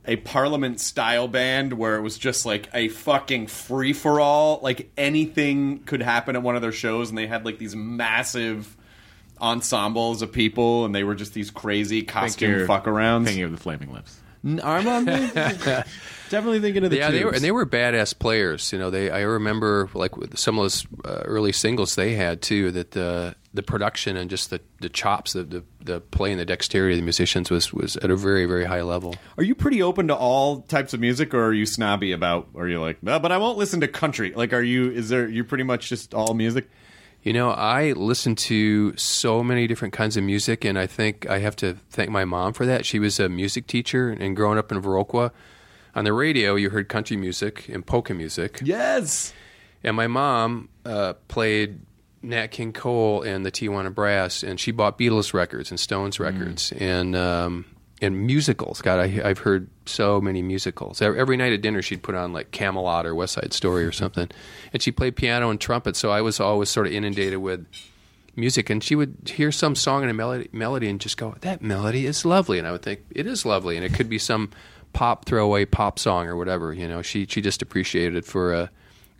a 0.05 0.17
Parliament 0.17 0.79
style 0.79 1.27
band 1.27 1.73
where 1.73 1.95
it 1.95 2.01
was 2.01 2.17
just 2.17 2.45
like 2.45 2.69
a 2.73 2.89
fucking 2.89 3.47
free 3.47 3.93
for 3.93 4.19
all? 4.19 4.59
Like 4.61 4.91
anything 4.97 5.79
could 5.79 6.01
happen 6.01 6.35
at 6.35 6.43
one 6.43 6.55
of 6.55 6.61
their 6.61 6.71
shows, 6.71 7.09
and 7.09 7.17
they 7.17 7.27
had 7.27 7.45
like 7.45 7.57
these 7.57 7.75
massive 7.75 8.75
ensembles 9.41 10.21
of 10.21 10.31
people, 10.31 10.85
and 10.85 10.93
they 10.93 11.03
were 11.03 11.15
just 11.15 11.33
these 11.33 11.49
crazy 11.49 12.03
costume 12.03 12.67
fuck 12.67 12.85
arounds. 12.85 13.25
Thinking 13.25 13.43
of 13.43 13.51
the 13.51 13.57
Flaming 13.57 13.91
Lips. 13.91 14.19
I'm 14.43 14.87
on 14.87 15.05
definitely 16.29 16.61
thinking 16.61 16.83
of 16.83 16.91
the 16.91 16.97
yeah, 16.97 17.11
they 17.11 17.25
were, 17.25 17.31
and 17.31 17.43
they 17.43 17.51
were 17.51 17.65
badass 17.65 18.17
players. 18.17 18.71
You 18.71 18.79
know, 18.79 18.89
they 18.89 19.09
I 19.09 19.21
remember 19.21 19.89
like 19.93 20.11
some 20.35 20.57
of 20.57 20.63
those 20.63 20.87
uh, 21.03 21.23
early 21.25 21.51
singles 21.51 21.95
they 21.95 22.13
had 22.13 22.41
too. 22.41 22.71
That 22.71 22.91
the 22.91 23.35
the 23.53 23.63
production 23.63 24.15
and 24.15 24.29
just 24.29 24.51
the, 24.51 24.61
the 24.79 24.89
chops, 24.89 25.33
the, 25.33 25.43
the 25.43 25.63
the 25.81 25.99
play 25.99 26.31
and 26.31 26.39
the 26.39 26.45
dexterity 26.45 26.93
of 26.93 26.99
the 26.99 27.03
musicians 27.03 27.49
was 27.49 27.73
was 27.73 27.97
at 27.97 28.09
a 28.09 28.15
very 28.15 28.45
very 28.45 28.65
high 28.65 28.81
level. 28.81 29.15
Are 29.37 29.43
you 29.43 29.55
pretty 29.55 29.81
open 29.81 30.07
to 30.07 30.15
all 30.15 30.61
types 30.61 30.93
of 30.93 30.99
music, 30.99 31.33
or 31.33 31.45
are 31.45 31.53
you 31.53 31.65
snobby 31.65 32.11
about? 32.11 32.47
Or 32.53 32.63
are 32.63 32.69
you 32.69 32.79
like, 32.79 33.03
no, 33.03 33.19
but 33.19 33.31
I 33.31 33.37
won't 33.37 33.57
listen 33.57 33.81
to 33.81 33.87
country? 33.87 34.33
Like, 34.33 34.53
are 34.53 34.61
you? 34.61 34.91
Is 34.91 35.09
there? 35.09 35.27
You're 35.27 35.45
pretty 35.45 35.65
much 35.65 35.89
just 35.89 36.13
all 36.13 36.33
music? 36.33 36.69
You 37.21 37.33
know, 37.33 37.49
I 37.49 37.91
listen 37.91 38.35
to 38.35 38.95
so 38.95 39.43
many 39.43 39.67
different 39.67 39.93
kinds 39.93 40.15
of 40.15 40.23
music, 40.23 40.63
and 40.63 40.79
I 40.79 40.87
think 40.87 41.29
I 41.29 41.39
have 41.39 41.55
to 41.57 41.75
thank 41.89 42.09
my 42.09 42.23
mom 42.23 42.53
for 42.53 42.65
that. 42.65 42.85
She 42.85 42.97
was 42.97 43.19
a 43.19 43.27
music 43.27 43.67
teacher, 43.67 44.09
and 44.09 44.35
growing 44.35 44.57
up 44.57 44.71
in 44.71 44.81
Viroqua, 44.81 45.31
on 45.95 46.05
the 46.05 46.13
radio 46.13 46.55
you 46.55 46.69
heard 46.69 46.87
country 46.87 47.17
music 47.17 47.67
and 47.67 47.85
polka 47.85 48.13
music. 48.13 48.59
Yes. 48.63 49.33
And 49.83 49.95
my 49.95 50.07
mom 50.07 50.69
uh, 50.85 51.13
played 51.27 51.79
Nat 52.21 52.47
King 52.47 52.73
Cole 52.73 53.21
and 53.21 53.45
the 53.45 53.51
Tijuana 53.51 53.93
Brass, 53.93 54.43
and 54.43 54.59
she 54.59 54.71
bought 54.71 54.97
Beatles 54.97 55.33
records 55.33 55.71
and 55.71 55.79
Stones 55.79 56.19
records 56.19 56.71
and 56.73 57.15
um, 57.15 57.65
and 58.01 58.25
musicals. 58.25 58.81
God, 58.81 58.99
I, 58.99 59.21
I've 59.27 59.39
heard 59.39 59.69
so 59.85 60.21
many 60.21 60.41
musicals. 60.41 61.01
Every, 61.01 61.37
night 61.37 61.53
at 61.53 61.61
dinner, 61.61 61.81
she'd 61.81 62.03
put 62.03 62.15
on 62.15 62.33
like 62.33 62.51
Camelot 62.51 63.05
or 63.05 63.13
West 63.15 63.33
Side 63.33 63.53
Story 63.53 63.85
or 63.85 63.91
something, 63.91 64.29
and 64.73 64.81
she 64.81 64.91
played 64.91 65.15
piano 65.15 65.49
and 65.49 65.59
trumpet. 65.59 65.95
So 65.95 66.11
I 66.11 66.21
was 66.21 66.39
always 66.39 66.69
sort 66.69 66.87
of 66.87 66.93
inundated 66.93 67.39
with 67.39 67.65
music, 68.35 68.69
and 68.69 68.83
she 68.83 68.95
would 68.95 69.15
hear 69.35 69.51
some 69.51 69.75
song 69.75 70.01
and 70.01 70.11
a 70.11 70.13
melody, 70.13 70.49
melody 70.51 70.89
and 70.89 70.99
just 70.99 71.17
go, 71.17 71.35
"That 71.41 71.61
melody 71.61 72.05
is 72.05 72.25
lovely," 72.25 72.57
and 72.57 72.67
I 72.67 72.71
would 72.71 72.83
think 72.83 73.01
it 73.11 73.27
is 73.27 73.45
lovely, 73.45 73.75
and 73.75 73.85
it 73.85 73.93
could 73.93 74.09
be 74.09 74.19
some 74.19 74.51
pop 74.93 75.25
throwaway 75.25 75.65
pop 75.65 75.99
song 75.99 76.27
or 76.27 76.35
whatever. 76.35 76.73
You 76.73 76.87
know, 76.87 77.01
she 77.01 77.25
she 77.25 77.41
just 77.41 77.61
appreciated 77.61 78.15
it 78.15 78.25
for. 78.25 78.53
Uh, 78.53 78.67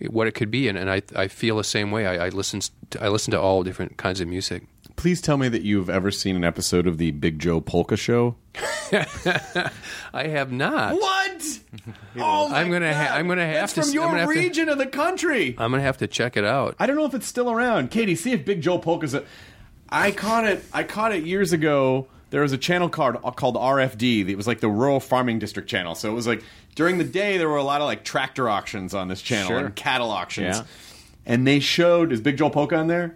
what 0.08 0.28
it 0.28 0.32
could 0.32 0.50
be, 0.50 0.70
and, 0.70 0.78
and 0.78 0.90
I 0.90 1.02
I 1.14 1.28
feel 1.28 1.58
the 1.58 1.64
same 1.66 1.92
way. 1.92 2.06
I, 2.06 2.28
I 2.28 2.30
listen 2.30 2.62
I 3.02 3.10
listen 3.10 3.32
to 3.32 3.42
all 3.42 3.64
different 3.64 3.98
kinds 3.98 4.22
of 4.22 4.30
music. 4.30 4.64
Please 5.00 5.22
tell 5.22 5.38
me 5.38 5.48
that 5.48 5.62
you've 5.62 5.90
ever 5.90 6.12
seen 6.12 6.36
an 6.36 6.44
episode 6.44 6.86
of 6.86 6.98
the 6.98 7.12
Big 7.12 7.40
Joe 7.40 7.62
Polka 7.62 7.96
Show. 7.96 8.36
I 8.92 9.72
have 10.14 10.52
not. 10.52 10.94
What? 10.96 11.60
oh, 12.18 12.50
my 12.50 12.60
I'm 12.60 12.70
gonna 12.70 12.94
ha- 12.94 13.06
God. 13.06 13.18
I'm 13.18 13.28
gonna 13.30 13.46
have 13.46 13.54
That's 13.54 13.74
to 13.76 13.82
from 13.84 13.92
your 13.92 14.04
I'm 14.04 14.10
gonna 14.10 14.20
have 14.24 14.34
to- 14.34 14.40
region 14.40 14.68
of 14.68 14.78
the 14.78 14.88
country. 14.88 15.56
I'm 15.58 15.72
gonna 15.72 15.84
have 15.84 16.00
to 16.00 16.08
check 16.08 16.36
it 16.36 16.44
out. 16.44 16.76
I 16.80 16.86
don't 16.86 16.98
know 16.98 17.06
if 17.06 17.14
it's 17.14 17.28
still 17.28 17.50
around. 17.50 17.92
Katie, 17.92 18.16
see 18.16 18.34
if 18.34 18.44
Big 18.44 18.62
Joe 18.62 18.78
Polka's. 18.78 19.14
A- 19.14 19.24
I 19.88 20.12
caught 20.12 20.46
it. 20.46 20.66
I 20.74 20.84
caught 20.84 21.14
it 21.14 21.24
years 21.24 21.54
ago. 21.54 22.08
There 22.32 22.42
was 22.42 22.52
a 22.52 22.58
channel 22.58 22.90
called 22.90 23.16
uh, 23.24 23.32
called 23.32 23.56
RFD. 23.56 24.28
It 24.28 24.36
was 24.36 24.48
like 24.48 24.60
the 24.60 24.68
Rural 24.70 25.00
Farming 25.00 25.40
District 25.40 25.70
channel. 25.70 25.96
So 25.96 26.12
it 26.12 26.14
was 26.14 26.28
like 26.28 26.44
during 26.76 26.98
the 26.98 27.06
day 27.06 27.38
there 27.38 27.48
were 27.48 27.56
a 27.56 27.64
lot 27.64 27.80
of 27.80 27.86
like 27.88 28.04
tractor 28.04 28.50
auctions 28.50 28.94
on 28.94 29.08
this 29.08 29.22
channel 29.22 29.48
Sure. 29.48 29.60
and 29.60 29.74
cattle 29.78 30.12
auctions. 30.12 30.58
Yeah. 30.58 30.66
And 31.26 31.48
they 31.48 31.62
showed 31.62 32.12
is 32.12 32.20
Big 32.20 32.36
Joe 32.36 32.50
Polka 32.50 32.76
on 32.76 32.88
there? 32.88 33.16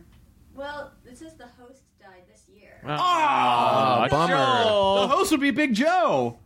Well, 0.55 0.91
it 1.05 1.17
says 1.17 1.33
the 1.35 1.45
host 1.59 1.81
died 1.99 2.23
this 2.31 2.43
year. 2.55 2.72
Oh, 2.85 4.07
bummer. 4.09 4.35
The 4.35 5.07
host 5.07 5.31
would 5.31 5.41
be 5.41 5.51
Big 5.51 5.73
Joe. 5.73 6.37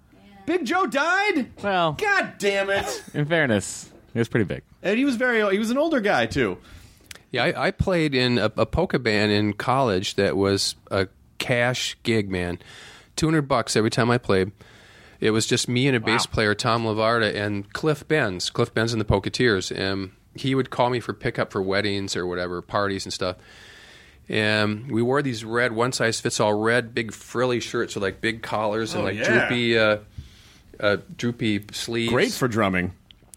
Big 0.46 0.66
Joe 0.66 0.86
died. 0.86 1.52
Well, 1.62 1.94
God 1.94 2.34
damn 2.38 2.70
it! 2.70 3.04
in 3.14 3.26
fairness, 3.26 3.92
it 4.14 4.20
was 4.20 4.30
pretty 4.30 4.46
big. 4.46 4.64
And 4.82 4.98
he 4.98 5.04
was 5.06 5.16
very. 5.16 5.50
He 5.52 5.60
was 5.60 5.72
an 5.72 5.78
older 5.78 6.00
guy 6.00 6.26
too. 6.26 6.58
Yeah, 7.32 7.44
I, 7.44 7.68
I 7.68 7.72
played 7.72 8.16
in 8.16 8.38
a, 8.38 8.52
a 8.58 8.66
polka 8.66 9.00
band 9.00 9.32
in 9.34 9.54
college 9.54 10.16
that 10.16 10.38
was 10.38 10.76
a 10.90 11.08
cash 11.38 11.98
gig, 12.04 12.30
man. 12.30 12.60
Two 13.18 13.28
hundred 13.28 13.44
bucks 13.50 13.76
every 13.76 13.90
time 13.90 14.10
I 14.10 14.18
played. 14.18 14.52
It 15.20 15.32
was 15.32 15.48
just 15.48 15.68
me 15.68 15.88
and 15.88 15.96
a 15.98 16.00
bass 16.00 16.28
player, 16.28 16.54
Tom 16.54 16.84
Lavarda, 16.86 17.34
and 17.36 17.74
Cliff 17.74 18.08
Benz. 18.08 18.50
Cliff 18.52 18.74
Benz 18.74 18.94
and 18.94 19.02
the 19.02 19.06
Poketeers. 19.06 19.76
And 19.76 20.12
he 20.36 20.54
would 20.54 20.70
call 20.70 20.92
me 20.92 21.00
for 21.00 21.14
pickup 21.14 21.52
for 21.52 21.62
weddings 21.62 22.16
or 22.16 22.28
whatever, 22.28 22.62
parties 22.62 23.04
and 23.06 23.12
stuff. 23.12 23.38
And 24.30 24.92
we 24.92 25.02
wore 25.02 25.22
these 25.22 25.46
red, 25.46 25.72
one 25.72 25.92
size 25.94 26.20
fits 26.20 26.40
all 26.40 26.54
red, 26.54 26.94
big 26.94 27.14
frilly 27.14 27.60
shirts 27.62 27.96
with 27.96 28.04
like 28.04 28.20
big 28.20 28.42
collars 28.42 28.94
and 28.94 29.04
Oh, 29.04 29.06
like 29.06 29.16
yeah. 29.18 29.48
droopy, 29.48 29.80
uh, 29.80 29.98
uh, 30.80 30.98
droopy 31.18 31.64
sleeves. 31.72 32.12
Great 32.12 32.34
for 32.34 32.48
drumming. 32.48 32.92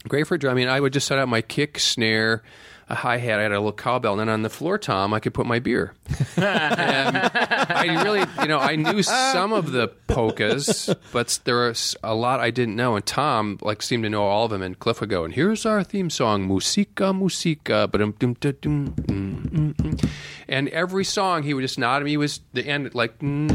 Great 0.08 0.26
for 0.26 0.36
drumming. 0.36 0.68
I 0.68 0.80
would 0.80 0.92
just 0.92 1.06
set 1.06 1.18
up 1.18 1.28
my 1.28 1.42
kick, 1.42 1.78
snare, 1.78 2.42
a 2.88 2.94
hi 2.96 3.18
hat. 3.18 3.38
I 3.38 3.42
had 3.42 3.52
a 3.52 3.56
little 3.60 3.72
cowbell, 3.72 4.12
and 4.14 4.20
then 4.20 4.28
on 4.28 4.42
the 4.42 4.50
floor 4.50 4.78
tom, 4.78 5.14
I 5.14 5.20
could 5.20 5.32
put 5.34 5.46
my 5.46 5.58
beer. 5.60 5.92
I 6.36 8.00
really, 8.02 8.24
you 8.40 8.48
know, 8.48 8.58
I 8.58 8.76
knew 8.76 9.02
some 9.02 9.52
of 9.52 9.72
the 9.72 9.88
polkas, 10.06 10.90
but 11.12 11.38
there 11.44 11.68
are 11.68 11.74
a 12.02 12.14
lot 12.14 12.40
I 12.40 12.50
didn't 12.50 12.76
know. 12.76 12.96
And 12.96 13.04
Tom 13.04 13.58
like 13.62 13.82
seemed 13.82 14.04
to 14.04 14.10
know 14.10 14.24
all 14.24 14.44
of 14.44 14.50
them. 14.50 14.62
And 14.62 14.78
Cliff 14.78 15.00
would 15.00 15.10
go, 15.10 15.24
"And 15.24 15.34
here's 15.34 15.66
our 15.66 15.82
theme 15.84 16.10
song, 16.10 16.46
Musica, 16.46 17.12
Musica." 17.12 17.88
But 17.90 18.00
mm, 18.00 18.94
mm, 18.94 19.74
mm. 19.74 20.10
and 20.48 20.68
every 20.68 21.04
song 21.04 21.42
he 21.42 21.54
would 21.54 21.62
just 21.62 21.78
nod 21.78 22.02
at 22.02 22.04
me. 22.04 22.16
Was 22.16 22.40
the 22.52 22.66
end 22.66 22.94
like 22.94 23.18
mm, 23.18 23.50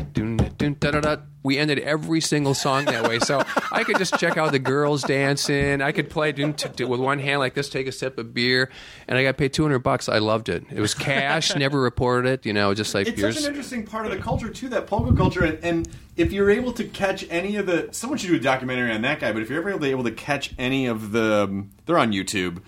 we 1.46 1.60
ended 1.60 1.78
every 1.80 2.22
single 2.22 2.56
song 2.56 2.86
that 2.86 3.08
way. 3.08 3.20
So 3.20 3.44
i 3.72 3.84
could 3.84 4.00
just 4.00 4.18
check 4.20 4.36
out 4.36 4.52
the 4.52 4.60
girls 4.60 5.04
dancing. 5.04 5.80
I 5.80 5.92
could 5.92 6.10
play 6.10 6.34
with 6.34 7.00
one 7.00 7.20
hand 7.20 7.40
like 7.40 7.54
this 7.54 7.70
take 7.70 7.86
a 7.86 7.92
sip 7.92 8.18
of 8.18 8.34
beer. 8.34 8.72
And 9.08 9.16
i 9.16 9.24
got 9.24 9.38
paid 9.38 9.54
200 9.54 9.80
bucks. 9.80 10.10
I 10.10 10.18
loved 10.18 10.50
it. 10.50 10.64
It 10.72 10.80
was 10.82 10.96
cash 10.96 11.56
never 11.56 11.80
reported 11.80 12.30
it 12.30 12.45
you 12.46 12.54
know 12.54 12.74
just 12.74 12.94
like 12.94 13.08
It's 13.08 13.20
here's 13.20 13.36
such 13.36 13.44
an 13.44 13.50
interesting 13.50 13.86
part 13.86 14.06
of 14.06 14.12
the 14.12 14.20
culture 14.20 14.50
too, 14.50 14.70
that 14.70 14.88
polka 14.88 15.16
culture, 15.16 15.44
and, 15.44 15.60
and 15.64 15.90
if 16.16 16.32
you're 16.32 16.50
able 16.50 16.72
to 16.74 16.84
catch 16.86 17.26
any 17.30 17.56
of 17.58 17.66
the, 17.66 17.90
someone 17.92 18.18
should 18.18 18.30
do 18.30 18.36
a 18.36 18.40
documentary 18.40 18.92
on 18.92 19.02
that 19.02 19.20
guy. 19.20 19.32
But 19.34 19.42
if 19.42 19.50
you're 19.50 19.60
ever 19.60 19.84
able 19.84 20.04
to 20.04 20.12
catch 20.12 20.54
any 20.58 20.86
of 20.86 21.12
the, 21.12 21.66
they're 21.86 21.98
on 21.98 22.12
YouTube. 22.12 22.62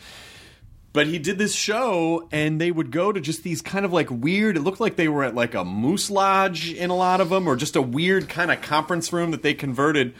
But 0.93 1.07
he 1.07 1.19
did 1.19 1.37
this 1.37 1.53
show, 1.53 2.27
and 2.31 2.59
they 2.59 2.71
would 2.71 2.91
go 2.91 3.11
to 3.11 3.21
just 3.21 3.43
these 3.43 3.61
kind 3.61 3.85
of 3.85 3.93
like 3.93 4.09
weird. 4.09 4.57
It 4.57 4.61
looked 4.61 4.79
like 4.79 4.95
they 4.95 5.07
were 5.07 5.23
at 5.23 5.35
like 5.35 5.53
a 5.53 5.63
moose 5.63 6.09
lodge 6.09 6.73
in 6.73 6.89
a 6.89 6.95
lot 6.95 7.21
of 7.21 7.29
them, 7.29 7.47
or 7.47 7.55
just 7.55 7.75
a 7.75 7.81
weird 7.81 8.27
kind 8.29 8.51
of 8.51 8.61
conference 8.61 9.13
room 9.13 9.31
that 9.31 9.43
they 9.43 9.53
converted. 9.53 10.15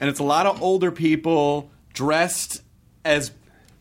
And 0.00 0.08
it's 0.08 0.20
a 0.20 0.24
lot 0.24 0.46
of 0.46 0.62
older 0.62 0.92
people 0.92 1.70
dressed 1.92 2.62
as 3.04 3.32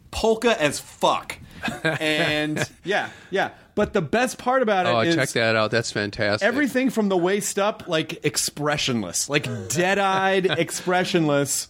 polka 0.10 0.60
as 0.60 0.80
fuck. 0.80 1.38
and 1.84 2.68
yeah, 2.84 3.10
yeah. 3.30 3.52
But 3.74 3.94
the 3.94 4.02
best 4.02 4.38
part 4.38 4.62
about 4.62 4.86
it 4.86 4.90
oh 4.90 5.00
is 5.00 5.16
check 5.16 5.30
that 5.30 5.56
out 5.56 5.72
that's 5.72 5.92
fantastic 5.92 6.46
everything 6.48 6.90
from 6.90 7.10
the 7.10 7.18
waist 7.18 7.58
up, 7.58 7.88
like 7.88 8.24
expressionless, 8.26 9.30
like 9.30 9.48
dead-eyed, 9.70 10.46
expressionless, 10.60 11.68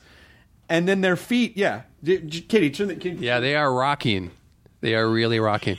and 0.68 0.88
then 0.88 1.02
their 1.02 1.16
feet. 1.16 1.58
Yeah, 1.58 1.84
J- 2.04 2.22
J- 2.22 2.42
Katie, 2.42 2.70
turn 2.72 2.88
the. 2.88 2.96
Can, 2.96 3.22
yeah 3.22 3.40
they 3.40 3.56
are 3.56 3.72
rocking 3.72 4.32
they 4.82 4.96
are 4.96 5.08
really 5.08 5.40
rocking 5.40 5.78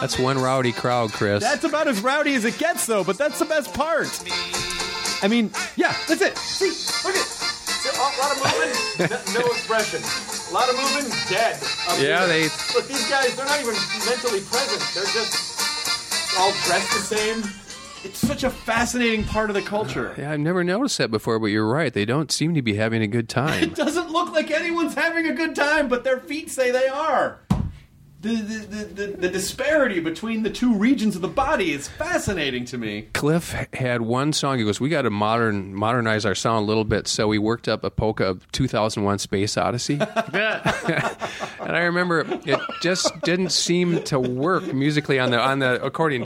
that's 0.00 0.18
one 0.18 0.38
rowdy 0.38 0.72
crowd 0.72 1.12
chris 1.12 1.42
That's 1.42 1.64
about 1.64 1.88
as 1.88 2.00
rowdy 2.00 2.34
as 2.34 2.44
it 2.44 2.56
gets, 2.58 2.86
though. 2.86 3.02
But 3.02 3.18
that's 3.18 3.38
the 3.38 3.44
best 3.44 3.74
part. 3.74 4.06
I 5.22 5.28
mean, 5.28 5.50
yeah, 5.76 5.96
that's 6.06 6.22
it. 6.22 6.38
See, 6.38 6.68
look 7.06 7.16
at. 7.16 7.37
See, 7.98 8.18
A 8.18 8.22
lot 8.22 8.30
of 8.32 8.38
moving, 8.38 9.10
no, 9.34 9.40
no 9.40 9.46
expression. 9.52 10.00
A 10.50 10.54
lot 10.54 10.68
of 10.70 10.76
moving, 10.76 11.10
dead. 11.28 11.56
up 11.88 11.98
Yeah, 11.98 12.26
here. 12.26 12.26
they- 12.28 12.74
Look, 12.74 12.86
these 12.88 13.08
guys, 13.10 13.34
they're 13.36 13.46
not 13.46 13.60
even 13.60 13.74
mentally 14.06 14.40
present. 14.40 14.82
They're 14.94 15.12
just 15.12 16.38
all 16.38 16.52
dressed 16.66 16.90
the 16.92 17.16
same. 17.16 17.42
It's 18.04 18.18
such 18.20 18.44
a 18.44 18.50
fascinating 18.50 19.24
part 19.24 19.50
of 19.50 19.54
the 19.54 19.62
culture. 19.62 20.14
Yeah, 20.16 20.30
I've 20.32 20.38
never 20.40 20.62
noticed 20.62 20.98
that 20.98 21.10
before, 21.10 21.40
but 21.40 21.46
you're 21.46 21.66
right. 21.68 21.92
They 21.92 22.04
don't 22.04 22.30
seem 22.30 22.54
to 22.54 22.62
be 22.62 22.74
having 22.76 23.02
a 23.02 23.08
good 23.08 23.28
time. 23.28 23.62
It 23.64 23.74
doesn't 23.74 24.10
look 24.10 24.32
like 24.32 24.50
anyone's 24.52 24.94
having 24.94 25.26
a 25.26 25.32
good 25.34 25.56
time, 25.56 25.88
but 25.88 26.04
their 26.04 26.20
feet 26.20 26.48
say 26.50 26.70
they 26.70 26.86
are. 26.86 27.40
The, 28.20 28.34
the, 28.34 28.58
the, 28.66 28.84
the, 28.84 29.06
the 29.16 29.28
disparity 29.28 30.00
between 30.00 30.42
the 30.42 30.50
two 30.50 30.74
regions 30.74 31.14
of 31.14 31.22
the 31.22 31.28
body 31.28 31.70
is 31.70 31.86
fascinating 31.86 32.64
to 32.64 32.76
me. 32.76 33.02
Cliff 33.12 33.52
had 33.72 34.00
one 34.02 34.32
song. 34.32 34.58
He 34.58 34.64
goes, 34.64 34.80
"We 34.80 34.88
got 34.88 35.02
to 35.02 35.10
modern 35.10 35.72
modernize 35.72 36.26
our 36.26 36.34
sound 36.34 36.64
a 36.64 36.66
little 36.66 36.82
bit." 36.82 37.06
So 37.06 37.28
we 37.28 37.38
worked 37.38 37.68
up 37.68 37.84
a 37.84 37.90
polka 37.90 38.24
of 38.26 38.50
2001: 38.50 39.20
Space 39.20 39.56
Odyssey, 39.56 40.00
and 40.00 40.02
I 41.60 41.82
remember 41.82 42.26
it 42.44 42.58
just 42.82 43.20
didn't 43.22 43.50
seem 43.50 44.02
to 44.04 44.18
work 44.18 44.72
musically 44.74 45.20
on 45.20 45.30
the 45.30 45.38
on 45.38 45.60
the 45.60 45.80
accordion. 45.84 46.22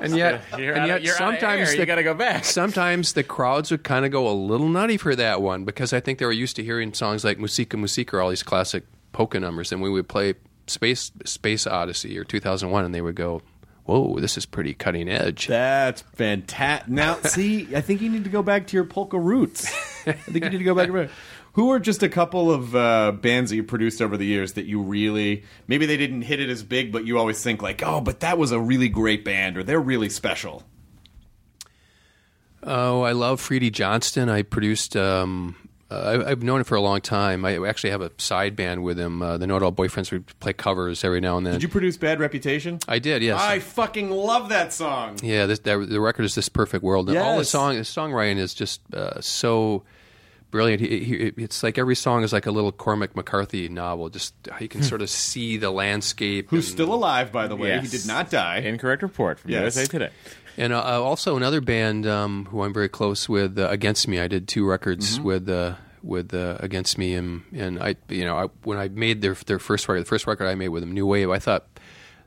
And 0.00 0.16
yet, 0.16 0.42
You're 0.58 0.74
and 0.74 0.86
yet 0.86 0.96
of- 0.98 1.04
you're 1.04 1.14
out 1.14 1.34
of 1.34 1.40
sometimes 1.40 1.70
the- 1.72 1.78
You 1.78 1.86
gotta 1.86 2.02
go 2.02 2.14
back. 2.14 2.44
Sometimes 2.44 3.12
the 3.12 3.22
crowds 3.22 3.70
would 3.70 3.84
kind 3.84 4.04
of 4.04 4.10
go 4.10 4.28
a 4.28 4.32
little 4.32 4.68
nutty 4.68 4.96
for 4.96 5.14
that 5.16 5.42
one 5.42 5.64
because 5.64 5.92
I 5.92 6.00
think 6.00 6.19
they 6.20 6.26
were 6.26 6.32
used 6.32 6.54
to 6.56 6.62
hearing 6.62 6.92
songs 6.92 7.24
like 7.24 7.38
Musica 7.38 7.78
Musica 7.78 8.16
or 8.16 8.20
all 8.20 8.28
these 8.28 8.42
classic 8.42 8.84
polka 9.12 9.40
numbers, 9.40 9.72
and 9.72 9.80
we 9.80 9.88
would 9.88 10.06
play 10.06 10.34
Space 10.66 11.10
Space 11.24 11.66
Odyssey 11.66 12.16
or 12.18 12.24
2001, 12.24 12.84
and 12.84 12.94
they 12.94 13.00
would 13.00 13.14
go, 13.14 13.40
"Whoa, 13.84 14.20
this 14.20 14.36
is 14.36 14.44
pretty 14.44 14.74
cutting 14.74 15.08
edge." 15.08 15.46
That's 15.46 16.02
fantastic. 16.14 16.88
Now, 16.88 17.14
see, 17.24 17.74
I 17.74 17.80
think 17.80 18.02
you 18.02 18.10
need 18.10 18.24
to 18.24 18.30
go 18.30 18.42
back 18.42 18.66
to 18.68 18.76
your 18.76 18.84
polka 18.84 19.18
roots. 19.18 19.66
I 20.06 20.12
think 20.12 20.44
you 20.44 20.50
need 20.50 20.58
to 20.58 20.64
go 20.64 20.74
back 20.74 20.88
to 20.88 21.08
Who 21.54 21.72
are 21.72 21.80
just 21.80 22.04
a 22.04 22.08
couple 22.08 22.52
of 22.52 22.76
uh, 22.76 23.10
bands 23.10 23.50
that 23.50 23.56
you 23.56 23.64
produced 23.64 24.00
over 24.00 24.16
the 24.16 24.24
years 24.26 24.52
that 24.52 24.66
you 24.66 24.80
really 24.80 25.42
maybe 25.66 25.84
they 25.86 25.96
didn't 25.96 26.22
hit 26.22 26.38
it 26.38 26.50
as 26.50 26.62
big, 26.62 26.92
but 26.92 27.06
you 27.06 27.18
always 27.18 27.42
think 27.42 27.62
like, 27.62 27.82
oh, 27.82 28.00
but 28.00 28.20
that 28.20 28.36
was 28.36 28.52
a 28.52 28.60
really 28.60 28.88
great 28.90 29.24
band, 29.24 29.56
or 29.56 29.64
they're 29.64 29.80
really 29.80 30.10
special. 30.10 30.64
Oh, 32.62 33.00
I 33.00 33.12
love 33.12 33.40
Freddy 33.40 33.70
Johnston. 33.70 34.28
I 34.28 34.42
produced. 34.42 34.96
Um, 34.96 35.56
uh, 35.90 35.94
I, 36.24 36.30
I've 36.30 36.42
known 36.42 36.58
him 36.60 36.64
for 36.64 36.76
a 36.76 36.80
long 36.80 37.00
time. 37.00 37.44
I 37.44 37.56
actually 37.66 37.90
have 37.90 38.00
a 38.00 38.10
side 38.18 38.54
band 38.54 38.82
with 38.82 38.98
him. 38.98 39.22
Uh, 39.22 39.38
the 39.38 39.46
Know 39.46 39.56
It 39.56 39.62
All 39.62 39.72
Boyfriends. 39.72 40.12
We 40.12 40.20
play 40.20 40.52
covers 40.52 41.02
every 41.04 41.20
now 41.20 41.36
and 41.36 41.46
then. 41.46 41.54
Did 41.54 41.62
you 41.62 41.68
produce 41.68 41.96
Bad 41.96 42.20
Reputation? 42.20 42.78
I 42.86 42.98
did. 42.98 43.22
Yes. 43.22 43.40
I 43.40 43.58
fucking 43.58 44.10
love 44.10 44.50
that 44.50 44.72
song. 44.72 45.18
Yeah, 45.22 45.46
this, 45.46 45.58
that, 45.60 45.88
the 45.88 46.00
record 46.00 46.24
is 46.24 46.34
this 46.34 46.48
perfect 46.48 46.84
world. 46.84 47.08
And 47.08 47.18
All 47.18 47.38
the 47.38 47.44
song, 47.44 47.74
the 47.74 47.80
songwriting 47.80 48.36
is 48.38 48.54
just 48.54 48.80
uh, 48.94 49.20
so 49.20 49.82
brilliant. 50.50 50.80
He, 50.80 51.00
he, 51.04 51.14
it's 51.36 51.62
like 51.62 51.78
every 51.78 51.96
song 51.96 52.22
is 52.22 52.32
like 52.32 52.46
a 52.46 52.50
little 52.50 52.72
Cormac 52.72 53.16
McCarthy 53.16 53.68
novel. 53.68 54.08
Just 54.10 54.34
you 54.60 54.68
can 54.68 54.82
sort 54.82 55.02
of 55.02 55.10
see 55.10 55.56
the 55.56 55.70
landscape. 55.70 56.50
Who's 56.50 56.68
and- 56.68 56.74
still 56.74 56.94
alive, 56.94 57.32
by 57.32 57.46
the 57.46 57.56
way? 57.56 57.68
Yes. 57.68 57.90
He 57.90 57.98
did 57.98 58.06
not 58.06 58.30
die. 58.30 58.58
Incorrect 58.58 59.02
report 59.02 59.38
from 59.40 59.50
Yes. 59.50 59.76
USA 59.76 59.84
Today. 59.86 60.10
And 60.60 60.74
uh, 60.74 61.02
also 61.02 61.36
another 61.38 61.62
band 61.62 62.06
um, 62.06 62.44
who 62.50 62.62
I'm 62.62 62.74
very 62.74 62.90
close 62.90 63.30
with, 63.30 63.58
uh, 63.58 63.68
Against 63.70 64.06
Me. 64.06 64.20
I 64.20 64.28
did 64.28 64.46
two 64.46 64.66
records 64.68 65.14
Mm-hmm. 65.14 65.24
with 65.24 65.48
uh, 65.48 65.74
with 66.02 66.34
uh, 66.34 66.56
Against 66.60 66.98
Me, 66.98 67.14
and 67.14 67.42
and 67.54 67.82
I, 67.82 67.96
you 68.10 68.24
know, 68.26 68.36
I, 68.36 68.46
when 68.64 68.76
I 68.76 68.88
made 68.88 69.22
their 69.22 69.34
their 69.34 69.58
first 69.58 69.88
record, 69.88 70.02
the 70.02 70.08
first 70.08 70.26
record 70.26 70.46
I 70.46 70.54
made 70.54 70.68
with 70.68 70.82
them, 70.82 70.92
New 70.92 71.06
Wave, 71.06 71.30
I 71.30 71.38
thought 71.38 71.66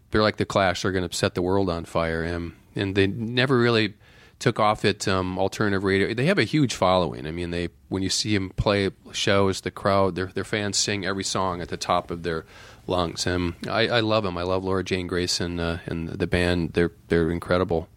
they're 0.09 0.23
like 0.23 0.38
the 0.38 0.45
Clash. 0.45 0.81
They're 0.81 0.91
going 0.91 1.07
to 1.07 1.15
set 1.15 1.36
the 1.36 1.43
world 1.43 1.69
on 1.69 1.86
fire, 1.86 2.23
and 2.23 2.53
and 2.75 2.95
they 2.95 3.05
never 3.05 3.57
really 3.59 3.93
took 4.39 4.59
off 4.59 4.84
at 4.84 5.07
um, 5.07 5.38
alternative 5.38 5.84
radio. 5.84 6.13
They 6.13 6.25
have 6.25 6.39
a 6.39 6.43
huge 6.43 6.73
following. 6.73 7.27
I 7.27 7.31
mean, 7.31 7.51
they 7.51 7.69
when 7.89 8.01
you 8.01 8.09
see 8.09 8.34
them 8.34 8.49
play 8.49 8.89
shows, 9.11 9.61
the 9.61 9.71
crowd, 9.71 10.15
their 10.15 10.27
their 10.27 10.43
fans 10.43 10.77
sing 10.77 11.05
every 11.05 11.23
song 11.23 11.61
at 11.61 11.69
the 11.69 11.77
top 11.77 12.09
of 12.09 12.23
their 12.23 12.45
lungs. 12.88 13.27
And 13.27 13.53
I, 13.69 13.88
I 13.88 13.99
love 13.99 14.23
them. 14.23 14.38
I 14.39 14.43
love 14.43 14.63
Laura 14.63 14.84
Jane 14.84 15.05
Grace 15.07 15.39
and 15.39 15.59
uh, 15.61 15.77
and 15.86 16.09
the 16.09 16.27
band. 16.27 16.73
They're 16.73 16.91
they're 17.09 17.29
incredible. 17.29 17.89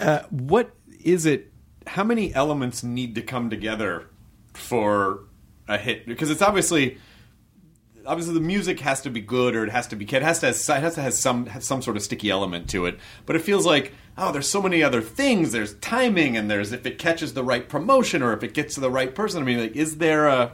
Uh, 0.00 0.22
what 0.30 0.72
is 1.04 1.26
it? 1.26 1.52
How 1.86 2.04
many 2.04 2.34
elements 2.34 2.82
need 2.82 3.14
to 3.16 3.22
come 3.22 3.50
together 3.50 4.08
for 4.54 5.20
a 5.68 5.78
hit? 5.78 6.06
Because 6.06 6.30
it's 6.30 6.42
obviously, 6.42 6.98
obviously 8.06 8.34
the 8.34 8.40
music 8.40 8.80
has 8.80 9.00
to 9.02 9.10
be 9.10 9.20
good, 9.20 9.54
or 9.54 9.64
it 9.64 9.70
has 9.70 9.86
to 9.88 9.96
be. 9.96 10.04
It 10.04 10.22
has 10.22 10.40
to 10.40 10.46
has, 10.46 10.68
it 10.68 10.80
has 10.80 10.94
to 10.94 11.02
have 11.02 11.14
some 11.14 11.46
have 11.46 11.64
some 11.64 11.82
sort 11.82 11.96
of 11.96 12.02
sticky 12.02 12.30
element 12.30 12.68
to 12.70 12.86
it. 12.86 12.98
But 13.26 13.36
it 13.36 13.40
feels 13.40 13.66
like 13.66 13.92
oh, 14.16 14.32
there's 14.32 14.48
so 14.48 14.62
many 14.62 14.82
other 14.82 15.00
things. 15.00 15.52
There's 15.52 15.74
timing, 15.74 16.36
and 16.36 16.50
there's 16.50 16.72
if 16.72 16.86
it 16.86 16.98
catches 16.98 17.34
the 17.34 17.44
right 17.44 17.68
promotion, 17.68 18.22
or 18.22 18.32
if 18.32 18.42
it 18.42 18.54
gets 18.54 18.74
to 18.74 18.80
the 18.80 18.90
right 18.90 19.14
person. 19.14 19.42
I 19.42 19.46
mean, 19.46 19.60
like, 19.60 19.76
is 19.76 19.98
there 19.98 20.28
a 20.28 20.52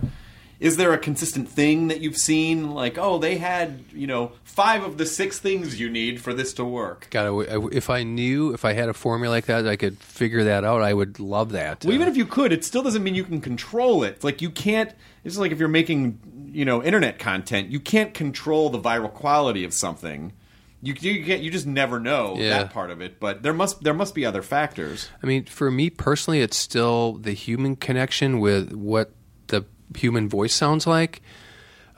is 0.61 0.77
there 0.77 0.93
a 0.93 0.99
consistent 0.99 1.49
thing 1.49 1.89
that 1.89 2.01
you've 2.01 2.17
seen? 2.17 2.71
Like, 2.73 2.97
oh, 2.99 3.19
they 3.19 3.37
had 3.39 3.85
you 3.93 4.07
know 4.07 4.33
five 4.45 4.83
of 4.85 4.97
the 4.99 5.07
six 5.07 5.39
things 5.39 5.79
you 5.81 5.89
need 5.91 6.21
for 6.21 6.33
this 6.33 6.53
to 6.55 6.65
work. 6.65 7.09
God, 7.11 7.47
if 7.73 7.91
I 7.91 8.03
knew, 8.03 8.53
if 8.55 8.65
I 8.65 8.73
had 8.73 8.89
a 8.89 8.95
formula 8.95 9.33
like 9.35 9.47
that, 9.47 9.67
I 9.67 9.77
could 9.77 9.99
figure 9.99 10.45
that 10.45 10.65
out. 10.65 10.83
I 10.83 10.95
would 10.95 11.19
love 11.21 11.53
that. 11.53 11.85
Well, 11.85 11.95
even 11.95 12.09
Uh, 12.09 12.11
if 12.11 12.17
you 12.17 12.27
could, 12.27 12.53
it 12.53 12.65
still 12.65 12.83
doesn't 12.83 13.03
mean 13.03 13.15
you 13.15 13.25
can 13.25 13.41
control 13.41 14.03
it. 14.03 14.15
It's 14.17 14.25
like 14.25 14.41
you 14.43 14.51
can't. 14.51 14.93
It's 15.25 15.37
like 15.37 15.53
if 15.53 15.59
you're 15.59 15.69
making, 15.69 16.21
you 16.53 16.65
know, 16.65 16.83
internet 16.83 17.19
content, 17.19 17.71
you 17.71 17.81
can't 17.81 18.15
control 18.15 18.71
the 18.71 18.79
viral 18.81 19.13
quality 19.13 19.65
of 19.65 19.75
something. 19.75 20.33
You 20.83 20.95
you 21.01 21.25
can't. 21.25 21.43
You 21.43 21.51
just 21.51 21.67
never 21.67 21.99
know 21.99 22.37
Yeah. 22.39 22.51
that 22.59 22.71
part 22.73 22.91
of 22.91 23.01
it. 23.01 23.19
But 23.19 23.43
there 23.43 23.53
must 23.55 23.83
there 23.83 23.95
must 23.95 24.15
be 24.15 24.25
other 24.25 24.43
factors. 24.43 25.09
I 25.23 25.27
mean, 25.27 25.45
for 25.47 25.71
me 25.71 25.91
personally, 25.91 26.41
it's 26.43 26.57
still 26.57 27.15
the 27.15 27.33
human 27.33 27.77
connection 27.77 28.39
with 28.41 28.73
what 28.73 29.11
human 29.97 30.29
voice 30.29 30.55
sounds 30.55 30.87
like. 30.87 31.23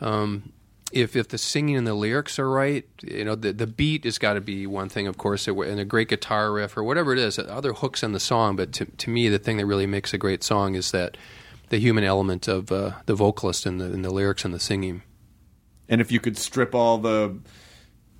Um, 0.00 0.52
if 0.92 1.16
if 1.16 1.28
the 1.28 1.38
singing 1.38 1.76
and 1.76 1.86
the 1.86 1.94
lyrics 1.94 2.38
are 2.38 2.48
right, 2.48 2.86
you 3.02 3.24
know, 3.24 3.34
the 3.34 3.52
the 3.52 3.66
beat 3.66 4.04
has 4.04 4.18
got 4.18 4.34
to 4.34 4.40
be 4.40 4.66
one 4.66 4.88
thing, 4.88 5.06
of 5.06 5.18
course, 5.18 5.46
and 5.46 5.80
a 5.80 5.84
great 5.84 6.08
guitar 6.08 6.52
riff 6.52 6.76
or 6.76 6.82
whatever 6.82 7.12
it 7.12 7.18
is, 7.18 7.38
other 7.38 7.74
hooks 7.74 8.02
in 8.02 8.12
the 8.12 8.20
song. 8.20 8.56
But 8.56 8.72
to 8.74 8.86
to 8.86 9.10
me, 9.10 9.28
the 9.28 9.38
thing 9.38 9.58
that 9.58 9.66
really 9.66 9.86
makes 9.86 10.14
a 10.14 10.18
great 10.18 10.42
song 10.42 10.74
is 10.74 10.90
that 10.92 11.16
the 11.68 11.78
human 11.78 12.04
element 12.04 12.48
of 12.48 12.72
uh, 12.72 12.92
the 13.04 13.14
vocalist 13.14 13.66
and 13.66 13.80
the, 13.80 13.86
and 13.86 14.04
the 14.04 14.10
lyrics 14.10 14.44
and 14.44 14.54
the 14.54 14.58
singing. 14.58 15.02
And 15.90 16.00
if 16.00 16.10
you 16.10 16.20
could 16.20 16.38
strip 16.38 16.74
all 16.74 16.98
the 16.98 17.38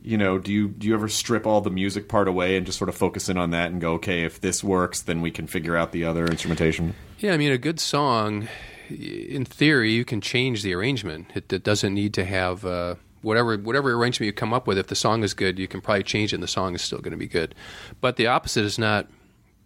you 0.00 0.16
know, 0.16 0.38
do 0.38 0.52
you 0.52 0.68
do 0.68 0.86
you 0.86 0.94
ever 0.94 1.08
strip 1.08 1.46
all 1.46 1.60
the 1.60 1.70
music 1.70 2.08
part 2.08 2.28
away 2.28 2.56
and 2.56 2.64
just 2.64 2.78
sort 2.78 2.88
of 2.88 2.94
focus 2.94 3.28
in 3.28 3.36
on 3.36 3.50
that 3.50 3.70
and 3.70 3.80
go, 3.80 3.94
okay, 3.94 4.24
if 4.24 4.40
this 4.40 4.62
works, 4.62 5.00
then 5.02 5.20
we 5.20 5.30
can 5.30 5.46
figure 5.46 5.76
out 5.76 5.92
the 5.92 6.04
other 6.04 6.26
instrumentation? 6.26 6.94
Yeah, 7.18 7.34
I 7.34 7.36
mean, 7.36 7.50
a 7.50 7.58
good 7.58 7.80
song, 7.80 8.48
in 8.90 9.44
theory, 9.44 9.92
you 9.92 10.04
can 10.04 10.20
change 10.20 10.62
the 10.62 10.74
arrangement. 10.74 11.28
It, 11.34 11.52
it 11.52 11.64
doesn't 11.64 11.94
need 11.94 12.14
to 12.14 12.24
have 12.24 12.64
uh, 12.64 12.96
whatever 13.22 13.56
whatever 13.56 13.92
arrangement 13.92 14.26
you 14.26 14.32
come 14.32 14.52
up 14.52 14.66
with. 14.66 14.78
If 14.78 14.88
the 14.88 14.94
song 14.94 15.22
is 15.22 15.34
good, 15.34 15.58
you 15.58 15.68
can 15.68 15.80
probably 15.80 16.02
change 16.02 16.32
it, 16.32 16.36
and 16.36 16.42
the 16.42 16.48
song 16.48 16.74
is 16.74 16.82
still 16.82 16.98
going 16.98 17.12
to 17.12 17.18
be 17.18 17.28
good. 17.28 17.54
But 18.00 18.16
the 18.16 18.26
opposite 18.26 18.64
is 18.64 18.78
not 18.78 19.08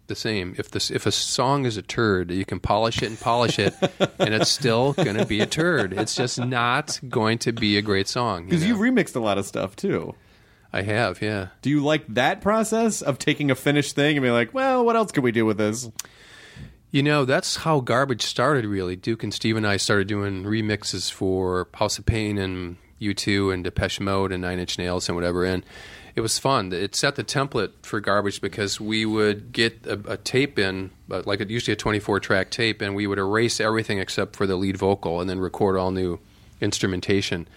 the 0.07 0.15
same. 0.15 0.55
If 0.57 0.71
this 0.71 0.91
if 0.91 1.05
a 1.05 1.11
song 1.11 1.65
is 1.65 1.77
a 1.77 1.81
turd, 1.81 2.31
you 2.31 2.45
can 2.45 2.59
polish 2.59 3.01
it 3.01 3.09
and 3.09 3.19
polish 3.19 3.59
it, 3.59 3.73
and 4.19 4.33
it's 4.33 4.49
still 4.49 4.93
going 4.93 5.17
to 5.17 5.25
be 5.25 5.39
a 5.39 5.45
turd. 5.45 5.93
It's 5.93 6.15
just 6.15 6.39
not 6.39 6.99
going 7.07 7.39
to 7.39 7.53
be 7.53 7.77
a 7.77 7.81
great 7.81 8.07
song. 8.07 8.45
Because 8.45 8.63
you 8.63 8.75
you 8.75 8.83
have 8.83 8.93
remixed 8.93 9.15
a 9.15 9.19
lot 9.19 9.37
of 9.37 9.45
stuff 9.45 9.75
too. 9.75 10.15
I 10.75 10.81
have, 10.81 11.21
yeah. 11.21 11.49
Do 11.61 11.69
you 11.69 11.83
like 11.83 12.07
that 12.15 12.41
process 12.41 13.03
of 13.03 13.19
taking 13.19 13.51
a 13.51 13.55
finished 13.55 13.93
thing 13.93 14.17
and 14.17 14.23
being 14.23 14.33
like, 14.33 14.55
well, 14.55 14.83
what 14.83 14.95
else 14.95 15.11
could 15.11 15.23
we 15.23 15.31
do 15.31 15.45
with 15.45 15.59
this? 15.59 15.87
You 16.93 17.01
know, 17.01 17.25
that's 17.25 17.55
how 17.55 17.79
garbage 17.79 18.21
started. 18.21 18.65
Really, 18.65 18.95
Duke 18.95 19.23
and 19.23 19.33
Steve 19.33 19.57
and 19.57 19.65
I 19.65 19.77
started 19.77 20.07
doing 20.07 20.43
remixes 20.43 21.11
for 21.11 21.67
House 21.73 21.97
of 21.97 22.05
Pain 22.05 22.37
and 22.37 22.77
U2 23.01 23.51
and 23.51 23.63
Depeche 23.63 23.99
Mode 23.99 24.31
and 24.31 24.43
Nine 24.43 24.59
Inch 24.59 24.77
Nails 24.77 25.09
and 25.09 25.15
whatever, 25.15 25.43
and 25.43 25.65
it 26.15 26.21
was 26.21 26.37
fun. 26.37 26.71
It 26.71 26.93
set 26.93 27.15
the 27.15 27.23
template 27.23 27.71
for 27.81 27.99
garbage 27.99 28.41
because 28.41 28.79
we 28.79 29.07
would 29.07 29.51
get 29.51 29.87
a, 29.87 30.11
a 30.11 30.17
tape 30.17 30.59
in, 30.59 30.91
uh, 31.09 31.23
like 31.25 31.39
usually 31.49 31.73
a 31.73 31.75
24 31.75 32.19
track 32.19 32.51
tape, 32.51 32.79
and 32.79 32.93
we 32.93 33.07
would 33.07 33.17
erase 33.17 33.59
everything 33.59 33.97
except 33.97 34.35
for 34.35 34.45
the 34.45 34.55
lead 34.55 34.77
vocal 34.77 35.19
and 35.19 35.27
then 35.27 35.39
record 35.39 35.75
all 35.75 35.89
new 35.89 36.19
instrumentation 36.61 37.47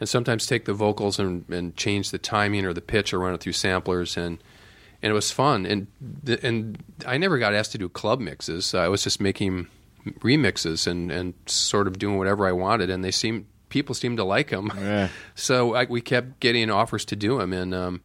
and 0.00 0.08
sometimes 0.08 0.46
take 0.46 0.64
the 0.64 0.72
vocals 0.72 1.18
and, 1.18 1.44
and 1.50 1.76
change 1.76 2.10
the 2.10 2.16
timing 2.16 2.64
or 2.64 2.72
the 2.72 2.80
pitch 2.80 3.12
or 3.12 3.18
run 3.18 3.34
it 3.34 3.40
through 3.40 3.52
samplers 3.52 4.16
and 4.16 4.38
and 5.02 5.10
it 5.10 5.14
was 5.14 5.30
fun. 5.30 5.66
And 5.66 5.86
and 6.42 6.82
I 7.06 7.18
never 7.18 7.38
got 7.38 7.54
asked 7.54 7.72
to 7.72 7.78
do 7.78 7.88
club 7.88 8.20
mixes. 8.20 8.74
I 8.74 8.88
was 8.88 9.02
just 9.02 9.20
making 9.20 9.68
remixes 10.20 10.86
and 10.86 11.10
and 11.10 11.34
sort 11.46 11.86
of 11.86 11.98
doing 11.98 12.16
whatever 12.16 12.46
I 12.46 12.52
wanted 12.52 12.88
and 12.88 13.04
they 13.04 13.10
seemed 13.10 13.44
people 13.68 13.94
seemed 13.94 14.16
to 14.16 14.24
like 14.24 14.48
them 14.48 14.70
Yeah. 14.78 15.08
so 15.34 15.74
I, 15.74 15.84
we 15.84 16.00
kept 16.00 16.40
getting 16.40 16.70
offers 16.70 17.04
to 17.06 17.16
do 17.16 17.38
them 17.38 17.52
and 17.52 17.74
um 17.74 18.00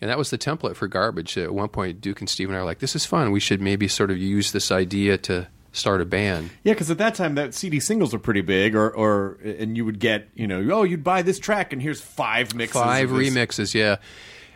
and 0.00 0.08
that 0.08 0.16
was 0.16 0.30
the 0.30 0.38
template 0.38 0.76
for 0.76 0.86
garbage. 0.86 1.36
At 1.36 1.52
one 1.52 1.68
point 1.68 2.00
Duke 2.00 2.20
and 2.20 2.30
Steve 2.30 2.48
and 2.48 2.56
I 2.56 2.60
were 2.60 2.64
like 2.66 2.78
this 2.78 2.94
is 2.94 3.04
fun. 3.04 3.32
We 3.32 3.40
should 3.40 3.60
maybe 3.60 3.88
sort 3.88 4.10
of 4.12 4.18
use 4.18 4.52
this 4.52 4.70
idea 4.70 5.18
to 5.18 5.48
start 5.72 6.00
a 6.00 6.04
band. 6.04 6.50
Yeah, 6.64 6.72
because 6.72 6.90
at 6.90 6.98
that 6.98 7.14
time, 7.14 7.34
that 7.34 7.54
CD 7.54 7.78
singles 7.80 8.12
were 8.12 8.18
pretty 8.18 8.40
big, 8.40 8.74
or 8.74 8.90
or 8.90 9.38
and 9.44 9.76
you 9.76 9.84
would 9.84 9.98
get, 9.98 10.28
you 10.34 10.46
know, 10.46 10.66
oh, 10.72 10.82
you'd 10.82 11.04
buy 11.04 11.22
this 11.22 11.38
track, 11.38 11.72
and 11.72 11.82
here's 11.82 12.00
five 12.00 12.54
mixes, 12.54 12.80
five 12.80 13.10
remixes 13.10 13.74
yeah 13.74 13.96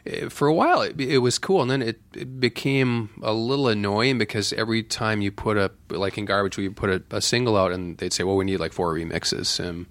Eh, 0.04 0.28
for 0.28 0.48
a 0.48 0.54
while 0.54 0.82
it, 0.82 1.00
it 1.00 1.18
was 1.18 1.38
cool. 1.38 1.62
And 1.62 1.70
then 1.70 1.82
it, 1.82 2.00
it 2.14 2.40
became 2.40 3.10
a 3.22 3.32
little 3.32 3.68
annoying 3.68 4.18
because 4.18 4.52
every 4.52 4.82
time 4.82 5.20
you 5.20 5.30
put 5.30 5.56
a 5.56 5.70
like 5.90 6.18
in 6.18 6.24
garbage 6.24 6.56
we 6.56 6.68
put 6.68 6.90
a, 6.90 7.02
a 7.10 7.20
single 7.20 7.56
out 7.56 7.72
and 7.72 7.98
they'd 7.98 8.12
say 8.12 8.24
well 8.24 8.36
we 8.36 8.44
need 8.44 8.58
like 8.58 8.72
four 8.72 8.94
remixes. 8.94 9.64
Um, 9.64 9.86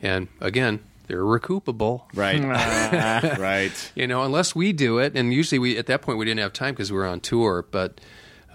and 0.00 0.28
again 0.40 0.80
they're 1.06 1.22
recoupable. 1.22 2.04
Right, 2.14 2.40
right. 3.38 3.92
you 3.94 4.06
know 4.06 4.22
unless 4.22 4.54
we 4.54 4.72
do 4.72 4.98
it 4.98 5.16
and 5.16 5.34
usually 5.34 5.58
we 5.58 5.78
at 5.78 5.86
that 5.86 6.02
point 6.02 6.18
we 6.18 6.24
didn't 6.24 6.40
have 6.40 6.52
time 6.52 6.74
because 6.74 6.92
we 6.92 6.98
were 6.98 7.06
on 7.06 7.20
tour 7.20 7.66
but 7.70 8.00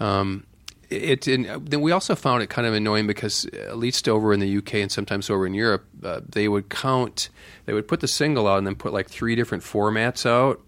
um, 0.00 0.46
it, 0.88 1.26
and 1.28 1.44
then 1.68 1.82
we 1.82 1.92
also 1.92 2.14
found 2.14 2.42
it 2.42 2.48
kind 2.48 2.66
of 2.66 2.72
annoying 2.74 3.06
because 3.06 3.44
at 3.46 3.76
least 3.76 4.08
over 4.08 4.32
in 4.32 4.40
the 4.40 4.56
UK 4.56 4.74
and 4.76 4.90
sometimes 4.90 5.30
over 5.30 5.46
in 5.46 5.54
Europe, 5.54 5.84
uh, 6.02 6.20
they 6.28 6.48
would 6.48 6.68
count, 6.68 7.28
they 7.66 7.72
would 7.72 7.86
put 7.86 8.00
the 8.00 8.08
single 8.08 8.48
out 8.48 8.58
and 8.58 8.66
then 8.66 8.74
put 8.74 8.92
like 8.92 9.08
three 9.08 9.36
different 9.36 9.62
formats 9.62 10.26
out, 10.26 10.60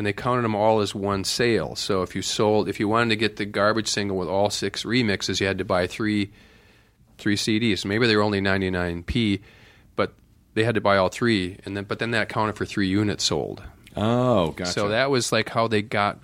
and 0.00 0.06
they 0.06 0.14
counted 0.14 0.40
them 0.40 0.54
all 0.54 0.80
as 0.80 0.94
one 0.94 1.24
sale. 1.24 1.76
So 1.76 2.00
if 2.00 2.16
you 2.16 2.22
sold, 2.22 2.70
if 2.70 2.80
you 2.80 2.88
wanted 2.88 3.10
to 3.10 3.16
get 3.16 3.36
the 3.36 3.44
garbage 3.44 3.86
single 3.86 4.16
with 4.16 4.28
all 4.28 4.48
six 4.48 4.82
remixes, 4.84 5.40
you 5.42 5.46
had 5.46 5.58
to 5.58 5.64
buy 5.66 5.86
three, 5.86 6.30
three 7.18 7.36
CDs. 7.36 7.84
Maybe 7.84 8.06
they 8.06 8.16
were 8.16 8.22
only 8.22 8.40
ninety 8.40 8.70
nine 8.70 9.02
p, 9.02 9.42
but 9.96 10.14
they 10.54 10.64
had 10.64 10.76
to 10.76 10.80
buy 10.80 10.96
all 10.96 11.10
three, 11.10 11.58
and 11.66 11.76
then 11.76 11.84
but 11.84 11.98
then 11.98 12.12
that 12.12 12.30
counted 12.30 12.56
for 12.56 12.64
three 12.64 12.88
units 12.88 13.24
sold. 13.24 13.62
Oh, 13.94 14.52
gotcha. 14.52 14.70
So 14.70 14.88
that 14.88 15.10
was 15.10 15.32
like 15.32 15.50
how 15.50 15.68
they 15.68 15.82
got, 15.82 16.18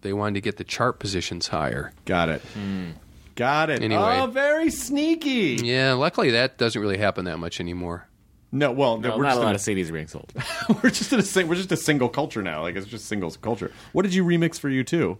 they 0.00 0.12
wanted 0.12 0.34
to 0.34 0.40
get 0.40 0.56
the 0.56 0.64
chart 0.64 0.98
positions 0.98 1.46
higher. 1.46 1.92
got 2.04 2.28
it. 2.28 2.40
Hmm. 2.40 2.90
Got 3.36 3.70
it. 3.70 3.84
Anyway. 3.84 4.02
oh, 4.02 4.26
very 4.26 4.68
sneaky. 4.68 5.60
Yeah, 5.62 5.92
luckily 5.92 6.32
that 6.32 6.58
doesn't 6.58 6.82
really 6.82 6.98
happen 6.98 7.26
that 7.26 7.38
much 7.38 7.60
anymore. 7.60 8.08
No, 8.54 8.70
well, 8.70 8.98
No, 8.98 9.16
we're, 9.16 9.22
not 9.22 9.30
just 9.30 9.38
a 9.38 9.40
in 9.40 9.46
lot 9.46 9.54
of 9.54 9.60
CDs 9.62 9.92
being 9.92 10.06
sold. 10.08 10.32
we're 10.82 10.90
just 10.90 11.12
a 11.12 11.44
we're 11.46 11.54
just 11.54 11.72
a 11.72 11.76
single 11.76 12.08
culture 12.10 12.42
now. 12.42 12.60
Like 12.62 12.76
it's 12.76 12.86
just 12.86 13.06
singles 13.06 13.36
culture. 13.38 13.72
What 13.92 14.02
did 14.02 14.12
you 14.14 14.24
remix 14.24 14.58
for 14.58 14.68
you 14.68 14.84
too? 14.84 15.18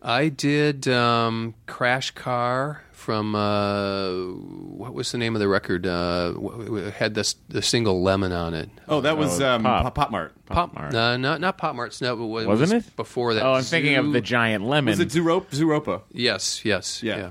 I 0.00 0.28
did 0.28 0.86
um, 0.86 1.54
Crash 1.66 2.12
Car 2.12 2.84
from 2.92 3.34
uh, 3.34 4.10
what 4.12 4.94
was 4.94 5.10
the 5.10 5.18
name 5.18 5.34
of 5.34 5.40
the 5.40 5.48
record? 5.48 5.88
Uh, 5.88 6.30
w- 6.34 6.64
w- 6.66 6.86
it 6.86 6.94
had 6.94 7.14
this 7.14 7.34
the 7.48 7.60
single 7.62 8.00
Lemon 8.02 8.30
on 8.30 8.54
it. 8.54 8.70
Oh, 8.88 9.00
that 9.00 9.18
was 9.18 9.40
Oh, 9.40 9.54
um, 9.56 9.64
Pop. 9.64 9.82
Pop. 9.82 9.94
Pop 9.96 10.10
Mart. 10.12 10.32
Pop, 10.46 10.74
Mart. 10.74 10.92
no, 10.92 11.16
not 11.16 11.40
not 11.40 11.58
Pop 11.58 11.74
Marts. 11.74 12.00
No, 12.00 12.12
it 12.12 12.16
was, 12.24 12.46
Wasn't 12.46 12.72
was 12.72 12.86
it? 12.86 12.94
before 12.94 13.34
that? 13.34 13.44
Oh, 13.44 13.54
I'm 13.54 13.64
thinking 13.64 13.96
of 13.96 14.12
the 14.12 14.20
giant 14.20 14.64
lemon. 14.64 14.92
Was 14.92 15.00
it 15.00 15.08
Zooropa? 15.08 15.50
Zooropa. 15.50 16.02
Yes, 16.12 16.64
yes, 16.64 17.02
Yeah. 17.02 17.16
yeah. 17.16 17.30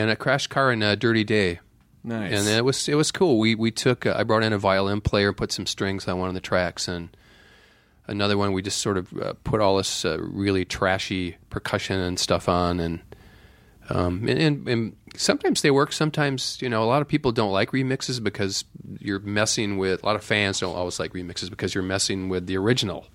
And 0.00 0.10
a 0.10 0.16
Crash 0.16 0.46
Car 0.46 0.70
and 0.70 0.82
a 0.82 0.96
Dirty 0.96 1.24
Day. 1.24 1.60
Nice. 2.04 2.32
and 2.32 2.48
it 2.48 2.64
was 2.64 2.88
it 2.88 2.94
was 2.94 3.10
cool. 3.12 3.38
We 3.38 3.54
we 3.54 3.70
took 3.70 4.06
uh, 4.06 4.14
I 4.16 4.22
brought 4.22 4.42
in 4.42 4.52
a 4.52 4.58
violin 4.58 5.00
player 5.00 5.28
and 5.28 5.36
put 5.36 5.52
some 5.52 5.66
strings 5.66 6.06
on 6.08 6.18
one 6.18 6.28
of 6.28 6.34
the 6.34 6.40
tracks, 6.40 6.88
and 6.88 7.08
another 8.06 8.36
one 8.38 8.52
we 8.52 8.62
just 8.62 8.78
sort 8.80 8.96
of 8.96 9.12
uh, 9.18 9.34
put 9.44 9.60
all 9.60 9.76
this 9.76 10.04
uh, 10.04 10.16
really 10.20 10.64
trashy 10.64 11.36
percussion 11.50 11.98
and 12.00 12.18
stuff 12.18 12.48
on, 12.48 12.80
and, 12.80 13.00
um, 13.90 14.26
and 14.28 14.38
and 14.38 14.68
and 14.68 14.96
sometimes 15.16 15.62
they 15.62 15.70
work. 15.70 15.92
Sometimes 15.92 16.58
you 16.62 16.68
know 16.68 16.82
a 16.82 16.86
lot 16.86 17.02
of 17.02 17.08
people 17.08 17.32
don't 17.32 17.52
like 17.52 17.72
remixes 17.72 18.22
because 18.22 18.64
you're 19.00 19.20
messing 19.20 19.76
with 19.78 20.02
a 20.02 20.06
lot 20.06 20.16
of 20.16 20.24
fans 20.24 20.60
don't 20.60 20.74
always 20.76 20.98
like 21.00 21.12
remixes 21.12 21.50
because 21.50 21.74
you're 21.74 21.84
messing 21.84 22.28
with 22.28 22.46
the 22.46 22.56
original. 22.56 23.06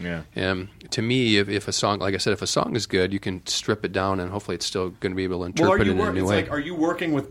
yeah. 0.00 0.22
And 0.36 0.68
to 0.90 1.02
me, 1.02 1.38
if, 1.38 1.48
if 1.48 1.66
a 1.66 1.72
song, 1.72 1.98
like 1.98 2.14
I 2.14 2.18
said, 2.18 2.32
if 2.32 2.42
a 2.42 2.46
song 2.46 2.76
is 2.76 2.86
good, 2.86 3.12
you 3.12 3.18
can 3.18 3.44
strip 3.46 3.84
it 3.84 3.90
down, 3.92 4.20
and 4.20 4.30
hopefully, 4.30 4.54
it's 4.54 4.66
still 4.66 4.90
going 5.00 5.10
to 5.12 5.16
be 5.16 5.24
able 5.24 5.36
to 5.36 5.38
Well, 5.40 5.46
interpret 5.46 5.86
you 5.86 5.92
it 5.92 5.96
in 5.96 6.00
a 6.00 6.12
new 6.12 6.20
it's 6.20 6.28
way. 6.30 6.36
like, 6.42 6.50
are 6.52 6.60
you 6.60 6.74
working 6.76 7.12
with, 7.14 7.26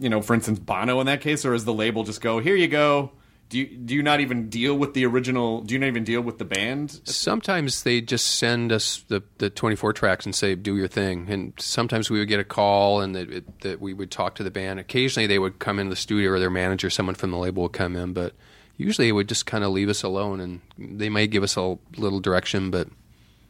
you 0.00 0.08
know, 0.08 0.22
for 0.22 0.34
instance, 0.34 0.58
Bono 0.58 1.00
in 1.00 1.06
that 1.06 1.20
case, 1.20 1.44
or 1.44 1.54
is 1.54 1.64
the 1.64 1.72
label 1.72 2.04
just 2.04 2.20
go, 2.20 2.38
here 2.40 2.56
you 2.56 2.68
go? 2.68 3.12
Do 3.48 3.58
you 3.58 3.66
do 3.66 3.94
you 3.94 4.02
not 4.02 4.20
even 4.20 4.50
deal 4.50 4.76
with 4.76 4.92
the 4.92 5.06
original? 5.06 5.62
Do 5.62 5.72
you 5.72 5.78
not 5.80 5.86
even 5.86 6.04
deal 6.04 6.20
with 6.20 6.36
the 6.38 6.44
band? 6.44 7.00
Sometimes 7.04 7.82
they 7.82 8.02
just 8.02 8.26
send 8.38 8.72
us 8.72 9.04
the, 9.08 9.22
the 9.38 9.48
24 9.48 9.94
tracks 9.94 10.26
and 10.26 10.34
say, 10.34 10.54
do 10.54 10.76
your 10.76 10.88
thing. 10.88 11.30
And 11.30 11.54
sometimes 11.58 12.10
we 12.10 12.18
would 12.18 12.28
get 12.28 12.40
a 12.40 12.44
call 12.44 13.00
and 13.00 13.14
that, 13.14 13.60
that 13.62 13.80
we 13.80 13.94
would 13.94 14.10
talk 14.10 14.34
to 14.34 14.42
the 14.42 14.50
band. 14.50 14.80
Occasionally 14.80 15.26
they 15.26 15.38
would 15.38 15.60
come 15.60 15.78
in 15.78 15.88
the 15.88 15.96
studio 15.96 16.32
or 16.32 16.38
their 16.38 16.50
manager, 16.50 16.90
someone 16.90 17.14
from 17.14 17.30
the 17.30 17.38
label 17.38 17.62
would 17.62 17.72
come 17.72 17.96
in. 17.96 18.12
But 18.12 18.34
usually 18.76 19.08
it 19.08 19.12
would 19.12 19.30
just 19.30 19.46
kind 19.46 19.64
of 19.64 19.70
leave 19.72 19.88
us 19.88 20.02
alone 20.02 20.40
and 20.40 20.60
they 20.76 21.08
might 21.08 21.30
give 21.30 21.42
us 21.42 21.56
a 21.56 21.78
little 21.96 22.20
direction, 22.20 22.70
but 22.70 22.88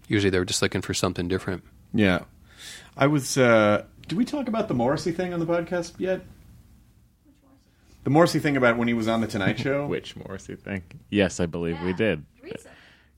usually 0.06 0.30
they 0.30 0.38
were 0.38 0.44
just 0.44 0.62
looking 0.62 0.80
for 0.80 0.94
something 0.94 1.26
different. 1.26 1.64
Yeah, 1.92 2.20
I 2.96 3.08
was. 3.08 3.36
uh 3.36 3.84
Did 4.08 4.16
we 4.16 4.24
talk 4.24 4.48
about 4.48 4.68
the 4.68 4.74
Morrissey 4.74 5.12
thing 5.12 5.34
on 5.34 5.40
the 5.40 5.46
podcast 5.46 5.92
yet? 5.98 6.22
The 8.04 8.10
Morrissey 8.10 8.38
thing 8.38 8.56
about 8.56 8.78
when 8.78 8.88
he 8.88 8.94
was 8.94 9.06
on 9.06 9.20
the 9.20 9.26
Tonight 9.26 9.58
Show. 9.60 9.86
Which 9.86 10.16
Morrissey 10.16 10.56
thing? 10.56 10.82
Yes, 11.10 11.40
I 11.40 11.46
believe 11.46 11.78
we 11.82 11.92
did. 11.92 12.24
Recent. 12.42 12.74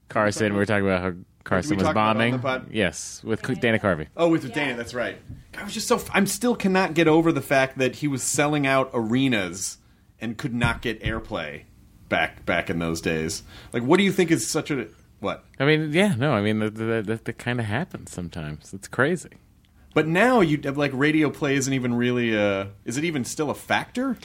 Carson, 0.08 0.52
we 0.52 0.58
were 0.58 0.66
talking 0.66 0.84
about 0.84 1.02
how 1.02 1.12
Carson 1.44 1.76
was 1.76 1.84
talk 1.84 1.92
about 1.92 2.00
it 2.00 2.10
on 2.10 2.16
bombing. 2.16 2.32
the 2.32 2.38
pod? 2.40 2.66
Yes, 2.72 3.22
with 3.22 3.40
Dana 3.60 3.78
Carvey. 3.78 4.08
Oh, 4.16 4.28
with 4.28 4.52
Dana, 4.52 4.76
that's 4.76 4.92
right. 4.92 5.16
I 5.56 5.62
was 5.62 5.72
just 5.72 5.86
so. 5.86 6.02
I'm 6.12 6.26
still 6.26 6.56
cannot 6.56 6.94
get 6.94 7.06
over 7.06 7.30
the 7.30 7.40
fact 7.40 7.78
that 7.78 7.96
he 7.96 8.08
was 8.08 8.24
selling 8.24 8.66
out 8.66 8.90
arenas 8.92 9.78
and 10.20 10.36
could 10.36 10.52
not 10.52 10.82
get 10.82 11.00
airplay 11.02 11.62
back 12.08 12.44
back 12.44 12.68
in 12.68 12.80
those 12.80 13.00
days. 13.00 13.44
Like, 13.72 13.84
what 13.84 13.98
do 13.98 14.02
you 14.02 14.10
think 14.10 14.32
is 14.32 14.50
such 14.50 14.72
a 14.72 14.88
what? 15.20 15.44
I 15.60 15.64
mean, 15.66 15.92
yeah, 15.92 16.16
no, 16.16 16.32
I 16.32 16.42
mean 16.42 16.58
that 16.58 16.74
that, 16.74 17.06
that, 17.06 17.24
that 17.26 17.38
kind 17.38 17.60
of 17.60 17.66
happens 17.66 18.10
sometimes. 18.10 18.74
It's 18.74 18.88
crazy. 18.88 19.30
But 19.94 20.06
now 20.06 20.40
you 20.40 20.58
like 20.58 20.92
radio 20.94 21.30
play 21.30 21.56
isn't 21.56 21.72
even 21.72 21.94
really. 21.94 22.34
a. 22.34 22.68
is 22.84 22.96
it 22.96 23.04
even 23.04 23.24
still 23.24 23.50
a 23.50 23.54
factor? 23.54 24.16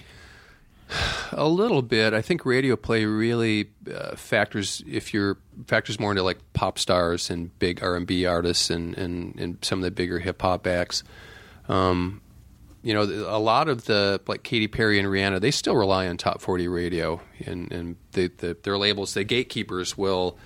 A 1.32 1.48
little 1.48 1.82
bit. 1.82 2.14
I 2.14 2.22
think 2.22 2.46
radio 2.46 2.76
play 2.76 3.06
really 3.06 3.72
uh, 3.94 4.16
factors 4.16 4.84
if 4.88 5.14
you're 5.14 5.38
factors 5.68 6.00
more 6.00 6.12
into 6.12 6.24
like 6.24 6.38
pop 6.54 6.78
stars 6.78 7.30
and 7.30 7.58
big 7.60 7.84
R 7.84 7.96
and 7.96 8.06
B 8.06 8.26
artists 8.26 8.70
and, 8.70 8.96
and, 8.96 9.38
and 9.40 9.58
some 9.64 9.80
of 9.80 9.84
the 9.84 9.92
bigger 9.92 10.20
hip 10.20 10.42
hop 10.42 10.68
acts. 10.68 11.04
Um, 11.68 12.22
you 12.84 12.94
know, 12.94 13.02
a 13.02 13.40
lot 13.40 13.68
of 13.68 13.86
the 13.86 14.22
like 14.28 14.44
Katy 14.44 14.68
Perry 14.68 15.00
and 15.00 15.08
Rihanna, 15.08 15.42
they 15.42 15.50
still 15.50 15.76
rely 15.76 16.08
on 16.08 16.18
top 16.18 16.40
forty 16.40 16.68
radio, 16.68 17.20
and 17.44 17.72
and 17.72 17.96
the, 18.12 18.28
the, 18.28 18.56
their 18.62 18.78
labels, 18.78 19.16
the 19.16 19.24
gatekeepers 19.24 19.98
will. 19.98 20.38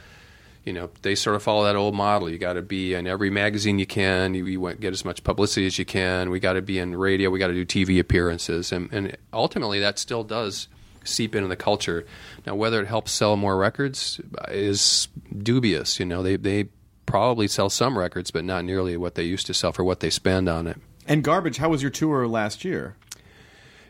You 0.69 0.73
know, 0.73 0.91
they 1.01 1.15
sort 1.15 1.35
of 1.35 1.41
follow 1.41 1.63
that 1.63 1.75
old 1.75 1.95
model. 1.95 2.29
You 2.29 2.37
got 2.37 2.53
to 2.53 2.61
be 2.61 2.93
in 2.93 3.07
every 3.07 3.31
magazine 3.31 3.79
you 3.79 3.87
can. 3.87 4.35
You, 4.35 4.45
you 4.45 4.73
get 4.75 4.93
as 4.93 5.03
much 5.03 5.23
publicity 5.23 5.65
as 5.65 5.79
you 5.79 5.85
can. 5.85 6.29
We 6.29 6.39
got 6.39 6.53
to 6.53 6.61
be 6.61 6.77
in 6.77 6.95
radio. 6.95 7.31
We 7.31 7.39
got 7.39 7.47
to 7.47 7.65
do 7.65 7.65
TV 7.65 7.99
appearances, 7.99 8.71
and, 8.71 8.87
and 8.93 9.17
ultimately 9.33 9.79
that 9.79 9.97
still 9.97 10.23
does 10.23 10.67
seep 11.03 11.33
into 11.33 11.47
the 11.47 11.55
culture. 11.55 12.05
Now, 12.45 12.53
whether 12.53 12.79
it 12.79 12.85
helps 12.87 13.11
sell 13.11 13.35
more 13.35 13.57
records 13.57 14.21
is 14.49 15.07
dubious. 15.35 15.99
You 15.99 16.05
know, 16.05 16.21
they 16.21 16.35
they 16.35 16.65
probably 17.07 17.47
sell 17.47 17.71
some 17.71 17.97
records, 17.97 18.29
but 18.29 18.45
not 18.45 18.63
nearly 18.63 18.95
what 18.95 19.15
they 19.15 19.23
used 19.23 19.47
to 19.47 19.55
sell 19.55 19.71
for 19.71 19.83
what 19.83 20.01
they 20.01 20.11
spend 20.11 20.47
on 20.47 20.67
it. 20.67 20.77
And 21.07 21.23
garbage. 21.23 21.57
How 21.57 21.69
was 21.69 21.81
your 21.81 21.89
tour 21.89 22.27
last 22.27 22.63
year? 22.63 22.95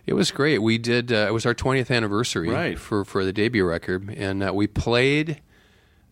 It 0.06 0.14
was 0.14 0.32
great. 0.32 0.60
We 0.60 0.78
did. 0.78 1.12
Uh, 1.12 1.26
it 1.28 1.34
was 1.34 1.46
our 1.46 1.54
20th 1.54 1.94
anniversary 1.94 2.48
Right. 2.50 2.80
for 2.80 3.04
for 3.04 3.26
the 3.26 3.34
debut 3.34 3.66
record, 3.66 4.10
and 4.16 4.42
uh, 4.42 4.54
we 4.54 4.66
played 4.66 5.42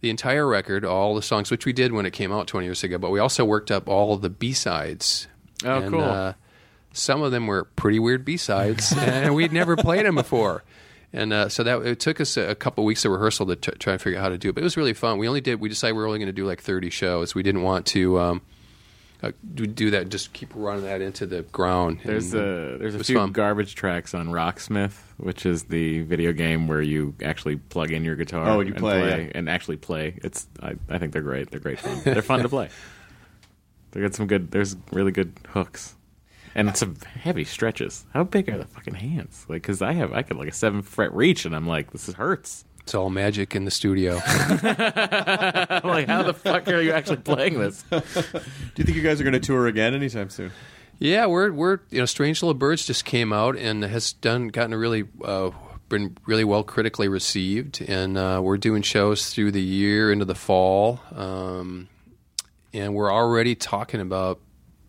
the 0.02 0.10
entire 0.10 0.48
record, 0.48 0.86
all 0.86 1.16
the 1.16 1.22
songs, 1.22 1.50
which 1.50 1.66
we 1.66 1.74
did 1.74 1.92
when 1.92 2.06
it 2.06 2.12
came 2.12 2.32
out 2.32 2.48
20 2.48 2.66
years 2.66 2.84
ago. 2.84 2.98
But 2.98 3.12
we 3.12 3.20
also 3.20 3.44
worked 3.46 3.72
up 3.72 3.90
all 3.90 4.16
the 4.18 4.30
B 4.30 4.54
sides. 4.54 5.28
Oh, 5.66 5.82
and, 5.82 5.92
cool. 5.92 6.04
Uh, 6.04 6.34
some 6.94 7.22
of 7.22 7.32
them 7.32 7.48
were 7.48 7.64
pretty 7.64 8.00
weird 8.00 8.26
B 8.26 8.38
sides, 8.38 8.94
and 8.98 9.36
we'd 9.36 9.54
never 9.54 9.76
played 9.76 10.06
them 10.06 10.16
before. 10.16 10.64
And 11.14 11.32
uh, 11.32 11.50
so 11.50 11.64
that 11.64 11.82
it 11.84 12.00
took 12.00 12.20
us 12.20 12.38
a, 12.38 12.50
a 12.50 12.56
couple 12.56 12.84
weeks 12.84 13.06
of 13.06 13.12
rehearsal 13.12 13.46
to 13.48 13.56
t- 13.56 13.72
try 13.80 13.94
and 13.94 14.02
figure 14.02 14.20
out 14.20 14.24
how 14.24 14.30
to 14.30 14.38
do 14.38 14.50
it. 14.50 14.56
But 14.56 14.62
it 14.62 14.66
was 14.66 14.78
really 14.78 14.94
fun. 14.94 15.18
We 15.18 15.28
only 15.28 15.42
did. 15.42 15.60
We 15.60 15.70
decided 15.70 15.94
we 15.94 16.02
were 16.02 16.08
only 16.08 16.20
going 16.20 16.28
to 16.28 16.34
do 16.34 16.46
like 16.46 16.62
30 16.62 16.90
shows. 16.90 17.34
We 17.34 17.44
didn't 17.44 17.64
want 17.64 17.86
to. 17.88 18.20
Um, 18.20 18.42
uh, 19.24 19.32
do, 19.56 19.66
do 19.66 19.92
that. 19.92 20.10
Just 20.10 20.34
keep 20.34 20.50
running 20.54 20.86
that 20.86 21.02
into 21.02 21.26
the 21.26 21.42
ground. 21.42 22.02
There's 22.06 22.34
a 22.34 22.78
there's 22.80 22.96
it 22.96 23.02
a 23.02 23.04
few 23.04 23.16
fun. 23.16 23.32
garbage 23.32 23.74
tracks 23.74 24.14
on 24.14 24.28
Rocksmith, 24.28 24.96
which 25.18 25.46
is 25.46 25.64
the 25.64 26.02
video 26.02 26.34
game 26.34 26.68
where 26.68 26.82
you 26.82 27.16
actually 27.24 27.56
plug 27.56 27.92
in 27.92 28.04
your 28.04 28.16
guitar. 28.16 28.48
Oh, 28.48 28.60
and 28.60 28.70
you 28.70 28.76
and 28.76 28.82
play, 28.82 29.26
yeah. 29.26 29.32
and 29.34 29.50
actually 29.50 29.78
play. 29.78 30.20
It's 30.24 30.48
I, 30.62 30.76
I 30.90 31.00
think 31.00 31.14
they're 31.14 31.24
great. 31.24 31.50
They're 31.50 31.60
great 31.60 31.80
fun. 31.80 32.02
they're 32.04 32.22
fun 32.22 32.42
to 32.42 32.50
play. 32.50 32.70
They 33.92 34.02
got 34.02 34.14
some 34.14 34.28
good. 34.28 34.52
There's 34.52 34.76
really 34.92 35.14
good 35.14 35.34
hooks, 35.48 35.96
and 36.54 36.76
some 36.76 36.98
heavy 36.98 37.46
stretches. 37.46 38.06
How 38.14 38.26
big 38.26 38.50
are 38.50 38.58
the 38.58 38.66
fucking 38.66 38.96
hands? 38.96 39.46
Like, 39.48 39.62
because 39.62 39.82
I 39.82 39.94
have 39.94 40.12
I 40.12 40.24
could 40.24 40.38
like 40.38 40.50
a 40.50 40.54
seven 40.54 40.82
fret 40.82 41.14
reach, 41.14 41.46
and 41.46 41.56
I'm 41.56 41.66
like, 41.66 41.92
this 41.92 42.10
is 42.10 42.16
hurts. 42.16 42.66
It's 42.88 42.96
all 42.96 43.10
magic 43.10 43.54
in 43.54 43.66
the 43.66 43.72
studio. 43.72 44.18
I'm 44.26 44.62
like, 45.84 46.08
how 46.08 46.24
the 46.24 46.34
fuck 46.34 46.70
are 46.70 46.82
you 46.82 46.94
actually 46.94 47.18
playing 47.18 47.60
this? 47.60 47.84
Do 47.90 48.02
you 48.78 48.86
think 48.86 48.96
you 48.96 49.02
guys 49.02 49.20
are 49.20 49.26
going 49.26 49.34
to 49.34 49.42
tour 49.42 49.68
again 49.68 49.94
anytime 49.94 50.30
soon? 50.30 50.54
Yeah, 50.98 51.26
we're 51.26 51.52
we're 51.52 51.80
you 51.90 52.00
know, 52.00 52.06
Strange 52.06 52.42
Little 52.42 52.54
Birds 52.54 52.86
just 52.86 53.04
came 53.04 53.34
out 53.34 53.58
and 53.58 53.84
has 53.84 54.14
done 54.14 54.48
gotten 54.48 54.72
a 54.72 54.78
really 54.78 55.04
uh, 55.22 55.52
been 55.90 56.16
really 56.26 56.46
well 56.46 56.64
critically 56.64 57.10
received, 57.10 57.82
and 57.82 58.18
uh, 58.18 58.40
we're 58.42 58.56
doing 58.56 58.84
shows 58.84 59.32
through 59.32 59.52
the 59.52 59.62
year 59.62 60.10
into 60.10 60.24
the 60.24 60.34
fall, 60.34 61.02
um, 61.14 61.90
and 62.74 62.96
we're 62.96 63.12
already 63.12 63.54
talking 63.54 64.00
about 64.00 64.40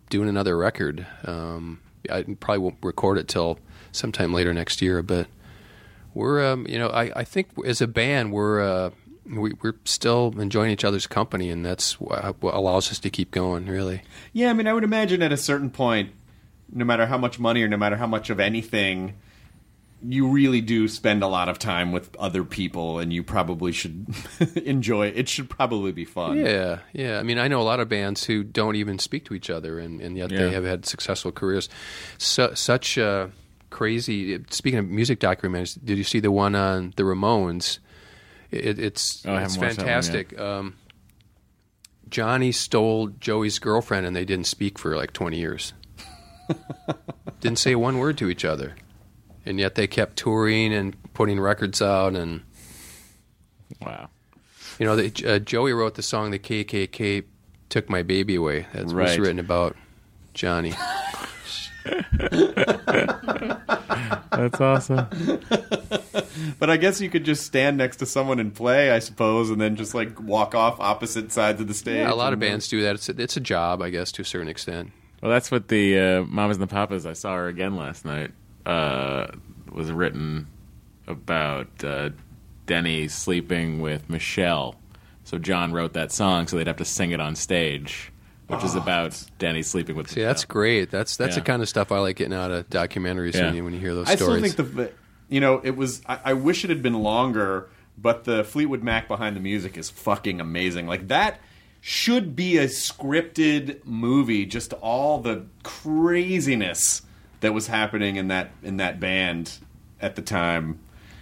doing 0.09 0.29
another 0.29 0.55
record. 0.57 1.05
Um, 1.25 1.81
I 2.09 2.23
probably 2.39 2.59
won't 2.59 2.77
record 2.81 3.17
it 3.17 3.27
till 3.27 3.59
sometime 3.91 4.33
later 4.33 4.53
next 4.53 4.81
year, 4.81 5.01
but 5.03 5.27
we're 6.13 6.45
um, 6.45 6.65
you 6.67 6.77
know 6.79 6.87
I, 6.89 7.11
I 7.19 7.23
think 7.23 7.49
as 7.65 7.81
a 7.81 7.87
band 7.87 8.31
we're. 8.31 8.61
Uh, 8.61 8.89
we, 9.31 9.53
we're 9.61 9.75
still 9.85 10.33
enjoying 10.39 10.71
each 10.71 10.83
other's 10.83 11.05
company, 11.05 11.51
and 11.51 11.63
that's 11.63 12.01
what 12.01 12.23
allows 12.41 12.89
us 12.89 12.97
to 12.97 13.11
keep 13.11 13.29
going. 13.29 13.67
Really, 13.67 14.01
Yeah, 14.33 14.49
I 14.49 14.53
mean, 14.53 14.65
I 14.65 14.73
would 14.73 14.83
imagine 14.83 15.21
at 15.21 15.31
a 15.31 15.37
certain 15.37 15.69
point, 15.69 16.09
no 16.73 16.83
matter 16.83 17.05
how 17.05 17.19
much 17.19 17.37
money 17.37 17.61
or 17.61 17.67
no 17.67 17.77
matter 17.77 17.95
how 17.95 18.07
much 18.07 18.31
of 18.31 18.39
anything, 18.39 19.13
you 20.01 20.29
really 20.29 20.61
do 20.61 20.87
spend 20.87 21.21
a 21.21 21.27
lot 21.27 21.47
of 21.47 21.59
time 21.59 21.91
with 21.91 22.15
other 22.15 22.43
people, 22.43 22.97
and 22.97 23.13
you 23.13 23.21
probably 23.21 23.71
should 23.71 24.07
enjoy 24.65 25.05
it. 25.09 25.15
It 25.15 25.29
should 25.29 25.47
probably 25.47 25.91
be 25.91 26.05
fun. 26.05 26.37
Yeah, 26.39 26.79
yeah. 26.93 27.19
I 27.19 27.23
mean, 27.23 27.37
I 27.37 27.47
know 27.49 27.61
a 27.61 27.63
lot 27.63 27.79
of 27.79 27.87
bands 27.87 28.23
who 28.23 28.43
don't 28.43 28.77
even 28.77 28.97
speak 28.97 29.25
to 29.25 29.35
each 29.35 29.51
other, 29.51 29.77
and, 29.77 30.01
and 30.01 30.17
yet 30.17 30.31
Yeah. 30.31 30.39
they 30.39 30.51
have 30.53 30.63
had 30.63 30.87
successful 30.87 31.31
careers. 31.31 31.69
Su- 32.17 32.55
such 32.55 32.97
uh, 32.97 33.27
crazy. 33.69 34.43
Speaking 34.49 34.79
of 34.79 34.87
music 34.87 35.19
documentaries, 35.19 35.77
did 35.83 35.97
you 35.97 36.03
see 36.03 36.19
the 36.19 36.31
one 36.31 36.55
on 36.55 36.93
the 36.95 37.03
Ramones? 37.03 37.79
It, 38.51 38.79
it's 38.79 39.25
Oh, 39.25 39.35
it's 39.35 39.55
haven't 39.55 39.59
watched 39.59 39.59
that 39.59 39.61
one 39.61 39.67
yet. 39.67 39.75
fantastic. 39.75 40.39
Um, 40.39 40.75
Johnny 42.09 42.51
stole 42.51 43.07
Joey's 43.07 43.59
girlfriend, 43.59 44.05
and 44.05 44.15
they 44.15 44.25
didn't 44.25 44.47
speak 44.47 44.79
for 44.79 44.95
like 44.95 45.13
twenty 45.13 45.37
years. 45.37 45.73
didn't 47.39 47.59
say 47.59 47.75
one 47.75 47.99
word 47.99 48.17
to 48.17 48.29
each 48.29 48.43
other, 48.43 48.75
and 49.45 49.59
yet 49.59 49.75
they 49.75 49.85
kept 49.87 50.17
touring 50.17 50.73
and 50.73 50.95
putting 51.13 51.39
records 51.39 51.81
out 51.81 52.15
and. 52.15 52.41
Wow. 53.81 54.09
You 54.79 54.85
know, 54.85 55.09
uh, 55.27 55.39
Joey 55.39 55.73
wrote 55.73 55.95
the 55.95 56.01
song 56.01 56.31
"The 56.31 56.39
KKK 56.39 57.25
Took 57.69 57.89
My 57.89 58.01
Baby 58.01 58.35
Away." 58.35 58.65
That 58.73 58.85
was 58.85 58.93
written 58.93 59.37
about 59.39 59.75
Johnny. 60.33 60.73
That's 64.31 64.61
awesome. 64.61 65.07
But 66.59 66.69
I 66.69 66.77
guess 66.77 67.01
you 67.01 67.09
could 67.09 67.25
just 67.25 67.45
stand 67.45 67.77
next 67.77 67.97
to 67.97 68.05
someone 68.05 68.39
and 68.39 68.53
play, 68.53 68.91
I 68.91 68.99
suppose, 68.99 69.49
and 69.49 69.59
then 69.59 69.75
just 69.75 69.93
like 69.93 70.19
walk 70.21 70.55
off 70.55 70.79
opposite 70.79 71.31
sides 71.31 71.59
of 71.61 71.67
the 71.67 71.73
stage. 71.73 71.97
Yeah, 71.97 72.13
a 72.13 72.15
lot 72.15 72.33
of 72.33 72.41
and- 72.41 72.43
uh, 72.43 72.47
bands 72.53 72.67
do 72.67 72.81
that. 72.81 72.95
It's 72.95 73.09
a, 73.09 73.21
it's 73.21 73.37
a 73.37 73.41
job, 73.41 73.81
I 73.81 73.89
guess, 73.89 74.11
to 74.13 74.21
a 74.21 74.25
certain 74.25 74.47
extent. 74.47 74.91
Well, 75.21 75.31
that's 75.31 75.51
what 75.51 75.67
the 75.67 75.99
uh, 75.99 76.23
Mamas 76.23 76.57
and 76.57 76.63
the 76.63 76.67
Papas. 76.67 77.05
I 77.05 77.13
saw 77.13 77.35
her 77.35 77.47
again 77.47 77.75
last 77.75 78.05
night. 78.05 78.31
Uh, 78.65 79.27
was 79.71 79.91
written 79.91 80.47
about 81.07 81.67
uh, 81.83 82.09
Denny 82.65 83.07
sleeping 83.07 83.81
with 83.81 84.09
Michelle. 84.09 84.75
So 85.25 85.37
John 85.37 85.73
wrote 85.73 85.93
that 85.93 86.11
song, 86.11 86.47
so 86.47 86.55
they'd 86.57 86.67
have 86.67 86.77
to 86.77 86.85
sing 86.85 87.11
it 87.11 87.19
on 87.19 87.35
stage, 87.35 88.11
which 88.49 88.63
is 88.63 88.75
about 88.75 89.23
Denny 89.39 89.63
sleeping 89.63 89.95
with. 89.95 90.09
See, 90.11 90.21
that's 90.21 90.43
great. 90.43 90.91
That's 90.91 91.15
that's 91.17 91.35
the 91.35 91.41
kind 91.41 91.61
of 91.61 91.69
stuff 91.69 91.91
I 91.91 91.99
like 91.99 92.17
getting 92.17 92.33
out 92.33 92.51
of 92.51 92.69
documentaries 92.69 93.33
Yeah. 93.35 93.45
when, 93.45 93.55
you, 93.55 93.63
when 93.63 93.73
you 93.73 93.79
hear 93.79 93.95
those 93.95 94.09
I 94.09 94.15
stories. 94.15 94.51
still 94.51 94.65
think 94.65 94.75
the, 94.75 94.91
you 95.29 95.39
know, 95.39 95.61
it 95.63 95.77
was. 95.77 96.01
I, 96.05 96.19
I 96.25 96.33
wish 96.33 96.63
it 96.65 96.69
had 96.69 96.81
been 96.81 96.95
longer, 97.01 97.69
but 97.97 98.23
the 98.25 98.43
Fleetwood 98.43 98.83
Mac 98.83 99.07
behind 99.07 99.35
the 99.35 99.39
music 99.39 99.77
is 99.77 99.89
fucking 99.89 100.41
amazing. 100.41 100.87
Like 100.87 101.07
that 101.07 101.39
should 101.81 102.35
be 102.35 102.57
a 102.57 102.65
scripted 102.65 103.85
movie. 103.85 104.45
Just 104.45 104.73
all 104.73 105.19
the 105.19 105.45
craziness 105.63 107.03
that 107.41 107.53
was 107.53 107.67
happening 107.67 108.15
in 108.15 108.27
that 108.29 108.51
in 108.63 108.77
that 108.77 108.99
band 108.99 109.57
at 110.01 110.15
the 110.15 110.21
time. 110.21 110.79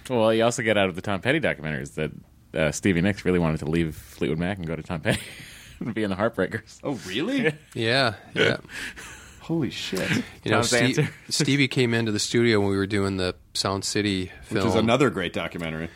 Well, 0.09 0.33
you 0.33 0.43
also 0.43 0.63
get 0.63 0.77
out 0.77 0.87
of 0.89 0.95
the 0.95 1.01
Tom 1.01 1.19
Petty 1.19 1.39
documentaries 1.41 1.95
that 1.95 2.11
uh, 2.53 2.71
Stevie 2.71 3.01
Nicks 3.01 3.25
really 3.25 3.39
wanted 3.39 3.57
to 3.59 3.65
leave 3.65 3.95
Fleetwood 3.95 4.39
Mac 4.39 4.57
and 4.57 4.65
go 4.65 4.75
to 4.75 4.81
Tom 4.81 5.01
Petty 5.01 5.19
and 5.79 5.93
be 5.95 6.03
in 6.03 6.09
the 6.09 6.15
Heartbreakers. 6.15 6.79
Oh, 6.83 6.99
really? 7.07 7.53
yeah, 7.73 8.15
yeah. 8.33 8.57
Holy 9.41 9.69
shit! 9.69 10.09
You 10.43 10.51
know, 10.51 10.57
Tom's 10.57 10.67
Steve, 10.67 10.99
answer. 10.99 11.13
Stevie 11.29 11.67
came 11.69 11.93
into 11.93 12.11
the 12.11 12.19
studio 12.19 12.59
when 12.59 12.69
we 12.69 12.75
were 12.75 12.85
doing 12.87 13.15
the 13.15 13.33
Sound 13.53 13.85
City 13.85 14.31
film, 14.41 14.65
Which 14.65 14.69
is 14.73 14.75
another 14.75 15.09
great 15.09 15.31
documentary. 15.31 15.89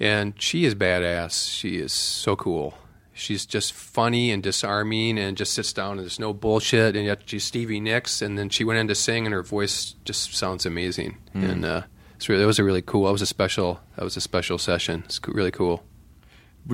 and 0.00 0.34
she 0.42 0.64
is 0.64 0.74
badass. 0.74 1.48
She 1.56 1.76
is 1.76 1.92
so 1.92 2.34
cool. 2.34 2.74
She's 3.12 3.46
just 3.46 3.72
funny 3.72 4.32
and 4.32 4.42
disarming, 4.42 5.18
and 5.18 5.36
just 5.36 5.54
sits 5.54 5.72
down 5.72 5.92
and 5.92 6.00
there's 6.00 6.18
no 6.18 6.32
bullshit. 6.34 6.96
And 6.96 7.06
yet 7.06 7.22
she's 7.26 7.44
Stevie 7.44 7.78
Nicks, 7.80 8.20
and 8.20 8.36
then 8.36 8.48
she 8.50 8.64
went 8.64 8.80
in 8.80 8.88
to 8.88 8.94
sing, 8.96 9.24
and 9.24 9.32
her 9.32 9.42
voice 9.44 9.94
just 10.04 10.34
sounds 10.34 10.66
amazing. 10.66 11.16
And 11.32 11.64
uh, 11.64 11.82
it's 12.16 12.28
really, 12.28 12.42
it 12.42 12.46
was 12.46 12.58
a 12.58 12.64
really 12.64 12.82
cool. 12.82 13.04
That 13.04 13.12
was 13.12 13.22
a 13.22 13.26
special. 13.26 13.80
That 13.94 14.02
was 14.04 14.16
a 14.16 14.20
special 14.20 14.58
session. 14.58 15.02
It's 15.04 15.20
really 15.28 15.52
cool. 15.52 15.84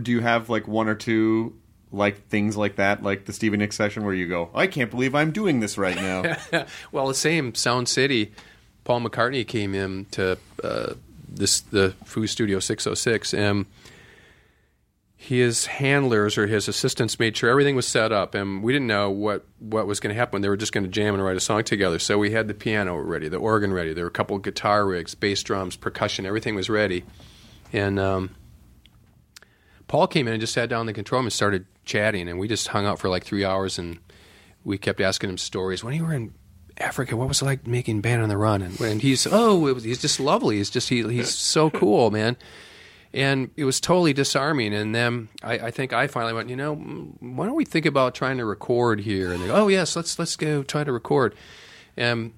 Do 0.03 0.11
you 0.11 0.21
have 0.21 0.49
like 0.49 0.67
one 0.67 0.89
or 0.89 0.95
two 0.95 1.59
like 1.93 2.27
things 2.29 2.57
like 2.57 2.77
that, 2.77 3.03
like 3.03 3.27
the 3.27 3.33
Stevie 3.33 3.59
Nicks 3.59 3.77
session, 3.77 4.05
where 4.05 4.15
you 4.15 4.27
go, 4.27 4.51
"I 4.55 4.67
can't 4.67 4.91
believe 4.91 5.15
I'm 5.15 5.31
doing 5.31 5.61
this 5.61 5.79
right 5.79 5.97
now"? 5.97 6.37
well, 6.93 7.09
the 7.09 7.15
same 7.15 7.55
Sound 7.55 7.89
City. 7.89 8.33
Paul 8.85 9.03
McCartney 9.03 9.47
came 9.47 9.75
in 9.75 10.07
to 10.07 10.39
uh, 10.65 10.95
this 11.29 11.61
the 11.61 11.95
Foo 12.05 12.27
Studio 12.27 12.59
606, 12.59 13.35
and 13.35 13.67
his 15.23 15.67
handlers 15.67 16.37
or 16.37 16.49
his 16.49 16.67
assistants 16.67 17.21
made 17.21 17.37
sure 17.37 17.49
everything 17.49 17.77
was 17.77 17.87
set 17.87 18.11
up, 18.11 18.35
and 18.35 18.61
we 18.61 18.73
didn't 18.73 18.89
know 18.89 19.09
what 19.09 19.47
what 19.61 19.87
was 19.87 20.01
going 20.01 20.13
to 20.13 20.19
happen. 20.19 20.43
They 20.43 20.49
were 20.49 20.57
just 20.57 20.73
going 20.73 20.83
to 20.83 20.91
jam 20.91 21.15
and 21.15 21.23
write 21.23 21.37
a 21.37 21.41
song 21.41 21.63
together. 21.63 22.01
So 22.01 22.19
we 22.19 22.33
had 22.33 22.49
the 22.49 22.55
piano 22.55 22.97
ready, 22.97 23.29
the 23.29 23.37
organ 23.37 23.73
ready. 23.73 23.93
There 23.93 24.05
were 24.05 24.09
a 24.09 24.13
couple 24.13 24.35
of 24.35 24.43
guitar 24.43 24.85
rigs, 24.85 25.15
bass 25.15 25.43
drums, 25.45 25.77
percussion. 25.77 26.27
Everything 26.27 26.57
was 26.57 26.69
ready, 26.69 27.05
and 27.73 28.01
um, 28.01 28.35
Paul 29.93 30.07
came 30.07 30.27
in 30.27 30.33
and 30.33 30.41
just 30.41 30.55
sat 30.55 30.71
down 30.71 30.81
in 30.81 30.87
the 30.87 30.95
control 30.95 31.19
room 31.19 31.27
and 31.27 31.33
started 31.35 31.67
chatting, 31.85 32.27
and 32.27 32.39
we 32.39 32.49
just 32.49 32.69
hung 32.69 32.87
out 32.87 32.99
for 32.99 33.11
like 33.11 33.25
three 33.25 33.45
hours, 33.45 33.79
and 33.79 33.99
we 34.65 34.79
kept 34.79 35.03
asking 35.03 35.29
him 35.29 35.37
stories. 35.37 35.85
When 35.85 35.93
you 35.93 36.07
were 36.07 36.15
in 36.15 36.33
Africa, 36.79 37.15
what 37.15 37.29
was 37.29 37.43
it 37.43 37.45
like 37.45 37.67
making 37.67 38.01
Band 38.01 38.23
on 38.23 38.31
the 38.31 38.39
Run? 38.39 38.63
And, 38.63 38.81
and 38.81 39.03
he's 39.03 39.27
oh, 39.31 39.67
it 39.67 39.75
was, 39.75 39.85
he's 39.85 40.01
just 40.01 40.19
lovely. 40.19 40.57
He's 40.57 40.71
just 40.71 40.89
he, 40.89 41.03
he's 41.03 41.35
so 41.35 41.69
cool, 41.69 42.11
man. 42.11 42.39
And 43.13 43.51
it 43.55 43.67
was 43.67 43.83
totally 43.83 44.15
disarming. 44.15 44.73
And 44.73 44.95
then 44.95 45.29
I, 45.43 45.59
I 45.59 45.71
think 45.71 45.93
I 45.93 46.07
finally 46.07 46.33
went, 46.33 46.49
you 46.49 46.57
know, 46.57 46.75
why 46.75 47.45
don't 47.45 47.55
we 47.55 47.67
think 47.67 47.85
about 47.85 48.15
trying 48.15 48.39
to 48.39 48.47
record 48.47 48.99
here? 48.99 49.31
And 49.31 49.43
they 49.43 49.49
go, 49.49 49.57
oh 49.57 49.69
yes, 49.69 49.95
let's 49.95 50.19
let's 50.19 50.37
go 50.37 50.63
try 50.63 50.85
to 50.85 50.91
record. 50.91 51.35
And 51.99 52.33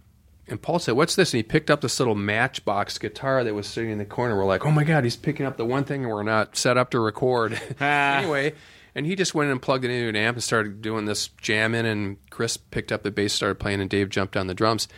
and 0.48 0.60
Paul 0.60 0.78
said, 0.78 0.92
"What's 0.92 1.14
this?" 1.14 1.32
And 1.32 1.38
he 1.38 1.42
picked 1.42 1.70
up 1.70 1.80
this 1.80 1.98
little 1.98 2.14
Matchbox 2.14 2.98
guitar 2.98 3.44
that 3.44 3.54
was 3.54 3.66
sitting 3.66 3.90
in 3.90 3.98
the 3.98 4.04
corner. 4.04 4.36
We're 4.36 4.44
like, 4.44 4.64
"Oh 4.64 4.70
my 4.70 4.84
god, 4.84 5.04
he's 5.04 5.16
picking 5.16 5.46
up 5.46 5.56
the 5.56 5.64
one 5.64 5.84
thing 5.84 6.02
and 6.04 6.12
we're 6.12 6.22
not 6.22 6.56
set 6.56 6.76
up 6.76 6.90
to 6.90 7.00
record." 7.00 7.60
Ah. 7.80 8.18
anyway, 8.18 8.54
and 8.94 9.06
he 9.06 9.16
just 9.16 9.34
went 9.34 9.46
in 9.46 9.52
and 9.52 9.62
plugged 9.62 9.84
it 9.84 9.90
into 9.90 10.08
an 10.08 10.16
amp 10.16 10.36
and 10.36 10.42
started 10.44 10.82
doing 10.82 11.04
this 11.06 11.28
jamming. 11.40 11.86
And 11.86 12.16
Chris 12.30 12.56
picked 12.56 12.92
up 12.92 13.02
the 13.02 13.10
bass, 13.10 13.32
started 13.32 13.56
playing, 13.56 13.80
and 13.80 13.90
Dave 13.90 14.08
jumped 14.08 14.36
on 14.36 14.46
the 14.46 14.54
drums. 14.54 14.88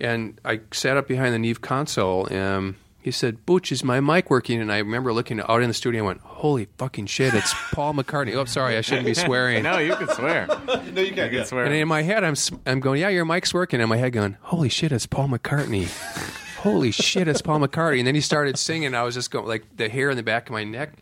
And 0.00 0.40
I 0.44 0.60
sat 0.72 0.96
up 0.96 1.08
behind 1.08 1.34
the 1.34 1.38
Neve 1.38 1.60
console, 1.60 2.26
and 2.26 2.76
he 3.00 3.10
said, 3.10 3.46
"Butch, 3.46 3.70
is 3.72 3.82
my 3.84 4.00
mic 4.00 4.28
working?" 4.30 4.60
And 4.60 4.72
I 4.72 4.78
remember 4.78 5.12
looking 5.12 5.40
out 5.40 5.62
in 5.62 5.68
the 5.68 5.74
studio 5.74 6.00
and 6.00 6.06
went, 6.08 6.20
"Holy 6.20 6.68
fucking 6.78 7.06
shit! 7.06 7.32
It's 7.34 7.54
Paul 7.72 7.94
McCartney." 7.94 8.34
Oh, 8.34 8.44
sorry, 8.44 8.76
I 8.76 8.80
shouldn't 8.80 9.06
be 9.06 9.14
swearing. 9.14 9.62
No, 9.62 9.78
you 9.78 9.94
can 9.96 10.08
swear. 10.08 10.46
No, 10.68 11.00
you 11.02 11.12
can't. 11.12 11.32
You 11.32 11.38
can 11.38 11.46
swear. 11.46 11.64
And 11.64 11.74
in 11.74 11.86
my 11.88 12.02
head, 12.02 12.24
I'm 12.24 12.32
s- 12.32 12.50
I'm 12.66 12.80
going, 12.80 13.00
"Yeah, 13.00 13.08
your 13.08 13.24
mic's 13.24 13.54
working." 13.54 13.78
And 13.78 13.84
in 13.84 13.88
my 13.88 13.96
head, 13.96 14.12
going, 14.12 14.36
"Holy 14.42 14.68
shit! 14.68 14.92
It's 14.92 15.06
Paul 15.06 15.28
McCartney." 15.28 15.86
Holy 16.58 16.90
shit! 16.90 17.28
It's 17.28 17.40
Paul 17.42 17.60
McCartney. 17.60 17.98
And 17.98 18.06
then 18.06 18.14
he 18.16 18.20
started 18.20 18.58
singing. 18.58 18.94
I 18.94 19.02
was 19.04 19.14
just 19.14 19.30
going, 19.30 19.46
like 19.46 19.64
the 19.76 19.88
hair 19.88 20.10
in 20.10 20.16
the 20.16 20.22
back 20.22 20.48
of 20.48 20.52
my 20.52 20.64
neck 20.64 20.94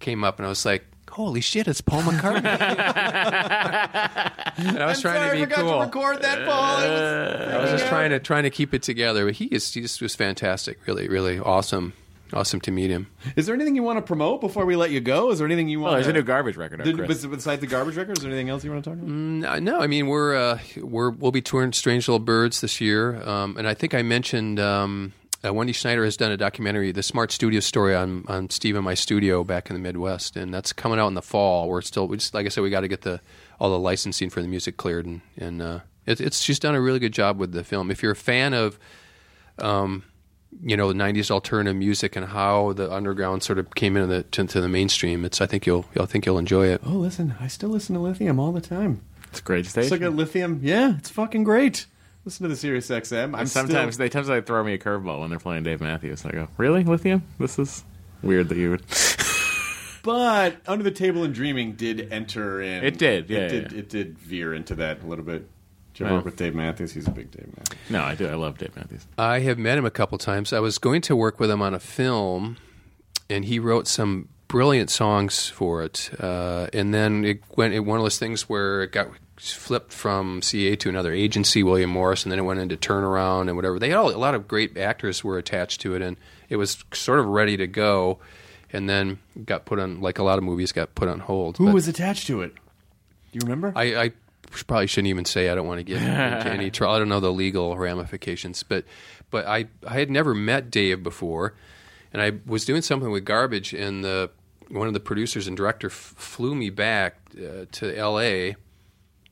came 0.00 0.24
up, 0.24 0.38
and 0.38 0.46
I 0.46 0.48
was 0.48 0.64
like. 0.66 0.84
Holy 1.18 1.40
shit! 1.40 1.66
It's 1.66 1.80
Paul 1.80 2.02
McCartney. 2.02 2.44
and 4.56 4.78
I 4.78 4.86
was 4.86 5.00
trying 5.00 5.16
Sorry, 5.16 5.18
I 5.18 5.30
to 5.30 5.34
be 5.34 5.40
forgot 5.42 5.58
cool. 5.58 5.78
to 5.80 5.84
record 5.86 6.22
that, 6.22 6.46
Paul. 6.46 6.78
It 6.78 6.88
was- 6.88 7.54
I 7.54 7.60
was 7.60 7.70
just 7.72 7.86
trying 7.88 8.10
to 8.10 8.20
trying 8.20 8.44
to 8.44 8.50
keep 8.50 8.72
it 8.72 8.82
together. 8.84 9.24
But 9.24 9.34
he 9.34 9.46
is 9.46 9.74
he 9.74 9.80
just 9.80 10.00
was 10.00 10.14
fantastic. 10.14 10.78
Really, 10.86 11.08
really 11.08 11.40
awesome. 11.40 11.92
Awesome 12.32 12.60
to 12.60 12.70
meet 12.70 12.90
him. 12.90 13.08
Is 13.34 13.46
there 13.46 13.54
anything 13.56 13.74
you 13.74 13.82
want 13.82 13.96
to 13.98 14.02
promote 14.02 14.40
before 14.42 14.64
we 14.64 14.76
let 14.76 14.92
you 14.92 15.00
go? 15.00 15.32
Is 15.32 15.38
there 15.38 15.46
anything 15.46 15.68
you 15.68 15.80
want? 15.80 15.86
Well, 15.88 15.94
there's 15.94 16.06
to, 16.06 16.10
a 16.10 16.14
new 16.14 16.22
garbage 16.22 16.56
record. 16.56 16.82
out, 16.82 16.84
Did, 16.84 16.96
Chris. 16.98 17.26
besides 17.26 17.62
the 17.62 17.66
garbage 17.66 17.96
record, 17.96 18.16
is 18.18 18.22
there 18.22 18.30
anything 18.30 18.48
else 18.50 18.62
you 18.62 18.70
want 18.70 18.84
to 18.84 18.90
talk 18.90 18.98
about? 18.98 19.08
No, 19.08 19.58
no, 19.58 19.80
I 19.80 19.88
mean 19.88 20.06
we're 20.06 20.36
uh, 20.36 20.58
we're 20.76 21.10
we'll 21.10 21.32
be 21.32 21.42
touring 21.42 21.72
Strange 21.72 22.06
Little 22.06 22.20
Birds 22.20 22.60
this 22.60 22.80
year, 22.80 23.20
um, 23.28 23.56
and 23.56 23.66
I 23.66 23.74
think 23.74 23.92
I 23.92 24.02
mentioned 24.02 24.60
um, 24.60 25.14
uh, 25.44 25.52
Wendy 25.54 25.72
Schneider 25.72 26.04
has 26.04 26.16
done 26.16 26.32
a 26.32 26.36
documentary, 26.36 26.90
the 26.92 27.02
Smart 27.02 27.30
Studio 27.32 27.60
story 27.60 27.94
on 27.94 28.24
on 28.28 28.50
Steve 28.50 28.74
and 28.76 28.84
my 28.84 28.94
studio 28.94 29.44
back 29.44 29.70
in 29.70 29.74
the 29.74 29.80
Midwest, 29.80 30.36
and 30.36 30.52
that's 30.52 30.72
coming 30.72 30.98
out 30.98 31.08
in 31.08 31.14
the 31.14 31.22
fall. 31.22 31.68
We're 31.68 31.82
still, 31.82 32.08
we 32.08 32.16
just 32.16 32.34
like 32.34 32.46
I 32.46 32.48
said, 32.48 32.62
we 32.62 32.70
got 32.70 32.80
to 32.80 32.88
get 32.88 33.02
the 33.02 33.20
all 33.60 33.70
the 33.70 33.78
licensing 33.78 34.30
for 34.30 34.42
the 34.42 34.48
music 34.48 34.76
cleared, 34.76 35.06
and 35.06 35.20
and 35.36 35.62
uh, 35.62 35.80
it, 36.06 36.20
it's 36.20 36.40
she's 36.40 36.58
done 36.58 36.74
a 36.74 36.80
really 36.80 36.98
good 36.98 37.12
job 37.12 37.38
with 37.38 37.52
the 37.52 37.62
film. 37.64 37.90
If 37.90 38.02
you're 38.02 38.12
a 38.12 38.16
fan 38.16 38.52
of 38.54 38.78
um, 39.58 40.04
you 40.62 40.76
know, 40.76 40.88
the 40.92 40.98
'90s 40.98 41.30
alternative 41.30 41.76
music 41.76 42.16
and 42.16 42.26
how 42.26 42.72
the 42.72 42.90
underground 42.90 43.42
sort 43.42 43.58
of 43.58 43.74
came 43.74 43.96
into 43.96 44.06
the 44.08 44.22
to, 44.24 44.46
to 44.46 44.60
the 44.60 44.68
mainstream. 44.68 45.24
It's 45.24 45.40
I 45.40 45.46
think 45.46 45.66
you'll 45.66 45.84
I 46.00 46.06
think 46.06 46.26
you'll 46.26 46.38
enjoy 46.38 46.66
it. 46.68 46.80
Oh, 46.84 46.90
listen, 46.92 47.34
I 47.40 47.46
still 47.48 47.68
listen 47.68 47.94
to 47.94 48.00
Lithium 48.00 48.40
all 48.40 48.52
the 48.52 48.60
time. 48.60 49.02
it's 49.28 49.40
a 49.40 49.42
great 49.42 49.66
Still 49.66 49.84
station. 49.84 49.98
got 50.00 50.14
Lithium. 50.14 50.60
Yeah, 50.62 50.96
it's 50.98 51.10
fucking 51.10 51.44
great. 51.44 51.86
Listen 52.28 52.44
to 52.44 52.48
the 52.50 52.56
Sirius 52.56 52.90
XM. 52.90 53.34
I'm 53.34 53.46
sometimes 53.46 53.94
still, 53.94 54.04
they 54.04 54.10
sometimes 54.10 54.26
they 54.26 54.42
throw 54.42 54.62
me 54.62 54.74
a 54.74 54.78
curveball 54.78 55.20
when 55.20 55.30
they're 55.30 55.38
playing 55.38 55.62
Dave 55.62 55.80
Matthews. 55.80 56.26
I 56.26 56.32
go, 56.32 56.48
really, 56.58 56.84
Lithium? 56.84 57.22
This 57.38 57.58
is 57.58 57.84
weird 58.22 58.50
that 58.50 58.58
you 58.58 58.72
would. 58.72 58.82
but 60.02 60.60
Under 60.66 60.84
the 60.84 60.90
Table 60.90 61.24
and 61.24 61.34
Dreaming 61.34 61.72
did 61.72 62.12
enter 62.12 62.60
in. 62.60 62.84
It 62.84 62.98
did, 62.98 63.30
yeah, 63.30 63.38
it 63.38 63.48
did. 63.48 63.72
yeah. 63.72 63.78
It 63.78 63.88
did 63.88 64.18
veer 64.18 64.52
into 64.52 64.74
that 64.74 65.02
a 65.02 65.06
little 65.06 65.24
bit. 65.24 65.48
Did 65.94 66.00
you 66.00 66.04
ever 66.04 66.16
work 66.16 66.26
with 66.26 66.36
Dave 66.36 66.54
Matthews? 66.54 66.92
He's 66.92 67.08
a 67.08 67.12
big 67.12 67.30
Dave 67.30 67.46
Matthews. 67.56 67.78
No, 67.88 68.02
I 68.02 68.14
do. 68.14 68.28
I 68.28 68.34
love 68.34 68.58
Dave 68.58 68.76
Matthews. 68.76 69.06
I 69.16 69.38
have 69.40 69.56
met 69.56 69.78
him 69.78 69.86
a 69.86 69.90
couple 69.90 70.18
times. 70.18 70.52
I 70.52 70.60
was 70.60 70.76
going 70.76 71.00
to 71.00 71.16
work 71.16 71.40
with 71.40 71.50
him 71.50 71.62
on 71.62 71.72
a 71.72 71.80
film, 71.80 72.58
and 73.30 73.46
he 73.46 73.58
wrote 73.58 73.88
some 73.88 74.28
brilliant 74.48 74.90
songs 74.90 75.48
for 75.48 75.82
it. 75.82 76.10
Uh, 76.20 76.66
and 76.74 76.92
then 76.92 77.24
it 77.24 77.40
went 77.56 77.72
it, 77.72 77.80
one 77.80 77.96
of 77.96 78.04
those 78.04 78.18
things 78.18 78.50
where 78.50 78.82
it 78.82 78.92
got 78.92 79.08
flipped 79.38 79.92
from 79.92 80.40
CAA 80.40 80.78
to 80.80 80.88
another 80.88 81.12
agency, 81.12 81.62
William 81.62 81.90
Morris, 81.90 82.24
and 82.24 82.32
then 82.32 82.38
it 82.38 82.42
went 82.42 82.60
into 82.60 82.76
Turnaround 82.76 83.42
and 83.48 83.56
whatever. 83.56 83.78
They 83.78 83.88
had 83.90 83.98
all, 83.98 84.10
a 84.10 84.16
lot 84.16 84.34
of 84.34 84.48
great 84.48 84.76
actors 84.76 85.22
were 85.22 85.38
attached 85.38 85.80
to 85.82 85.94
it, 85.94 86.02
and 86.02 86.16
it 86.48 86.56
was 86.56 86.84
sort 86.92 87.18
of 87.18 87.26
ready 87.26 87.56
to 87.56 87.66
go. 87.66 88.18
And 88.70 88.86
then 88.86 89.18
got 89.46 89.64
put 89.64 89.78
on, 89.78 90.02
like 90.02 90.18
a 90.18 90.22
lot 90.22 90.36
of 90.36 90.44
movies, 90.44 90.72
got 90.72 90.94
put 90.94 91.08
on 91.08 91.20
hold. 91.20 91.56
Who 91.56 91.66
But 91.66 91.74
was 91.74 91.88
attached 91.88 92.26
to 92.26 92.42
it? 92.42 92.52
Do 92.54 92.60
you 93.32 93.40
remember? 93.40 93.72
I, 93.74 93.96
I 93.96 94.12
probably 94.50 94.86
shouldn't 94.86 95.08
even 95.08 95.24
say. 95.24 95.48
I 95.48 95.54
don't 95.54 95.66
want 95.66 95.78
to 95.78 95.84
get 95.84 95.96
into 96.02 96.50
any 96.52 96.70
trouble. 96.70 96.94
I 96.94 96.98
don't 96.98 97.08
know 97.08 97.20
the 97.20 97.32
legal 97.32 97.78
ramifications, 97.78 98.62
but 98.62 98.84
but 99.30 99.46
I 99.46 99.68
I 99.86 99.94
had 99.94 100.10
never 100.10 100.34
met 100.34 100.70
Dave 100.70 101.02
before, 101.02 101.54
and 102.12 102.20
I 102.20 102.32
was 102.44 102.66
doing 102.66 102.82
something 102.82 103.10
with 103.10 103.24
Garbage, 103.24 103.72
and 103.72 104.04
the 104.04 104.30
one 104.68 104.86
of 104.86 104.92
the 104.92 105.00
producers 105.00 105.46
and 105.46 105.56
director 105.56 105.86
f- 105.86 105.92
flew 105.94 106.54
me 106.54 106.68
back 106.68 107.16
uh, 107.38 107.64
to 107.72 107.96
L.A. 107.96 108.56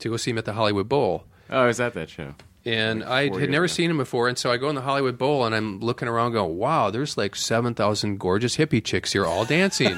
to 0.01 0.11
go 0.11 0.17
see 0.17 0.31
him 0.31 0.39
at 0.39 0.45
the 0.45 0.53
Hollywood 0.55 0.89
Bowl. 0.89 1.25
Oh, 1.51 1.61
I 1.63 1.67
was 1.67 1.81
at 1.81 1.95
that 1.95 2.11
show. 2.11 2.35
And 2.65 3.05
I 3.05 3.25
had 3.39 3.51
never 3.51 3.67
ago. 3.67 3.73
seen 3.75 3.91
him 3.91 3.99
before, 3.99 4.27
and 4.29 4.37
so 4.37 4.51
I 4.51 4.57
go 4.57 4.69
in 4.69 4.75
the 4.75 4.81
Hollywood 4.81 5.17
Bowl, 5.17 5.45
and 5.47 5.55
I'm 5.55 5.79
looking 5.79 6.09
around, 6.09 6.33
going, 6.33 6.59
"Wow, 6.59 6.91
there's 6.91 7.17
like 7.17 7.37
seven 7.37 7.75
thousand 7.75 8.19
gorgeous 8.19 8.57
hippie 8.57 8.83
chicks 8.83 9.13
here, 9.13 9.25
all 9.25 9.45
dancing," 9.45 9.97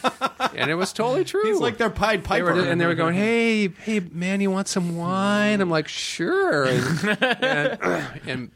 and 0.56 0.70
it 0.70 0.76
was 0.76 0.92
totally 0.92 1.24
true. 1.24 1.42
He's 1.44 1.58
like 1.58 1.76
their 1.76 1.90
Pied 1.90 2.20
They 2.22 2.26
Piper. 2.28 2.54
were, 2.54 2.60
and 2.60 2.80
they 2.80 2.86
were 2.86 2.94
going, 2.94 3.16
"Hey, 3.16 3.66
hey, 3.66 3.98
man, 4.12 4.40
you 4.40 4.50
want 4.52 4.68
some 4.68 4.96
wine?" 4.96 5.60
I'm 5.60 5.70
like, 5.70 5.88
"Sure." 5.88 6.66
And 6.66 7.18
and 7.42 8.20
and, 8.26 8.50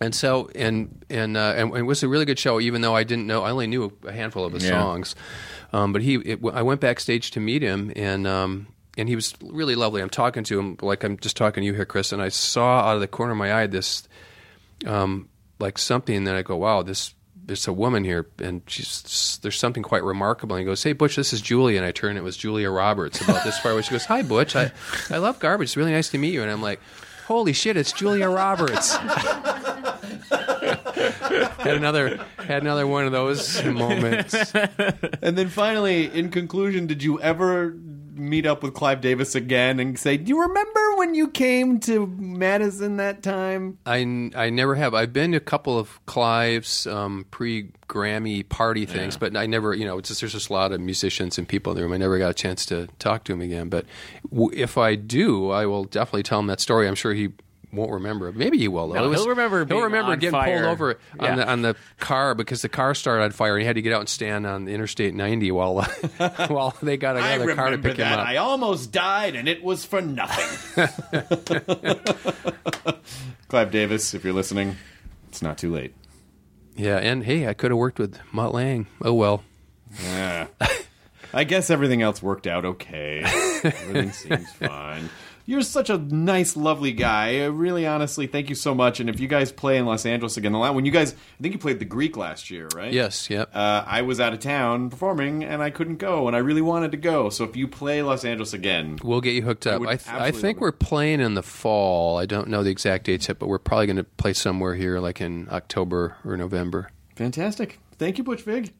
and 0.00 0.14
so 0.14 0.50
and 0.56 1.04
and, 1.08 1.36
uh, 1.36 1.54
and 1.56 1.76
it 1.76 1.82
was 1.82 2.02
a 2.02 2.08
really 2.08 2.24
good 2.24 2.40
show, 2.40 2.60
even 2.60 2.80
though 2.80 2.96
I 2.96 3.04
didn't 3.04 3.28
know. 3.28 3.44
I 3.44 3.50
only 3.52 3.68
knew 3.68 3.92
a 4.04 4.10
handful 4.10 4.44
of 4.44 4.52
his 4.54 4.64
Yeah. 4.64 4.70
songs, 4.70 5.14
um, 5.72 5.92
but 5.92 6.02
he. 6.02 6.16
It, 6.16 6.40
I 6.52 6.62
went 6.62 6.80
backstage 6.80 7.30
to 7.30 7.38
meet 7.38 7.62
him, 7.62 7.92
and 7.94 8.26
um, 8.26 8.66
and 8.96 9.08
he 9.08 9.14
was 9.14 9.34
really 9.42 9.74
lovely. 9.74 10.02
I'm 10.02 10.10
talking 10.10 10.44
to 10.44 10.58
him 10.58 10.76
like 10.82 11.04
I'm 11.04 11.16
just 11.18 11.36
talking 11.36 11.62
to 11.62 11.66
you 11.66 11.74
here, 11.74 11.86
Chris, 11.86 12.12
and 12.12 12.22
I 12.22 12.28
saw 12.28 12.80
out 12.80 12.94
of 12.94 13.00
the 13.00 13.08
corner 13.08 13.32
of 13.32 13.38
my 13.38 13.52
eye 13.52 13.66
this 13.66 14.06
um, 14.86 15.28
like 15.58 15.78
something 15.78 16.24
that 16.24 16.34
I 16.34 16.42
go, 16.42 16.56
wow, 16.56 16.82
this 16.82 17.14
there's 17.44 17.66
a 17.66 17.72
woman 17.72 18.04
here, 18.04 18.28
and 18.38 18.62
she's 18.66 19.38
there's 19.42 19.58
something 19.58 19.82
quite 19.82 20.04
remarkable. 20.04 20.56
And 20.56 20.60
he 20.60 20.66
goes, 20.66 20.82
hey 20.82 20.92
Butch, 20.92 21.16
this 21.16 21.32
is 21.32 21.40
Julie, 21.40 21.76
and 21.76 21.84
I 21.84 21.90
turn, 21.90 22.16
it 22.16 22.22
was 22.22 22.36
Julia 22.36 22.70
Roberts 22.70 23.20
about 23.20 23.44
this 23.44 23.58
far 23.58 23.72
away. 23.72 23.82
She 23.82 23.90
goes, 23.90 24.04
hi 24.04 24.22
Butch, 24.22 24.54
I 24.54 24.70
I 25.10 25.18
love 25.18 25.38
garbage. 25.38 25.68
It's 25.68 25.76
really 25.76 25.92
nice 25.92 26.10
to 26.10 26.18
meet 26.18 26.34
you. 26.34 26.42
And 26.42 26.50
I'm 26.50 26.62
like, 26.62 26.80
holy 27.26 27.52
shit, 27.52 27.76
it's 27.76 27.92
Julia 27.92 28.28
Roberts. 28.28 28.96
had 31.62 31.76
another 31.76 32.24
had 32.38 32.62
another 32.62 32.86
one 32.86 33.06
of 33.06 33.12
those 33.12 33.62
moments. 33.64 34.34
And 35.22 35.38
then 35.38 35.48
finally, 35.48 36.06
in 36.06 36.30
conclusion, 36.30 36.88
did 36.88 37.02
you 37.04 37.20
ever 37.20 37.76
meet 38.14 38.46
up 38.46 38.62
with 38.62 38.74
Clive 38.74 39.00
Davis 39.00 39.34
again 39.34 39.80
and 39.80 39.98
say, 39.98 40.16
"Do 40.16 40.28
you 40.28 40.40
remember 40.42 40.96
when 40.96 41.14
you 41.14 41.28
came 41.28 41.80
to 41.80 42.06
Madison 42.06 42.96
that 42.98 43.22
time?" 43.22 43.78
I, 43.86 44.30
I 44.34 44.50
never 44.50 44.74
have. 44.74 44.94
I've 44.94 45.12
been 45.12 45.32
to 45.32 45.38
a 45.38 45.40
couple 45.40 45.78
of 45.78 46.04
Clive's 46.06 46.86
um, 46.86 47.26
pre 47.30 47.70
Grammy 47.88 48.48
party 48.48 48.86
things, 48.86 49.16
but 49.18 49.36
I 49.36 49.46
never, 49.46 49.74
you 49.74 49.84
know, 49.84 49.98
it's 49.98 50.08
just, 50.08 50.20
there's 50.20 50.32
just 50.32 50.48
a 50.48 50.52
lot 50.52 50.72
of 50.72 50.80
musicians 50.80 51.36
and 51.36 51.46
people 51.46 51.72
in 51.72 51.76
the 51.76 51.82
room. 51.82 51.92
I 51.92 51.98
never 51.98 52.18
got 52.18 52.30
a 52.30 52.34
chance 52.34 52.64
to 52.66 52.88
talk 52.98 53.24
to 53.24 53.32
him 53.34 53.42
again. 53.42 53.68
But 53.68 53.84
w- 54.30 54.50
if 54.54 54.78
I 54.78 54.94
do, 54.94 55.50
I 55.50 55.66
will 55.66 55.84
definitely 55.84 56.22
tell 56.22 56.38
him 56.38 56.46
that 56.46 56.60
story. 56.60 56.88
I'm 56.88 56.94
sure 56.94 57.12
he 57.12 57.30
won't 57.72 57.90
remember 57.92 58.28
it. 58.28 58.36
Maybe 58.36 58.58
he 58.58 58.68
will. 58.68 58.88
Though. 58.88 58.94
No, 58.94 59.08
was, 59.08 59.20
he'll 59.20 59.28
remember 59.30 59.58
He'll 59.60 59.66
being 59.66 59.82
remember 59.84 60.12
on 60.12 60.18
getting 60.18 60.32
fire. 60.32 60.58
pulled 60.60 60.72
over 60.72 60.98
Yeah. 61.20 61.30
on 61.30 61.36
the 61.38 61.48
on 61.48 61.62
the 61.62 61.76
car 61.98 62.34
because 62.34 62.62
the 62.62 62.68
car 62.68 62.94
started 62.94 63.24
on 63.24 63.30
fire 63.30 63.54
and 63.54 63.62
he 63.62 63.66
had 63.66 63.76
to 63.76 63.82
get 63.82 63.92
out 63.92 64.00
and 64.00 64.08
stand 64.08 64.46
on 64.46 64.64
the 64.66 64.72
Interstate 64.72 65.14
90 65.14 65.50
while 65.52 65.78
uh, 66.18 66.28
while 66.48 66.74
they 66.82 66.96
got 66.96 67.16
I 67.16 67.30
another 67.32 67.54
car 67.54 67.66
to 67.66 67.70
remember 67.72 67.88
pick 67.88 67.98
him 67.98 68.12
up. 68.12 68.26
I 68.26 68.36
almost 68.36 68.92
died, 68.92 69.34
and 69.36 69.48
it 69.48 69.62
was 69.64 69.84
for 69.86 70.00
nothing. 70.02 70.76
Clive 73.48 73.70
Davis, 73.70 74.14
if 74.14 74.24
you're 74.24 74.32
listening, 74.32 74.76
it's 75.28 75.42
not 75.42 75.58
too 75.58 75.72
late. 75.72 75.94
Yeah, 76.76 76.96
and 76.98 77.24
hey, 77.24 77.46
I 77.48 77.54
could 77.54 77.70
have 77.70 77.78
worked 77.78 77.98
with 77.98 78.18
Mutt 78.32 78.54
Lange. 78.54 78.86
Oh 79.02 79.14
well. 79.14 79.42
Yeah. 80.02 80.46
I 81.34 81.44
guess 81.44 81.70
everything 81.70 82.02
else 82.02 82.22
worked 82.22 82.46
out 82.46 82.64
okay. 82.64 83.22
Everything 83.64 84.12
seems 84.12 84.50
fine. 84.52 85.08
You're 85.44 85.62
such 85.62 85.90
a 85.90 85.98
nice, 85.98 86.56
lovely 86.56 86.92
guy. 86.92 87.40
Uh, 87.40 87.48
really, 87.50 87.86
honestly, 87.86 88.26
thank 88.28 88.48
you 88.48 88.54
so 88.54 88.74
much. 88.74 89.00
And 89.00 89.10
if 89.10 89.18
you 89.18 89.26
guys 89.26 89.50
play 89.50 89.76
in 89.76 89.86
Los 89.86 90.06
Angeles 90.06 90.36
again, 90.36 90.52
the 90.52 90.58
la- 90.58 90.70
when 90.72 90.84
you 90.84 90.92
guys, 90.92 91.12
I 91.12 91.42
think 91.42 91.54
you 91.54 91.58
played 91.58 91.80
the 91.80 91.84
Greek 91.84 92.16
last 92.16 92.48
year, 92.50 92.68
right? 92.74 92.92
Yes. 92.92 93.28
Yep. 93.28 93.50
Uh, 93.52 93.82
I 93.86 94.02
was 94.02 94.20
out 94.20 94.32
of 94.32 94.38
town 94.38 94.88
performing, 94.90 95.42
and 95.42 95.60
I 95.60 95.70
couldn't 95.70 95.96
go, 95.96 96.26
and 96.28 96.36
I 96.36 96.38
really 96.38 96.62
wanted 96.62 96.92
to 96.92 96.96
go. 96.96 97.28
So 97.28 97.42
if 97.44 97.56
you 97.56 97.66
play 97.66 98.02
Los 98.02 98.24
Angeles 98.24 98.52
again, 98.52 98.98
We'll 99.02 99.20
get 99.20 99.34
you 99.34 99.42
hooked 99.42 99.66
up. 99.66 99.80
would 99.80 99.88
I, 99.88 99.96
th- 99.96 100.14
I 100.14 100.30
think 100.30 100.60
we're 100.60 100.70
playing 100.72 101.20
in 101.20 101.34
the 101.34 101.42
fall. 101.42 102.18
I 102.18 102.26
don't 102.26 102.46
know 102.48 102.62
the 102.62 102.70
exact 102.70 103.04
dates 103.06 103.26
yet, 103.28 103.38
but 103.40 103.48
we're 103.48 103.58
probably 103.58 103.86
going 103.86 103.96
to 103.96 104.04
play 104.04 104.34
somewhere 104.34 104.74
here, 104.76 105.00
like 105.00 105.20
in 105.20 105.48
October 105.50 106.16
or 106.24 106.36
November. 106.36 106.88
fantastic. 107.16 107.78
Thank 107.98 108.18
you, 108.18 108.24
Butch 108.24 108.42
Vig. 108.42 108.72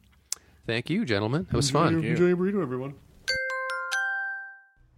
Thank 0.66 0.90
you, 0.90 1.04
gentlemen. 1.04 1.46
It 1.52 1.56
was 1.56 1.70
fun. 1.70 2.04
Enjoy 2.04 2.26
your 2.26 2.36
burrito, 2.36 2.62
everyone. 2.62 2.94